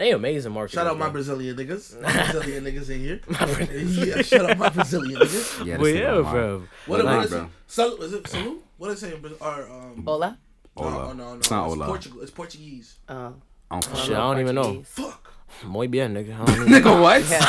They 0.00 0.12
amazing 0.12 0.52
marketing. 0.52 0.78
Shout 0.78 0.86
out 0.86 0.96
my 0.98 1.06
bro. 1.06 1.12
Brazilian 1.12 1.54
niggas. 1.56 2.00
My 2.00 2.10
Brazilian 2.10 2.64
niggas 2.64 2.88
in 2.88 3.00
here. 3.00 3.20
yeah, 4.16 4.22
shout 4.22 4.48
out 4.50 4.56
my 4.56 4.70
Brazilian 4.70 5.20
niggas. 5.20 5.64
Yeah, 5.66 5.76
But 5.76 5.84
this 5.84 5.94
nigga 5.96 6.24
yeah, 6.24 6.30
bro. 6.32 6.62
What, 6.86 7.04
Like, 7.04 7.16
what 7.16 7.24
is 7.26 7.30
bro. 7.32 7.40
it? 7.42 7.48
Sal- 7.66 8.02
is 8.02 8.12
it 8.14 8.26
salute? 8.26 8.64
What 8.78 8.90
is 8.92 9.02
it? 9.02 9.12
in 9.12 9.20
Bra- 9.20 9.36
Or, 9.42 9.68
um, 9.70 10.02
Hola. 10.06 10.38
Ola. 10.74 10.90
No, 10.90 11.12
no, 11.12 11.32
no. 11.34 11.36
It's 11.36 11.50
not 11.50 11.66
it's 11.66 11.74
Ola. 11.76 11.86
Portugal. 11.86 12.22
It's 12.22 12.30
Portuguese. 12.30 12.96
Oh, 13.10 13.34
I 13.70 13.80
don't 13.80 13.96
Shit, 13.98 14.16
I 14.16 14.20
don't 14.32 14.40
even 14.40 14.54
know. 14.54 14.82
Fuck. 14.84 15.34
Muy 15.66 15.86
bien, 15.88 16.14
nigga. 16.14 16.32
I 16.40 16.44
don't 16.46 16.56
even 16.66 16.72
Nigga, 16.82 16.92
what? 17.02 17.20
Yeah, 17.28 17.44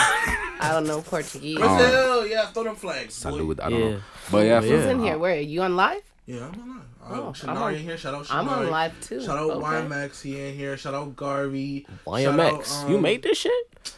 I 0.59 0.69
don't 0.73 0.87
know 0.87 0.99
Portuguese. 1.01 1.57
Brazil, 1.57 2.27
yeah, 2.27 2.47
throw 2.51 2.63
them 2.65 2.75
flags. 2.75 3.23
boy. 3.23 3.29
Salud. 3.31 3.61
I 3.63 3.69
don't 3.69 3.79
Yeah. 3.79 3.89
know. 3.91 4.01
But 4.29 4.37
yeah, 4.39 4.59
Yeah. 4.59 4.67
Who's 4.75 4.85
in 4.87 4.99
here? 4.99 5.17
Where 5.17 5.35
are 5.35 5.39
you 5.39 5.61
on 5.61 5.77
live? 5.77 6.03
Yeah, 6.25 6.49
I'm 6.51 6.59
on 6.59 6.69
live. 6.83 6.87
Oh, 7.03 7.13
Oh, 7.13 7.27
I'm 7.27 7.33
Shanari 7.33 7.75
in 7.77 7.79
here. 7.83 7.97
Shout 7.97 8.13
out 8.13 8.25
Shanari. 8.25 8.35
I'm 8.35 8.49
on 8.49 8.69
live 8.69 8.99
too. 9.01 9.21
Shout 9.21 9.37
out 9.37 9.49
Okay. 9.51 9.65
YMX. 9.65 10.21
He 10.21 10.39
in 10.39 10.55
here. 10.55 10.77
Shout 10.77 10.93
out 10.93 11.15
Garvey. 11.15 11.85
YMX. 12.05 12.65
Shout 12.65 12.83
out, 12.83 12.89
you 12.89 12.95
um, 12.97 13.01
made 13.01 13.23
this 13.23 13.37
shit? 13.37 13.51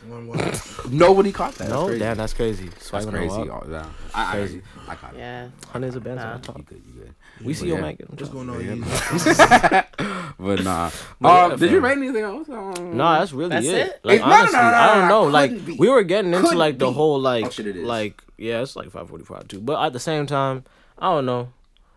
One, 0.08 0.28
one. 0.28 0.51
nobody 0.89 1.32
caught 1.32 1.56
that. 1.56 1.70
No, 1.70 1.76
That's 1.82 1.88
crazy. 1.88 1.99
damn, 1.99 2.18
that's 2.18 2.34
crazy. 2.34 2.68
That's 2.70 2.86
Swiping 2.86 3.10
crazy. 3.10 3.28
crazy. 3.36 3.49
Oh, 3.49 3.64
yeah. 3.70 3.86
I, 4.14 4.24
I, 4.24 4.32
Crazy. 4.32 4.62
I 4.88 4.95
caught 4.95 5.14
it. 5.14 5.18
Yeah. 5.20 5.47
Hundreds 5.72 5.95
of 5.97 6.04
bands 6.04 6.24
Nah. 6.24 6.32
on 6.32 6.38
You 6.38 6.43
top. 6.43 6.66
good? 6.66 6.82
You 6.88 6.93
good? 7.01 7.14
We 7.45 7.54
see 7.54 7.62
But 7.62 7.68
your 7.68 7.78
yeah. 7.78 7.82
Megan. 7.84 8.08
What's 8.10 8.30
going 8.30 8.49
on? 8.49 8.62
Yeah. 8.66 8.74
Yeezy? 8.76 9.86
But 10.39 10.64
nah. 10.64 10.89
But 11.22 11.30
um, 11.30 11.51
yeah, 11.51 11.58
did 11.58 11.72
you 11.72 11.80
write 11.80 11.97
rate 11.97 12.04
anything 12.04 12.24
else? 12.24 12.49
Um, 12.49 12.97
No, 12.97 13.12
that's 13.20 13.34
really 13.34 13.49
That's 13.49 13.66
it. 13.68 13.76
it? 13.88 13.99
Like 14.04 14.16
It's- 14.16 14.30
no, 14.30 14.30
no, 14.30 14.36
honestly, 14.39 14.58
no, 14.60 14.72
no, 14.72 14.78
I 14.78 14.95
don't 14.99 15.08
know. 15.10 15.24
Like 15.24 15.66
be. 15.66 15.74
we 15.74 15.89
were 15.89 16.04
getting 16.04 16.34
into 16.34 16.56
like 16.56 16.78
the 16.80 16.88
be. 16.88 16.93
whole 16.93 17.20
like 17.20 17.45
Oh, 17.45 17.49
shit, 17.49 17.68
it 17.68 17.76
is. 17.78 17.84
like 17.86 18.24
yeah, 18.38 18.62
it's 18.62 18.76
like 18.76 18.89
five 18.91 19.08
forty 19.10 19.24
five 19.26 19.47
too. 19.47 19.60
But 19.62 19.84
at 19.86 19.93
the 19.93 19.99
same 19.99 20.26
time, 20.26 20.64
I 20.97 21.10
don't 21.14 21.26
know. 21.26 21.49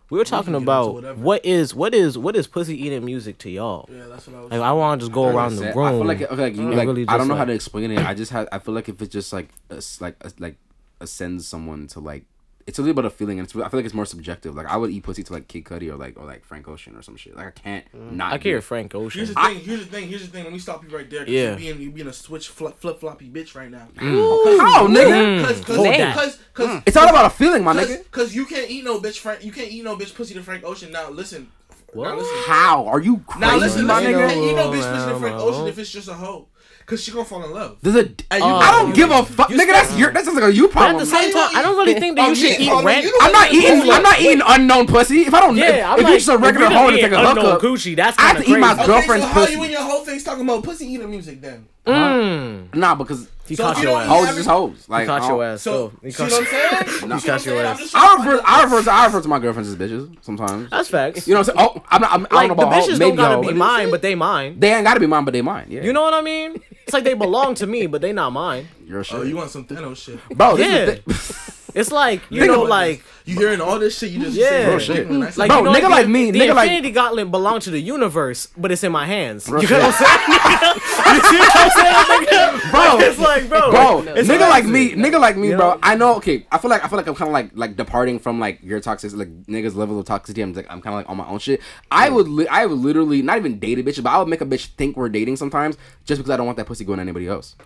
We 0.08 0.18
were 0.18 0.24
talking 0.24 0.52
can 0.54 0.64
get 0.64 0.78
into 0.78 0.98
about 0.98 1.18
what 1.18 1.44
is 1.44 1.74
what 1.74 1.94
is 1.94 2.16
what 2.16 2.36
is 2.36 2.46
pussy 2.46 2.80
eating 2.80 3.04
music 3.04 3.38
to 3.38 3.50
y'all. 3.50 3.88
Yeah, 3.90 4.06
that's 4.06 4.26
what 4.28 4.36
I 4.36 4.40
was. 4.42 4.50
Like 4.52 4.60
I 4.60 4.72
want 4.72 5.00
to 5.00 5.06
just 5.06 5.12
go 5.14 5.24
I 5.24 5.32
around 5.32 5.56
the 5.56 5.62
said, 5.62 5.76
room. 5.76 5.86
I 5.86 5.90
feel 5.90 6.04
like, 6.04 6.22
okay, 6.22 6.42
like, 6.42 6.56
you, 6.56 6.74
like 6.74 6.86
really 6.86 7.02
I 7.02 7.12
don't 7.12 7.20
just, 7.20 7.28
know 7.28 7.34
how 7.36 7.44
to 7.44 7.52
explain 7.52 7.90
it. 7.90 7.98
I 7.98 8.14
just 8.14 8.30
had. 8.30 8.48
I 8.52 8.58
feel 8.60 8.74
like 8.74 8.88
if 8.88 9.02
it's 9.02 9.12
just 9.12 9.32
like 9.32 9.48
a 9.70 9.76
s 9.78 10.00
like 10.00 10.16
a, 10.20 10.30
like 10.38 10.56
ascends 11.00 11.48
someone 11.48 11.88
to 11.88 12.00
like. 12.00 12.24
It's 12.66 12.80
a 12.80 12.82
really 12.82 12.90
about 12.90 13.04
a 13.04 13.10
feeling, 13.10 13.38
and 13.38 13.46
it's, 13.46 13.54
I 13.54 13.68
feel 13.68 13.78
like 13.78 13.84
it's 13.84 13.94
more 13.94 14.04
subjective. 14.04 14.56
Like 14.56 14.66
I 14.66 14.76
would 14.76 14.90
eat 14.90 15.04
pussy 15.04 15.22
to 15.22 15.32
like 15.32 15.46
Kid 15.46 15.64
Cudi 15.64 15.88
or 15.88 15.94
like 15.94 16.18
or 16.18 16.26
like 16.26 16.44
Frank 16.44 16.66
Ocean 16.66 16.96
or 16.96 17.02
some 17.02 17.16
shit. 17.16 17.36
Like 17.36 17.46
I 17.46 17.50
can't 17.52 17.84
mm. 17.92 18.12
not. 18.12 18.30
Mm. 18.30 18.34
I 18.34 18.36
do 18.38 18.42
can 18.42 18.48
hear 18.50 18.58
it. 18.58 18.62
Frank 18.62 18.92
Here's 18.92 19.06
Ocean. 19.06 19.34
the 19.34 19.34
thing. 19.34 19.60
Here's 19.60 19.80
the 19.80 19.86
thing. 19.86 20.08
Here's 20.08 20.22
the 20.22 20.32
thing. 20.32 20.42
Let 20.42 20.52
me 20.52 20.58
stop 20.58 20.82
you 20.82 20.96
right 20.96 21.08
there. 21.08 21.28
Yeah. 21.28 21.52
You 21.52 21.56
being 21.56 21.80
you 21.80 21.90
being 21.92 22.08
a 22.08 22.12
switch 22.12 22.48
flip 22.48 22.76
flip 22.78 22.98
floppy 22.98 23.28
bitch 23.28 23.54
right 23.54 23.70
now. 23.70 23.86
Mm. 23.96 24.58
How, 24.58 24.88
nigga? 24.88 25.44
Cause, 25.44 25.60
mm. 25.60 25.64
cause, 25.64 25.76
Hold 25.76 25.94
cause, 25.94 26.14
cause, 26.14 26.38
cause, 26.54 26.82
It's 26.86 26.96
all 26.96 27.08
about 27.08 27.26
a 27.26 27.30
feeling, 27.30 27.62
my 27.62 27.72
nigga. 27.72 27.98
Cause, 27.98 28.08
cause 28.10 28.34
you 28.34 28.46
can't 28.46 28.68
eat 28.68 28.84
no 28.84 28.98
bitch 29.00 29.18
Frank. 29.18 29.44
You 29.44 29.52
can't 29.52 29.70
eat 29.70 29.84
no 29.84 29.96
bitch 29.96 30.14
pussy 30.16 30.34
to 30.34 30.42
Frank 30.42 30.64
Ocean. 30.64 30.90
Now 30.90 31.08
listen, 31.08 31.52
Now 31.94 32.16
listen. 32.16 32.36
How 32.46 32.86
are 32.86 33.00
you 33.00 33.18
crazy, 33.18 33.40
Now 33.40 33.56
listen, 33.58 33.86
my 33.86 34.00
listen, 34.00 34.12
nigga? 34.12 34.32
and 34.32 34.42
you 34.44 34.56
know 34.56 34.70
bitch 34.70 34.80
Well, 34.80 35.04
fishing 35.06 35.20
for 35.20 35.26
an 35.28 35.36
well. 35.36 35.48
ocean 35.50 35.68
if 35.68 35.78
it's 35.78 35.92
just 35.92 36.08
a 36.08 36.14
hoe. 36.14 36.48
Cause 36.86 37.02
she 37.02 37.10
gonna 37.10 37.24
fall 37.24 37.42
in 37.42 37.50
love. 37.50 37.78
There's 37.82 37.96
a. 37.96 37.98
And 38.30 38.44
you- 38.44 38.44
I 38.44 38.70
don't 38.78 38.88
you- 38.90 38.94
give 38.94 39.10
a 39.10 39.24
fuck, 39.24 39.48
nigga. 39.48 39.66
That's 39.72 39.98
your. 39.98 40.12
That's 40.12 40.26
just 40.26 40.36
like 40.36 40.44
a 40.48 40.54
you 40.54 40.68
But 40.68 40.94
at 40.94 40.98
the 41.00 41.04
same 41.06 41.32
time, 41.32 41.50
I 41.52 41.60
don't 41.60 41.76
really 41.76 41.94
think 41.98 42.14
that 42.14 42.28
you 42.28 42.34
should 42.36 42.60
eat 42.60 42.70
rent. 42.70 43.06
I'm 43.22 43.32
not 43.32 43.52
eating. 43.52 43.90
I'm 43.90 44.02
not 44.04 44.20
eating 44.20 44.42
unknown 44.46 44.86
pussy. 44.86 45.22
If 45.22 45.34
I 45.34 45.40
don't, 45.40 45.56
Yeah, 45.56 45.66
if, 45.66 45.84
I'm 45.84 45.98
if 45.98 46.04
like, 46.04 46.12
you 46.12 46.18
just 46.18 46.28
a 46.28 46.38
regular 46.38 46.68
hoe 46.68 46.74
don't 46.74 46.92
to 46.92 46.98
eat 46.98 47.02
take 47.02 47.10
a 47.10 47.16
unknown 47.18 47.36
hookup, 47.44 47.60
Gucci, 47.60 47.96
that's 47.96 48.16
I 48.18 48.22
have 48.22 48.30
kind 48.36 48.38
of 48.38 48.44
to 48.44 48.50
eat 48.52 48.60
my 48.60 48.68
crazy. 48.74 48.80
Okay, 48.82 48.86
girlfriend's 48.92 49.26
so 49.26 49.32
how 49.32 49.40
pussy. 49.40 49.52
you 49.54 49.62
and 49.64 49.72
your 49.72 49.82
whole 49.82 50.04
face 50.04 50.22
talking 50.22 50.44
about 50.44 50.62
pussy 50.62 50.86
eating 50.86 51.10
music 51.10 51.40
then? 51.40 51.66
Mm. 51.88 52.74
Nah, 52.74 52.94
because 52.94 53.28
He 53.48 53.54
So 53.56 53.62
caught 53.64 53.76
you 53.78 53.88
your 53.88 54.00
ass. 54.00 54.08
hoes 54.08 54.28
is 54.30 54.36
just 54.36 54.48
hoes. 54.48 54.88
Like 54.88 55.00
He 55.02 55.06
caught 55.06 55.22
I 55.22 55.28
your 55.28 55.44
ass. 55.44 55.62
So, 55.62 55.72
So 55.90 55.92
he 56.02 56.10
see 56.10 56.16
caught 56.18 56.30
what 56.32 56.40
I'm 56.40 56.46
saying? 56.46 56.70
Nah. 56.72 56.78
See 56.78 57.06
what 57.08 57.20
He 57.22 57.26
got 57.26 57.46
your 57.46 57.64
ass. 57.64 57.92
I 57.94 58.16
refer, 58.16 58.42
I 58.44 58.62
refer 58.64 58.82
to 58.82 58.92
I 58.92 59.06
refer 59.06 59.20
to 59.22 59.28
my 59.28 59.38
girlfriends 59.40 59.68
as 59.70 59.76
bitches 59.76 60.16
sometimes. 60.22 60.70
That's 60.70 60.88
facts. 60.88 61.26
You 61.28 61.34
know 61.34 61.40
what 61.40 61.50
I'm 61.50 61.56
saying? 61.56 61.70
Oh, 61.76 61.82
I'm 61.88 62.00
not. 62.00 62.12
I'm, 62.12 62.26
I 62.32 62.46
don't 62.46 62.56
know 62.56 62.64
about 62.64 62.70
the 62.70 62.76
bitches 62.76 62.92
hoe, 62.94 62.98
don't 62.98 62.98
maybe 62.98 63.16
gotta 63.16 63.34
hoe. 63.36 63.42
be 63.42 63.52
mine, 63.52 63.90
but 63.90 64.02
they 64.02 64.14
mine. 64.16 64.58
They 64.60 64.72
ain't 64.74 64.84
gotta 64.84 65.00
be 65.00 65.06
mine, 65.06 65.24
but 65.24 65.32
they 65.32 65.42
mine. 65.42 65.66
Yeah. 65.70 65.82
You 65.84 65.92
know 65.92 66.02
what 66.02 66.14
I 66.14 66.22
mean? 66.22 66.60
It's 66.86 66.94
like 66.94 67.02
they 67.04 67.14
belong 67.14 67.56
to 67.56 67.66
me, 67.66 67.86
but 67.88 68.00
they 68.00 68.12
not 68.12 68.30
mine. 68.30 68.68
Your 68.86 69.02
shit. 69.02 69.18
Oh, 69.18 69.22
you 69.22 69.36
want 69.36 69.50
some 69.50 69.64
Thanos 69.64 69.96
shit? 69.96 70.20
bro, 70.36 70.56
this 70.56 71.00
Yeah. 71.06 71.52
is 71.76 71.80
the, 71.80 71.80
It's 71.80 71.92
like 71.92 72.22
you 72.30 72.40
Think 72.40 72.52
know, 72.52 72.62
like 72.62 73.04
You 73.26 73.36
hearing 73.38 73.60
all 73.60 73.78
this 73.78 73.98
shit? 73.98 74.10
You 74.12 74.20
just 74.20 74.36
Yeah. 74.36 74.48
saying, 74.50 74.68
Real 74.68 74.78
shit. 74.78 75.08
"Mm, 75.08 75.36
like 75.36 75.48
Bro, 75.50 75.58
you 75.58 75.64
know, 75.64 75.72
nigga 75.72 75.80
the- 75.82 75.88
like 75.88 76.08
me, 76.08 76.30
the 76.30 76.38
nigga 76.40 76.54
like- 76.54 76.68
Infinity 76.70 76.92
Gauntlet 76.92 77.30
belong 77.30 77.58
to 77.60 77.70
the 77.70 77.80
universe, 77.80 78.48
but 78.56 78.70
it's 78.72 78.84
in 78.84 78.92
my 78.92 79.04
hands. 79.04 79.48
Real 79.48 79.62
you 79.62 79.68
get 79.68 79.82
what 79.82 79.94
I'm 80.00 80.06
saying? 80.06 80.20
you 81.14 81.20
see 81.22 81.38
what 81.38 81.56
I'm 81.56 81.70
saying, 81.70 82.26
nigga? 82.26 82.70
Bro, 82.70 82.98
it's 83.00 83.18
like, 83.18 83.48
bro, 83.48 83.70
bro, 83.70 83.98
it's 84.14 84.28
nigga 84.28 84.48
like 84.48 84.64
me, 84.64 84.92
amazing. 84.92 84.98
nigga 85.12 85.20
like 85.20 85.36
me, 85.36 85.48
You 85.50 85.56
bro. 85.56 85.78
I 85.82 85.94
know. 85.96 86.14
Okay, 86.16 86.46
I 86.52 86.58
feel 86.58 86.70
like 86.70 86.84
I 86.84 86.88
feel 86.88 86.96
like 86.98 87.06
I'm 87.06 87.14
kind 87.14 87.28
of 87.28 87.32
like 87.32 87.50
like 87.54 87.76
departing 87.76 88.18
from 88.18 88.38
like 88.40 88.60
your 88.62 88.80
toxic, 88.80 89.12
like 89.14 89.28
niggas 89.46 89.74
level 89.74 89.98
of 89.98 90.06
toxicity. 90.06 90.42
I'm 90.42 90.52
like 90.52 90.66
I'm 90.70 90.80
kind 90.80 90.94
of 90.94 91.00
like 91.00 91.08
on 91.10 91.16
my 91.16 91.26
own 91.26 91.38
shit. 91.38 91.60
I 91.90 92.08
would, 92.10 92.28
li- 92.28 92.48
I 92.48 92.66
would 92.66 92.78
literally 92.78 93.22
not 93.22 93.38
even 93.38 93.58
date 93.58 93.78
a 93.78 93.82
bitch, 93.82 94.02
but 94.02 94.10
I 94.10 94.18
would 94.18 94.28
make 94.28 94.40
a 94.40 94.46
bitch 94.46 94.66
think 94.76 94.96
we're 94.96 95.08
dating 95.08 95.36
sometimes, 95.36 95.76
just 96.04 96.18
because 96.18 96.30
I 96.30 96.36
don't 96.36 96.46
want 96.46 96.58
that 96.58 96.66
pussy 96.66 96.84
going 96.84 96.98
to 96.98 97.02
anybody 97.02 97.26
else. 97.28 97.56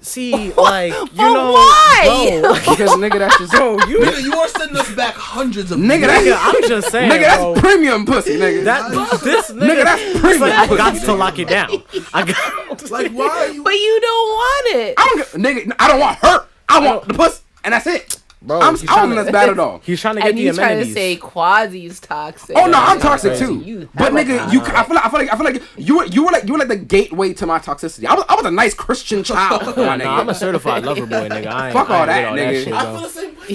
See, 0.00 0.52
like 0.56 0.92
you 0.92 1.08
But 1.16 1.32
know, 1.32 1.52
why? 1.52 2.38
bro, 2.40 2.54
Because 2.54 2.90
nigga, 3.02 3.18
that's 3.18 3.38
just 3.38 3.52
bro, 3.52 3.72
you, 3.88 3.98
Nigga, 4.00 4.22
you 4.22 4.32
are 4.34 4.48
sending 4.48 4.76
us 4.76 4.94
back 4.94 5.14
hundreds 5.14 5.72
of 5.72 5.78
Nigga, 5.78 6.22
years. 6.24 6.36
I'm 6.40 6.62
just 6.68 6.90
saying, 6.90 7.10
nigga, 7.10 7.22
that's 7.22 7.42
bro. 7.42 7.54
premium 7.54 8.06
pussy, 8.06 8.36
nigga. 8.36 8.64
That 8.64 8.90
this 9.22 9.50
nigga, 9.50 9.60
Nigga, 9.68 9.84
that's 9.84 10.20
premium 10.20 10.40
like, 10.40 10.52
I 10.70 10.76
got 10.76 10.94
to 11.04 11.12
lock 11.14 11.38
it 11.38 11.48
down. 11.48 11.82
I 12.14 12.24
got 12.24 12.90
like 12.90 13.10
why 13.12 13.26
are 13.28 13.48
you? 13.48 13.64
But 13.64 13.74
you 13.74 14.00
don't 14.00 14.28
want 14.28 14.76
it. 14.76 14.94
I 14.98 15.14
don't, 15.32 15.42
nigga, 15.42 15.72
I 15.78 15.88
don't 15.88 16.00
want 16.00 16.18
her. 16.18 16.46
I 16.68 16.80
want 16.86 17.08
the 17.08 17.14
pussy, 17.14 17.42
and 17.64 17.74
that's 17.74 17.86
it. 17.86 18.18
Bro, 18.46 18.60
I'm, 18.60 18.62
I 18.62 18.76
don't 18.76 18.86
trying 18.86 19.08
to- 19.10 19.14
that's 19.16 19.30
bad 19.32 19.48
at 19.48 19.58
all. 19.58 19.80
He's 19.84 20.00
trying 20.00 20.14
to 20.14 20.20
get 20.20 20.28
And 20.30 20.38
the 20.38 20.42
you 20.42 20.52
trying 20.52 20.78
to 20.84 20.92
say 20.92 21.16
Kwazii's 21.16 21.98
toxic. 21.98 22.56
Oh 22.56 22.66
no, 22.66 22.78
I'm 22.78 23.00
toxic 23.00 23.30
crazy. 23.32 23.44
too. 23.46 23.58
You- 23.60 23.88
But 23.94 24.12
that 24.12 24.26
nigga, 24.26 24.44
was- 24.44 24.52
you, 24.54 24.60
I 24.62 24.84
feel 24.84 24.94
like 24.94 25.04
I 25.04 25.08
feel 25.10 25.18
like 25.20 25.32
I 25.32 25.36
feel 25.36 25.44
like 25.44 25.62
you 25.76 25.96
were 25.98 26.04
you 26.06 26.24
were 26.24 26.30
like 26.30 26.44
you 26.44 26.52
were 26.52 26.58
like 26.60 26.68
the 26.68 26.76
gateway 26.76 27.32
to 27.34 27.46
my 27.46 27.58
toxicity. 27.58 28.06
I 28.06 28.14
was 28.14 28.24
I 28.28 28.34
was 28.36 28.44
a 28.46 28.50
nice 28.52 28.72
Christian 28.74 29.24
child, 29.30 29.76
my 29.76 29.96
Nah, 29.96 30.04
nigga. 30.04 30.20
I'm 30.20 30.28
a 30.28 30.34
certified 30.34 30.84
lover 30.84 31.06
boy, 31.06 31.28
nigga. 31.28 31.46
I 31.48 31.66
ain't, 31.68 31.72
Fuck 31.76 31.90
I 31.90 31.94
all 31.94 32.00
ain't 32.02 32.08
that, 32.08 32.32
with 32.32 32.40
nigga. 32.40 32.64
shit, 32.64 32.72
I 32.72 32.82
feel 32.92 33.00
the 33.00 33.08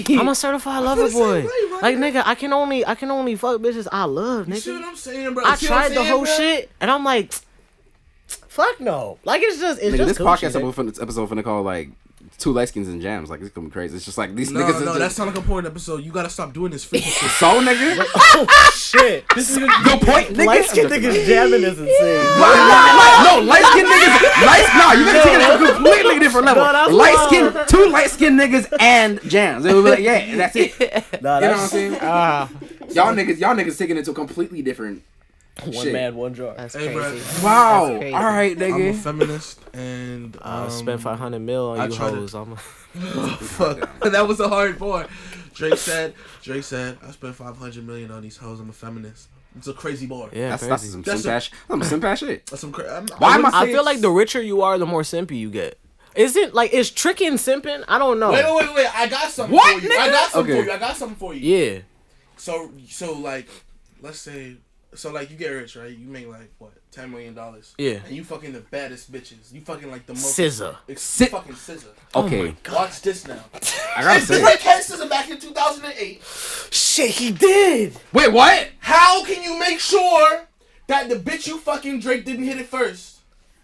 same 0.05 0.19
I'm 0.19 0.27
a 0.27 0.35
certified 0.35 0.83
lover 0.83 1.09
boy. 1.09 1.41
way. 1.45 1.49
Like 1.81 1.95
nigga, 1.97 2.23
I 2.25 2.35
can 2.35 2.51
only 2.53 2.85
I 2.85 2.95
can 2.95 3.11
only 3.11 3.35
fuck 3.35 3.61
bitches 3.61 3.87
I 3.91 4.03
love, 4.03 4.47
nigga. 4.47 4.55
You 4.55 4.59
see 4.59 4.71
what. 4.73 4.83
I'm 4.85 4.95
saying, 4.97 5.33
bro? 5.33 5.45
I 5.45 5.55
See 5.55 5.67
what 5.67 5.73
I'm 5.75 5.81
tried 5.89 5.97
the 5.97 6.03
whole 6.03 6.23
bro? 6.25 6.35
shit, 6.35 6.69
and 6.81 6.91
I'm 6.91 7.03
like, 7.05 7.33
fuck 8.27 8.79
no. 8.79 9.19
Like 9.23 9.41
it's 9.41 9.59
just 9.59 9.81
it's 9.81 9.93
Nigga, 9.93 9.97
just 9.97 10.07
this 10.09 10.17
Gucci, 10.17 10.25
podcast 10.25 10.59
nigga. 10.61 10.67
episode, 10.67 10.87
this 10.89 11.01
episode 11.01 11.29
finna 11.29 11.43
call 11.43 11.63
like 11.63 11.89
two 12.41 12.51
light 12.51 12.67
skins 12.69 12.87
and 12.87 13.01
jams. 13.01 13.29
Like 13.29 13.39
it's 13.41 13.49
gonna 13.51 13.67
be 13.67 13.71
crazy. 13.71 13.95
It's 13.95 14.03
just 14.05 14.17
like 14.17 14.35
these 14.35 14.51
No, 14.51 14.59
niggas. 14.61 14.75
is 14.75 14.79
no, 14.81 14.85
just, 14.87 14.99
that's 14.99 15.17
not 15.19 15.27
like 15.27 15.35
a 15.35 15.39
important 15.39 15.71
episode. 15.71 16.03
You 16.03 16.11
gotta 16.11 16.29
stop 16.29 16.51
doing 16.53 16.71
this 16.71 16.85
freaking 16.85 17.03
shit. 17.03 17.29
so 17.39 17.61
nigga. 17.61 18.03
Oh 18.15 18.71
shit! 18.75 19.23
This 19.35 19.51
is 19.51 19.57
Your 19.57 19.67
point, 19.99 20.29
nigga. 20.29 20.45
light 20.47 20.65
skin 20.65 20.87
niggas 20.87 21.25
jamming 21.25 21.63
is 21.63 21.77
insane. 21.79 21.87
no, 21.87 23.41
light 23.45 23.63
skin 23.71 23.85
niggas. 23.85 24.45
Light, 24.45 24.67
no, 24.75 24.99
you 24.99 25.05
gotta 25.05 25.23
take 25.23 25.39
it 25.39 25.57
to 25.57 25.63
a 25.69 25.73
completely 25.73 26.19
different 26.19 26.45
level. 26.47 26.63
No, 26.63 26.95
light 26.97 27.13
wild. 27.15 27.29
skin, 27.29 27.53
two 27.67 27.89
light 27.89 28.09
skin 28.09 28.35
niggas 28.37 28.73
and 28.79 29.21
jams. 29.29 29.65
It 29.65 29.73
would 29.73 29.83
be 29.85 29.89
like, 29.91 29.99
yeah, 29.99 30.35
that's 30.35 30.55
it. 30.55 31.21
Nah, 31.21 31.35
You 31.39 31.45
know 31.45 31.51
what 31.51 31.59
I'm 31.61 31.67
saying? 31.67 31.97
ah, 32.01 32.49
Y'all 32.91 33.13
niggas, 33.15 33.39
y'all 33.39 33.55
niggas 33.55 33.77
taking 33.77 33.97
it 33.97 34.05
to 34.05 34.11
a 34.11 34.13
completely 34.13 34.61
different. 34.61 35.03
one 35.63 35.73
Shit. 35.73 35.93
man, 35.93 36.15
one 36.15 36.33
jar. 36.33 36.53
That's 36.57 36.73
Hey, 36.75 36.93
bro. 36.93 37.09
crazy. 37.09 37.45
Wow. 37.45 37.87
That's 37.87 37.99
crazy. 37.99 38.13
All 38.15 38.23
right, 38.23 38.55
I'm 38.57 38.61
a 38.63 38.65
nigga. 38.65 38.95
feminist, 38.95 39.59
and 39.73 40.37
I 40.41 40.63
um, 40.63 40.69
spent 40.69 41.01
500 41.01 41.39
mil 41.39 41.69
on 41.71 41.79
I 41.79 41.85
you 41.87 41.91
tried 41.93 42.11
to- 42.11 42.15
hoes. 42.17 42.33
I'm 42.33 42.53
a, 42.53 42.57
Fuck, 43.37 43.99
that 44.11 44.27
was 44.27 44.39
a 44.39 44.49
hard 44.49 44.79
boy. 44.79 45.05
Drake 45.53 45.77
said, 45.77 46.13
Drake 46.41 46.63
said, 46.63 46.97
I 47.05 47.11
spent 47.11 47.35
500 47.35 47.85
million 47.85 48.11
on 48.11 48.21
these 48.21 48.37
hoes. 48.37 48.59
I'm 48.59 48.69
a 48.69 48.73
feminist. 48.73 49.27
It's 49.57 49.67
a 49.67 49.73
crazy 49.73 50.07
bar. 50.07 50.29
yeah, 50.31 50.49
That's 50.49 50.61
crazy. 50.63 50.69
that's 50.69 50.91
some 50.91 51.01
That's 51.01 51.21
simp 51.23 51.31
a- 51.31 51.35
ass. 51.35 51.43
shit. 51.43 51.53
That's 51.67 51.67
some 51.67 51.83
simp 51.89 52.03
ass 52.05 52.19
shit. 52.19 52.45
That's 52.47 52.61
some 52.61 52.71
cra- 52.71 52.97
I'm, 52.97 53.07
Why 53.17 53.35
am 53.35 53.45
I 53.45 53.51
I 53.53 53.65
feel 53.65 53.83
like 53.83 53.99
the 53.99 54.09
richer 54.09 54.41
you 54.41 54.61
are, 54.61 54.77
the 54.77 54.85
more 54.85 55.01
simpy 55.01 55.37
you 55.37 55.49
get. 55.51 55.77
Is 56.15 56.35
it 56.37 56.53
like 56.53 56.71
is 56.73 56.89
tricking 56.89 57.33
simping? 57.33 57.83
I 57.87 57.97
don't 57.97 58.19
know. 58.19 58.31
Wait, 58.31 58.43
wait, 58.45 58.55
wait, 58.67 58.75
wait. 58.75 58.95
I 58.95 59.07
got 59.07 59.29
something 59.29 59.53
What, 59.55 59.79
for 59.81 59.85
you. 59.87 59.93
I 59.93 60.07
nigga? 60.07 60.11
got 60.11 60.31
something 60.31 60.53
Okay. 60.53 60.61
for 60.61 60.67
you. 60.67 60.71
I 60.73 60.77
got 60.77 60.97
something 60.97 61.15
for 61.17 61.33
you. 61.33 61.55
Yeah, 61.57 61.79
So, 62.37 62.71
so 62.89 63.13
like, 63.13 63.47
let's 64.01 64.19
say, 64.19 64.55
so 64.93 65.11
like, 65.11 65.31
you 65.31 65.37
get 65.37 65.49
rich, 65.49 65.75
right? 65.75 65.95
You 65.95 66.07
make 66.07 66.27
like 66.27 66.51
what, 66.57 66.73
ten 66.91 67.11
million 67.11 67.33
dollars. 67.33 67.73
Yeah. 67.77 67.99
And 68.05 68.15
you 68.15 68.23
fucking 68.23 68.53
the 68.53 68.59
baddest 68.59 69.11
bitches. 69.11 69.53
You 69.53 69.61
fucking 69.61 69.89
like 69.89 70.05
the 70.05 70.13
most. 70.13 70.37
SZA. 70.37 70.75
Ex- 70.89 71.01
Sit- 71.01 71.29
fucking 71.31 71.53
SZA. 71.53 71.87
Okay, 72.15 72.55
oh 72.69 72.73
Watch 72.75 73.01
this 73.01 73.27
now. 73.27 73.43
I 73.95 74.03
gotta 74.03 74.21
say. 74.21 74.41
Drake 74.41 74.59
had 74.59 74.83
SZA 74.83 75.09
back 75.09 75.29
in 75.29 75.39
2008, 75.39 76.21
Shit, 76.71 77.11
he 77.11 77.31
did. 77.31 77.95
Wait, 78.13 78.31
what? 78.31 78.69
how 78.79 79.23
can 79.23 79.41
you 79.43 79.57
make 79.59 79.79
sure 79.79 80.47
that 80.87 81.07
the 81.09 81.15
bitch 81.15 81.47
you 81.47 81.57
fucking 81.57 81.99
Drake 82.01 82.25
didn't 82.25 82.43
hit 82.43 82.57
it 82.57 82.67
first? 82.67 83.10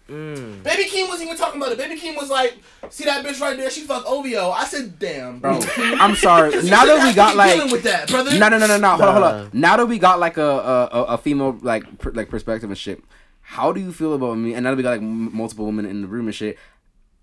Mm. 0.08 0.62
Baby 0.62 0.84
Keem 0.88 1.06
wasn't 1.08 1.26
even 1.26 1.36
talking 1.36 1.60
about 1.60 1.70
it. 1.72 1.78
Baby 1.78 2.00
Keem 2.00 2.16
was 2.16 2.30
like, 2.30 2.56
"See 2.88 3.04
that 3.04 3.24
bitch 3.24 3.40
right 3.42 3.56
there? 3.58 3.70
She 3.70 3.82
fuck 3.82 4.04
OVO." 4.06 4.50
I 4.50 4.64
said, 4.64 4.98
"Damn, 4.98 5.38
Bro, 5.38 5.60
I'm 5.76 6.14
sorry. 6.14 6.50
Now 6.64 6.86
that 6.86 7.06
we 7.06 7.14
got 7.14 7.36
like 7.36 7.54
dealing 7.56 7.70
with 7.70 7.82
that, 7.82 8.08
brother. 8.08 8.38
No, 8.38 8.48
no, 8.48 8.56
no, 8.58 8.66
no, 8.66 8.78
no. 8.78 8.88
Hold 8.90 9.02
on, 9.02 9.12
hold 9.12 9.24
on. 9.24 9.50
Now 9.52 9.76
that 9.76 9.86
we 9.86 9.98
got 9.98 10.18
like 10.18 10.38
a 10.38 10.42
a, 10.42 10.84
a, 10.92 11.02
a 11.14 11.18
female 11.18 11.58
like 11.60 11.98
per, 11.98 12.10
like 12.12 12.30
perspective 12.30 12.70
and 12.70 12.78
shit, 12.78 13.04
how 13.42 13.70
do 13.70 13.80
you 13.80 13.92
feel 13.92 14.14
about 14.14 14.38
me? 14.38 14.54
And 14.54 14.64
now 14.64 14.70
that 14.70 14.76
we 14.76 14.82
got 14.82 14.92
like 14.92 15.02
m- 15.02 15.36
multiple 15.36 15.66
women 15.66 15.84
in 15.84 16.00
the 16.00 16.08
room 16.08 16.26
and 16.26 16.34
shit, 16.34 16.58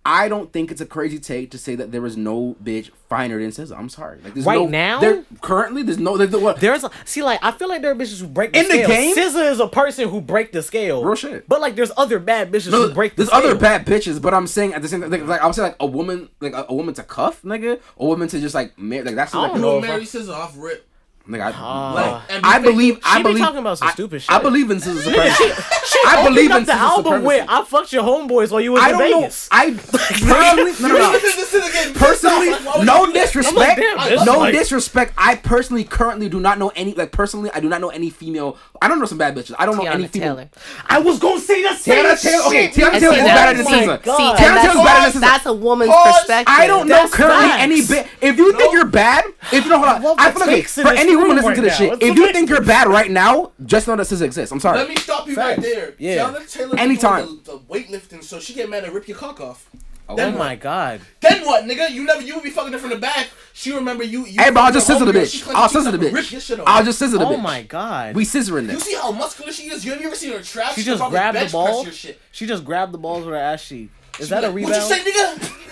I 0.07 0.29
don't 0.29 0.53
think 0.53 0.69
it's 0.71 0.81
a 0.81 0.85
crazy 0.85 1.17
take 1.17 1.49
to 1.51 1.57
say 1.57 1.73
that 1.75 1.91
there 1.91 2.05
is 2.05 2.15
no 2.15 2.55
bitch 2.63 2.91
finer 3.09 3.39
than 3.39 3.49
SZA. 3.49 3.75
I'm 3.75 3.89
sorry. 3.89 4.19
Like 4.23 4.35
there's 4.35 4.45
Right 4.45 4.59
no, 4.59 4.67
now? 4.67 4.99
there 4.99 5.23
currently 5.41 5.81
there's 5.81 5.97
no 5.97 6.15
there's 6.15 6.29
what 6.31 6.59
There's 6.59 6.83
a, 6.83 6.91
see 7.05 7.23
like 7.23 7.39
I 7.41 7.51
feel 7.51 7.67
like 7.67 7.81
there 7.81 7.91
are 7.91 7.95
bitches 7.95 8.21
who 8.21 8.27
break 8.27 8.53
the 8.53 8.59
In 8.59 8.65
the 8.67 8.73
scale. 8.83 8.87
game? 8.87 9.15
SZA 9.17 9.51
is 9.51 9.59
a 9.59 9.67
person 9.67 10.07
who 10.07 10.21
break 10.21 10.51
the 10.51 10.61
scale. 10.61 11.03
Real 11.03 11.15
shit. 11.15 11.49
But 11.49 11.59
like 11.59 11.75
there's 11.75 11.91
other 11.97 12.19
bad 12.19 12.51
bitches 12.51 12.71
No, 12.71 12.87
who 12.87 12.93
break 12.93 13.13
the 13.15 13.23
there's 13.23 13.29
scale. 13.29 13.49
other 13.49 13.55
bad 13.59 13.85
bitches, 13.87 14.21
but 14.21 14.33
I'm 14.35 14.45
saying 14.45 14.73
at 14.75 14.83
the 14.83 14.87
same 14.87 15.01
time, 15.01 15.09
like, 15.09 15.25
like 15.25 15.41
I 15.41 15.45
would 15.47 15.55
say, 15.55 15.63
like 15.63 15.75
a 15.79 15.87
woman, 15.87 16.29
like 16.39 16.53
a, 16.53 16.67
a 16.69 16.73
woman 16.75 16.93
to 16.93 17.03
cuff, 17.03 17.41
nigga, 17.41 17.79
a 17.97 18.05
woman 18.05 18.27
to 18.27 18.39
just 18.39 18.53
like, 18.53 18.77
marry, 18.77 19.03
like 19.03 19.15
that's 19.15 19.33
I 19.33 19.39
like, 19.39 19.47
don't 19.53 19.55
You 19.57 19.61
know 19.65 19.75
would 19.77 19.83
if 19.85 19.89
I- 19.89 19.93
marry 19.93 20.05
SZA 20.05 20.33
off 20.33 20.53
rip. 20.55 20.87
Like 21.27 21.41
I, 21.41 21.49
no. 21.51 21.95
Like, 21.95 22.21
and 22.29 22.45
I 22.45 22.53
faithful- 22.57 22.71
believe, 22.73 22.99
I 23.03 23.17
She 23.17 23.17
be 23.17 23.23
believe, 23.29 23.39
talking 23.43 23.57
about 23.59 23.77
some 23.79 23.87
I- 23.87 23.91
stupid 23.93 24.23
I 24.29 24.39
believe 24.39 24.69
in 24.69 24.77
SZA 24.77 25.01
supremacy. 25.03 25.43
She 25.87 25.99
I 26.05 26.17
opened 26.19 26.35
believe 26.35 26.51
up 26.51 26.57
in 26.59 26.65
the 26.65 26.73
album 26.73 27.03
supremacy. 27.03 27.25
with 27.41 27.45
"I 27.49 27.63
fucked 27.63 27.93
your 27.93 28.03
homeboys 28.03 28.51
while 28.51 28.61
you 28.61 28.73
was 28.73 28.83
I 28.83 28.91
in 28.91 28.97
don't 28.99 29.09
know. 29.11 29.19
Vegas." 29.21 29.49
I 29.51 29.71
personally, 29.71 30.71
no, 30.81 30.87
no, 30.87 30.97
no. 30.97 31.11
Listen 31.11 31.61
to. 31.61 31.99
Personally, 31.99 32.49
Like, 32.51 32.65
why 32.65 32.77
would 32.77 32.85
no 32.85 32.99
you 33.01 33.05
do 33.07 33.13
that? 33.13 33.25
disrespect, 33.25 33.81
like, 33.97 34.25
no 34.25 34.39
like- 34.39 34.53
disrespect. 34.53 35.13
I 35.17 35.35
personally 35.35 35.83
currently 35.83 36.29
do 36.29 36.39
not 36.39 36.59
know 36.59 36.71
any. 36.75 36.93
Like 36.93 37.11
personally, 37.11 37.49
I 37.53 37.59
do 37.59 37.69
not 37.69 37.81
know 37.81 37.89
any 37.89 38.09
female. 38.11 38.57
I 38.81 38.87
don't 38.87 38.99
know 38.99 39.05
some 39.05 39.17
bad 39.17 39.35
bitches. 39.35 39.55
I 39.57 39.65
don't 39.65 39.77
know 39.77 39.83
any 39.85 40.03
Teyana 40.05 40.09
female. 40.09 40.35
Taylor. 40.35 40.49
I 40.87 40.99
was 40.99 41.17
gonna 41.19 41.39
say 41.39 41.63
the 41.63 41.75
same 41.75 42.05
Teyana 42.05 42.21
Taylor. 42.21 42.45
Okay. 42.47 42.67
Teyana 42.67 42.99
Taylor 42.99 43.15
is 43.15 43.23
that. 43.23 43.35
better 43.35 43.57
than 43.57 43.67
Oh 43.67 43.71
my 43.71 43.97
SZA. 43.97 44.03
God. 44.03 44.17
See, 44.17 44.23
Teyana 44.23 44.29
and 44.29 44.37
Taylor's 44.37 44.63
that's, 44.75 44.75
better 44.85 45.11
than 45.11 45.21
SZA. 45.21 45.21
that's 45.21 45.45
a 45.47 45.53
woman's 45.53 45.91
perspective. 46.03 46.53
I 46.55 46.67
don't 46.67 46.87
know 46.87 47.07
currently 47.09 47.49
any 47.51 47.85
bit. 47.85 48.07
If 48.21 48.37
you 48.37 48.53
think 48.53 48.73
you're 48.73 48.85
bad, 48.85 49.25
if 49.51 49.63
you 49.63 49.69
know, 49.69 49.77
hold 49.79 49.89
on, 49.89 50.01
love 50.03 50.15
I 50.19 50.31
the 50.31 50.39
feel 50.39 50.47
like 50.47 50.67
for 50.67 50.83
this 50.83 50.99
any 51.15 51.29
woman 51.29 51.43
room 51.43 51.45
listening 51.45 51.55
to 51.55 51.61
this 51.61 51.79
now. 51.79 51.85
shit, 51.85 51.93
It's 51.93 52.03
if 52.03 52.15
you 52.17 52.31
think 52.33 52.49
you're 52.49 52.61
bad 52.61 52.87
right 52.87 53.09
now, 53.11 53.51
just 53.65 53.87
know 53.87 53.95
that 53.95 54.07
SZA 54.07 54.21
exists. 54.23 54.51
I'm 54.51 54.59
sorry. 54.59 54.77
Let 54.77 54.89
me 54.89 54.95
stop 54.95 55.27
you 55.27 55.35
Facts. 55.35 55.57
right 55.57 55.61
there. 55.61 55.93
Yeah. 55.97 56.17
Teyana 56.29 56.51
Taylor 56.51 56.75
be 56.75 56.81
Anytime. 56.81 57.41
The, 57.43 57.51
the 57.53 57.59
weightlifting, 57.59 58.23
so 58.23 58.39
she 58.39 58.53
get 58.53 58.69
mad 58.69 58.83
and 58.83 58.93
rip 58.93 59.07
your 59.07 59.17
cock 59.17 59.41
off. 59.41 59.69
Oh 60.07 60.15
Then 60.15 60.35
Oh 60.35 60.37
my 60.37 60.55
god. 60.55 61.01
Then 61.19 61.43
what, 61.45 61.65
nigga? 61.65 61.89
You 61.89 62.03
never, 62.03 62.21
you 62.21 62.35
would 62.35 62.43
be 62.43 62.51
fucking 62.51 62.73
her 62.73 62.77
from 62.79 62.91
the 62.91 62.97
back. 62.97 63.27
She 63.53 63.73
remember 63.73 64.03
you. 64.03 64.25
you 64.25 64.39
Hey, 64.41 64.51
bro, 64.51 64.63
I'll 64.63 64.71
just 64.71 64.87
her 64.87 64.93
scissor 64.93 65.05
the 65.11 65.17
bitch. 65.17 65.51
I'll 65.55 65.67
she's 65.67 65.77
scissor 65.77 65.91
the 65.91 65.97
gonna 65.97 66.11
Rip 66.11 66.31
your 66.31 66.41
shit 66.41 66.59
bitch. 66.59 66.63
I'll 66.67 66.83
just 66.83 66.99
scissor 66.99 67.17
the 67.17 67.25
oh 67.25 67.31
bitch. 67.31 67.33
Oh 67.33 67.37
my 67.37 67.63
god. 67.63 68.15
We 68.15 68.23
scissoring 68.23 68.67
this. 68.67 68.73
You 68.75 68.79
see 68.91 68.95
how 68.95 69.11
muscular 69.11 69.51
she 69.51 69.63
is? 69.63 69.83
You 69.83 69.91
have 69.91 70.01
you 70.01 70.07
ever 70.07 70.15
seen 70.15 70.33
her 70.33 70.41
trap? 70.41 70.73
she 70.73 70.83
can 70.83 70.97
just 70.97 71.09
grabbed 71.09 71.39
the 71.39 71.51
ball. 71.51 71.85
She 71.85 72.45
just 72.45 72.63
grabbed 72.65 72.93
the 72.93 72.97
balls 72.99 73.25
with 73.25 73.33
her 73.33 73.39
ass 73.39 73.67
cheek. 73.67 73.89
Is 74.19 74.27
She 74.27 74.29
that 74.29 74.41
be 74.41 74.45
a 74.45 74.49
like, 74.49 74.55
rebound? 74.55 74.73
What 74.73 75.05
you 75.05 75.11
say, 75.11 75.11
nigga? 75.11 75.64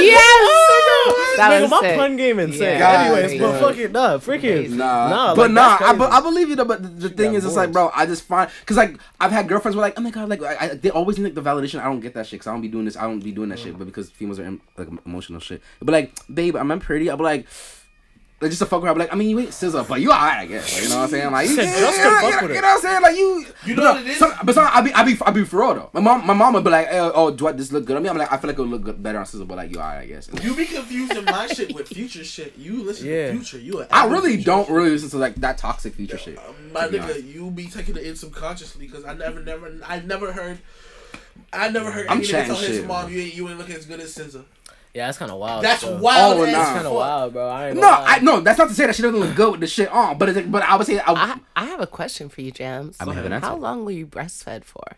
Yes. 0.00 0.56
That 1.36 1.50
Nigga, 1.52 1.62
was 1.62 1.70
my 1.70 1.80
sick. 1.80 1.96
pun 1.96 2.16
game 2.16 2.38
insane. 2.38 2.78
Yeah. 2.78 3.00
Anyways, 3.00 3.40
but 3.40 3.52
God. 3.52 3.60
fucking 3.60 3.92
nah, 3.92 4.18
freaking 4.18 4.70
Nah, 4.70 5.08
nah. 5.08 5.34
but 5.34 5.50
like, 5.50 5.52
nah, 5.52 5.78
I, 5.80 5.92
be- 5.94 6.02
I 6.02 6.20
believe 6.20 6.48
you 6.50 6.56
though. 6.56 6.64
But 6.66 6.82
the, 6.82 6.88
the 6.88 7.08
thing 7.08 7.32
got 7.32 7.38
is, 7.38 7.44
it's 7.46 7.56
like, 7.56 7.72
bro, 7.72 7.90
I 7.94 8.04
just 8.06 8.24
find 8.24 8.50
because 8.60 8.76
like 8.76 8.98
I've 9.20 9.32
had 9.32 9.48
girlfriends 9.48 9.74
who 9.74 9.80
are 9.80 9.82
like, 9.84 9.98
oh 9.98 10.02
my 10.02 10.10
god, 10.10 10.28
like 10.28 10.42
I, 10.42 10.56
I, 10.60 10.68
they 10.74 10.90
always 10.90 11.18
need 11.18 11.24
like 11.24 11.34
the 11.34 11.42
validation. 11.42 11.80
I 11.80 11.84
don't 11.84 12.00
get 12.00 12.14
that 12.14 12.26
shit 12.26 12.40
because 12.40 12.48
I 12.48 12.52
don't 12.52 12.60
be 12.60 12.68
doing 12.68 12.84
this. 12.84 12.96
I 12.96 13.02
don't 13.02 13.20
be 13.20 13.32
doing 13.32 13.48
that 13.50 13.58
shit. 13.58 13.78
But 13.78 13.86
because 13.86 14.10
females 14.10 14.38
are 14.38 14.44
em- 14.44 14.60
like 14.76 14.88
emotional 15.06 15.40
shit. 15.40 15.62
But 15.80 15.92
like, 15.92 16.12
babe, 16.32 16.56
I'm 16.56 16.70
I 16.70 16.76
pretty? 16.78 17.08
I'll 17.08 17.16
be 17.16 17.24
like, 17.24 17.46
Like, 18.40 18.50
just 18.50 18.60
to 18.60 18.66
fuck 18.66 18.80
with 18.80 18.86
her, 18.88 18.92
I'm 18.92 18.98
like, 18.98 19.12
I 19.12 19.16
mean, 19.16 19.28
you 19.28 19.38
ain't 19.38 19.50
SZA, 19.50 19.86
but 19.86 20.00
you 20.00 20.10
alright, 20.10 20.38
I 20.38 20.46
guess. 20.46 20.72
Like, 20.72 20.82
you 20.84 20.88
know 20.88 20.96
what 20.96 21.02
I'm 21.04 21.10
saying? 21.10 21.30
Like, 21.30 21.48
you, 21.50 21.54
said 21.56 21.78
just 21.78 21.96
to 21.96 22.02
you 22.02 22.10
know, 22.10 22.20
fuck 22.20 22.22
you 22.22 22.26
with 22.26 22.50
her. 22.50 22.54
you 22.54 22.60
know 22.62 22.68
what 22.68 22.74
I'm 22.76 22.80
saying? 22.80 23.02
Like, 23.02 23.16
you, 23.16 23.46
You 23.66 23.74
know 23.76 23.82
but 23.82 23.94
what 23.96 24.00
it 24.00 24.06
is? 24.08 24.16
Some, 24.18 24.32
but 24.44 24.54
some, 24.54 24.68
I 24.72 24.80
be, 24.80 24.92
I 24.94 25.02
be, 25.04 25.16
I 25.26 25.30
be 25.30 25.44
for 25.44 25.60
real 25.60 25.74
though. 25.74 25.90
My 25.92 26.00
mom, 26.00 26.26
my 26.26 26.32
mom 26.32 26.54
would 26.54 26.64
be 26.64 26.70
like, 26.70 26.88
oh, 26.90 27.12
oh, 27.14 27.30
do 27.30 27.48
I 27.48 27.52
this 27.52 27.70
look 27.70 27.84
good 27.84 27.98
on 27.98 28.02
me? 28.02 28.08
I'm 28.08 28.16
like, 28.16 28.32
I 28.32 28.38
feel 28.38 28.48
like 28.48 28.58
it 28.58 28.62
would 28.62 28.70
look 28.70 28.82
good, 28.84 29.02
better 29.02 29.18
on 29.18 29.26
SZA, 29.26 29.46
but 29.46 29.58
like, 29.58 29.70
you 29.70 29.76
alright, 29.76 30.04
I 30.04 30.06
guess. 30.06 30.30
You 30.42 30.54
be 30.56 30.64
confusing 30.64 31.24
my 31.26 31.48
shit 31.48 31.74
with 31.74 31.88
future 31.88 32.24
shit. 32.24 32.56
You 32.56 32.82
listen 32.82 33.06
Yeah. 33.08 33.26
to 33.26 33.32
future. 33.34 33.58
You. 33.58 33.82
a 33.82 33.86
I 33.90 34.04
avid 34.06 34.12
really 34.12 34.30
Future 34.36 34.44
don't 34.46 34.64
shit. 34.66 34.74
really 34.74 34.90
listen 34.90 35.10
to 35.10 35.18
like 35.18 35.34
that 35.34 35.58
toxic 35.58 35.92
future 35.94 36.16
shit. 36.16 36.38
Um, 36.38 36.72
My 36.72 36.88
nigga, 36.88 37.22
you 37.22 37.50
be 37.50 37.66
taking 37.66 37.94
it 37.96 38.04
in 38.04 38.16
subconsciously 38.16 38.86
because 38.86 39.04
I 39.04 39.12
never, 39.12 39.40
never, 39.40 39.70
I 39.86 40.00
never 40.00 40.32
heard. 40.32 40.60
I 41.52 41.68
never 41.68 41.90
heard 41.90 42.06
I'm 42.08 42.18
any 42.18 42.26
nigga 42.26 42.30
chatting 42.30 42.54
tell 42.54 42.62
his 42.64 42.84
mom 42.86 43.06
bro. 43.06 43.12
you 43.12 43.20
ain't 43.22 43.34
you 43.34 43.48
ain't 43.48 43.58
looking 43.58 43.74
as 43.74 43.84
good 43.84 43.98
as 44.00 44.14
SZA. 44.14 44.44
Yeah, 44.94 45.06
that's 45.06 45.18
kind 45.18 45.30
of 45.30 45.38
wild. 45.38 45.64
That's 45.64 45.82
still. 45.82 45.98
wild. 45.98 46.38
Oh, 46.38 46.44
nah. 46.44 46.50
That's 46.50 46.70
kind 46.70 46.86
of 46.86 46.92
wild, 46.94 47.32
bro. 47.32 47.48
I 47.48 47.68
ain't 47.68 47.78
No. 47.78 47.88
I 47.88 48.18
no, 48.20 48.40
that's 48.40 48.58
not 48.58 48.68
to 48.68 48.74
say 48.74 48.86
that 48.86 48.96
she 48.96 49.02
doesn't 49.02 49.18
look 49.18 49.36
good 49.36 49.52
with 49.52 49.60
the 49.60 49.66
shit 49.66 49.88
on, 49.88 50.18
but 50.18 50.28
it's 50.28 50.36
like, 50.36 50.50
but 50.50 50.62
I 50.62 50.76
would 50.76 50.86
say 50.86 50.98
I, 50.98 51.12
I, 51.12 51.40
I 51.54 51.64
have 51.66 51.80
a 51.80 51.86
question 51.86 52.28
for 52.28 52.40
you, 52.40 52.50
Jams. 52.50 52.96
I 52.98 53.04
may 53.04 53.14
have 53.14 53.24
an 53.24 53.32
uh-huh. 53.32 53.46
answer. 53.46 53.48
How 53.48 53.56
long 53.56 53.84
were 53.84 53.92
you 53.92 54.06
breastfed 54.06 54.64
for? 54.64 54.96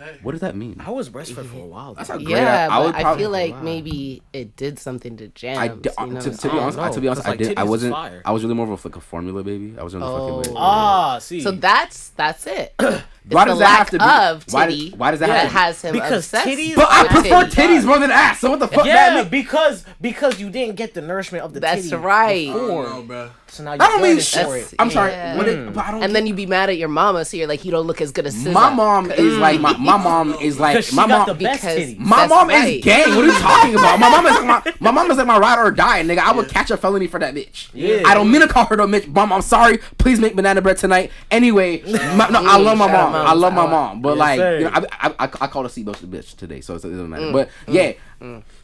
Okay. 0.00 0.18
What 0.22 0.32
does 0.32 0.40
that 0.40 0.56
mean? 0.56 0.80
I 0.84 0.90
was 0.90 1.10
breastfed 1.10 1.44
for 1.46 1.58
a 1.58 1.66
while. 1.66 1.94
That's 1.94 2.08
a 2.08 2.14
great. 2.14 2.28
Yeah, 2.30 2.68
I, 2.70 2.78
would 2.84 2.92
but 2.92 3.04
I 3.04 3.16
feel 3.18 3.30
like 3.30 3.52
Wow. 3.52 3.62
maybe 3.62 4.22
it 4.32 4.56
did 4.56 4.78
something 4.78 5.16
to 5.18 5.28
Jams. 5.28 5.58
I 5.58 5.68
d- 5.68 5.90
you 5.98 6.06
know? 6.06 6.20
to, 6.20 6.30
to 6.30 6.48
be 6.48 6.54
I 6.56 6.58
honest, 6.62 6.78
don't 6.78 6.86
I, 6.86 6.90
to 6.92 7.00
be 7.00 7.08
honest, 7.08 7.26
I 7.26 7.30
like, 7.30 7.38
did. 7.38 7.58
I 7.58 7.64
wasn't. 7.64 7.92
fire. 7.94 8.22
I 8.24 8.32
was 8.32 8.42
really 8.42 8.54
more 8.54 8.70
of 8.72 8.84
a, 8.84 8.88
like 8.88 8.96
a 8.96 9.00
formula 9.00 9.42
baby. 9.42 9.74
I 9.78 9.82
wasn't 9.82 10.02
really 10.02 10.18
fucking 10.18 10.36
with. 10.38 10.48
Oh. 10.50 10.54
Ah, 10.56 11.18
see. 11.18 11.40
So 11.42 11.50
that's 11.50 12.08
that's 12.10 12.46
it. 12.46 12.74
It's 13.22 13.34
Why 13.34 13.44
the 13.44 13.50
does 13.50 13.58
that 13.58 13.64
lack 13.66 13.78
have 13.78 13.90
to 13.90 13.98
be- 13.98 14.04
of 14.48 14.52
why 14.54 14.66
titty 14.66 14.90
does- 14.90 14.98
why 14.98 15.10
does 15.10 15.20
that 15.20 15.26
that 15.26 15.48
have 15.50 15.50
to 15.50 15.52
be- 15.52 15.58
has 15.60 15.82
him 15.82 15.92
Because 15.92 16.32
titties 16.32 16.74
But 16.74 16.88
I 16.90 17.06
prefer 17.06 17.28
titties. 17.44 17.50
titties 17.50 17.84
more 17.84 17.98
than 17.98 18.10
ass. 18.10 18.40
So 18.40 18.48
what 18.50 18.60
the 18.60 18.66
fuck? 18.66 18.86
yeah, 18.86 19.10
that 19.22 19.30
because 19.30 19.84
because 20.00 20.40
you 20.40 20.48
didn't 20.48 20.76
get 20.76 20.94
the 20.94 21.02
nourishment 21.02 21.44
of 21.44 21.52
the 21.52 21.60
That's 21.60 21.82
titty 21.90 21.96
right. 21.96 22.46
before. 22.50 23.28
Bro. 23.50 23.56
So 23.56 23.64
now 23.64 23.72
you 23.72 23.78
That 23.78 23.88
don't 23.88 23.96
mean 24.02 24.06
yearning 24.08 24.22
shit. 24.24 24.46
for 24.46 24.56
it. 24.56 24.74
I'm 24.78 24.90
sorry. 24.90 25.12
Yeah. 25.12 25.36
When 25.36 25.48
it, 25.48 25.56
mm. 25.58 25.74
but 25.74 25.84
I 25.84 25.90
don't. 25.90 26.02
And 26.02 26.14
then 26.14 26.26
you 26.26 26.34
be 26.34 26.46
mad 26.46 26.70
at 26.70 26.78
your 26.78 26.88
mama, 26.88 27.24
so 27.24 27.36
you're 27.36 27.46
like, 27.46 27.64
you 27.64 27.70
don't 27.70 27.86
look 27.86 28.00
as 28.00 28.12
good 28.12 28.26
as 28.26 28.34
SZA. 28.34 28.52
my 28.52 28.70
mom 28.72 29.10
is 29.10 29.36
like 29.38 29.60
my 29.60 29.76
my 29.76 29.96
mom 30.02 30.34
is 30.34 30.58
like 30.60 30.74
Because 30.74 30.88
she 30.88 30.96
my 30.96 31.06
got 31.06 31.26
mom. 31.28 31.36
the 31.38 31.44
best 31.44 31.62
because- 31.62 31.96
My 31.96 32.26
mom 32.26 32.48
right. 32.48 32.76
is 32.78 32.84
gang. 32.84 33.14
What 33.16 33.24
are 33.24 33.26
you 33.26 33.32
talking 33.38 33.74
about? 33.74 33.98
My 34.00 34.08
mom 34.08 34.26
is 34.26 34.32
like 34.32 34.44
my 34.46 34.74
my 34.80 34.90
mom 34.90 35.10
is 35.10 35.18
like 35.18 35.26
my 35.26 35.38
ride 35.38 35.58
or 35.58 35.70
die, 35.70 36.02
nigga. 36.02 36.18
I 36.18 36.32
would 36.32 36.48
catch 36.48 36.70
a 36.70 36.76
felony 36.76 37.06
for 37.06 37.18
that 37.20 37.34
bitch. 37.34 37.68
Yeah. 37.72 38.02
I 38.06 38.14
don't 38.14 38.30
mean 38.30 38.40
to 38.40 38.48
call 38.48 38.66
her 38.66 38.76
the 38.76 38.86
bitch. 38.86 39.08
Mom, 39.08 39.32
I'm 39.32 39.42
sorry. 39.42 39.78
Please 39.98 40.20
make 40.20 40.36
banana 40.36 40.62
bread 40.62 40.76
tonight. 40.76 41.10
Anyway, 41.30 41.82
my, 42.16 42.28
no, 42.30 42.40
I 42.44 42.56
love 42.58 42.78
my 42.78 42.86
Shout 42.86 43.12
mom. 43.12 43.26
I 43.26 43.32
love 43.32 43.52
my 43.54 43.64
I 43.66 43.70
mom. 43.70 44.02
But 44.02 44.16
Yes, 44.16 44.18
like, 44.18 44.38
you 44.60 44.64
know, 44.64 44.70
I, 44.72 45.08
I, 45.08 45.14
I, 45.18 45.24
I 45.24 45.46
called 45.46 45.66
a 45.66 45.68
seatbelt 45.68 45.96
bitch 46.06 46.36
today, 46.36 46.60
so 46.60 46.74
it 46.74 46.82
doesn't 46.82 47.08
matter. 47.08 47.26
Mm. 47.26 47.32
But 47.32 47.48
mm. 47.66 47.74
yeah, 47.74 47.92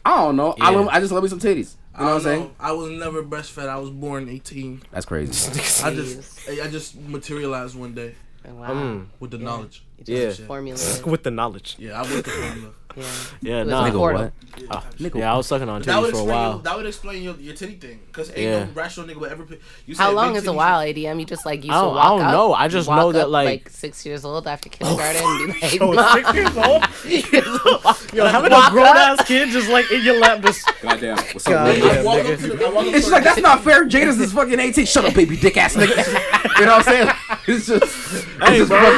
I 0.05 0.17
don't 0.17 0.35
know. 0.35 0.55
I 0.59 0.71
love, 0.71 0.87
I 0.89 0.99
just 0.99 1.11
love 1.11 1.23
me 1.23 1.29
some 1.29 1.39
titties. 1.39 1.75
You 1.97 2.03
know 2.03 2.09
what 2.09 2.15
I'm 2.17 2.21
saying? 2.21 2.41
know. 2.43 2.51
I 2.59 2.71
was 2.73 2.91
never 2.91 3.23
breastfed. 3.23 3.67
I 3.67 3.77
was 3.77 3.89
born 3.89 4.29
18. 4.29 4.83
That's 4.91 5.05
crazy. 5.05 5.49
I 5.83 5.93
just, 5.93 6.49
I 6.49 6.67
just 6.67 6.95
materialized 6.99 7.75
one 7.75 7.93
day 7.93 8.13
Wow. 8.45 8.69
Mm. 8.71 9.05
with 9.19 9.31
the 9.31 9.37
knowledge. 9.39 9.83
Yeah. 10.05 10.29
Formula. 10.31 10.79
With 11.05 11.23
the 11.23 11.31
knowledge. 11.31 11.75
Yeah, 11.79 11.99
I 11.99 12.03
went 12.03 12.23
to 12.25 12.31
formula. 12.31 12.71
Yeah. 12.95 13.03
Yeah, 13.41 13.61
It 13.61 13.67
nah. 13.67 13.89
Nigga, 13.89 13.99
what? 13.99 14.13
Yeah, 14.57 14.67
type 14.69 14.83
shit. 14.97 15.15
Yeah, 15.15 15.33
I 15.33 15.37
was 15.37 15.45
sucking 15.45 15.69
on 15.69 15.81
That 15.83 15.91
titties 15.91 15.99
for 15.99 16.05
a 16.05 16.09
explain. 16.09 16.27
while. 16.29 16.57
That 16.59 16.77
would 16.77 16.85
explain 16.87 17.21
your, 17.21 17.35
your 17.35 17.53
titty 17.53 17.75
thing. 17.75 17.99
Cause 18.11 18.29
ain't 18.29 18.39
Yeah. 18.39 18.63
no 18.63 18.71
rational 18.73 19.05
nigga 19.07 19.17
would 19.19 19.31
ever. 19.31 19.43
Put, 19.43 19.61
you 19.85 19.95
How 19.95 20.11
long 20.11 20.29
big 20.33 20.37
is 20.41 20.47
a 20.47 20.51
titties- 20.51 20.55
while, 20.55 20.79
ADM? 20.81 21.19
You 21.19 21.25
just 21.25 21.45
like 21.45 21.59
used 21.63 21.71
I 21.71 21.81
don't- 21.81 21.93
walk 21.93 22.05
I 22.05 22.09
don't 22.09 22.21
up, 22.21 22.31
know. 22.31 22.53
I 22.53 22.67
just 22.67 22.89
know 22.89 23.11
that, 23.11 23.25
up, 23.25 23.29
like- 23.29 23.69
six 23.69 24.03
years 24.03 24.25
old 24.25 24.47
after 24.47 24.69
oh, 24.69 24.77
kindergarten 24.77 25.23
and 25.23 25.53
be 25.53 25.59
like, 25.61 25.73
Yo, 25.79 25.93
"Mom." 25.93 26.13
six 26.15 26.33
years 26.33 26.57
old? 26.57 26.83
Yo, 28.13 28.25
having 28.25 28.51
Walk 28.51 28.67
a 28.69 28.71
grown 28.71 28.87
up. 28.87 28.95
ass 29.19 29.27
kid 29.27 29.49
just 29.49 29.69
like 29.69 29.91
in 29.91 30.01
your 30.03 30.19
lap, 30.19 30.41
just 30.41 30.65
Goddamn. 30.81 31.17
What's 31.17 31.45
up, 31.47 31.53
I 31.53 31.73
nigga? 31.75 31.81
nigga. 31.81 32.33
up 32.33 32.39
to 32.39 32.47
the, 32.47 32.65
I 32.65 32.69
walk 32.71 32.87
up 32.87 32.93
It's 32.93 32.97
just 33.05 33.11
like 33.11 33.23
that's 33.23 33.41
not 33.41 33.63
fair. 33.63 33.85
Jada's 33.85 34.19
is 34.19 34.33
fucking 34.33 34.59
18. 34.59 34.85
Shut 34.87 35.05
up, 35.05 35.13
baby 35.13 35.37
dick 35.37 35.55
ass 35.57 35.75
nigga. 35.75 36.59
you 36.59 36.65
know 36.65 36.77
what 36.77 36.87
I'm 36.87 36.93
saying? 36.93 37.11
It's 37.47 37.67
just, 37.67 38.25
Hey, 38.41 38.65
bro. 38.65 38.97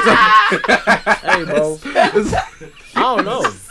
hey, 1.22 1.44
bro. 1.44 2.70
I 2.96 3.16
don't 3.16 3.26
know. 3.26 3.42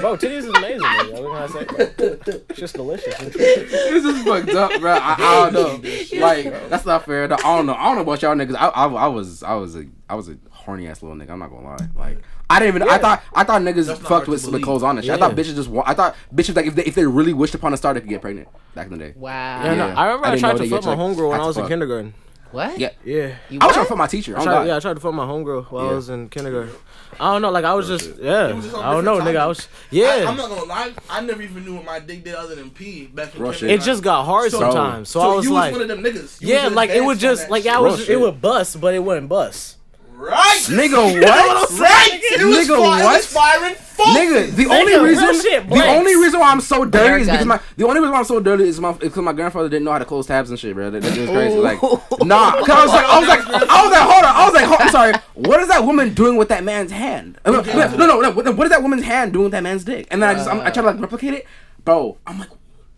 bro, 0.00 0.16
titties 0.16 0.38
is 0.38 0.48
amazing, 0.48 0.80
man. 0.82 1.12
What 1.12 1.22
can 1.22 1.32
I 1.32 1.46
say, 1.48 1.64
bro? 1.64 2.36
It's 2.48 2.58
just 2.58 2.74
delicious. 2.74 3.16
This 3.18 4.04
is 4.04 4.22
fucked 4.22 4.50
up, 4.50 4.80
bro. 4.80 4.92
I, 4.92 5.14
I 5.18 5.50
don't 5.50 5.52
know. 5.52 6.20
Like 6.20 6.68
that's 6.70 6.86
not 6.86 7.04
fair. 7.04 7.24
I 7.24 7.26
don't 7.28 7.66
know. 7.66 7.74
I 7.74 7.84
don't 7.84 7.96
know 7.96 8.02
about 8.02 8.22
y'all 8.22 8.34
niggas. 8.36 8.54
I, 8.56 8.68
I, 8.68 8.86
I 8.86 9.06
was 9.08 9.42
I 9.42 9.54
was 9.54 9.76
a 9.76 9.86
I 10.08 10.14
was 10.14 10.28
a 10.28 10.38
horny 10.50 10.86
ass 10.86 11.02
little 11.02 11.16
nigga. 11.16 11.30
I'm 11.30 11.38
not 11.40 11.50
gonna 11.50 11.66
lie. 11.66 11.88
Like 11.96 12.18
I 12.50 12.60
didn't 12.60 12.76
even. 12.76 12.88
I 12.88 12.98
thought 12.98 13.22
I 13.34 13.44
thought 13.44 13.62
niggas 13.62 13.86
That's 13.86 14.00
fucked 14.00 14.26
to 14.26 14.30
with 14.30 14.50
the 14.50 14.60
clothes 14.60 14.82
on 14.82 14.96
and 14.96 15.04
shit. 15.04 15.14
I 15.14 15.18
thought 15.18 15.34
bitches 15.34 15.54
just. 15.56 15.68
wa- 15.68 15.84
I 15.86 15.94
thought 15.94 16.16
bitches 16.34 16.54
like 16.56 16.66
if 16.66 16.74
they 16.74 16.84
if 16.84 16.94
they 16.94 17.06
really 17.06 17.32
wished 17.32 17.54
upon 17.54 17.74
a 17.74 17.76
star 17.76 17.94
they 17.94 18.00
could 18.00 18.08
get 18.08 18.22
pregnant 18.22 18.48
back 18.74 18.86
in 18.86 18.92
the 18.92 18.98
day. 18.98 19.12
Wow. 19.16 19.64
Yeah, 19.64 19.74
no, 19.74 19.88
I 19.88 20.06
remember 20.06 20.26
I 20.28 20.32
I, 20.32 20.38
tried 20.38 20.56
to 20.58 20.68
fuck 20.68 20.84
my 20.84 20.90
like- 20.94 20.98
homegirl 20.98 21.30
when 21.30 21.40
I 21.40 21.46
was 21.46 21.56
in 21.58 21.66
kindergarten. 21.66 22.14
What? 22.50 22.78
Yeah. 22.78 22.90
Yeah. 23.04 23.34
You 23.50 23.58
I 23.60 23.66
was 23.66 23.74
trying 23.74 23.76
what? 23.76 23.82
to 23.82 23.84
fuck 23.84 23.98
my 23.98 24.06
teacher. 24.06 24.36
I 24.36 24.40
Oh 24.40 24.44
tried, 24.44 24.66
yeah, 24.66 24.76
I 24.76 24.80
tried 24.80 24.94
to 24.94 25.00
fuck 25.00 25.14
my 25.14 25.26
homegirl 25.26 25.66
while 25.70 25.90
I 25.90 25.92
was 25.92 26.08
in 26.08 26.28
kindergarten. 26.28 26.74
I 27.20 27.32
don't 27.32 27.42
know, 27.42 27.50
like 27.50 27.64
I 27.64 27.74
was 27.74 27.90
oh, 27.90 27.96
just, 27.98 28.18
yeah, 28.20 28.52
was 28.52 28.64
just 28.64 28.76
I 28.76 28.92
don't 28.92 29.04
know, 29.04 29.16
different 29.16 29.36
nigga. 29.36 29.40
I 29.40 29.46
was, 29.46 29.68
yeah. 29.90 30.06
I, 30.06 30.16
am 30.30 30.36
not 30.36 30.48
gonna 30.48 30.64
lie. 30.64 30.92
I 31.10 31.20
never 31.20 31.42
even 31.42 31.64
knew 31.64 31.74
what 31.74 31.84
my 31.84 31.98
dick 31.98 32.24
did 32.24 32.34
other 32.34 32.54
than 32.54 32.70
pee 32.70 33.06
back 33.06 33.34
in 33.34 33.42
Real 33.42 33.52
kindergarten. 33.52 33.82
it 33.82 33.84
just 33.84 34.02
got 34.02 34.24
hard 34.24 34.50
So- 34.50 34.60
sometimes, 34.60 35.08
so, 35.08 35.20
So 35.20 35.30
I 35.30 35.34
was 35.34 35.44
you 35.44 35.52
like, 35.52 35.72
was 35.72 35.80
one 35.80 35.90
of 35.90 35.96
them 35.96 36.04
niggas. 36.04 36.40
You 36.40 36.48
yeah, 36.48 36.68
like 36.68 36.90
it 36.90 37.04
would 37.04 37.16
advanced 37.16 37.40
on 37.40 37.46
just, 37.46 37.50
like 37.50 37.62
shit. 37.64 37.72
I 37.72 37.80
was, 37.80 37.98
shit. 38.00 38.10
it 38.10 38.20
would 38.20 38.40
bust, 38.40 38.80
but 38.80 38.94
it 38.94 39.02
wouldn't 39.02 39.28
bust. 39.28 39.77
Right. 40.18 40.60
Nigga, 40.68 41.22
what? 41.22 41.70
Right. 41.78 42.08
It 42.12 42.44
was 42.44 42.68
Nigga, 42.68 42.76
fire, 42.76 43.04
what? 43.04 43.14
It 43.14 43.18
was 43.18 43.26
firing 43.26 43.74
full. 43.74 44.06
Nigga, 44.06 44.54
the 44.54 44.66
only 44.66 44.92
real 44.92 45.04
reason 45.04 45.40
shit, 45.40 45.62
the 45.62 45.68
blanks. 45.68 45.88
only 45.88 46.14
reason 46.16 46.40
why 46.40 46.50
I'm 46.50 46.60
so 46.60 46.84
dirty 46.84 47.08
Air 47.08 47.18
is 47.18 47.26
because 47.26 47.40
gun. 47.40 47.48
my 47.48 47.60
the 47.76 47.86
only 47.86 48.00
reason 48.00 48.12
why 48.12 48.18
I'm 48.18 48.24
so 48.24 48.40
dirty 48.40 48.64
is 48.68 48.80
my 48.80 48.92
because 48.92 49.16
my 49.22 49.32
grandfather 49.32 49.68
didn't 49.68 49.84
know 49.84 49.92
how 49.92 49.98
to 49.98 50.04
close 50.04 50.26
tabs 50.26 50.50
and 50.50 50.58
shit, 50.58 50.74
bro. 50.74 50.90
That, 50.90 51.02
that 51.02 51.18
was 51.18 51.30
crazy. 51.30 51.58
Like, 51.58 51.80
nah, 52.22 52.52
cause 52.64 52.68
I 52.70 52.84
was 52.84 52.92
like, 52.92 53.06
I 53.06 53.18
was 53.20 53.28
like, 53.28 53.40
I 53.46 53.82
was 53.84 53.92
like, 53.92 54.02
hold 54.02 54.24
on, 54.24 54.36
I 54.36 54.44
was 54.44 54.54
like, 54.54 54.66
hold, 54.66 54.80
I'm 54.80 54.90
sorry. 54.90 55.12
What 55.34 55.60
is 55.60 55.68
that 55.68 55.84
woman 55.84 56.14
doing 56.14 56.36
with 56.36 56.48
that 56.48 56.64
man's 56.64 56.90
hand? 56.92 57.38
No, 57.46 57.60
no, 57.62 57.96
no, 57.96 58.20
no. 58.20 58.30
What 58.30 58.56
what 58.56 58.64
is 58.66 58.70
that 58.70 58.82
woman's 58.82 59.04
hand 59.04 59.32
doing 59.32 59.44
with 59.44 59.52
that 59.52 59.62
man's 59.62 59.84
dick? 59.84 60.06
And 60.10 60.22
then 60.22 60.30
I 60.30 60.34
just 60.34 60.48
I'm, 60.48 60.60
I 60.60 60.70
try 60.70 60.82
to 60.82 60.90
like 60.90 61.00
replicate 61.00 61.34
it, 61.34 61.46
bro. 61.84 62.18
I'm 62.26 62.38
like. 62.40 62.48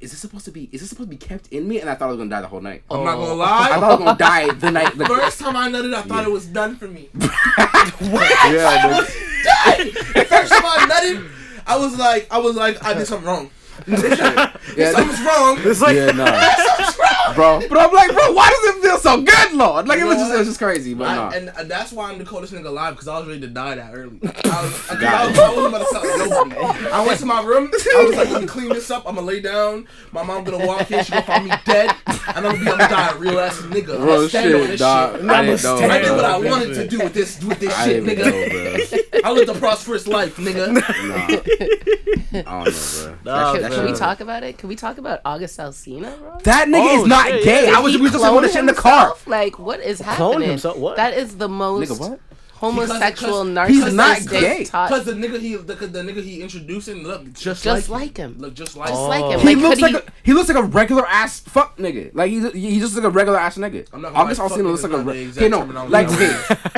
Is 0.00 0.12
this 0.12 0.20
supposed 0.20 0.46
to 0.46 0.50
be? 0.50 0.70
Is 0.72 0.80
this 0.80 0.88
supposed 0.88 1.10
to 1.10 1.16
be 1.16 1.18
kept 1.18 1.48
in 1.48 1.68
me? 1.68 1.78
And 1.80 1.90
I 1.90 1.94
thought 1.94 2.06
I 2.06 2.12
was 2.12 2.16
gonna 2.16 2.30
die 2.30 2.40
the 2.40 2.48
whole 2.48 2.62
night. 2.62 2.82
I'm 2.90 3.04
not 3.04 3.16
gonna 3.16 3.34
oh. 3.34 3.40
I 3.42 3.68
thought 3.68 3.82
I 3.82 3.88
was 3.88 3.98
gonna 3.98 4.18
die 4.18 4.50
the 4.54 4.70
night. 4.70 4.96
The, 4.96 5.04
First 5.20 5.40
time 5.42 5.56
I 5.56 5.68
nutted, 5.68 5.94
I 5.94 6.02
thought 6.02 6.24
it 6.24 6.30
was 6.30 6.46
done 6.46 6.76
for 6.76 6.88
me. 6.88 7.10
yeah, 8.00 9.04
dude. 9.76 9.94
First 10.26 10.52
time 10.52 10.64
I 10.64 10.86
nutted, 10.90 11.30
I 11.66 11.76
was 11.76 11.98
like, 11.98 12.26
I 12.30 12.38
was 12.38 12.56
like, 12.56 12.82
I 12.82 12.94
did 12.94 13.06
something 13.06 13.26
wrong. 13.26 13.50
Yeah, 13.86 14.92
Something's 14.92 15.20
wrong. 15.22 15.58
It's 15.60 15.82
like, 15.82 15.96
yeah, 15.96 16.12
nah, 16.12 16.24
bro. 17.34 17.60
But 17.68 17.78
I'm 17.78 17.92
like, 17.92 18.12
bro, 18.12 18.32
why 18.32 18.48
does 18.50 18.76
it 18.76 18.82
feel 18.82 18.98
so 18.98 19.20
good, 19.22 19.52
Lord? 19.52 19.88
Like 19.88 19.98
it 20.00 20.04
was 20.04 20.16
just, 20.16 20.32
it 20.34 20.38
was 20.38 20.46
just 20.48 20.58
crazy. 20.58 20.94
But 20.94 21.08
I, 21.08 21.16
nah. 21.16 21.30
and 21.58 21.70
that's 21.70 21.92
why 21.92 22.10
I'm 22.10 22.18
the 22.18 22.24
coldest 22.24 22.52
nigga 22.52 22.66
alive 22.66 22.94
because 22.94 23.08
I 23.08 23.18
was 23.18 23.28
ready 23.28 23.40
to 23.40 23.46
die 23.48 23.74
that 23.76 23.92
early. 23.94 24.18
I, 24.22 24.26
was, 24.26 24.86
'cause 24.86 25.02
I, 25.02 25.26
was, 25.28 25.38
I 25.38 25.48
wasn't 25.54 25.66
about 25.68 25.88
to 25.88 25.92
tell 25.92 26.44
nobody. 26.44 26.86
I 26.90 27.06
went 27.06 27.20
to 27.20 27.26
my 27.26 27.42
room. 27.42 27.70
I 27.94 28.04
was 28.04 28.16
like, 28.16 28.30
let 28.30 28.40
me 28.42 28.46
clean 28.48 28.68
this 28.70 28.90
up. 28.90 29.06
I'm 29.06 29.14
gonna 29.14 29.26
lay 29.26 29.40
down. 29.40 29.86
My 30.12 30.22
mom 30.22 30.44
gonna 30.44 30.66
walk 30.66 30.90
in. 30.90 31.04
She 31.04 31.12
gonna 31.12 31.22
find 31.24 31.44
me 31.44 31.52
dead, 31.64 31.94
and 32.06 32.18
I'm 32.28 32.42
gonna 32.42 32.52
be 32.58 32.60
I'm 32.70 32.78
gonna 32.78 32.88
die 32.88 33.10
a 33.10 33.16
real 33.16 33.38
ass 33.38 33.58
nigga. 33.62 33.94
I'm 33.96 34.04
Real 34.04 34.22
on 34.22 34.28
shit, 34.28 34.42
this 34.68 34.80
dog. 34.80 35.20
shit. 35.20 35.30
I 35.30 35.44
didn't 35.46 35.62
know. 35.62 35.76
I 35.78 35.98
did 35.98 36.10
what 36.16 36.24
I 36.24 36.38
wanted 36.38 36.74
to 36.74 36.88
do 36.88 36.98
with 36.98 37.14
this 37.14 37.42
with 37.44 37.58
this 37.60 37.72
I 37.76 37.84
shit, 37.86 38.04
nigga. 38.04 38.24
know, 39.12 39.20
I 39.24 39.32
lived 39.32 39.48
a 39.50 39.54
prosperous 39.54 40.06
life, 40.06 40.36
nigga. 40.36 40.72
Nah. 40.72 40.80
I 42.32 42.42
don't 42.42 42.64
know, 42.64 42.72
bro. 43.04 43.16
Nah, 43.24 43.52
That 43.52 43.52
shit- 43.52 43.62
man. 43.62 43.70
that 43.70 43.72
Can 43.72 43.84
we 43.86 43.92
talk 43.92 44.20
about 44.20 44.42
it? 44.42 44.58
Can 44.58 44.68
we 44.68 44.76
talk 44.76 44.98
about 44.98 45.20
August 45.24 45.58
Alsina, 45.58 46.16
bro? 46.18 46.38
That 46.44 46.68
nigga 46.68 46.98
Oh, 46.98 47.02
is 47.02 47.08
not 47.08 47.19
shit, 47.28 47.44
gay. 47.44 47.66
yeah. 47.66 47.76
I 47.76 47.80
was 47.80 47.92
Did 47.92 48.00
we 48.00 48.06
he 48.08 48.12
just 48.12 48.22
talking 48.24 48.38
about 48.38 48.50
shit 48.50 48.60
in 48.60 48.66
the 48.66 48.74
car. 48.74 49.14
Like, 49.26 49.58
what 49.58 49.80
is 49.80 50.00
happening? 50.00 50.48
himself? 50.48 50.76
What? 50.76 50.96
That 50.96 51.14
is 51.14 51.36
the 51.36 51.48
most 51.48 51.90
Nigga, 51.90 52.00
what? 52.10 52.20
Homosexual, 52.60 53.44
Because- 53.44 53.68
narcissistic 53.68 53.84
He's 53.86 53.94
not 53.94 54.28
gay. 54.28 54.64
Cause 54.66 55.04
the 55.04 55.12
nigga 55.12 55.40
he 55.40 55.56
the, 55.56 55.74
the 55.74 56.02
nigga 56.02 56.22
he 56.22 56.42
introducing 56.42 57.02
look 57.02 57.24
just, 57.32 57.64
Just 57.64 57.88
like, 57.88 57.88
like 57.88 58.16
him. 58.18 58.36
Look 58.38 58.54
just 58.54 58.76
like 58.76 58.88
Just 58.90 59.00
him. 59.00 59.08
like 59.08 59.24
him. 59.24 59.30
Oh. 59.32 59.38
He 59.38 59.54
Like, 59.54 59.62
looks 59.64 59.80
like 59.80 59.92
he- 59.92 59.98
a, 59.98 60.02
he 60.22 60.32
looks 60.34 60.48
like 60.48 60.58
a 60.58 60.62
regular 60.62 61.06
ass 61.06 61.40
fuck 61.40 61.78
nigga. 61.78 62.10
Like 62.14 62.30
he's 62.30 62.52
he 62.52 62.78
just 62.78 62.94
like 62.94 63.04
a 63.04 63.10
regular 63.10 63.38
ass 63.38 63.56
nigga. 63.58 63.86
I'm 63.92 64.02
not 64.02 64.12
gonna 64.12 64.24
August 64.24 64.40
lie, 64.40 64.48
Alsina 64.48 64.64
looks 64.64 64.82
like 64.82 64.92
a 64.92 64.96
not 64.98 65.06
the 65.06 65.12
re- 65.12 65.22
exact 65.22 65.38
okay, 65.38 65.48
no, 65.48 65.60
terminology. 65.60 65.92
like 65.92 66.08
okay, 66.10 66.32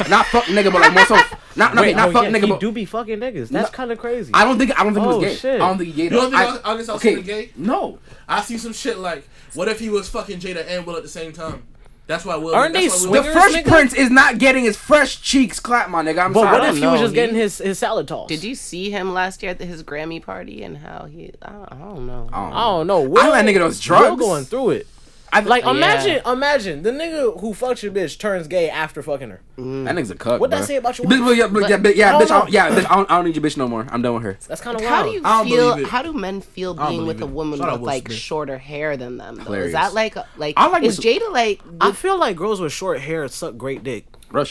not 0.11 0.27
fuck 0.27 0.45
nigga, 0.45 0.73
but 0.73 0.81
like 0.81 0.95
more 0.95 1.07
so 1.07 1.17
not 1.57 1.75
no, 1.75 1.83
wait, 1.83 1.89
okay, 1.89 1.97
not 1.97 2.09
oh, 2.09 2.13
fuck 2.13 2.23
yeah, 2.25 2.31
nigga, 2.31 2.45
he 2.45 2.51
but 2.51 2.61
do 2.61 2.73
be 2.73 2.85
fucking 2.85 3.19
niggas. 3.19 3.49
That's 3.49 3.71
kind 3.71 3.91
of 3.93 3.99
crazy. 3.99 4.31
I 4.33 4.45
don't 4.45 4.59
think 4.59 4.79
I 4.79 4.85
don't 4.85 4.95
think 4.95 5.05
he 5.07 5.13
Oh, 5.13 5.19
was 5.19 5.27
gay. 5.27 5.35
shit. 5.35 5.61
I 5.61 5.69
don't 5.69 5.79
think 5.79 5.91
he 5.91 5.97
gay. 5.97 6.05
You 6.05 6.11
don't 6.11 6.31
think 6.31 6.37
I- 6.43 6.61
August 6.71 6.91
Alsina 6.91 6.97
okay, 6.97 7.23
gay? 7.23 7.51
No. 7.57 7.99
I 8.29 8.41
see 8.41 8.57
some 8.57 8.73
shit 8.73 8.99
like, 8.99 9.29
what 9.55 9.69
if 9.69 9.79
he 9.81 9.91
was 9.91 10.09
fucking 10.09 10.39
Jada 10.39 10.65
and 10.67 10.87
Will 10.87 10.97
at 10.97 11.03
the 11.03 11.09
same 11.09 11.33
time? 11.33 11.65
That's 12.07 12.25
why 12.25 12.37
Will. 12.37 12.55
Aren't 12.55 12.75
they 12.75 12.89
why 12.89 12.95
Will- 12.95 13.13
The 13.13 13.23
Swingers, 13.23 13.33
Fresh 13.33 13.53
nigga? 13.53 13.67
Prince 13.69 13.95
is 13.95 14.11
not 14.11 14.39
getting 14.39 14.65
his 14.65 14.77
fresh 14.77 15.21
cheeks 15.21 15.61
clapped, 15.61 15.89
my 15.89 16.03
nigga. 16.03 16.25
I'm 16.25 16.33
but 16.33 16.41
sorry. 16.43 16.59
what 16.59 16.69
if 16.69 16.77
he 16.77 16.87
was 16.87 17.01
just 17.01 17.15
getting 17.15 17.35
his, 17.37 17.59
his 17.59 17.79
salad 17.79 18.09
toss? 18.09 18.29
Did 18.29 18.43
you 18.45 18.55
see 18.55 18.91
him 18.91 19.13
last 19.15 19.43
year 19.43 19.51
at 19.53 19.59
the, 19.59 19.65
his 19.67 19.83
Grammy 19.85 20.21
party 20.23 20.63
and 20.63 20.77
how 20.79 21.05
he? 21.05 21.31
I 21.41 21.51
don't, 21.53 21.73
I 21.73 21.77
don't 21.79 22.07
know. 22.07 22.29
I 22.33 22.43
don't 22.43 22.53
I 22.53 22.61
don't 22.65 22.87
know. 22.89 23.03
I 23.03 23.07
Will, 23.07 23.23
know 23.25 23.33
that 23.33 23.45
nigga 23.45 23.59
those 23.59 23.89
Will 23.89 23.97
drugs. 23.99 24.21
going 24.21 24.45
through 24.45 24.71
it. 24.71 24.87
I 25.35 25.41
Like 25.41 25.65
Yeah. 25.65 25.71
imagine, 25.71 26.23
imagine 26.27 26.83
the 26.83 26.91
nigga 26.91 27.41
who 27.41 27.55
fucks 27.55 27.83
your 27.83 27.91
bitch 27.91 28.19
turns 28.19 28.47
gay 28.49 28.69
after 28.69 29.03
fucking 29.03 29.31
her. 29.31 29.41
Mm. 29.59 29.85
that 29.87 29.95
nigga's 29.97 30.11
a 30.11 30.15
cuck. 30.15 30.41
What 30.41 30.51
that 30.51 30.63
bruh. 30.63 30.67
say 30.67 30.77
about 30.77 30.99
your 30.99 31.07
Bitch, 31.07 31.27
wife? 31.27 31.37
yeah, 31.39 31.47
but, 31.47 31.71
yeah, 31.71 31.77
but, 31.79 31.97
yeah, 31.97 32.17
I 32.17 32.23
bitch, 32.23 32.31
I 32.31 32.39
don't, 32.41 32.51
yeah, 32.51 32.69
bitch, 32.71 32.87
I 32.91 32.97
don't, 32.97 33.11
I 33.11 33.17
don't 33.17 33.25
need 33.25 33.37
your 33.37 33.45
bitch 33.45 33.57
no 33.57 33.67
more. 33.67 33.87
I'm 33.91 34.03
done 34.03 34.15
with 34.15 34.23
her. 34.25 34.39
That's 34.47 34.61
kind 34.61 34.79
of 34.79 34.85
How 34.87 35.03
do 35.05 35.11
you 35.11 35.23
I 35.25 35.39
don't 35.43 35.47
feel? 35.49 35.87
How 35.87 36.03
do 36.03 36.13
men 36.13 36.41
feel 36.43 36.75
being 36.75 37.07
with 37.07 37.21
a 37.23 37.27
woman 37.27 37.59
Shout 37.59 37.73
with 37.81 37.87
like 37.87 38.09
Smith. 38.09 38.19
shorter 38.19 38.59
hair 38.59 38.97
than 38.97 39.17
them? 39.17 39.37
Though? 39.37 39.45
Hilarious. 39.45 39.67
Is 39.69 39.73
that 39.73 39.95
like 39.95 40.17
like? 40.37 40.55
I 40.59 40.69
like 40.69 40.83
is 40.83 41.01
Jada 41.01 41.33
like? 41.33 41.61
I 41.81 41.93
feel 41.93 42.19
like 42.19 42.37
girls 42.37 42.61
with 42.61 42.73
short 42.73 43.01
hair 43.01 43.27
suck 43.29 43.57
great 43.57 43.83
dick. 43.83 44.05
Real 44.31 44.45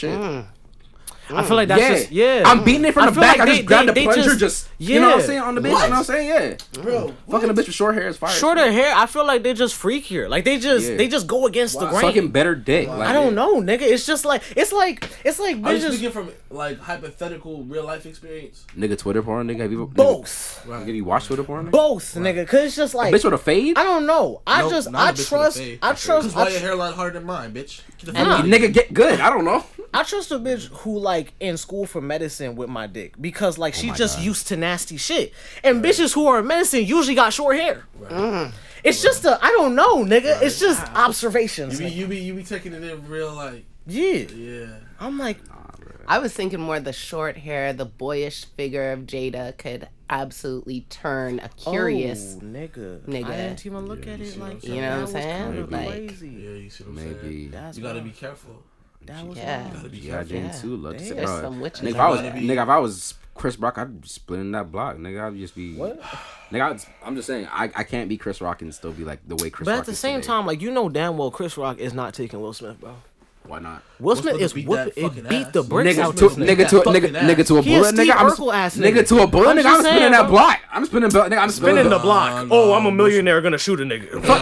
shit. 1.28 1.36
I 1.36 1.42
feel 1.44 1.56
like 1.56 1.68
that's 1.68 1.80
yeah. 1.80 1.88
just 1.94 2.10
yeah. 2.12 2.42
I'm 2.46 2.64
beating 2.64 2.84
it 2.84 2.94
from 2.94 3.04
I 3.04 3.06
the 3.06 3.12
feel 3.12 3.20
back. 3.22 3.38
like 3.38 3.48
I 3.48 3.50
just 3.50 3.60
they- 3.60 3.66
grabbed 3.66 3.88
the 3.88 3.92
they 3.92 4.04
plunger, 4.04 4.22
just, 4.22 4.38
just- 4.38 4.68
you 4.78 4.98
know 5.00 5.10
what 5.10 5.20
I'm 5.20 5.26
saying 5.26 5.40
on 5.40 5.54
the 5.54 5.60
bitch. 5.60 5.70
What? 5.72 5.84
You 5.84 5.90
know 5.90 5.90
what 5.90 5.98
I'm 5.98 6.04
saying? 6.04 6.28
Yeah. 6.74 6.82
Bro, 6.82 7.14
Fucking 7.30 7.50
a 7.50 7.54
bitch 7.54 7.66
with 7.66 7.74
short 7.74 7.94
hair 7.94 8.08
is 8.08 8.16
fire. 8.16 8.30
shorter 8.32 8.72
hair. 8.72 8.92
I 8.96 9.06
feel 9.06 9.24
like 9.24 9.42
they 9.44 9.54
just 9.54 9.80
freakier. 9.80 10.28
Like 10.28 10.44
they 10.44 10.58
just 10.58 10.88
Yeah. 10.90 10.96
they 10.96 11.06
just 11.08 11.26
go 11.28 11.46
against 11.46 11.78
the 11.78 11.84
Wow. 11.84 11.90
grain. 11.92 12.02
Fucking 12.02 12.28
better 12.30 12.54
dick. 12.56 12.88
Like, 12.88 13.08
I 13.08 13.12
don't 13.12 13.34
know, 13.36 13.60
nigga. 13.60 13.82
It's 13.82 14.04
just 14.06 14.24
like 14.24 14.42
it's 14.56 14.72
like 14.72 15.08
it's 15.24 15.38
like 15.38 15.56
Are 15.62 15.72
you 15.74 15.78
bitches 15.78 15.92
speaking 15.92 16.10
from 16.10 16.32
like 16.50 16.78
hypothetical 16.80 17.62
real 17.64 17.84
life 17.84 18.06
experience? 18.06 18.64
Nigga, 18.76 18.98
Twitter 18.98 19.22
porn, 19.22 19.46
nigga. 19.48 19.60
Have 19.60 19.72
you 19.72 19.86
both, 19.86 20.64
Nigga, 20.66 20.78
have 20.80 20.88
you 20.88 21.04
watched 21.04 21.26
Twitter 21.28 21.44
porn? 21.44 21.66
Nigga? 21.66 21.70
both, 21.70 22.14
nigga. 22.16 22.46
Cause 22.48 22.60
it's 22.64 22.76
just 22.76 22.94
like 22.94 23.14
Bitch 23.14 23.24
with 23.24 23.34
a 23.34 23.38
fade? 23.38 23.78
I 23.78 23.84
don't 23.84 24.06
know. 24.06 24.42
I 24.46 24.62
Nope, 24.62 24.70
just 24.72 24.90
not 24.90 25.00
a 25.00 25.08
I 25.08 25.12
bitch 25.12 25.18
with 25.18 25.26
a 25.26 25.36
trust. 25.36 25.60
I 25.82 25.92
trust 25.92 26.36
why 26.36 26.42
I, 26.44 26.48
your 26.48 26.58
tr- 26.58 26.64
hairline 26.66 26.92
harder 26.94 27.18
than 27.18 27.26
mine, 27.26 27.52
bitch? 27.52 27.82
Get 27.98 28.06
the 28.06 28.12
fuck 28.12 28.16
out 28.16 28.26
I- 28.28 28.40
of 28.40 28.46
here. 28.46 28.58
Nigga, 28.58 28.72
get 28.72 28.92
good. 28.92 29.20
I 29.20 29.30
don't 29.30 29.44
know. 29.44 29.64
I 29.94 30.02
trust 30.04 30.32
a 30.32 30.38
bitch 30.38 30.68
who 30.68 30.98
like 30.98 31.11
in 31.40 31.56
school 31.56 31.86
for 31.86 32.00
medicine 32.00 32.56
with 32.56 32.68
my 32.68 32.86
dick 32.86 33.14
because 33.20 33.58
like 33.58 33.74
oh 33.74 33.80
she 33.80 33.88
my 33.88 33.94
just 33.94 34.16
God. 34.18 34.24
used 34.24 34.46
to 34.48 34.56
nasty 34.56 34.96
shit. 34.96 35.32
And 35.62 35.82
bitches 35.82 36.14
who 36.14 36.26
are 36.26 36.40
in 36.40 36.46
medicine 36.46 36.84
usually 36.84 37.14
got 37.14 37.32
short 37.32 37.56
hair. 37.56 37.84
Mm. 38.00 38.52
It's 38.84 39.02
just 39.02 39.24
a 39.24 39.38
I 39.42 39.50
don't 39.50 39.74
know, 39.74 40.04
nigga. 40.04 40.42
It's 40.42 40.58
just 40.58 40.82
observations. 40.94 41.80
You 41.80 41.86
be 41.86 41.92
you 41.92 42.06
be 42.06 42.18
you 42.18 42.34
be 42.34 42.42
taking 42.44 42.72
it 42.72 42.82
in 42.82 43.06
real 43.08 43.32
like 43.34 43.64
yeah. 43.86 44.26
yeah. 44.34 44.66
I'm 45.00 45.18
like 45.18 45.38
I 46.06 46.18
was 46.18 46.32
thinking 46.32 46.60
more 46.60 46.80
the 46.80 46.92
short 46.92 47.36
hair, 47.36 47.72
the 47.72 47.84
boyish 47.84 48.44
figure 48.44 48.92
of 48.92 49.00
Jada 49.00 49.56
could 49.56 49.88
absolutely 50.10 50.82
turn 50.90 51.38
a 51.38 51.48
oh, 51.66 51.70
curious. 51.70 52.36
oh, 52.38 52.44
nigga. 52.44 53.00
nigga. 53.06 53.26
I 53.26 53.36
didn't 53.36 53.66
even 53.66 53.86
look 53.86 54.06
at 54.06 54.20
it 54.20 54.36
like 54.36 54.62
You 54.64 54.80
know 54.80 55.00
what 55.00 55.08
I'm 55.08 55.12
that. 55.12 55.22
That 55.22 55.48
was 55.48 55.70
saying? 55.70 55.70
Like- 55.70 56.08
crazy. 56.08 56.28
Yeah, 56.28 56.50
you 56.50 56.70
see 56.70 56.84
what 56.84 56.90
I'm 56.90 56.98
saying? 56.98 57.18
Maybe. 57.22 57.46
That's 57.48 57.78
You 57.78 57.82
gotta 57.82 58.02
be 58.02 58.10
careful. 58.10 58.62
That 59.06 59.26
was 59.26 59.36
Yeah. 59.38 59.62
wild. 59.62 59.74
Gotta 59.74 59.88
be 59.88 59.98
Yeah, 59.98 60.22
Yeah. 60.26 60.50
too. 60.52 60.76
Look, 60.76 60.98
Damn. 60.98 61.16
There's 61.16 61.30
bro. 61.30 61.40
some 61.42 61.60
witches 61.60 61.80
Nigga, 61.80 61.90
if 61.90 61.96
I 61.96 62.08
was 62.10 62.20
there. 62.22 62.32
nigga, 62.32 62.62
if 62.62 62.68
I 62.68 62.78
was 62.78 63.14
Chris 63.34 63.58
Rock, 63.58 63.78
I'd 63.78 64.00
be 64.02 64.08
splitting 64.08 64.52
that 64.52 64.70
block. 64.70 64.96
Nigga, 64.98 65.26
I'd 65.28 65.36
just 65.38 65.54
be. 65.54 65.74
What? 65.74 66.00
Nigga, 66.52 66.70
I'd, 66.74 66.80
I'm 67.04 67.16
just 67.16 67.26
saying, 67.26 67.46
I, 67.50 67.64
I 67.74 67.82
can't 67.84 68.08
be 68.08 68.16
Chris 68.18 68.40
Rock 68.40 68.60
and 68.62 68.74
still 68.74 68.92
be 68.92 69.04
like 69.04 69.20
the 69.26 69.36
way 69.36 69.48
Chris 69.50 69.64
But 69.66 69.72
Rock 69.72 69.80
at 69.80 69.86
the 69.86 69.92
is 69.92 69.98
same 69.98 70.20
today. 70.20 70.26
time, 70.26 70.46
like 70.46 70.60
you 70.60 70.70
know 70.70 70.88
damn 70.88 71.16
well 71.16 71.30
Chris 71.30 71.56
Rock 71.56 71.78
is 71.78 71.94
not 71.94 72.12
taking 72.14 72.40
Will 72.42 72.52
Smith, 72.52 72.78
bro. 72.80 72.94
why 73.46 73.58
not? 73.58 73.82
Will 73.98 74.14
Smith 74.16 74.34
Smith 74.34 74.42
is 74.44 74.52
beat 74.52 74.68
whooping 74.68 74.92
it 75.16 75.28
beat 75.30 75.46
ass. 75.46 75.52
the 75.52 75.62
bricks 75.62 75.96
Nigga 75.98 76.02
out 76.02 76.16
to 76.18 76.28
this 76.28 76.36
nigga 76.36 76.56
nigga. 76.64 76.68
to 76.68 76.80
a 76.80 76.84
fucking 76.84 77.02
nigga 77.02 77.20
nigga 77.20 77.46
to 77.46 77.56
a 77.56 77.62
bullet. 77.62 77.94
Nigga, 77.94 78.14
I'm 78.16 78.26
ass 78.54 78.76
nigga 78.76 78.92
nigga. 78.92 79.08
to 79.08 79.18
a 79.22 79.26
bullet. 79.26 79.48
I'm 79.48 79.56
Nigga, 79.56 79.64
I'm 79.66 79.82
saying, 79.82 79.94
spinning 79.96 80.12
that 80.12 80.28
block. 80.28 80.58
I'm 80.70 80.84
spinning. 80.84 81.08
Nigga, 81.10 81.38
I'm 81.38 81.50
spinning 81.50 81.74
Spinning 81.76 81.90
the 81.90 81.98
block. 81.98 82.48
oh, 82.50 82.74
I'm 82.74 82.84
a 82.86 82.92
millionaire 82.92 83.40
gonna 83.40 83.58
shoot 83.58 83.80
a 83.80 83.84
nigga. 83.84 84.10
Bro, 84.12 84.36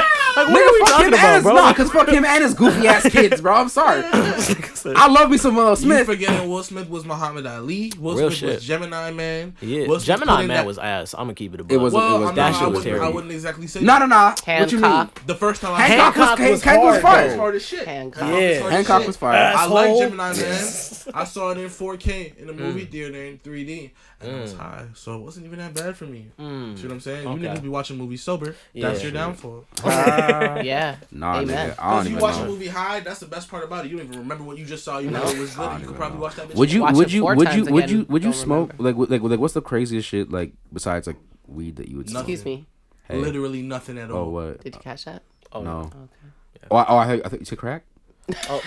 Like, 0.36 0.48
what 0.48 0.48
are 0.48 0.52
we 0.52 0.60
nigga, 0.60 0.78
fuck 0.80 0.88
talking 0.90 1.06
him 1.06 1.14
and 1.14 1.14
about, 1.14 1.34
his 1.34 1.42
bro? 1.44 1.54
nah, 1.54 1.72
cause 1.72 1.90
fuck 1.90 2.08
him 2.08 2.24
and 2.24 2.44
his 2.44 2.54
goofy 2.54 2.86
ass 2.88 3.08
kids, 3.10 3.40
bro. 3.40 3.54
I'm 3.54 3.68
sorry. 3.68 4.02
I 4.04 5.08
love 5.08 5.30
me 5.30 5.38
some 5.38 5.56
Will 5.56 5.70
You 5.70 5.76
Smith. 5.76 6.06
forgetting 6.06 6.48
Will 6.48 6.62
Smith 6.62 6.88
was 6.88 7.04
Muhammad 7.04 7.46
Ali. 7.46 7.92
Will 7.98 8.16
Real 8.16 8.28
Smith 8.30 8.38
shit. 8.38 8.54
was 8.56 8.64
Gemini 8.64 9.10
Man. 9.12 9.56
Yeah, 9.60 9.86
Will 9.88 9.98
Smith 9.98 10.04
Gemini 10.06 10.38
Man 10.46 10.48
that- 10.48 10.66
was 10.66 10.78
ass. 10.78 11.14
I'm 11.14 11.20
gonna 11.24 11.34
keep 11.34 11.54
it 11.54 11.60
a 11.60 11.64
It 11.68 11.76
was- 11.78 11.92
Well, 11.92 12.16
it 12.16 12.18
was- 12.20 12.28
I'm 12.30 12.34
that 12.36 12.50
not- 12.50 12.54
shit 12.54 12.62
I 12.62 12.66
was 12.68 12.84
wouldn't, 12.84 13.02
I 13.02 13.08
wouldn't 13.08 13.32
exactly 13.32 13.66
say 13.66 13.80
No, 13.80 13.94
that. 13.94 13.98
no, 14.00 14.06
no. 14.06 14.34
What 14.60 14.72
you 14.72 14.78
mean? 14.78 14.90
Hancock. 14.90 15.26
The 15.26 15.34
first 15.34 15.62
time 15.62 15.74
I 15.74 15.80
Hancock 15.82 16.16
was 16.16 16.26
Hancock 16.26 16.50
was 16.50 16.62
Hancock 16.62 16.84
was 16.84 16.92
hard, 16.92 17.02
fire. 17.02 17.26
It's 17.26 17.36
hard 17.36 17.54
as 17.56 17.62
shit. 17.66 17.86
Hancock. 17.88 18.22
Hancock 18.22 18.34
was 18.40 18.42
Yeah. 18.42 18.70
Hancock 18.70 19.00
shit. 19.00 19.06
was 19.06 19.16
fire. 19.16 19.52
I 19.56 19.66
like 19.66 19.98
Gemini 19.98 20.32
Man. 20.34 20.68
I 21.14 21.24
saw 21.24 21.50
it 21.50 21.58
in 21.58 21.68
4K 21.68 22.32
in 22.38 22.46
the 22.46 22.52
Mm. 22.52 22.58
movie 22.58 22.84
theater 22.84 23.22
in 23.24 23.38
3D, 23.38 23.90
and 24.20 24.30
it 24.30 24.40
was 24.40 24.54
mm. 24.54 24.58
high, 24.58 24.86
so 24.94 25.14
it 25.14 25.20
wasn't 25.20 25.44
even 25.46 25.58
that 25.58 25.74
bad 25.74 25.96
for 25.96 26.06
me. 26.06 26.30
Mm. 26.38 26.76
See 26.76 26.84
what 26.84 26.92
I'm 26.92 27.00
saying? 27.00 27.24
You 27.24 27.34
Okay. 27.34 27.44
niggas 27.44 27.62
be 27.62 27.68
watching 27.68 27.98
movies 27.98 28.22
sober. 28.22 28.54
Yeah. 28.72 28.88
That's 28.88 29.02
your 29.02 29.12
downfall. 29.12 29.64
Yeah. 29.84 30.96
Nah, 31.10 31.40
Amen. 31.40 31.70
nigga. 31.70 31.74
I 31.78 31.90
don't 31.90 32.00
If 32.00 32.04
you 32.06 32.16
even 32.16 32.22
watch 32.22 32.40
a 32.40 32.46
movie 32.46 32.68
high, 32.68 33.00
that's 33.00 33.20
the 33.20 33.26
best 33.26 33.48
part 33.48 33.64
about 33.64 33.84
it. 33.84 33.90
You 33.90 33.98
don't 33.98 34.06
even 34.06 34.18
remember 34.20 34.44
what 34.44 34.58
you 34.58 34.64
just 34.64 34.84
saw. 34.84 34.98
You 34.98 35.10
know 35.10 35.22
it 35.26 35.38
was 35.38 35.54
good. 35.54 35.80
You 35.80 35.86
could 35.86 35.96
probably 35.96 36.18
watch 36.18 36.36
that. 36.36 36.48
Bitch 36.48 36.56
Would 36.56 36.72
you? 36.72 36.82
Watch 36.82 36.94
Would 36.94 37.08
it 37.08 37.12
you? 37.12 37.20
four 37.22 37.34
Would 37.36 37.54
you? 37.54 37.64
Would 37.64 37.90
you? 37.90 38.06
Would 38.08 38.24
you 38.24 38.30
don't 38.32 38.38
smoke? 38.38 38.74
Like, 38.78 38.96
like, 38.96 39.22
like, 39.22 39.40
what's 39.40 39.54
the 39.54 39.62
craziest 39.62 40.08
shit 40.08 40.30
like 40.30 40.52
besides 40.72 41.06
like 41.06 41.16
weed 41.46 41.76
that 41.76 41.88
you 41.88 41.98
would? 41.98 42.06
Nothing. 42.10 42.36
Smoke? 42.36 42.36
Excuse 42.36 42.44
me. 42.44 42.66
Hey. 43.08 43.18
Literally 43.18 43.62
nothing 43.62 43.98
at 43.98 44.10
oh, 44.10 44.16
all. 44.16 44.24
Oh 44.24 44.30
what? 44.30 44.64
Did 44.64 44.74
you 44.74 44.80
catch 44.80 45.04
that? 45.04 45.22
Oh, 45.52 45.62
No. 45.62 45.78
Okay. 45.80 45.96
Oh, 46.70 46.76
I- 46.76 46.86
oh, 46.88 46.96
I, 46.96 47.06
heard- 47.06 47.22
I 47.22 47.28
thought 47.28 47.38
you 47.38 47.46
said 47.46 47.58
crack. 47.58 47.84
Oh. 48.48 48.60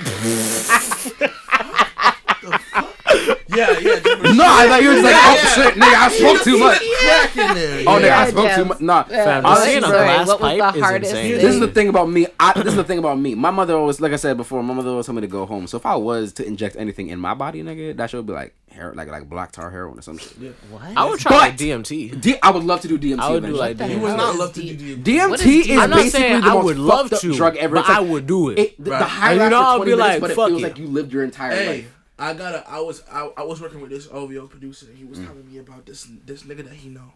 Yeah, 3.49 3.71
yeah. 3.79 3.95
No, 4.35 4.45
I 4.45 4.67
thought 4.67 4.79
you 4.83 4.89
was 4.89 5.01
like, 5.03 5.15
oh 5.17 5.53
shit, 5.55 5.73
nigga, 5.73 5.95
I 5.95 6.09
spoke 6.11 6.41
too 6.43 6.59
much. 6.59 6.77
Crack 7.01 7.35
in 7.35 7.55
there. 7.55 7.79
Oh, 7.87 7.99
nigga. 7.99 8.11
I 8.11 8.29
spoke 8.29 8.51
too 8.55 8.65
much. 8.65 8.79
Nah, 8.79 9.03
Fam, 9.03 9.43
just 9.43 9.63
seeing 9.65 9.77
a 9.83 9.87
glass 9.87 10.27
what 10.27 10.39
was 10.39 10.49
pipe 10.59 10.73
the 10.73 10.77
is 10.79 10.83
hardest 10.85 11.11
insane. 11.15 11.31
this 11.33 11.53
is 11.55 11.59
the 11.59 11.67
thing 11.67 11.87
about 11.89 12.09
me. 12.09 12.27
I, 12.39 12.53
this 12.53 12.67
is 12.67 12.75
the 12.75 12.83
thing 12.83 12.99
about 12.99 13.19
me. 13.19 13.33
My 13.33 13.49
mother 13.49 13.75
always, 13.75 13.99
like 13.99 14.11
I 14.13 14.17
said 14.17 14.37
before, 14.37 14.61
my 14.61 14.75
mother 14.75 14.91
always 14.91 15.07
told 15.07 15.15
me 15.15 15.21
to 15.21 15.27
go 15.27 15.47
home. 15.47 15.65
So 15.65 15.77
if 15.77 15.85
I 15.87 15.95
was 15.95 16.31
to 16.33 16.45
inject 16.45 16.75
anything 16.75 17.09
in 17.09 17.19
my 17.19 17.33
body, 17.33 17.63
nigga, 17.63 17.97
that 17.97 18.11
should 18.11 18.27
be 18.27 18.33
like 18.33 18.53
hair, 18.71 18.93
like 18.93 19.07
like 19.07 19.27
black 19.27 19.51
tar 19.51 19.71
heroin 19.71 19.97
or 19.97 20.01
some 20.03 20.19
shit. 20.19 20.55
What? 20.69 20.83
I 20.95 21.05
would 21.09 21.19
try 21.19 21.31
But- 21.31 21.37
like 21.39 21.57
DMT. 21.57 22.21
D- 22.21 22.35
I 22.43 22.51
would 22.51 22.63
love 22.63 22.81
to 22.81 22.87
do 22.87 22.99
DMT. 22.99 23.19
I 23.19 23.31
would 23.31 23.41
do 23.43 23.47
eventually. 23.55 23.59
like 23.59 23.77
the 23.77 23.87
You 23.89 23.99
would 23.99 24.15
not 24.15 24.35
love 24.35 24.53
to 24.53 24.61
do 24.61 24.75
DMT. 24.75 25.03
DMT 25.03 25.29
What 25.31 25.39
is, 25.41 25.45
is 25.47 25.67
DMT? 25.67 25.79
I'm 25.79 25.89
not 25.89 25.95
basically 25.97 26.09
saying 26.21 26.41
the 26.41 26.47
I 26.47 26.53
most 26.53 26.65
would 26.65 26.77
love 26.77 26.99
fucked 27.09 27.13
up 27.13 27.21
to, 27.21 27.33
drug 27.33 27.57
ever. 27.57 27.75
but 27.75 27.87
like- 27.87 27.97
I 27.97 27.99
would 28.01 28.27
do 28.27 28.49
it. 28.51 28.59
It, 28.59 28.83
the, 28.83 28.91
Right. 28.91 28.99
the 28.99 29.05
high 29.05 29.33
you 29.33 29.39
lasts 29.39 29.51
know, 29.51 29.57
for 29.59 29.65
I'll 29.65 29.75
20 29.77 29.91
be 29.91 29.97
minutes, 29.97 30.11
like, 30.13 30.21
but 30.21 30.31
it 30.31 30.35
feels 30.35 30.51
it. 30.61 30.63
like 30.63 30.77
you 30.77 30.87
lived 30.87 31.11
your 31.11 31.23
entire 31.23 31.51
Hey, 31.55 31.67
life. 31.67 31.95
I 32.19 32.33
gotta. 32.33 32.67
I 32.69 32.79
was. 32.81 33.03
I, 33.11 33.31
I 33.37 33.43
was 33.43 33.61
working 33.61 33.81
with 33.81 33.89
this 33.91 34.07
OVO 34.11 34.47
producer. 34.47 34.87
and 34.87 34.97
He 34.97 35.05
was 35.05 35.19
telling 35.19 35.49
me 35.51 35.57
about 35.59 35.85
this 35.85 36.07
this 36.25 36.43
nigga 36.43 36.63
that 36.65 36.73
he 36.73 36.89
know. 36.89 37.11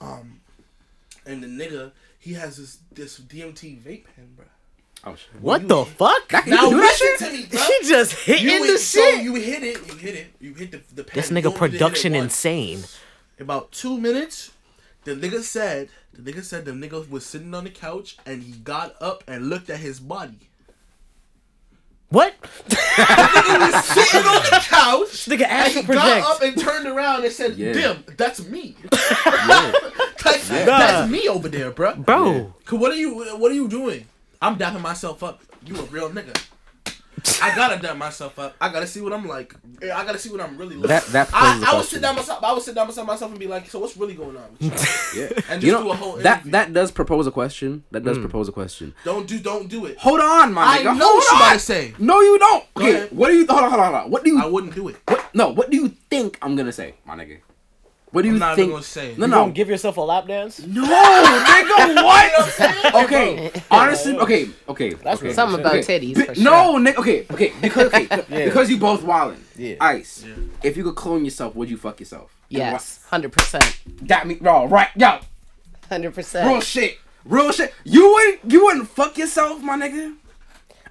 Um, 0.00 0.40
and 1.26 1.42
the 1.42 1.46
nigga 1.46 1.92
he 2.18 2.34
has 2.34 2.56
this 2.58 2.78
this 2.92 3.18
DMT 3.20 3.80
vape 3.80 4.04
pen, 4.14 4.34
bro. 4.36 4.44
Oh 5.06 5.14
shit. 5.16 5.40
What 5.40 5.66
the 5.68 5.84
fuck? 5.84 6.32
Now 6.46 6.64
You 6.64 6.70
do 6.70 6.76
that 6.76 6.82
listen 6.82 7.06
shit? 7.08 7.18
to 7.18 7.32
me, 7.32 7.46
bro. 7.46 7.60
He 7.60 7.88
just 7.88 8.12
hitting 8.12 8.44
You 8.44 8.58
the 8.60 8.66
hit- 8.72 8.80
so 8.80 9.00
shit. 9.10 9.22
you 9.24 9.34
hit 9.34 9.62
it. 9.62 9.86
You 9.86 9.94
hit 9.96 10.14
it. 10.14 10.26
You 10.40 10.54
hit 10.54 10.70
the 10.72 10.82
the 10.94 11.04
pen. 11.04 11.14
This 11.14 11.30
nigga 11.30 11.42
don't 11.44 11.52
need 11.52 11.58
to 11.58 11.64
hit 11.64 11.74
it 11.74 11.78
production 11.78 12.14
insane. 12.14 12.84
About 13.40 13.72
two 13.72 13.98
minutes, 13.98 14.52
the 15.04 15.12
nigga 15.14 15.40
said. 15.42 15.88
The 16.12 16.30
nigga 16.32 16.44
said 16.44 16.64
the 16.64 16.70
nigga 16.72 17.08
was 17.10 17.26
sitting 17.26 17.52
on 17.54 17.64
the 17.64 17.70
couch 17.70 18.16
and 18.24 18.42
he 18.42 18.52
got 18.52 18.94
up 19.00 19.24
and 19.26 19.48
looked 19.48 19.68
at 19.68 19.80
his 19.80 19.98
body. 19.98 20.48
What? 22.14 22.34
Sitting 22.68 22.78
on 24.24 24.42
the 24.46 24.60
couch. 24.62 25.26
Nigga 25.26 25.42
And 25.42 25.42
astral 25.50 25.82
he 25.82 25.86
project. 25.86 26.24
got 26.24 26.36
up 26.36 26.42
and 26.42 26.56
turned 26.60 26.86
around 26.86 27.24
and 27.24 27.32
said, 27.32 27.56
Yeah. 27.56 27.72
"Damn, 27.72 28.04
that's 28.16 28.44
me. 28.46 28.76
Like, 30.24 30.40
That's 30.46 31.10
me 31.10 31.28
over 31.28 31.48
there, 31.48 31.70
bro. 31.70 31.96
Bro. 31.96 32.54
Cause 32.64 32.78
what 32.78 32.90
are 32.92 32.94
you? 32.96 33.14
What 33.36 33.50
are 33.52 33.54
you 33.54 33.68
doing? 33.68 34.06
I'm 34.40 34.56
dapping 34.56 34.80
myself 34.80 35.22
up. 35.22 35.42
You 35.66 35.76
a 35.76 35.82
real 35.84 36.08
nigga. 36.10 36.34
I 37.42 37.54
gotta 37.56 37.80
dap 37.80 37.96
myself 37.96 38.38
up. 38.38 38.54
I 38.60 38.68
gotta 38.70 38.86
see 38.86 39.00
what 39.00 39.12
I'm 39.12 39.26
like. 39.26 39.54
I 39.82 40.04
gotta 40.04 40.18
see 40.18 40.30
what 40.30 40.40
I'm 40.40 40.56
really 40.58 40.76
like. 40.76 40.88
That- 40.88 41.06
that 41.06 41.28
poses 41.28 41.62
I, 41.62 41.70
a 41.70 41.74
I 41.74 41.76
would 41.76 41.86
sit 41.86 42.02
down 42.02 42.16
myself. 42.16 42.44
I 42.44 42.52
would 42.52 42.62
sit 42.62 42.74
down 42.74 42.86
myself 42.86 43.06
myself 43.06 43.30
and 43.30 43.40
be 43.40 43.46
like, 43.46 43.68
so 43.70 43.78
what's 43.78 43.96
really 43.96 44.14
going 44.14 44.36
on? 44.36 44.44
With 44.60 44.62
you? 45.14 45.22
Yeah. 45.22 45.40
And 45.48 45.62
you 45.62 45.72
know 45.72 45.82
do 45.84 45.90
a 45.90 45.94
whole 45.94 46.16
that 46.16 46.38
interview. 46.38 46.52
that 46.52 46.72
does 46.72 46.90
propose 46.90 47.26
a 47.26 47.30
question. 47.30 47.84
That 47.92 48.04
does 48.04 48.16
hmm. 48.16 48.22
propose 48.24 48.48
a 48.48 48.52
question. 48.52 48.94
Don't 49.04 49.26
do. 49.26 49.38
Don't 49.38 49.68
do 49.68 49.86
it. 49.86 49.96
Hold 49.98 50.20
on, 50.20 50.52
my 50.52 50.64
I 50.64 50.78
nigga. 50.78 50.96
know 50.98 51.06
Hold 51.08 51.18
what 51.24 51.38
you 51.48 51.52
on. 51.54 51.58
say. 51.58 51.94
No, 51.98 52.20
you 52.20 52.38
don't. 52.38 52.64
Go 52.74 52.82
Okay, 52.84 52.94
ahead. 52.96 53.12
what 53.12 53.28
do 53.28 53.34
you? 53.34 53.46
Hold 53.46 53.64
on, 53.64 53.70
hold 53.70 53.80
on, 53.82 53.92
hold 53.92 54.04
on. 54.06 54.10
What 54.10 54.24
do 54.24 54.30
you? 54.30 54.40
I 54.42 54.46
wouldn't 54.46 54.74
do 54.74 54.88
it. 54.88 54.96
What? 55.06 55.34
No, 55.34 55.48
what 55.50 55.70
do 55.70 55.76
you 55.76 55.88
think 56.10 56.38
I'm 56.42 56.56
gonna 56.56 56.72
say, 56.72 56.94
my 57.06 57.14
nigga? 57.16 57.38
What 58.10 58.22
do 58.22 58.28
you 58.28 58.34
I'm 58.34 58.40
not 58.40 58.54
think? 58.54 58.66
even 58.66 58.74
gonna 58.76 58.84
say. 58.84 59.14
No, 59.18 59.26
You 59.26 59.30
no, 59.30 59.40
gonna 59.42 59.52
give 59.52 59.68
yourself 59.68 59.96
a 59.96 60.00
lap 60.00 60.26
dance? 60.28 60.60
no, 60.64 60.84
nigga. 60.84 62.04
What? 62.04 62.83
Okay, 62.94 63.52
honestly, 63.70 64.16
okay, 64.18 64.48
okay. 64.68 64.94
That's 64.94 65.20
okay, 65.22 65.32
Something 65.32 65.60
about 65.60 65.76
okay. 65.76 66.00
titties, 66.00 66.14
Be- 66.16 66.34
for 66.34 66.40
No, 66.40 66.74
nigga. 66.76 66.96
Okay, 66.96 67.26
okay. 67.30 67.52
Because 67.60 67.92
okay, 67.92 68.06
because 68.44 68.70
you 68.70 68.78
both 68.78 69.02
wildin'. 69.02 69.38
Yeah. 69.56 69.76
Ice. 69.80 70.24
If 70.62 70.76
you 70.76 70.84
could 70.84 70.96
clone 70.96 71.24
yourself, 71.24 71.54
would 71.54 71.68
you 71.70 71.76
fuck 71.76 72.00
yourself? 72.00 72.34
Yes. 72.48 73.00
Hundred 73.10 73.32
percent. 73.32 73.78
That 74.02 74.26
me, 74.26 74.34
bro. 74.36 74.66
Right, 74.66 74.88
yo, 74.96 75.18
Hundred 75.88 76.14
percent. 76.14 76.48
real 76.48 76.60
shit, 76.60 76.98
real 77.24 77.52
shit. 77.52 77.72
You 77.84 78.12
wouldn't, 78.12 78.52
you 78.52 78.64
wouldn't 78.64 78.88
fuck 78.88 79.16
yourself, 79.18 79.60
my 79.62 79.76
nigga. 79.76 80.14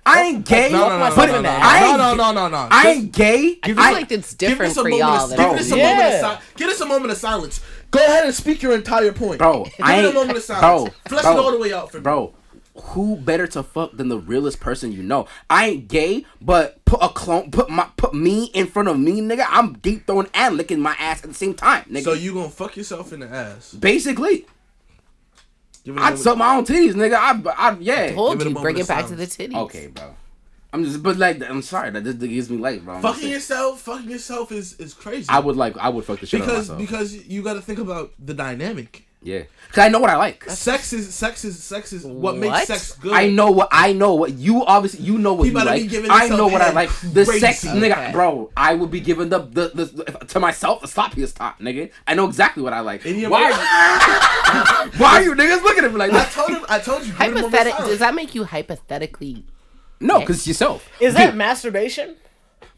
I 0.06 0.22
ain't 0.24 0.46
gay, 0.46 0.70
No, 0.70 0.90
no, 0.90 1.00
no, 1.00 1.10
no, 1.10 1.16
but 1.16 1.26
no, 1.28 1.42
no, 1.42 1.50
I 1.50 1.80
no, 1.96 1.96
no, 1.96 2.16
no, 2.16 2.32
no, 2.34 2.48
no. 2.50 2.68
I 2.70 2.90
ain't 2.90 3.14
gay. 3.14 3.58
I 3.64 3.68
feel 3.68 3.80
I, 3.80 3.92
like 3.94 4.12
it's 4.12 4.34
Give 4.34 4.50
different 4.50 4.72
us 4.72 4.78
a 4.78 4.82
for 4.82 4.90
moment. 4.90 5.00
y'all 5.00 5.24
Of, 5.24 5.30
than 5.30 5.38
give 5.38 5.60
us 5.60 5.62
is. 5.66 5.72
a 5.72 5.76
moment 5.78 5.92
of 6.04 6.12
Yeah. 6.12 6.42
Give 6.58 6.70
us 6.70 6.82
a 6.82 6.86
moment 6.86 7.12
of 7.12 7.18
silence. 7.18 7.62
Go 7.94 8.04
ahead 8.04 8.26
and 8.26 8.34
speak 8.34 8.62
your 8.62 8.74
entire 8.76 9.14
point. 9.14 9.38
bro. 9.40 9.64
Give 9.66 9.74
I 9.82 9.98
it 10.00 10.04
a 10.04 10.08
ain't, 10.08 10.16
moment 10.16 10.38
of 10.40 10.48
bro, 10.48 10.56
silence. 10.58 10.96
Flesh 11.08 11.24
bro, 11.24 11.32
it 11.32 11.38
all 11.40 11.52
the 11.52 11.60
way 11.60 11.72
out 11.74 11.92
for 11.92 11.98
me. 11.98 12.04
bro. 12.04 12.34
Who 12.76 13.18
better 13.18 13.46
to 13.48 13.62
fuck 13.62 13.96
than 13.98 14.10
the 14.10 14.18
realest 14.18 14.60
person 14.60 14.92
you 14.92 15.04
know? 15.04 15.28
I 15.48 15.68
ain't 15.68 15.88
gay, 15.88 16.26
but 16.42 16.84
put 16.86 17.04
a 17.04 17.10
clone, 17.10 17.52
put 17.52 17.70
my, 17.70 17.88
put 17.98 18.16
me 18.16 18.46
in 18.46 18.66
front 18.66 18.88
of 18.90 19.00
me, 19.00 19.22
nigga. 19.22 19.46
I'm 19.48 19.74
deep 19.74 20.08
throwing 20.08 20.28
and 20.34 20.58
licking 20.58 20.80
my 20.80 20.96
ass 20.98 21.24
at 21.24 21.30
the 21.30 21.36
same 21.36 21.54
time, 21.54 21.84
nigga. 21.84 22.04
So 22.04 22.14
you 22.14 22.34
gonna 22.34 22.50
fuck 22.50 22.76
yourself 22.76 23.14
in 23.14 23.20
the 23.20 23.28
ass? 23.30 23.74
basically, 23.74 24.48
Give 25.84 25.96
it 25.98 26.00
a 26.00 26.04
I'd 26.04 26.18
suck 26.18 26.36
my 26.38 26.56
own 26.56 26.66
titties, 26.66 26.94
nigga. 26.94 27.14
I, 27.14 27.70
I, 27.70 27.78
yeah. 27.80 28.08
I 28.10 28.14
Told 28.14 28.40
Give 28.40 28.48
it 28.48 28.50
you, 28.52 28.56
bring 28.60 28.78
it 28.78 28.82
of 28.82 28.88
back 28.88 29.06
to 29.08 29.16
the 29.16 29.28
silence. 29.28 29.54
titties. 29.54 29.62
Okay, 29.66 29.88
bro. 29.88 30.16
I'm 30.74 30.84
just, 30.84 31.04
but 31.04 31.18
like, 31.18 31.42
I'm 31.48 31.62
sorry 31.62 31.92
that 31.92 32.02
this 32.04 32.16
gives 32.16 32.50
me 32.50 32.58
life, 32.58 32.82
bro. 32.84 32.96
I'm 32.96 33.02
Fucking 33.04 33.30
yourself, 33.30 33.82
fucking 33.82 34.10
yourself 34.10 34.52
is 34.52 34.74
is 34.80 34.94
crazy. 34.96 35.28
I 35.30 35.40
would 35.40 35.56
like, 35.56 35.78
I 35.78 35.90
would 35.90 36.04
fuck 36.04 36.20
the 36.20 36.26
shit 36.26 36.42
out 36.42 36.48
of 36.50 36.54
because 36.56 36.70
myself. 36.70 36.80
because 36.80 37.28
you 37.28 37.44
got 37.44 37.54
to 37.54 37.62
think 37.62 37.78
about 37.80 38.12
the 38.18 38.34
dynamic. 38.34 39.06
yeah, 39.22 39.44
cause 39.72 39.78
I 39.86 39.88
know 39.90 40.00
what 40.00 40.10
I 40.10 40.18
like. 40.18 40.44
Sex 40.50 40.92
is 40.92 41.14
sex 41.14 41.46
is 41.46 41.62
sex 41.64 41.94
is 41.94 42.04
what, 42.04 42.16
What? 42.16 42.38
makes 42.38 42.66
sex 42.68 42.92
good. 42.98 43.14
I 43.14 43.30
know 43.30 43.52
what 43.52 43.70
I 43.72 43.94
know. 43.94 44.16
What 44.16 44.34
you 44.34 44.66
obviously 44.66 45.06
you 45.06 45.18
know 45.20 45.34
what 45.36 45.44
He 45.44 45.52
you 45.52 45.56
better 45.58 45.74
be 45.74 45.82
like. 45.82 45.90
giving 45.92 46.10
I 46.12 46.22
himself 46.22 46.38
know 46.40 46.48
what 46.48 46.62
I 46.62 46.66
head 46.66 46.76
like. 46.76 46.90
The 47.14 47.24
crazy. 47.26 47.40
sex, 47.40 47.64
nigga, 47.66 47.92
Okay. 47.94 48.12
bro. 48.12 48.50
I 48.58 48.74
would 48.74 48.90
be 48.92 49.00
giving 49.00 49.30
the 49.30 49.40
the, 49.40 49.66
the 49.78 50.26
to 50.34 50.40
myself 50.42 50.82
the 50.82 50.88
sloppiest 50.88 51.36
top, 51.36 51.60
nigga. 51.62 51.92
I 52.08 52.16
know 52.16 52.26
exactly 52.28 52.64
what 52.64 52.74
I 52.74 52.80
like. 52.82 53.06
In 53.06 53.20
your 53.20 53.30
Why? 53.30 53.52
Why 54.98 55.08
are 55.20 55.22
you 55.24 55.36
niggas 55.36 55.62
looking 55.64 55.86
at 55.86 55.92
me 55.92 55.98
like 56.00 56.12
I 56.12 56.16
that? 56.18 56.32
told 56.32 56.50
him. 56.50 56.66
I 56.68 56.80
told 56.80 57.06
you. 57.06 57.14
give 57.14 57.22
it 57.22 57.28
a 57.28 57.28
moment 57.30 57.46
Hypothetic. 57.46 57.74
silence. 57.74 57.90
Does 57.92 58.00
that 58.00 58.16
make 58.16 58.36
you 58.36 58.44
hypothetically? 58.46 59.46
No, 60.04 60.20
because 60.20 60.38
it's 60.38 60.48
yourself. 60.48 60.88
Is 61.00 61.16
okay, 61.16 61.26
that 61.28 61.36
masturbation? 61.36 62.16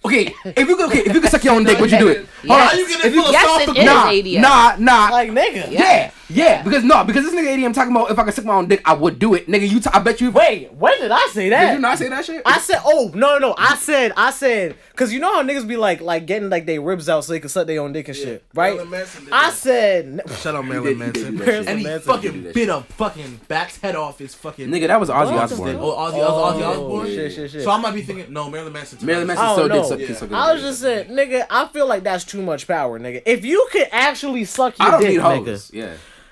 okay? 0.05 0.33
If 0.45 0.67
you 0.69 0.75
could, 0.75 0.85
okay, 0.89 0.99
if 0.99 1.13
you 1.13 1.19
could 1.21 1.31
suck 1.31 1.43
your 1.43 1.55
own 1.55 1.63
dick, 1.63 1.79
would 1.79 1.91
you 1.91 1.97
do 1.97 2.07
it? 2.09 2.27
Hold 2.47 2.51
on. 2.61 2.67
How 2.67 2.73
you 2.77 2.87
getting 2.87 3.07
If 3.07 3.13
you- 3.15 3.21
Yes, 3.23 3.43
philosophical? 3.43 3.75
it 3.75 3.79
is 3.79 3.85
Nah, 3.85 4.11
ADM. 4.11 4.41
nah, 4.41 4.75
nah. 4.77 5.09
Like 5.11 5.31
nigga. 5.31 5.71
yeah, 5.71 6.11
yeah. 6.29 6.63
Because 6.63 6.83
no, 6.83 7.03
because 7.03 7.23
this 7.25 7.33
nigga 7.33 7.55
ADM 7.57 7.73
talking 7.73 7.91
about 7.95 8.11
if 8.11 8.17
I 8.19 8.23
could 8.23 8.33
suck 8.33 8.45
my 8.45 8.55
own 8.55 8.67
dick, 8.67 8.81
I 8.85 8.93
would 8.93 9.19
do 9.19 9.33
it, 9.33 9.47
nigga. 9.47 9.69
You, 9.69 9.79
t- 9.79 9.89
I 9.93 9.99
bet 9.99 10.21
you. 10.21 10.31
Wait, 10.31 10.71
when 10.73 10.99
did 10.99 11.11
I 11.11 11.27
say 11.31 11.49
that? 11.49 11.67
Did 11.67 11.73
you 11.75 11.79
not 11.81 11.97
say 11.97 12.09
that 12.09 12.25
shit? 12.25 12.41
I 12.45 12.59
said, 12.59 12.79
oh 12.85 13.11
no, 13.13 13.37
no, 13.37 13.39
no. 13.49 13.55
I 13.57 13.75
said, 13.75 14.11
I 14.17 14.31
said, 14.31 14.75
cause 14.95 15.11
you 15.13 15.19
know 15.19 15.33
how 15.33 15.43
niggas 15.43 15.67
be 15.67 15.77
like, 15.77 16.01
like 16.01 16.25
getting 16.25 16.49
like 16.49 16.65
they 16.65 16.79
ribs 16.79 17.07
out 17.09 17.25
so 17.25 17.33
they 17.33 17.39
can 17.39 17.49
suck 17.49 17.67
their 17.67 17.81
own 17.81 17.93
dick 17.93 18.07
and 18.07 18.17
shit, 18.17 18.43
right? 18.53 18.73
Marilyn 18.75 18.89
Manson 18.91 19.27
I 19.31 19.49
that. 19.49 19.53
said, 19.53 20.21
shut 20.41 20.55
up, 20.55 20.63
He 20.63 20.69
Marilyn 20.69 20.99
did- 20.99 21.15
he 21.15 21.23
did 21.23 21.33
Manson. 21.33 21.45
do. 21.65 21.69
And 21.69 21.79
he 21.79 21.85
Manson 21.85 22.13
fucking 22.13 22.43
that 22.43 22.53
bit 22.53 22.69
a 22.69 22.81
fucking 22.81 23.41
back's 23.47 23.77
head 23.77 23.95
off 23.95 24.19
his 24.19 24.33
fucking. 24.35 24.69
Nigga, 24.69 24.87
that 24.87 24.99
was 24.99 25.09
Ozzy 25.09 25.25
What 25.33 25.47
the 25.49 25.55
Osbourne. 25.55 25.75
Oh, 25.79 25.91
Ozzy, 25.91 26.13
Oh, 26.15 26.53
Ozzy 26.53 26.67
Osbourne. 26.67 27.07
shit, 27.07 27.33
shit, 27.33 27.51
shit. 27.51 27.61
So 27.63 27.71
I 27.71 27.77
might 27.77 27.93
be 27.93 28.01
thinking, 28.01 28.33
no, 28.33 28.49
Marilyn 28.49 28.73
Manson. 28.73 28.97
took 28.97 29.05
Marilyn. 29.07 29.27
Manson 29.27 29.45
I 29.45 29.51
still 29.53 29.67
don't 29.67 29.75
did 29.77 29.81
know. 29.83 29.89
suck, 29.89 29.99
Yeah. 29.99 30.07
kiss 30.07 30.21
I 30.33 30.53
was 30.53 30.61
just 30.63 30.81
saying, 30.81 31.07
nigga, 31.09 31.45
I 31.49 31.67
feel 31.67 31.87
like 31.87 32.03
that's 32.03 32.23
too 32.23 32.41
much 32.41 32.67
power, 32.67 32.99
nigga. 32.99 33.21
If 33.25 33.45
you 33.45 33.67
could 33.71 33.87
actually 33.91 34.43
suck 34.45 34.77
your 34.79 34.87
I 34.87 34.91
don't 34.91 35.01
dick, 35.01 35.19
nigga, 35.19 35.45
hoes. 35.45 35.71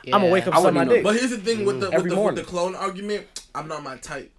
Yeah. 0.04 0.16
I'm 0.16 0.22
gonna 0.22 0.34
wake 0.34 0.48
up 0.48 0.56
I 0.56 0.70
my 0.70 0.86
dick. 0.86 1.04
But 1.04 1.16
here's 1.16 1.32
the 1.32 1.38
thing 1.38 1.66
with 1.66 1.80
the 1.80 1.90
mm. 1.90 1.96
with 1.96 2.10
the, 2.10 2.20
with 2.20 2.36
the 2.36 2.44
clone 2.44 2.76
argument. 2.76 3.28
I'm 3.56 3.68
not 3.68 3.84
my 3.84 3.98
type. 3.98 4.32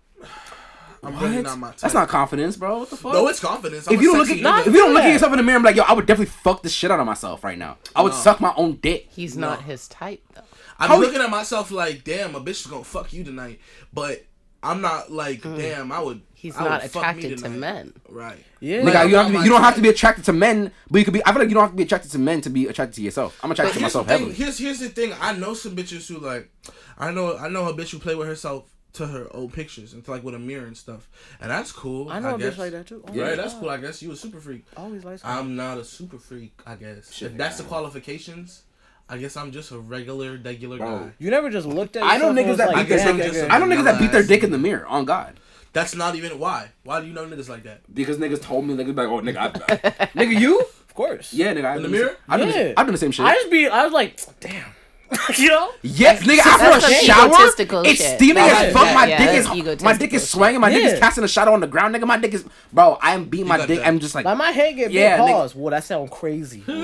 I'm 1.02 1.18
really 1.18 1.42
not 1.42 1.58
my 1.58 1.68
type. 1.68 1.80
That's 1.80 1.94
not 1.94 2.08
confidence, 2.08 2.56
bro. 2.56 2.78
What 2.78 2.90
the 2.90 2.96
fuck? 2.96 3.12
No, 3.12 3.28
it's 3.28 3.40
confidence. 3.40 3.86
I'm 3.86 3.94
if 3.94 4.00
you 4.00 4.12
don't 4.12 4.18
look 4.18 4.30
at 4.30 4.38
nigga. 4.38 4.66
if 4.66 4.72
you 4.72 4.78
don't 4.80 4.94
look 4.94 5.02
at 5.02 5.12
yourself 5.12 5.32
in 5.32 5.38
the 5.38 5.42
mirror, 5.42 5.58
I'm 5.58 5.62
like, 5.62 5.76
yo, 5.76 5.82
I 5.82 5.92
would 5.92 6.06
definitely 6.06 6.32
fuck 6.32 6.62
the 6.62 6.68
shit 6.68 6.90
out 6.90 7.00
of 7.00 7.06
myself 7.06 7.44
right 7.44 7.58
now. 7.58 7.76
I 7.94 8.02
would 8.02 8.12
No. 8.12 8.18
suck 8.18 8.40
my 8.40 8.54
own 8.56 8.76
dick. 8.76 9.08
He's 9.10 9.36
No. 9.36 9.50
not 9.50 9.62
his 9.62 9.88
type 9.88 10.22
though. 10.34 10.42
I'm 10.78 10.88
How- 10.88 10.98
looking 10.98 11.20
at 11.20 11.30
myself 11.30 11.70
like, 11.70 12.04
damn, 12.04 12.34
a 12.34 12.40
bitch 12.40 12.60
is 12.60 12.66
gonna 12.66 12.84
fuck 12.84 13.12
you 13.12 13.22
tonight. 13.22 13.60
But 13.92 14.24
I'm 14.62 14.80
not 14.80 15.12
like, 15.12 15.42
mm. 15.42 15.56
damn, 15.56 15.92
I 15.92 16.00
would. 16.00 16.22
He's 16.44 16.56
I 16.58 16.64
not 16.64 16.82
fuck 16.82 17.16
me 17.16 17.22
attracted 17.24 17.38
to 17.38 17.48
men. 17.48 17.94
Right. 18.06 18.36
Yeah. 18.60 18.82
Nigga, 18.82 18.94
Like, 18.94 19.04
you 19.08 19.12
don't, 19.12 19.24
have 19.24 19.32
to 19.32 19.38
be, 19.38 19.44
you 19.44 19.50
don't 19.50 19.62
have 19.62 19.74
to 19.76 19.80
be 19.80 19.88
attracted 19.88 20.24
to 20.26 20.32
men, 20.34 20.72
but 20.90 20.98
you 20.98 21.04
could 21.06 21.14
be. 21.14 21.24
I 21.24 21.32
feel 21.32 21.40
like 21.40 21.48
you 21.48 21.54
don't 21.54 21.62
have 21.64 21.70
to 21.70 21.76
be 21.76 21.82
attracted 21.84 22.10
to 22.12 22.18
men 22.18 22.42
to 22.42 22.50
be 22.50 22.66
attracted 22.66 22.96
to 22.96 23.02
yourself. 23.02 23.40
I'm 23.42 23.50
attracted 23.50 23.72
But 23.72 23.78
to 23.78 23.82
myself 23.82 24.06
thing. 24.06 24.18
heavily. 24.18 24.34
Here's 24.34 24.58
here's 24.58 24.78
the 24.80 24.90
thing. 24.90 25.14
I 25.20 25.32
know 25.32 25.54
some 25.54 25.74
bitches 25.74 26.06
who 26.06 26.18
like, 26.18 26.50
I 26.98 27.10
know 27.12 27.36
I 27.38 27.48
know 27.48 27.66
a 27.66 27.72
bitch 27.74 27.90
who 27.92 27.98
play 27.98 28.14
with 28.14 28.28
herself 28.28 28.70
to 28.92 29.06
her 29.06 29.26
old 29.30 29.52
pictures 29.54 29.94
and 29.94 30.06
like 30.06 30.22
with 30.22 30.34
a 30.34 30.38
mirror 30.38 30.66
and 30.66 30.76
stuff, 30.76 31.08
and 31.40 31.50
that's 31.50 31.72
cool. 31.72 32.10
I 32.10 32.20
know 32.20 32.34
a 32.34 32.38
guess. 32.38 32.54
bitch 32.54 32.58
like 32.58 32.72
that 32.72 32.86
too. 32.86 33.02
Oh, 33.08 33.12
Right, 33.18 33.36
that's 33.38 33.54
God. 33.54 33.60
cool. 33.60 33.70
I 33.70 33.76
guess 33.78 34.02
you 34.02 34.12
a 34.12 34.16
super 34.16 34.38
freak. 34.38 34.66
Always 34.76 35.02
like 35.02 35.20
I'm 35.24 35.56
not 35.56 35.78
a 35.78 35.84
super 35.84 36.18
freak. 36.18 36.52
I 36.66 36.74
guess 36.76 37.10
Shit, 37.10 37.32
if 37.32 37.38
that's 37.38 37.56
the 37.56 37.64
qualifications, 37.64 38.62
I 39.08 39.18
guess 39.18 39.36
I'm 39.36 39.50
just 39.52 39.70
a 39.72 39.78
regular, 39.78 40.38
regular 40.42 40.78
Bro. 40.78 40.98
guy. 40.98 41.10
You 41.18 41.30
never 41.30 41.50
just 41.50 41.66
looked 41.66 41.96
at. 41.96 42.04
I 42.04 42.16
know 42.18 42.32
niggas 42.32 42.56
that 42.58 42.68
like, 42.68 42.76
I 42.76 42.82
beat 42.82 42.88
their 42.90 42.98
guess 42.98 43.06
I'm 43.08 43.18
just 43.18 43.38
a 43.40 43.52
I 43.52 43.58
know 43.58 43.66
niggas 43.66 43.84
that 43.84 43.98
beat 43.98 44.12
their 44.12 44.22
dick 44.22 44.42
in 44.44 44.50
the 44.52 44.58
mirror. 44.58 44.86
On 44.86 45.04
God, 45.04 45.38
That's 45.74 45.94
not 45.94 46.14
even 46.14 46.38
why. 46.38 46.70
Why 46.84 47.00
do 47.00 47.06
you 47.06 47.12
know 47.12 47.26
niggas 47.26 47.48
like 47.48 47.64
that? 47.64 47.80
because 47.92 48.16
niggas 48.16 48.40
told 48.40 48.64
me 48.64 48.74
niggas 48.74 48.96
like, 48.96 49.08
oh 49.08 49.20
nigga, 49.20 49.36
I, 49.36 49.50
nigga, 50.18 50.40
you? 50.40 50.60
Of 50.60 50.94
course. 50.94 51.32
Yeah, 51.34 51.52
nigga. 51.52 51.64
I 51.64 51.76
In 51.76 51.82
the 51.82 51.88
do 51.88 51.94
mirror? 51.94 52.16
I 52.28 52.36
do. 52.38 52.46
Yeah. 52.46 52.52
The, 52.52 52.80
I 52.80 52.84
do 52.84 52.92
the 52.92 52.98
same 52.98 53.10
shit. 53.10 53.26
I 53.26 53.34
just 53.34 53.50
be. 53.50 53.66
I 53.66 53.82
was 53.84 53.92
like, 53.92 54.20
damn. 54.38 54.70
you 55.36 55.48
know. 55.48 55.72
Yes, 55.82 56.22
nigga. 56.22 56.36
That's 56.44 56.62
After 56.62 56.86
a 56.86 56.90
shower, 57.04 57.84
it's 57.86 58.00
shit. 58.00 58.16
steaming 58.16 58.44
as 58.44 58.72
fuck. 58.72 58.84
yeah, 58.84 58.94
my 58.94 59.06
yeah, 59.06 59.18
dick 59.18 59.34
is 59.34 59.82
my 59.82 59.96
dick 59.96 60.14
is 60.14 60.28
swinging. 60.30 60.60
My 60.60 60.70
dick 60.70 60.84
is 60.84 60.98
casting 61.00 61.24
a 61.24 61.28
shadow 61.28 61.52
on 61.52 61.60
the 61.60 61.66
ground, 61.66 61.94
nigga. 61.94 62.06
My 62.06 62.16
dick 62.18 62.34
is, 62.34 62.44
bro. 62.72 62.96
I 63.02 63.14
am 63.14 63.24
beating 63.26 63.48
my 63.48 63.66
dick. 63.66 63.80
that. 63.80 63.86
I'm 63.88 63.98
just 63.98 64.14
like, 64.14 64.24
Like 64.24 64.38
my 64.38 64.50
head 64.52 64.76
get 64.76 64.92
Yeah, 64.92 65.16
big 65.16 65.26
nigga. 65.26 65.32
pause. 65.32 65.54
Whoa, 65.56 65.70
that 65.70 65.82
sound 65.84 66.10
crazy. 66.12 66.62
yeah. 66.68 66.74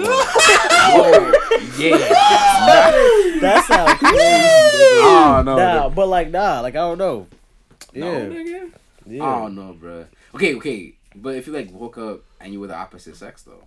that 3.41 3.65
sound 3.67 3.99
crazy. 4.01 4.19
oh 4.19 5.43
no. 5.47 5.57
Nah, 5.57 5.89
but 5.89 6.07
like 6.09 6.31
nah, 6.31 6.61
like 6.61 6.75
I 6.75 6.79
don't 6.79 6.99
know. 6.99 7.27
No, 7.95 8.45
Yeah. 9.11 9.19
nigga. 9.19 9.21
yeah. 9.23 9.43
Oh 9.43 9.49
no, 9.49 9.73
bro. 9.73 10.07
Okay, 10.35 10.55
okay. 10.57 10.95
But 11.15 11.37
if 11.37 11.47
you 11.47 11.53
like 11.53 11.71
woke 11.73 11.99
up 11.99 12.21
and 12.41 12.53
you 12.53 12.61
were 12.61 12.69
the 12.69 12.77
opposite 12.77 13.17
sex 13.17 13.43
though, 13.43 13.65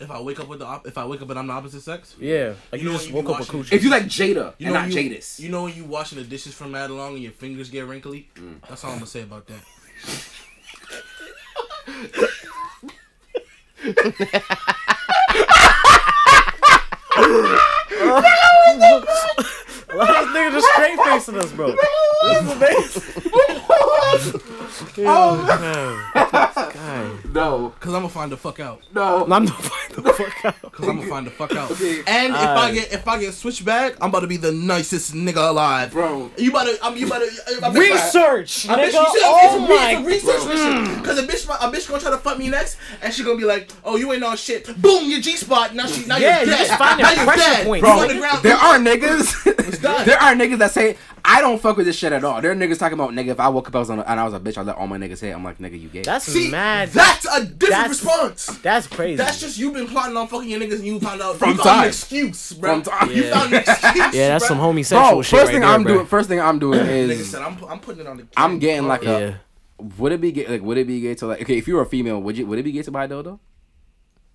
If 0.00 0.10
I 0.10 0.20
wake 0.20 0.40
up 0.40 0.48
with 0.48 0.58
the 0.60 0.66
op- 0.66 0.86
if 0.86 0.96
I 0.98 1.04
wake 1.06 1.22
up 1.22 1.30
and 1.30 1.38
I'm 1.38 1.46
the 1.46 1.52
opposite 1.52 1.82
sex, 1.82 2.16
Yeah. 2.18 2.54
Like 2.72 2.80
You 2.80 2.86
you, 2.88 2.92
know 2.92 2.98
just 2.98 3.12
when 3.12 3.22
you 3.24 3.28
woke 3.28 3.38
be 3.38 3.42
up 3.44 3.48
a 3.48 3.52
coochie. 3.52 3.72
if 3.72 3.84
you 3.84 3.90
like 3.90 4.04
Jada 4.04 4.54
you 4.58 4.66
and 4.66 4.74
know 4.74 4.80
not 4.80 4.88
you, 4.90 4.94
Jadis, 4.94 5.40
You 5.40 5.48
know 5.50 5.64
when 5.64 5.74
you 5.76 5.84
washing 5.84 6.18
the 6.18 6.24
dishes 6.24 6.54
from 6.54 6.72
mad 6.72 6.90
long 6.90 7.14
and 7.14 7.22
your 7.22 7.32
fingers 7.32 7.70
get 7.70 7.86
wrinkly. 7.86 8.28
Mm. 8.36 8.60
That's 8.68 8.84
all 8.84 8.90
I'm 8.92 8.96
gonna 8.98 9.06
say 9.06 9.22
about 9.22 9.46
that. 9.46 9.60
Why 19.96 20.06
this 20.06 20.28
nigga 20.28 20.50
just 20.52 20.68
straight 20.72 20.98
facing 21.00 21.36
us, 21.38 21.52
bro? 21.52 21.74
This 22.24 22.42
is 22.42 22.50
amazing. 22.52 23.24
oh, 25.06 25.44
God. 25.46 27.24
no, 27.32 27.72
Cause 27.80 27.92
I'm 27.94 28.00
gonna 28.02 28.08
find 28.08 28.30
the 28.32 28.36
fuck 28.36 28.60
out. 28.60 28.80
no. 28.94 29.22
I'm 29.24 29.28
going 29.28 29.46
to 29.46 29.52
find 29.54 29.94
the 29.94 30.12
fuck 30.12 30.44
out. 30.44 30.72
Cause 30.72 30.88
I'm 30.88 30.96
gonna 30.98 31.08
find 31.08 31.26
the 31.26 31.30
fuck 31.30 31.54
out. 31.54 31.70
Okay. 31.72 31.98
And 32.06 32.32
if 32.34 32.40
I 32.40 32.72
get 32.72 32.92
if 32.92 33.06
I 33.08 33.18
get 33.18 33.34
switched 33.34 33.64
back, 33.64 33.94
I'm 34.00 34.10
about 34.10 34.20
to 34.20 34.26
be 34.26 34.36
the 34.36 34.52
nicest 34.52 35.12
nigga 35.14 35.48
alive. 35.50 35.92
Bro. 35.92 36.30
You 36.36 36.50
about 36.50 36.64
to 36.64 36.78
I'm 36.82 36.96
you 36.96 37.06
about 37.06 37.20
to 37.22 37.30
I 37.64 37.70
bet- 37.70 37.78
Research, 37.78 38.68
I 38.68 38.76
bet 38.76 38.92
nigga. 38.92 38.92
you 38.92 38.92
said 38.92 39.22
Oh 39.24 39.40
it's, 39.42 39.54
a, 39.54 39.58
my. 40.00 40.06
research 40.06 40.46
mission. 40.46 40.84
Mm. 40.96 41.04
Cause 41.04 41.18
a 41.18 41.22
bitch, 41.26 41.44
a 41.48 41.70
bitch 41.72 41.88
gonna 41.88 42.00
try 42.00 42.10
to 42.10 42.18
fuck 42.18 42.38
me 42.38 42.48
next, 42.48 42.78
and 43.02 43.12
she 43.12 43.22
gonna 43.24 43.36
be 43.38 43.44
like, 43.44 43.70
"Oh, 43.84 43.96
you 43.96 44.12
ain't 44.12 44.24
on 44.24 44.36
shit." 44.36 44.66
Boom, 44.80 45.10
your 45.10 45.20
G 45.20 45.36
spot. 45.36 45.74
Now 45.74 45.86
she, 45.86 46.06
now 46.06 46.16
Yeah, 46.16 46.40
you're 46.40 46.46
you 46.50 46.56
dead. 46.56 46.66
just 46.66 46.78
find 46.78 47.00
now 47.00 47.08
your 47.10 47.16
you're 47.18 47.26
pressure 47.26 47.40
dead. 47.50 47.66
point, 47.66 47.80
You 47.82 47.86
bro. 47.92 47.98
on 48.00 48.08
the 48.08 48.14
ground. 48.18 48.42
There 48.42 48.56
are 48.56 48.78
niggas. 48.78 49.82
Done. 49.84 50.06
there 50.06 50.18
are 50.20 50.34
niggas 50.34 50.58
that 50.58 50.70
say 50.72 50.96
I 51.24 51.40
don't 51.40 51.60
fuck 51.60 51.76
with 51.76 51.86
this 51.86 51.96
shit 51.96 52.12
at 52.12 52.22
all. 52.24 52.42
There 52.42 52.50
are 52.50 52.54
niggas 52.54 52.78
talking 52.78 52.94
about 52.98 53.10
nigga. 53.12 53.28
If 53.28 53.40
I 53.40 53.48
woke 53.48 53.68
up 53.68 53.76
I 53.76 53.78
was 53.78 53.88
on 53.90 53.98
a, 53.98 54.02
and 54.02 54.18
I 54.20 54.24
was 54.24 54.34
a 54.34 54.40
bitch, 54.40 54.58
I 54.58 54.62
let 54.62 54.76
all 54.76 54.86
my 54.86 54.98
niggas 54.98 55.18
say. 55.18 55.30
I'm 55.30 55.42
like 55.44 55.58
nigga, 55.58 55.80
you 55.80 55.88
gay. 55.88 56.02
That's 56.02 56.24
See, 56.26 56.50
mad. 56.50 56.88
that's 56.90 57.24
a 57.26 57.44
different 57.44 57.60
That's- 57.60 57.88
response. 57.88 58.46
That's 58.58 58.86
crazy. 58.86 59.16
That's 59.16 59.40
just 59.40 59.56
you 59.58 59.72
been 59.72 59.86
plotting 59.86 60.16
on 60.16 60.28
fucking 60.28 60.48
your 60.50 60.60
niggas 60.60 60.74
and 60.80 60.86
you 60.86 61.00
found 61.00 61.22
out 61.22 61.36
From 61.36 61.50
you 61.50 61.56
found 61.56 61.68
time. 61.68 61.82
an 61.84 61.88
excuse, 61.88 62.52
bro. 62.52 62.74
From 62.74 62.82
time. 62.82 63.10
You 63.10 63.24
Yeah. 63.24 63.38
found 63.38 63.52
an 63.54 63.60
excuse. 63.60 64.14
yeah, 64.14 64.28
that's 64.28 64.42
bro. 64.42 64.48
some 64.48 64.58
homosexual 64.58 65.10
bro. 65.12 65.22
shit 65.22 65.30
First 65.30 65.44
right 65.46 65.52
thing 65.52 65.60
there, 65.62 65.70
I'm 65.70 65.82
bro. 65.82 65.94
doing. 65.94 66.06
First 66.06 66.28
thing 66.28 66.40
I'm 66.40 66.58
doing 66.58 66.80
Nigga 66.80 67.08
is 67.10 67.30
said 67.30 67.42
I'm, 67.42 67.62
I'm 67.64 67.80
putting 67.80 68.00
it 68.02 68.06
on 68.06 68.16
the. 68.18 68.26
I'm 68.36 68.58
getting 68.58 68.86
like 68.86 69.02
Yeah. 69.02 69.10
a. 69.18 69.34
Would 69.98 70.12
it 70.12 70.20
be 70.20 70.30
gay? 70.32 70.46
Like, 70.46 70.62
would 70.62 70.78
it 70.78 70.86
be 70.86 71.00
gay 71.00 71.14
to 71.16 71.26
like? 71.26 71.42
Okay, 71.42 71.58
if 71.58 71.66
you 71.66 71.74
were 71.74 71.82
a 71.82 71.86
female, 71.86 72.20
would 72.22 72.36
you? 72.38 72.46
Would 72.46 72.58
it 72.58 72.62
be 72.62 72.72
gay 72.72 72.82
to 72.82 72.90
buy 72.90 73.04
a 73.04 73.08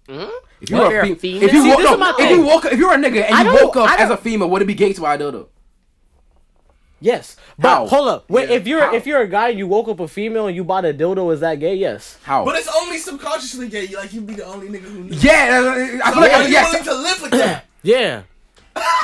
dildo? 0.09 0.29
If 0.61 0.69
you 0.69 0.75
What, 0.77 0.87
were 0.91 0.97
if 0.99 1.03
a, 1.03 1.07
you're 1.07 1.15
a 1.15 1.15
fe- 1.15 1.15
female? 1.15 1.43
if 1.43 1.53
you 1.53 1.61
See, 1.63 1.69
woke 1.69 1.77
this 1.77 1.85
is 1.87 1.91
up, 1.93 1.99
my 1.99 2.13
if 2.19 2.29
you 2.31 2.41
woke 2.45 2.65
up, 2.65 2.71
if 2.73 2.79
you 2.79 2.87
were 2.87 2.93
a 2.93 2.97
nigga 2.97 3.31
and 3.31 3.47
you 3.47 3.53
woke 3.65 3.77
up 3.77 3.89
as 3.91 4.05
a 4.05 4.09
don't- 4.09 4.19
female, 4.21 4.49
would 4.49 4.61
it 4.61 4.65
be 4.65 4.73
gay 4.73 4.93
to 4.93 5.01
buy 5.01 5.15
a 5.15 5.17
dildo? 5.17 5.47
Yes, 7.01 7.37
but 7.57 7.69
How? 7.69 7.87
hold 7.87 8.09
up. 8.09 8.29
Wait, 8.29 8.49
Yeah. 8.49 8.55
if 8.57 8.67
you're 8.67 8.81
How? 8.81 8.93
if 8.93 9.07
you're 9.07 9.21
a 9.21 9.27
guy 9.27 9.49
and 9.49 9.57
you 9.57 9.67
woke 9.67 9.87
up 9.87 10.01
a 10.01 10.07
female 10.07 10.47
and 10.47 10.55
you 10.55 10.65
bought 10.65 10.83
a 10.83 10.93
dildo, 10.93 11.33
is 11.33 11.39
that 11.39 11.55
gay? 11.61 11.73
Yes. 11.75 12.17
How? 12.23 12.43
But 12.43 12.57
it's 12.57 12.67
only 12.75 12.97
subconsciously 12.97 13.69
gay. 13.69 13.87
Like 13.95 14.11
you'd 14.11 14.27
be 14.27 14.33
the 14.33 14.43
only 14.45 14.67
nigga 14.67 14.81
who. 14.83 15.03
Knows. 15.05 15.23
yeah, 15.23 15.99
I 16.03 16.11
feel 16.11 16.13
So 16.15 16.19
like 16.19 16.33
are 16.33 16.43
you 16.43 16.49
yes. 16.49 16.71
willing 16.73 16.83
to 16.85 16.93
live 16.95 17.21
with 17.21 17.31
that? 17.31 17.65
Yeah. 17.83 18.23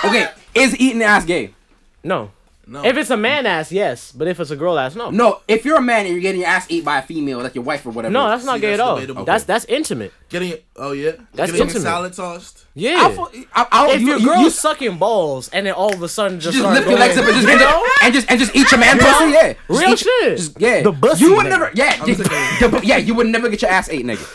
Okay, 0.04 0.28
is 0.54 0.78
eating 0.78 1.02
ass 1.02 1.24
gay? 1.24 1.54
No. 2.04 2.32
No. 2.68 2.84
If 2.84 2.98
it's 2.98 3.12
a 3.12 3.18
man 3.18 3.46
ass, 3.46 3.72
yes. 3.72 4.12
But 4.12 4.28
if 4.28 4.40
it's 4.40 4.50
a 4.50 4.56
girl 4.56 4.80
ass, 4.80 4.96
no. 4.96 5.12
No, 5.12 5.42
if 5.48 5.66
you're 5.66 5.78
a 5.78 5.82
man 5.82 6.06
and 6.06 6.14
you're 6.14 6.22
getting 6.22 6.42
your 6.42 6.50
ass 6.50 6.66
eaten 6.70 6.84
by 6.86 6.98
a 6.98 7.02
female, 7.04 7.40
like 7.40 7.54
your 7.54 7.64
wife 7.64 7.86
or 7.86 7.92
whatever. 7.92 8.12
No, 8.12 8.28
that's 8.28 8.44
not 8.44 8.56
See, 8.56 8.62
gay 8.62 8.70
that's 8.72 8.80
at 8.82 8.86
all. 8.88 8.96
debatable. 8.96 9.24
That's 9.26 9.44
that's 9.44 9.66
intimate. 9.66 10.12
Getting 10.30 10.50
it. 10.50 10.66
Oh 10.76 10.92
yeah. 10.94 11.12
That's 11.34 11.52
Getting 11.52 11.68
intimate. 11.68 11.82
salad 11.84 12.14
tossed. 12.14 12.66
Yeah. 12.74 12.98
I, 13.06 13.12
feel- 13.14 13.32
I, 13.54 13.68
I, 13.72 13.92
if 13.92 14.02
you, 14.02 14.08
your 14.08 14.18
you, 14.18 14.26
girl's 14.26 14.44
you 14.46 14.50
sucking 14.50 14.98
balls 14.98 15.50
and 15.50 15.68
then 15.68 15.74
all 15.74 15.94
of 15.94 16.02
a 16.02 16.10
sudden 16.10 16.40
just, 16.40 16.58
just 16.58 16.68
lift 16.68 16.90
your 16.90 16.98
legs 16.98 17.18
up 17.18 17.26
and 17.26 17.34
just, 17.36 17.46
you 17.48 17.52
and 17.52 17.60
know? 17.62 17.86
and 18.04 18.14
just 18.14 18.32
and 18.32 18.40
just 18.40 18.56
eat 18.56 18.72
your 18.72 18.80
man 18.80 18.98
pussy. 18.98 19.26
Yeah, 19.32 19.54
Just 19.54 19.70
Real 19.70 19.90
eat- 19.92 20.00
shit. 20.00 20.38
Just, 20.38 20.60
yeah, 20.60 20.82
The 20.82 20.92
pussy, 20.92 21.24
You 21.26 21.36
would 21.36 21.46
nigga. 21.46 21.50
never. 21.50 21.72
Yeah, 21.76 21.98
I'm 22.02 22.10
you- 22.10 22.16
the- 22.16 22.82
yeah. 22.84 22.98
You 22.98 23.14
would 23.14 23.28
never 23.28 23.48
get 23.50 23.62
your 23.62 23.72
ass 23.72 23.90
ate, 23.90 24.06
nigga. 24.06 24.28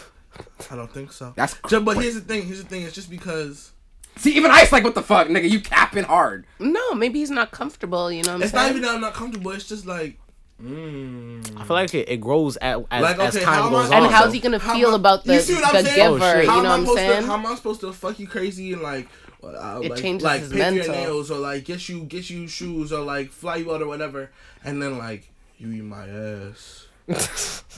I 0.71 0.77
don't 0.77 0.91
think 0.93 1.11
so. 1.13 1.33
That's 1.37 1.57
Ju- 1.69 1.81
but 1.81 1.97
here's 1.97 2.15
the 2.15 2.21
thing. 2.21 2.47
Here's 2.47 2.63
the 2.63 2.69
thing. 2.69 2.83
It's 2.83 2.95
just 2.95 3.11
because 3.11 3.73
See, 4.17 4.37
even 4.37 4.51
Ice 4.51 4.71
like, 4.73 4.85
what 4.85 4.95
the 4.95 5.03
fuck, 5.03 5.29
nigga? 5.29 5.49
You 5.49 5.61
capping 5.61 6.05
hard. 6.05 6.45
No, 6.59 6.93
maybe 6.95 7.21
he's 7.21 7.31
not 7.31 7.51
comfortable. 7.53 8.13
You 8.13 8.23
know 8.23 8.31
what 8.33 8.37
I'm 8.37 8.43
it's 8.43 8.53
saying? 8.53 8.63
not 8.65 8.71
even 8.71 8.83
that 8.83 8.95
I'm 8.95 9.01
not 9.01 9.15
comfortable. 9.15 9.51
It's 9.53 9.67
just 9.69 9.87
like. 9.87 10.19
Mm. 10.63 11.59
I 11.59 11.65
feel 11.65 11.75
like 11.77 11.95
it, 11.95 12.07
it 12.11 12.21
grows 12.21 12.57
as, 12.59 12.83
as, 12.91 13.03
Like, 13.03 13.19
okay, 13.19 13.43
how 13.45 13.63
time 13.63 13.71
goes 13.73 13.87
I- 13.91 13.99
goes 14.01 14.05
and 14.05 14.15
how's 14.15 14.33
he 14.35 14.41
gonna 14.41 14.59
How 14.59 14.75
feel 14.75 14.91
I- 14.91 14.95
about 14.97 15.25
the 15.25 15.35
you 15.35 15.41
see 15.41 15.55
what 15.55 15.65
I'm 15.75 15.83
the 15.83 15.89
saying? 15.89 16.13
giver? 16.13 16.25
Oh, 16.37 16.41
you 16.43 16.51
How 16.51 16.61
know 16.61 16.61
am 16.61 16.67
I 16.67 16.69
what 16.69 16.75
I'm 16.75 16.81
supposed 16.85 16.99
saying? 16.99 17.23
To, 17.23 17.27
how 17.29 17.35
am 17.35 17.47
I 17.47 17.55
supposed 17.55 17.81
to 17.81 17.93
fuck 17.95 18.19
you 18.19 18.27
crazy 18.29 18.73
and 18.75 18.83
like 18.83 19.09
uh, 19.43 19.81
It 19.83 19.91
like, 19.93 20.01
changes 20.03 20.23
like 20.25 20.41
his 20.43 20.53
pay 20.53 20.69
for 20.69 20.75
your 20.85 20.89
nails 20.93 21.31
or 21.31 21.39
like 21.39 21.65
get 21.65 21.89
you 21.89 22.01
get 22.05 22.29
you 22.29 22.47
shoes 22.47 22.93
or 22.93 23.03
like 23.03 23.31
fly 23.31 23.57
you 23.57 23.73
out 23.73 23.81
or 23.81 23.87
whatever, 23.87 24.31
and 24.63 24.83
then 24.83 24.99
like 24.99 25.31
you 25.57 25.73
eat 25.73 25.83
my 25.83 26.07
ass. 26.07 26.89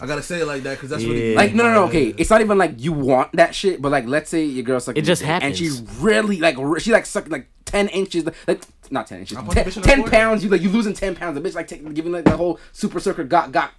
I 0.01 0.07
gotta 0.07 0.23
say 0.23 0.41
it 0.41 0.47
like 0.47 0.63
that 0.65 0.75
because 0.75 0.91
that's 0.91 1.05
what 1.05 1.15
it 1.15 1.37
Like 1.37 1.55
no, 1.55 1.65
no, 1.65 1.73
no. 1.73 1.85
Okay, 1.85 2.15
it's 2.19 2.31
not 2.31 2.41
even 2.41 2.59
like 2.59 2.75
you 2.79 2.93
want 2.93 3.33
that 3.33 3.55
shit, 3.55 3.81
but 3.81 3.93
like 3.93 4.07
let's 4.07 4.31
say 4.31 4.45
your 4.45 4.65
girl 4.65 4.81
sucking, 4.81 5.01
It 5.03 5.07
just 5.07 5.23
your 5.23 5.35
dick, 5.35 5.43
and 5.45 5.57
she 5.57 5.71
really 6.01 6.39
like 6.39 6.57
re- 6.59 6.81
she 6.81 6.93
like 6.93 7.07
sucking 7.07 7.31
like 7.31 7.49
ten 7.65 7.89
inches, 7.89 8.25
like 8.47 8.63
not 8.91 9.07
ten 9.07 9.21
inches, 9.21 9.37
10, 9.37 9.47
putting 9.47 9.65
bitch 9.65 9.77
in 9.77 9.83
the 9.83 9.89
10 9.89 10.05
pounds. 10.05 10.45
You 10.45 10.51
like 10.51 10.61
you 10.61 10.71
losing 10.71 10.93
ten 10.95 11.15
pounds. 11.15 11.41
The 11.41 11.49
bitch 11.49 11.55
like 11.55 11.69
take, 11.69 11.95
giving 11.95 12.13
like 12.13 12.25
the 12.25 12.37
whole 12.37 12.59
super 12.73 13.01
circle 13.01 13.25
got 13.25 13.53
got 13.53 13.73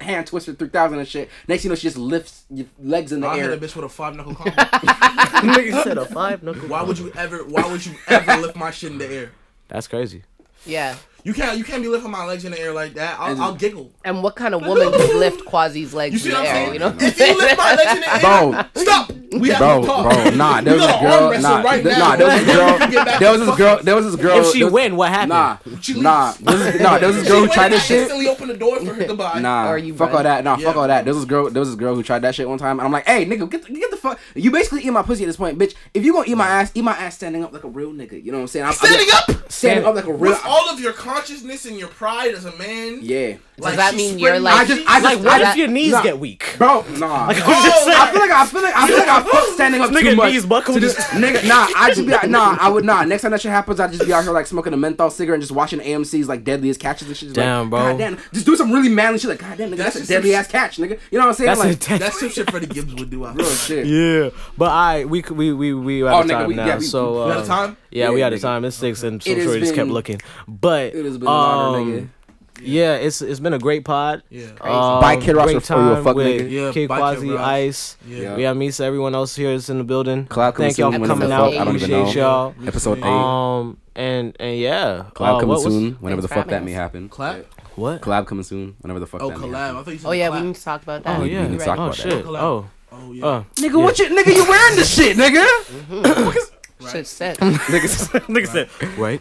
hand 0.00 0.26
twister 0.26 0.52
three 0.52 0.68
thousand 0.68 0.98
and 0.98 1.08
shit. 1.08 1.30
Next 1.48 1.62
thing 1.62 1.70
you 1.70 1.72
know, 1.72 1.76
she 1.76 1.82
just 1.86 1.96
lifts 1.96 2.44
your 2.50 2.66
legs 2.82 3.12
in 3.12 3.20
the 3.20 3.28
I 3.28 3.36
hit 3.36 3.44
air. 3.44 3.52
a 3.52 3.56
bitch 3.56 3.74
with 3.74 3.84
a 3.84 3.88
five 3.88 4.14
knuckle 4.14 4.34
combo. 4.36 4.50
Nigga 4.52 5.82
said 5.82 5.98
a 5.98 6.04
five 6.04 6.42
knuckle. 6.42 6.68
why 6.68 6.82
would 6.82 6.98
you 6.98 7.12
ever? 7.16 7.44
Why 7.44 7.70
would 7.70 7.84
you 7.84 7.94
ever 8.08 8.36
lift 8.42 8.56
my 8.56 8.70
shit 8.70 8.92
in 8.92 8.98
the 8.98 9.08
air? 9.08 9.32
That's 9.68 9.88
crazy. 9.88 10.24
Yeah. 10.66 10.96
You 11.24 11.32
can't. 11.34 11.56
You 11.56 11.64
can't 11.64 11.82
be 11.82 11.88
lifting 11.88 12.10
my 12.10 12.24
legs 12.24 12.44
in 12.44 12.52
the 12.52 12.58
air 12.60 12.72
like 12.72 12.94
that. 12.94 13.16
I'll, 13.20 13.40
I'll 13.40 13.54
giggle. 13.54 13.92
And 14.04 14.22
what 14.22 14.34
kind 14.36 14.54
of 14.54 14.62
woman 14.66 14.90
would 14.90 15.14
lift 15.14 15.44
Kwazii's 15.44 15.94
legs 15.94 16.12
You 16.14 16.18
see 16.18 16.28
in 16.30 16.34
the 16.42 16.48
air? 16.48 16.72
You 16.72 16.78
know 16.80 16.96
if 16.98 17.18
you 17.18 17.36
lift 17.38 17.58
my 17.58 17.74
legs 17.74 17.94
in 17.94 18.00
the 18.00 18.14
air, 18.14 18.20
Bro. 18.20 18.82
stop. 18.82 19.12
We 19.32 19.48
have 19.48 19.58
Bro, 19.60 19.80
to 19.80 19.86
talk. 19.86 20.12
bro, 20.12 20.30
nah, 20.34 20.60
there 20.60 20.74
was 20.74 20.84
a 20.84 21.00
girl, 21.00 21.30
wrestle 21.30 21.50
nah, 21.50 21.62
right 21.62 21.82
th- 21.82 21.96
now. 21.96 22.08
nah, 22.10 22.16
there 22.16 22.26
was 22.28 22.44
this 22.44 22.54
girl, 22.54 23.18
there 23.18 23.32
was 23.32 23.40
this 23.46 23.56
girl, 23.56 23.78
there 23.82 23.96
was 23.96 24.04
this 24.04 24.16
girl. 24.16 24.38
If 24.40 24.52
she 24.52 24.62
was- 24.64 24.72
win, 24.74 24.94
what 24.94 25.08
happened? 25.08 25.30
Nah, 25.30 25.56
She 25.80 25.98
nah, 25.98 26.26
leaves. 26.26 26.38
there 26.38 26.54
was, 26.72 26.80
nah, 26.82 26.98
there 26.98 27.08
was 27.08 27.16
this 27.16 27.28
girl 27.28 27.40
who 27.40 27.46
She 27.46 27.52
tried 27.54 27.62
went, 27.62 27.72
this 27.72 27.86
shit. 27.86 28.00
Instantly 28.02 28.28
open 28.28 28.48
the 28.48 28.56
door 28.58 28.78
for 28.80 28.92
her. 28.92 29.04
Goodbye. 29.06 29.38
Nah, 29.40 29.70
Or 29.70 29.78
you 29.78 29.94
fuck 29.94 30.08
run. 30.08 30.16
all 30.18 30.22
that. 30.24 30.44
Nah, 30.44 30.58
Yeah. 30.58 30.66
fuck 30.66 30.76
all 30.76 30.86
that. 30.86 31.06
There 31.06 31.14
was 31.14 31.22
this 31.22 31.30
girl. 31.30 31.48
There 31.48 31.60
was 31.60 31.70
this 31.70 31.76
girl 31.78 31.94
who 31.94 32.02
tried 32.02 32.18
that 32.22 32.34
shit 32.34 32.46
one 32.46 32.58
time, 32.58 32.78
and 32.78 32.84
I'm 32.84 32.92
like, 32.92 33.06
hey, 33.06 33.24
nigga, 33.24 33.48
get 33.50 33.64
the, 33.66 33.72
get 33.72 33.90
the 33.90 33.96
fuck. 33.96 34.18
You 34.34 34.50
basically 34.50 34.82
eat 34.82 34.90
my 34.90 35.02
pussy 35.02 35.24
at 35.24 35.28
this 35.28 35.36
point, 35.38 35.58
bitch. 35.58 35.74
If 35.94 36.04
you 36.04 36.12
gonna 36.12 36.26
eat 36.28 36.34
my 36.36 36.46
ass, 36.46 36.70
eat 36.74 36.84
my 36.84 36.92
ass 36.92 37.14
standing 37.14 37.42
up 37.42 37.54
like 37.54 37.64
a 37.64 37.68
real 37.68 37.92
nigga. 37.94 38.22
You 38.22 38.32
know 38.32 38.38
what 38.38 38.42
I'm 38.42 38.48
saying? 38.48 38.66
I'm, 38.66 38.72
Standing 38.74 39.06
I'm, 39.14 39.36
up 39.36 39.50
standing 39.50 39.84
up 39.86 39.94
like 39.94 40.04
a 40.04 40.12
real. 40.12 40.32
with 40.32 40.42
all 40.44 40.68
of 40.68 40.78
your 40.78 40.92
consciousness 41.12 41.66
and 41.66 41.78
your 41.78 41.88
pride 41.88 42.34
as 42.34 42.44
a 42.44 42.56
man. 42.56 42.98
yeah, 43.02 43.36
Does 43.60 43.76
that 43.76 43.94
mean 43.94 44.18
you're 44.18 44.40
like- 44.40 44.54
my 44.54 44.60
I 44.62 44.64
just- 44.64 44.80
I 44.88 45.00
just- 45.00 45.04
Like, 45.04 45.18
what 45.24 45.42
I- 45.42 45.50
if 45.50 45.56
your 45.56 45.68
knees 45.68 45.92
nah. 45.92 46.02
get 46.02 46.18
weak? 46.18 46.54
bro, 46.58 46.84
nah. 46.98 47.26
I'm 47.28 47.34
just 47.34 47.46
Oh, 47.46 47.82
saying. 47.84 47.98
I 48.00 48.10
feel 48.10 48.20
like 48.20 48.30
I 48.30 48.46
feel 48.46 48.62
like 48.62 48.74
I 48.76 48.86
feel 48.88 48.96
like 48.98 49.08
I 49.08 49.22
fuck 49.22 49.44
standing 49.54 49.80
up 49.82 49.90
Nigga 49.92 50.00
too 50.10 50.16
much. 50.16 50.32
knees 50.32 50.46
buckle 50.46 50.74
to 50.74 50.80
just- 50.80 50.96
just 50.96 51.08
nigga, 51.10 51.46
nah. 51.46 51.66
I 51.76 51.90
just 51.94 52.06
be 52.06 52.12
like, 52.12 52.28
nah. 52.30 52.56
I 52.60 52.68
would 52.70 52.84
not. 52.84 53.06
Next 53.08 53.22
time 53.22 53.30
that 53.32 53.40
shit 53.42 53.50
happens, 53.52 53.78
I'd 53.78 53.92
just 53.92 54.06
be 54.06 54.12
out 54.12 54.24
here 54.24 54.32
like 54.32 54.46
smoking 54.46 54.72
a 54.72 54.76
menthol 54.76 55.10
cigarette 55.10 55.36
and 55.36 55.42
just 55.42 55.52
watching 55.52 55.80
AMC's 55.80 56.28
like 56.28 56.44
deadliest 56.44 56.80
catches 56.80 57.08
and 57.08 57.16
shit. 57.16 57.28
Just 57.28 57.36
Damn, 57.36 57.70
like, 57.70 57.70
bro. 57.70 57.78
God 57.92 57.98
damn, 57.98 58.18
just 58.32 58.46
do 58.46 58.56
some 58.56 58.72
really 58.72 58.88
manly 58.88 59.18
shit. 59.18 59.28
Like, 59.28 59.38
god 59.40 59.58
damn, 59.58 59.70
nigga, 59.70 59.76
that's, 59.76 59.94
That's 59.96 60.08
a 60.08 60.12
deadly 60.12 60.34
ass 60.34 60.46
catch, 60.48 60.78
nigga. 60.78 60.98
You 61.10 61.18
know 61.18 61.26
what 61.26 61.28
I'm 61.28 61.34
saying? 61.34 61.46
That's 61.48 61.60
like, 61.60 61.72
intense. 61.72 62.00
That's 62.00 62.20
some 62.20 62.30
shit 62.30 62.50
Freddie 62.50 62.66
Gibbs 62.66 62.94
would 62.94 63.10
do. 63.10 63.24
I 63.24 63.32
real 63.34 63.44
feel. 63.44 63.54
shit. 63.54 63.86
Yeah, 63.86 64.30
but 64.56 64.70
I 64.70 65.04
we 65.04 65.20
could- 65.22 65.36
we 65.36 65.52
we 65.52 65.74
we 65.74 66.02
out 66.08 66.14
Oh, 66.14 66.20
of 66.22 66.28
time 66.30 66.48
we- 66.48 66.54
now. 66.54 66.66
yeah, 66.66 66.78
so 66.78 67.22
uh, 67.22 67.28
out 67.32 67.36
of 67.40 67.46
time? 67.46 67.76
Yeah, 67.90 68.10
we 68.10 68.20
Yeah, 68.20 68.26
out 68.26 68.32
of 68.32 68.40
time. 68.40 68.64
It's 68.64 68.76
six, 68.76 69.02
and 69.02 69.22
so 69.22 69.30
It 69.30 69.36
has 69.36 69.44
sure 69.46 69.58
just 69.58 69.74
kept 69.74 69.90
looking. 69.90 70.20
But 70.48 70.94
It 70.94 71.04
has 71.04 71.18
been 71.18 71.28
an 71.28 71.34
honor, 71.34 71.78
um, 71.78 71.86
nigga. 71.92 72.08
Yeah, 72.64 72.94
it's 72.94 73.20
it's 73.22 73.40
been 73.40 73.52
a 73.52 73.58
great 73.58 73.84
pod. 73.84 74.22
Yeah. 74.30 74.46
Um, 74.60 75.00
Buy 75.00 75.16
Kid 75.20 75.36
Rock 75.36 75.46
great 75.46 75.54
before 75.56 75.76
you 75.78 75.90
a 75.90 75.94
time 75.94 76.04
fuck 76.04 76.16
with 76.16 76.26
nigga. 76.26 76.50
Yeah, 76.50 76.72
Kid 76.72 76.88
buy 76.88 77.16
Kwazii, 77.16 77.36
Ice. 77.38 77.96
Yeah. 78.06 78.36
We 78.36 78.42
have 78.44 78.56
Misa. 78.56 78.80
Everyone 78.80 79.14
else 79.14 79.34
here 79.36 79.50
is 79.50 79.68
in 79.70 79.78
the 79.78 79.84
building. 79.84 80.26
Collab 80.26 80.54
coming 80.54 80.68
Thank 80.72 80.78
y'all 80.78 80.92
for 80.92 81.06
coming 81.06 81.32
out. 81.32 81.52
I 81.54 81.64
don't 81.64 81.76
even 81.76 81.90
Appreciate 81.92 82.22
know. 82.22 82.52
y'all. 82.54 82.66
Episode 82.66 82.98
eight. 82.98 83.04
Um 83.04 83.78
and 83.94 84.36
and 84.40 84.58
yeah, 84.58 85.04
Collab 85.14 85.36
uh, 85.36 85.40
coming 85.40 85.48
what 85.48 85.60
soon. 85.62 85.92
Whenever 85.94 86.22
the 86.22 86.28
fuck 86.28 86.46
that 86.48 86.64
may 86.64 86.72
happen. 86.72 87.08
Clap. 87.08 87.44
What? 87.76 88.00
Collab 88.02 88.26
coming 88.26 88.44
soon. 88.44 88.76
Whenever 88.80 89.00
the 89.00 89.06
fuck 89.06 89.22
Oh, 89.22 89.30
that 89.30 89.38
may 89.38 89.46
collab. 89.48 89.54
I 89.54 89.66
happen. 89.68 89.84
thought 89.84 89.90
you 89.92 89.98
said 89.98 90.08
Oh 90.08 90.12
yeah, 90.12 90.28
clap. 90.28 90.40
we 90.40 90.46
need 90.48 90.54
to 90.56 90.62
talk 90.64 90.82
about 90.82 91.02
that. 91.04 91.20
Oh 91.20 91.24
yeah, 91.24 91.28
we 91.28 91.30
yeah. 91.34 91.44
can 91.46 91.58
Right. 91.58 91.64
talk 91.64 91.78
Oh 91.78 91.82
about 91.84 91.96
that. 91.96 92.02
shit. 92.02 92.24
Collab. 92.24 92.40
Oh. 92.42 92.70
Oh 92.92 93.12
yeah. 93.12 93.24
Uh, 93.26 93.44
Nigga, 93.56 93.82
what 93.82 93.98
you 93.98 94.06
nigga? 94.06 94.34
You 94.36 94.44
wearing 94.48 94.76
this 94.76 94.94
shit, 94.94 95.16
nigga? 95.16 95.46
Shit 96.90 97.06
said. 97.06 97.36
nigga 97.38 98.46
said 98.46 98.98
right. 98.98 99.20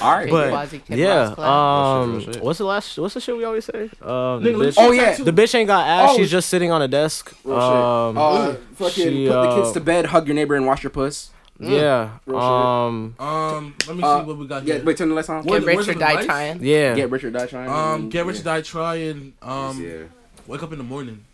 All 0.00 0.12
right. 0.16 0.30
But 0.30 0.52
Kwazii 0.52 0.84
Kid 0.84 0.98
yeah, 0.98 1.34
um, 1.38 2.10
Real 2.12 2.20
shit, 2.20 2.26
real 2.26 2.34
shit. 2.34 2.42
what's 2.44 2.58
the 2.58 2.64
last? 2.64 2.98
What's 2.98 3.14
the 3.14 3.20
shit 3.20 3.36
we 3.36 3.44
always 3.44 3.64
say? 3.64 3.82
Um, 4.02 4.42
the 4.42 4.50
Nigga, 4.50 4.68
bitch, 4.68 4.74
Oh, 4.78 4.92
yeah. 4.92 5.14
the 5.16 5.32
bitch 5.32 5.54
ain't 5.54 5.66
got 5.66 5.86
ass. 5.86 6.10
Oh, 6.12 6.16
She's 6.16 6.30
just 6.30 6.48
sitting 6.48 6.70
on 6.70 6.82
a 6.82 6.88
desk. 6.88 7.34
Real. 7.44 7.58
Um, 7.58 8.18
uh, 8.18 8.54
fucking 8.74 8.90
she, 9.04 9.26
put 9.26 9.32
the 9.32 9.38
uh, 9.50 9.56
kids 9.56 9.72
to 9.72 9.80
bed, 9.80 10.06
hug 10.06 10.26
your 10.26 10.34
neighbor, 10.34 10.54
and 10.54 10.66
wash 10.66 10.82
your 10.82 10.90
puss. 10.90 11.30
yeah. 11.58 12.18
Real 12.26 12.38
shit. 12.38 12.44
Um, 12.44 13.14
Um, 13.18 13.74
let 13.88 13.96
me 13.96 14.02
see 14.02 14.08
Uh, 14.08 14.22
what 14.24 14.38
we 14.38 14.46
got 14.46 14.64
Yeah, 14.64 14.74
here. 14.76 14.84
wait, 14.84 14.96
turn 14.96 15.08
the 15.08 15.14
lights 15.14 15.28
on. 15.28 15.44
What- 15.44 15.58
Get 15.60 15.64
where's 15.64 15.78
rich 15.78 15.88
or 15.88 15.92
the 15.94 15.98
die 16.00 16.10
advice? 16.12 16.26
trying. 16.26 16.62
yeah. 16.64 16.94
Get 16.94 17.10
rich 17.10 17.24
or 17.24 17.30
die 17.30 17.46
trying. 17.46 17.68
Um, 17.70 18.08
get 18.10 18.26
rich 18.26 18.40
or 18.40 18.44
die 18.44 18.60
trying. 18.62 19.32
Um, 19.42 20.08
wake 20.46 20.62
up 20.62 20.70
in 20.72 20.78
the 20.78 20.84
morning, 20.84 21.24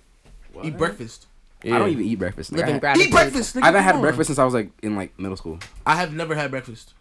eat 0.63 0.79
breakfast. 0.79 1.27
Yeah. 1.65 1.75
I 1.77 1.79
don't 1.79 1.89
even 1.91 2.05
eat 2.05 2.19
breakfast. 2.19 2.53
Like, 2.53 2.61
Live 2.61 2.69
in 2.69 2.77
I, 2.77 2.79
gratitude. 2.79 3.09
Eat 3.09 3.13
breakfast. 3.13 3.57
Nigga, 3.57 3.63
I 3.63 3.67
haven't 3.67 3.83
had 3.83 3.95
on. 3.97 4.01
breakfast 4.03 4.27
since 4.29 4.39
I 4.39 4.45
was 4.45 4.55
like 4.55 4.71
in 4.83 4.97
like 4.97 5.19
middle 5.19 5.37
school. 5.37 5.59
I 5.87 5.97
have 5.97 6.13
never 6.13 6.35
had 6.35 6.51
breakfast. 6.51 6.95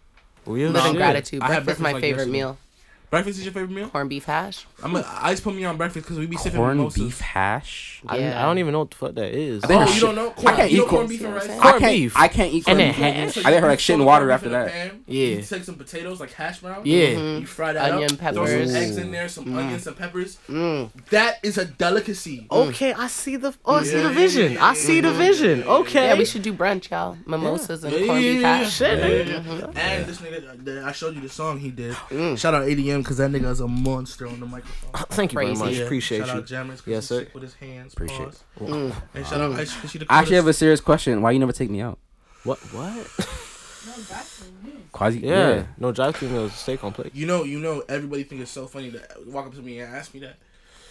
Real 0.46 0.70
Live 0.70 0.84
in 0.86 0.90
shit. 0.92 0.96
gratitude. 0.98 1.42
I 1.42 1.46
had 1.46 1.64
Breakfast 1.64 1.76
is 1.78 1.82
my 1.82 1.92
like 1.92 2.00
favorite 2.02 2.18
yesterday. 2.26 2.32
meal. 2.38 2.58
Breakfast 3.14 3.38
is 3.38 3.44
your 3.44 3.52
favorite 3.54 3.70
meal? 3.70 3.88
Corned 3.88 4.10
beef 4.10 4.24
hash. 4.24 4.66
I'm 4.82 4.96
a, 4.96 5.06
I 5.22 5.30
just 5.30 5.44
put 5.44 5.54
me 5.54 5.64
on 5.64 5.76
breakfast 5.76 6.04
because 6.04 6.18
we 6.18 6.26
be 6.26 6.36
sipping 6.36 6.58
Corned 6.58 6.78
mimosas. 6.78 7.00
beef 7.02 7.20
hash. 7.20 8.02
I, 8.06 8.18
Yeah. 8.18 8.42
I 8.42 8.44
don't 8.46 8.58
even 8.58 8.72
know 8.72 8.80
what 8.80 8.90
the 8.90 8.96
fuck 8.96 9.14
that 9.14 9.32
is. 9.32 9.62
I 9.62 9.66
think 9.68 9.80
Oh, 9.80 9.84
her 9.84 9.88
you 9.88 9.92
shit- 9.94 10.02
don't 10.02 10.14
know? 10.16 10.34
I 10.38 10.56
can't 10.56 10.70
you 10.70 10.76
eat 10.76 10.80
know 10.80 10.86
corn- 10.88 10.96
corned 10.96 11.08
beef 11.10 11.24
and 11.24 11.34
rice? 11.34 11.48
I 11.48 11.56
I 11.58 11.60
Corned 11.62 11.78
can't. 11.80 11.92
beef. 11.94 12.16
I 12.16 12.28
can't 12.28 12.52
eat 12.52 12.64
corned 12.64 12.80
And 12.80 12.90
beef. 12.90 12.98
then 13.00 13.14
nigga. 13.14 13.16
hash. 13.26 13.34
So 13.34 13.40
I 13.40 13.44
think 13.44 13.60
her 13.62 13.68
like 13.68 13.78
shit 13.80 13.94
in 13.94 14.00
put 14.00 14.06
water 14.06 14.20
corned 14.24 14.32
after 14.32 14.46
in 14.48 14.54
a 14.54 14.58
that. 14.64 14.72
pan, 14.72 15.04
Yeah. 15.06 15.26
You 15.26 15.42
take 15.42 15.64
some 15.64 15.74
potatoes 15.76 16.20
like 16.20 16.32
hash 16.32 16.58
browns. 16.58 16.86
Yeah. 16.86 17.08
You 17.38 17.46
fry 17.46 17.72
that 17.72 17.92
Onion, 17.92 18.10
up. 18.12 18.18
Throw 18.18 18.44
peppers. 18.44 18.72
some 18.72 18.82
eggs 18.82 18.96
in 18.96 19.10
there, 19.12 19.28
some 19.28 19.56
onions, 19.56 19.82
some 19.84 19.94
peppers. 19.94 20.38
Mm. 20.48 20.90
That 21.10 21.38
is 21.42 21.56
a 21.56 21.64
delicacy. 21.64 22.46
Okay, 22.50 22.92
I 22.94 23.06
see 23.06 23.36
the. 23.36 23.54
Oh, 23.64 23.76
I 23.76 23.84
see 23.84 24.00
the 24.00 24.10
vision. 24.10 24.58
I 24.58 24.74
see 24.74 25.00
the 25.00 25.12
vision. 25.12 25.62
Okay. 25.62 26.08
Yeah, 26.08 26.18
we 26.18 26.24
should 26.24 26.42
do 26.42 26.52
brunch, 26.52 26.90
y'all. 26.90 27.16
Mimosas 27.26 27.84
and 27.84 27.92
Yeah, 27.94 28.06
corned 28.06 28.20
beef 28.22 28.42
hash. 28.42 28.74
Shit, 28.74 28.98
Yeah, 28.98 29.04
nigga. 29.06 29.46
yeah, 29.46 29.56
yeah. 29.74 29.80
And 29.94 30.06
this 30.06 30.18
nigga, 30.18 30.64
that 30.64 30.84
I 30.84 30.92
showed 30.92 31.14
you 31.14 31.20
the 31.20 31.28
song 31.28 31.60
he 31.60 31.70
did. 31.70 31.92
Mm. 32.10 32.36
Shout 32.38 32.54
out 32.54 32.64
ADM 32.66 33.03
because 33.04 33.18
that 33.18 33.30
nigga 33.30 33.50
is 33.50 33.60
a 33.60 33.68
monster 33.68 34.26
on 34.26 34.40
the 34.40 34.46
microphone. 34.46 35.06
Thank 35.10 35.32
you 35.32 35.38
very 35.38 35.54
much. 35.54 35.74
Yeah. 35.74 35.84
Appreciate 35.84 36.18
shout 36.18 36.28
you. 36.28 36.34
out 36.34 36.46
Jammers 36.46 36.80
'cause 36.80 36.90
Yes, 36.90 37.06
sir. 37.06 37.26
With 37.32 37.42
his 37.42 37.54
hands. 37.54 37.92
Appreciate 37.92 38.40
Pause. 38.56 38.70
Mm. 38.70 38.94
And 39.14 39.26
shout 39.26 39.40
out 39.40 39.52
Ice 39.52 39.74
because 39.74 39.90
she 39.90 40.00
I 40.08 40.18
actually 40.20 40.36
have 40.36 40.46
a 40.46 40.52
serious 40.52 40.80
question. 40.80 41.22
Why 41.22 41.30
you 41.30 41.38
never 41.38 41.52
take 41.52 41.70
me 41.70 41.80
out? 41.80 41.98
What? 42.42 42.58
What? 42.72 43.06
Kwazii. 44.92 45.22
Yeah. 45.22 45.64
No 45.78 45.92
drive 45.92 46.16
through 46.16 46.30
meals. 46.30 46.54
Steak 46.54 46.82
on 46.84 46.92
plate. 46.92 47.14
You 47.14 47.26
know, 47.26 47.44
you 47.44 47.58
know, 47.58 47.82
everybody 47.88 48.24
think 48.24 48.40
it's 48.40 48.50
so 48.50 48.66
funny 48.66 48.90
to 48.92 49.00
walk 49.26 49.46
up 49.46 49.54
to 49.54 49.62
me 49.62 49.80
and 49.80 49.94
ask 49.94 50.14
me 50.14 50.20
that. 50.20 50.36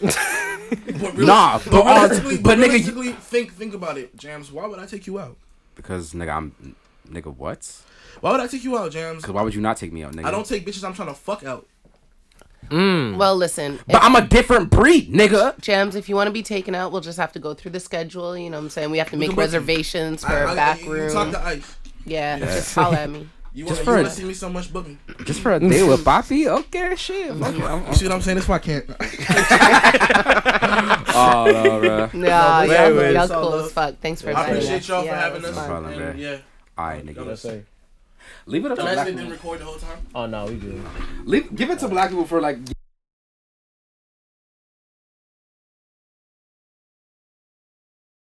but 0.00 1.16
Nah, 1.16 1.58
but, 1.58 1.70
but 1.70 1.84
realistically, 1.84 2.36
but 2.38 2.42
but 2.42 2.58
nigga, 2.58 2.68
realistically, 2.68 3.12
think 3.12 3.52
think 3.52 3.74
about 3.74 3.96
it, 3.96 4.16
Jams. 4.16 4.50
Why 4.50 4.66
would 4.66 4.78
I 4.78 4.86
take 4.86 5.06
you 5.06 5.18
out? 5.18 5.36
Because 5.74 6.12
nigga, 6.12 6.34
I'm 6.36 6.74
nigga. 7.08 7.34
What? 7.34 7.82
Why 8.20 8.32
would 8.32 8.40
I 8.40 8.46
take 8.46 8.64
you 8.64 8.76
out, 8.76 8.90
Jams? 8.90 9.22
Because 9.22 9.34
why 9.34 9.42
would 9.42 9.54
you 9.54 9.60
not 9.60 9.76
take 9.76 9.92
me 9.92 10.02
out, 10.02 10.12
nigga? 10.12 10.24
I 10.24 10.30
don't 10.30 10.46
take 10.46 10.66
bitches 10.66 10.84
I'm 10.84 10.94
trying 10.94 11.08
to 11.08 11.14
fuck 11.14 11.44
out. 11.44 11.66
Mm. 12.70 13.16
Well, 13.16 13.36
listen. 13.36 13.78
But 13.86 14.02
I'm 14.02 14.16
a 14.16 14.26
different 14.26 14.70
breed, 14.70 15.12
nigga. 15.12 15.58
Jams, 15.60 15.94
if 15.94 16.08
you 16.08 16.16
want 16.16 16.28
to 16.28 16.32
be 16.32 16.42
taken 16.42 16.74
out, 16.74 16.92
we'll 16.92 17.00
just 17.00 17.18
have 17.18 17.32
to 17.32 17.38
go 17.38 17.54
through 17.54 17.72
the 17.72 17.80
schedule. 17.80 18.36
You 18.36 18.50
know 18.50 18.58
what 18.58 18.64
I'm 18.64 18.70
saying? 18.70 18.90
We 18.90 18.98
have 18.98 19.10
to 19.10 19.16
make 19.16 19.28
can 19.30 19.36
book 19.36 19.42
you. 19.42 19.46
reservations 19.46 20.24
for 20.24 20.32
I, 20.32 20.40
a 20.40 20.46
I, 20.48 20.54
back 20.54 20.84
you, 20.84 20.92
room. 20.92 21.12
Talk 21.12 21.30
to 21.32 21.40
Ice. 21.40 21.76
yeah, 22.04 22.38
just 22.38 22.74
holler 22.74 22.96
at 22.96 23.10
me. 23.10 23.28
You 23.56 23.66
Just 23.66 23.86
want 23.86 23.98
for 23.98 24.02
to 24.02 24.08
a- 24.08 24.10
see 24.10 24.24
me 24.24 24.34
so 24.34 24.48
much, 24.48 24.72
book 24.72 24.88
me. 24.88 24.98
Just 25.26 25.38
for 25.38 25.52
a 25.52 25.60
day 25.60 25.84
with 25.86 26.04
Papi? 26.04 26.48
Okay, 26.48 26.96
shit. 26.96 27.32
Fuck 27.36 27.54
it. 27.54 27.62
I'm- 27.62 27.86
You 27.86 27.94
see 27.94 28.06
what 28.08 28.14
I'm 28.16 28.20
saying? 28.20 28.38
That's 28.38 28.48
why 28.48 28.56
I 28.56 28.58
can't. 28.58 28.84
Oh, 31.16 31.44
no, 31.46 31.80
bro. 31.80 32.10
Nah, 32.20 32.62
wait, 32.62 32.70
y'all, 32.74 33.12
y'all 33.12 33.28
cool 33.28 33.50
love. 33.50 33.66
as 33.66 33.72
fuck. 33.72 33.94
Thanks 34.00 34.20
for 34.22 34.28
I 34.30 34.32
inviting 34.32 34.54
appreciate 34.56 34.88
y'all 34.88 35.02
for 35.06 35.14
having 35.14 35.44
us. 35.44 35.54
No 35.54 35.64
problem, 35.66 35.92
And, 35.92 36.00
bro. 36.00 36.12
yeah. 36.20 36.38
All 36.76 36.86
right, 36.86 37.00
I'm 37.00 37.06
nigga. 37.14 37.64
Gonna 38.46 38.52
say. 38.52 38.52
Leave 38.52 38.64
it 38.66 38.72
up 38.72 38.76
to 38.78 38.82
Imagine 38.82 38.94
black 38.94 39.06
they 39.06 39.12
didn't 39.12 39.32
people. 39.32 39.36
record 39.36 39.60
the 39.60 39.64
whole 39.64 39.78
time. 39.78 39.98
Oh 40.14 40.26
no, 40.26 40.46
we 40.46 40.54
good. 40.56 40.82
Leave, 41.24 41.54
give 41.54 41.70
it 41.70 41.78
to 41.80 41.88
black 41.88 42.10
people 42.10 42.26
for 42.26 42.40
like 42.40 42.58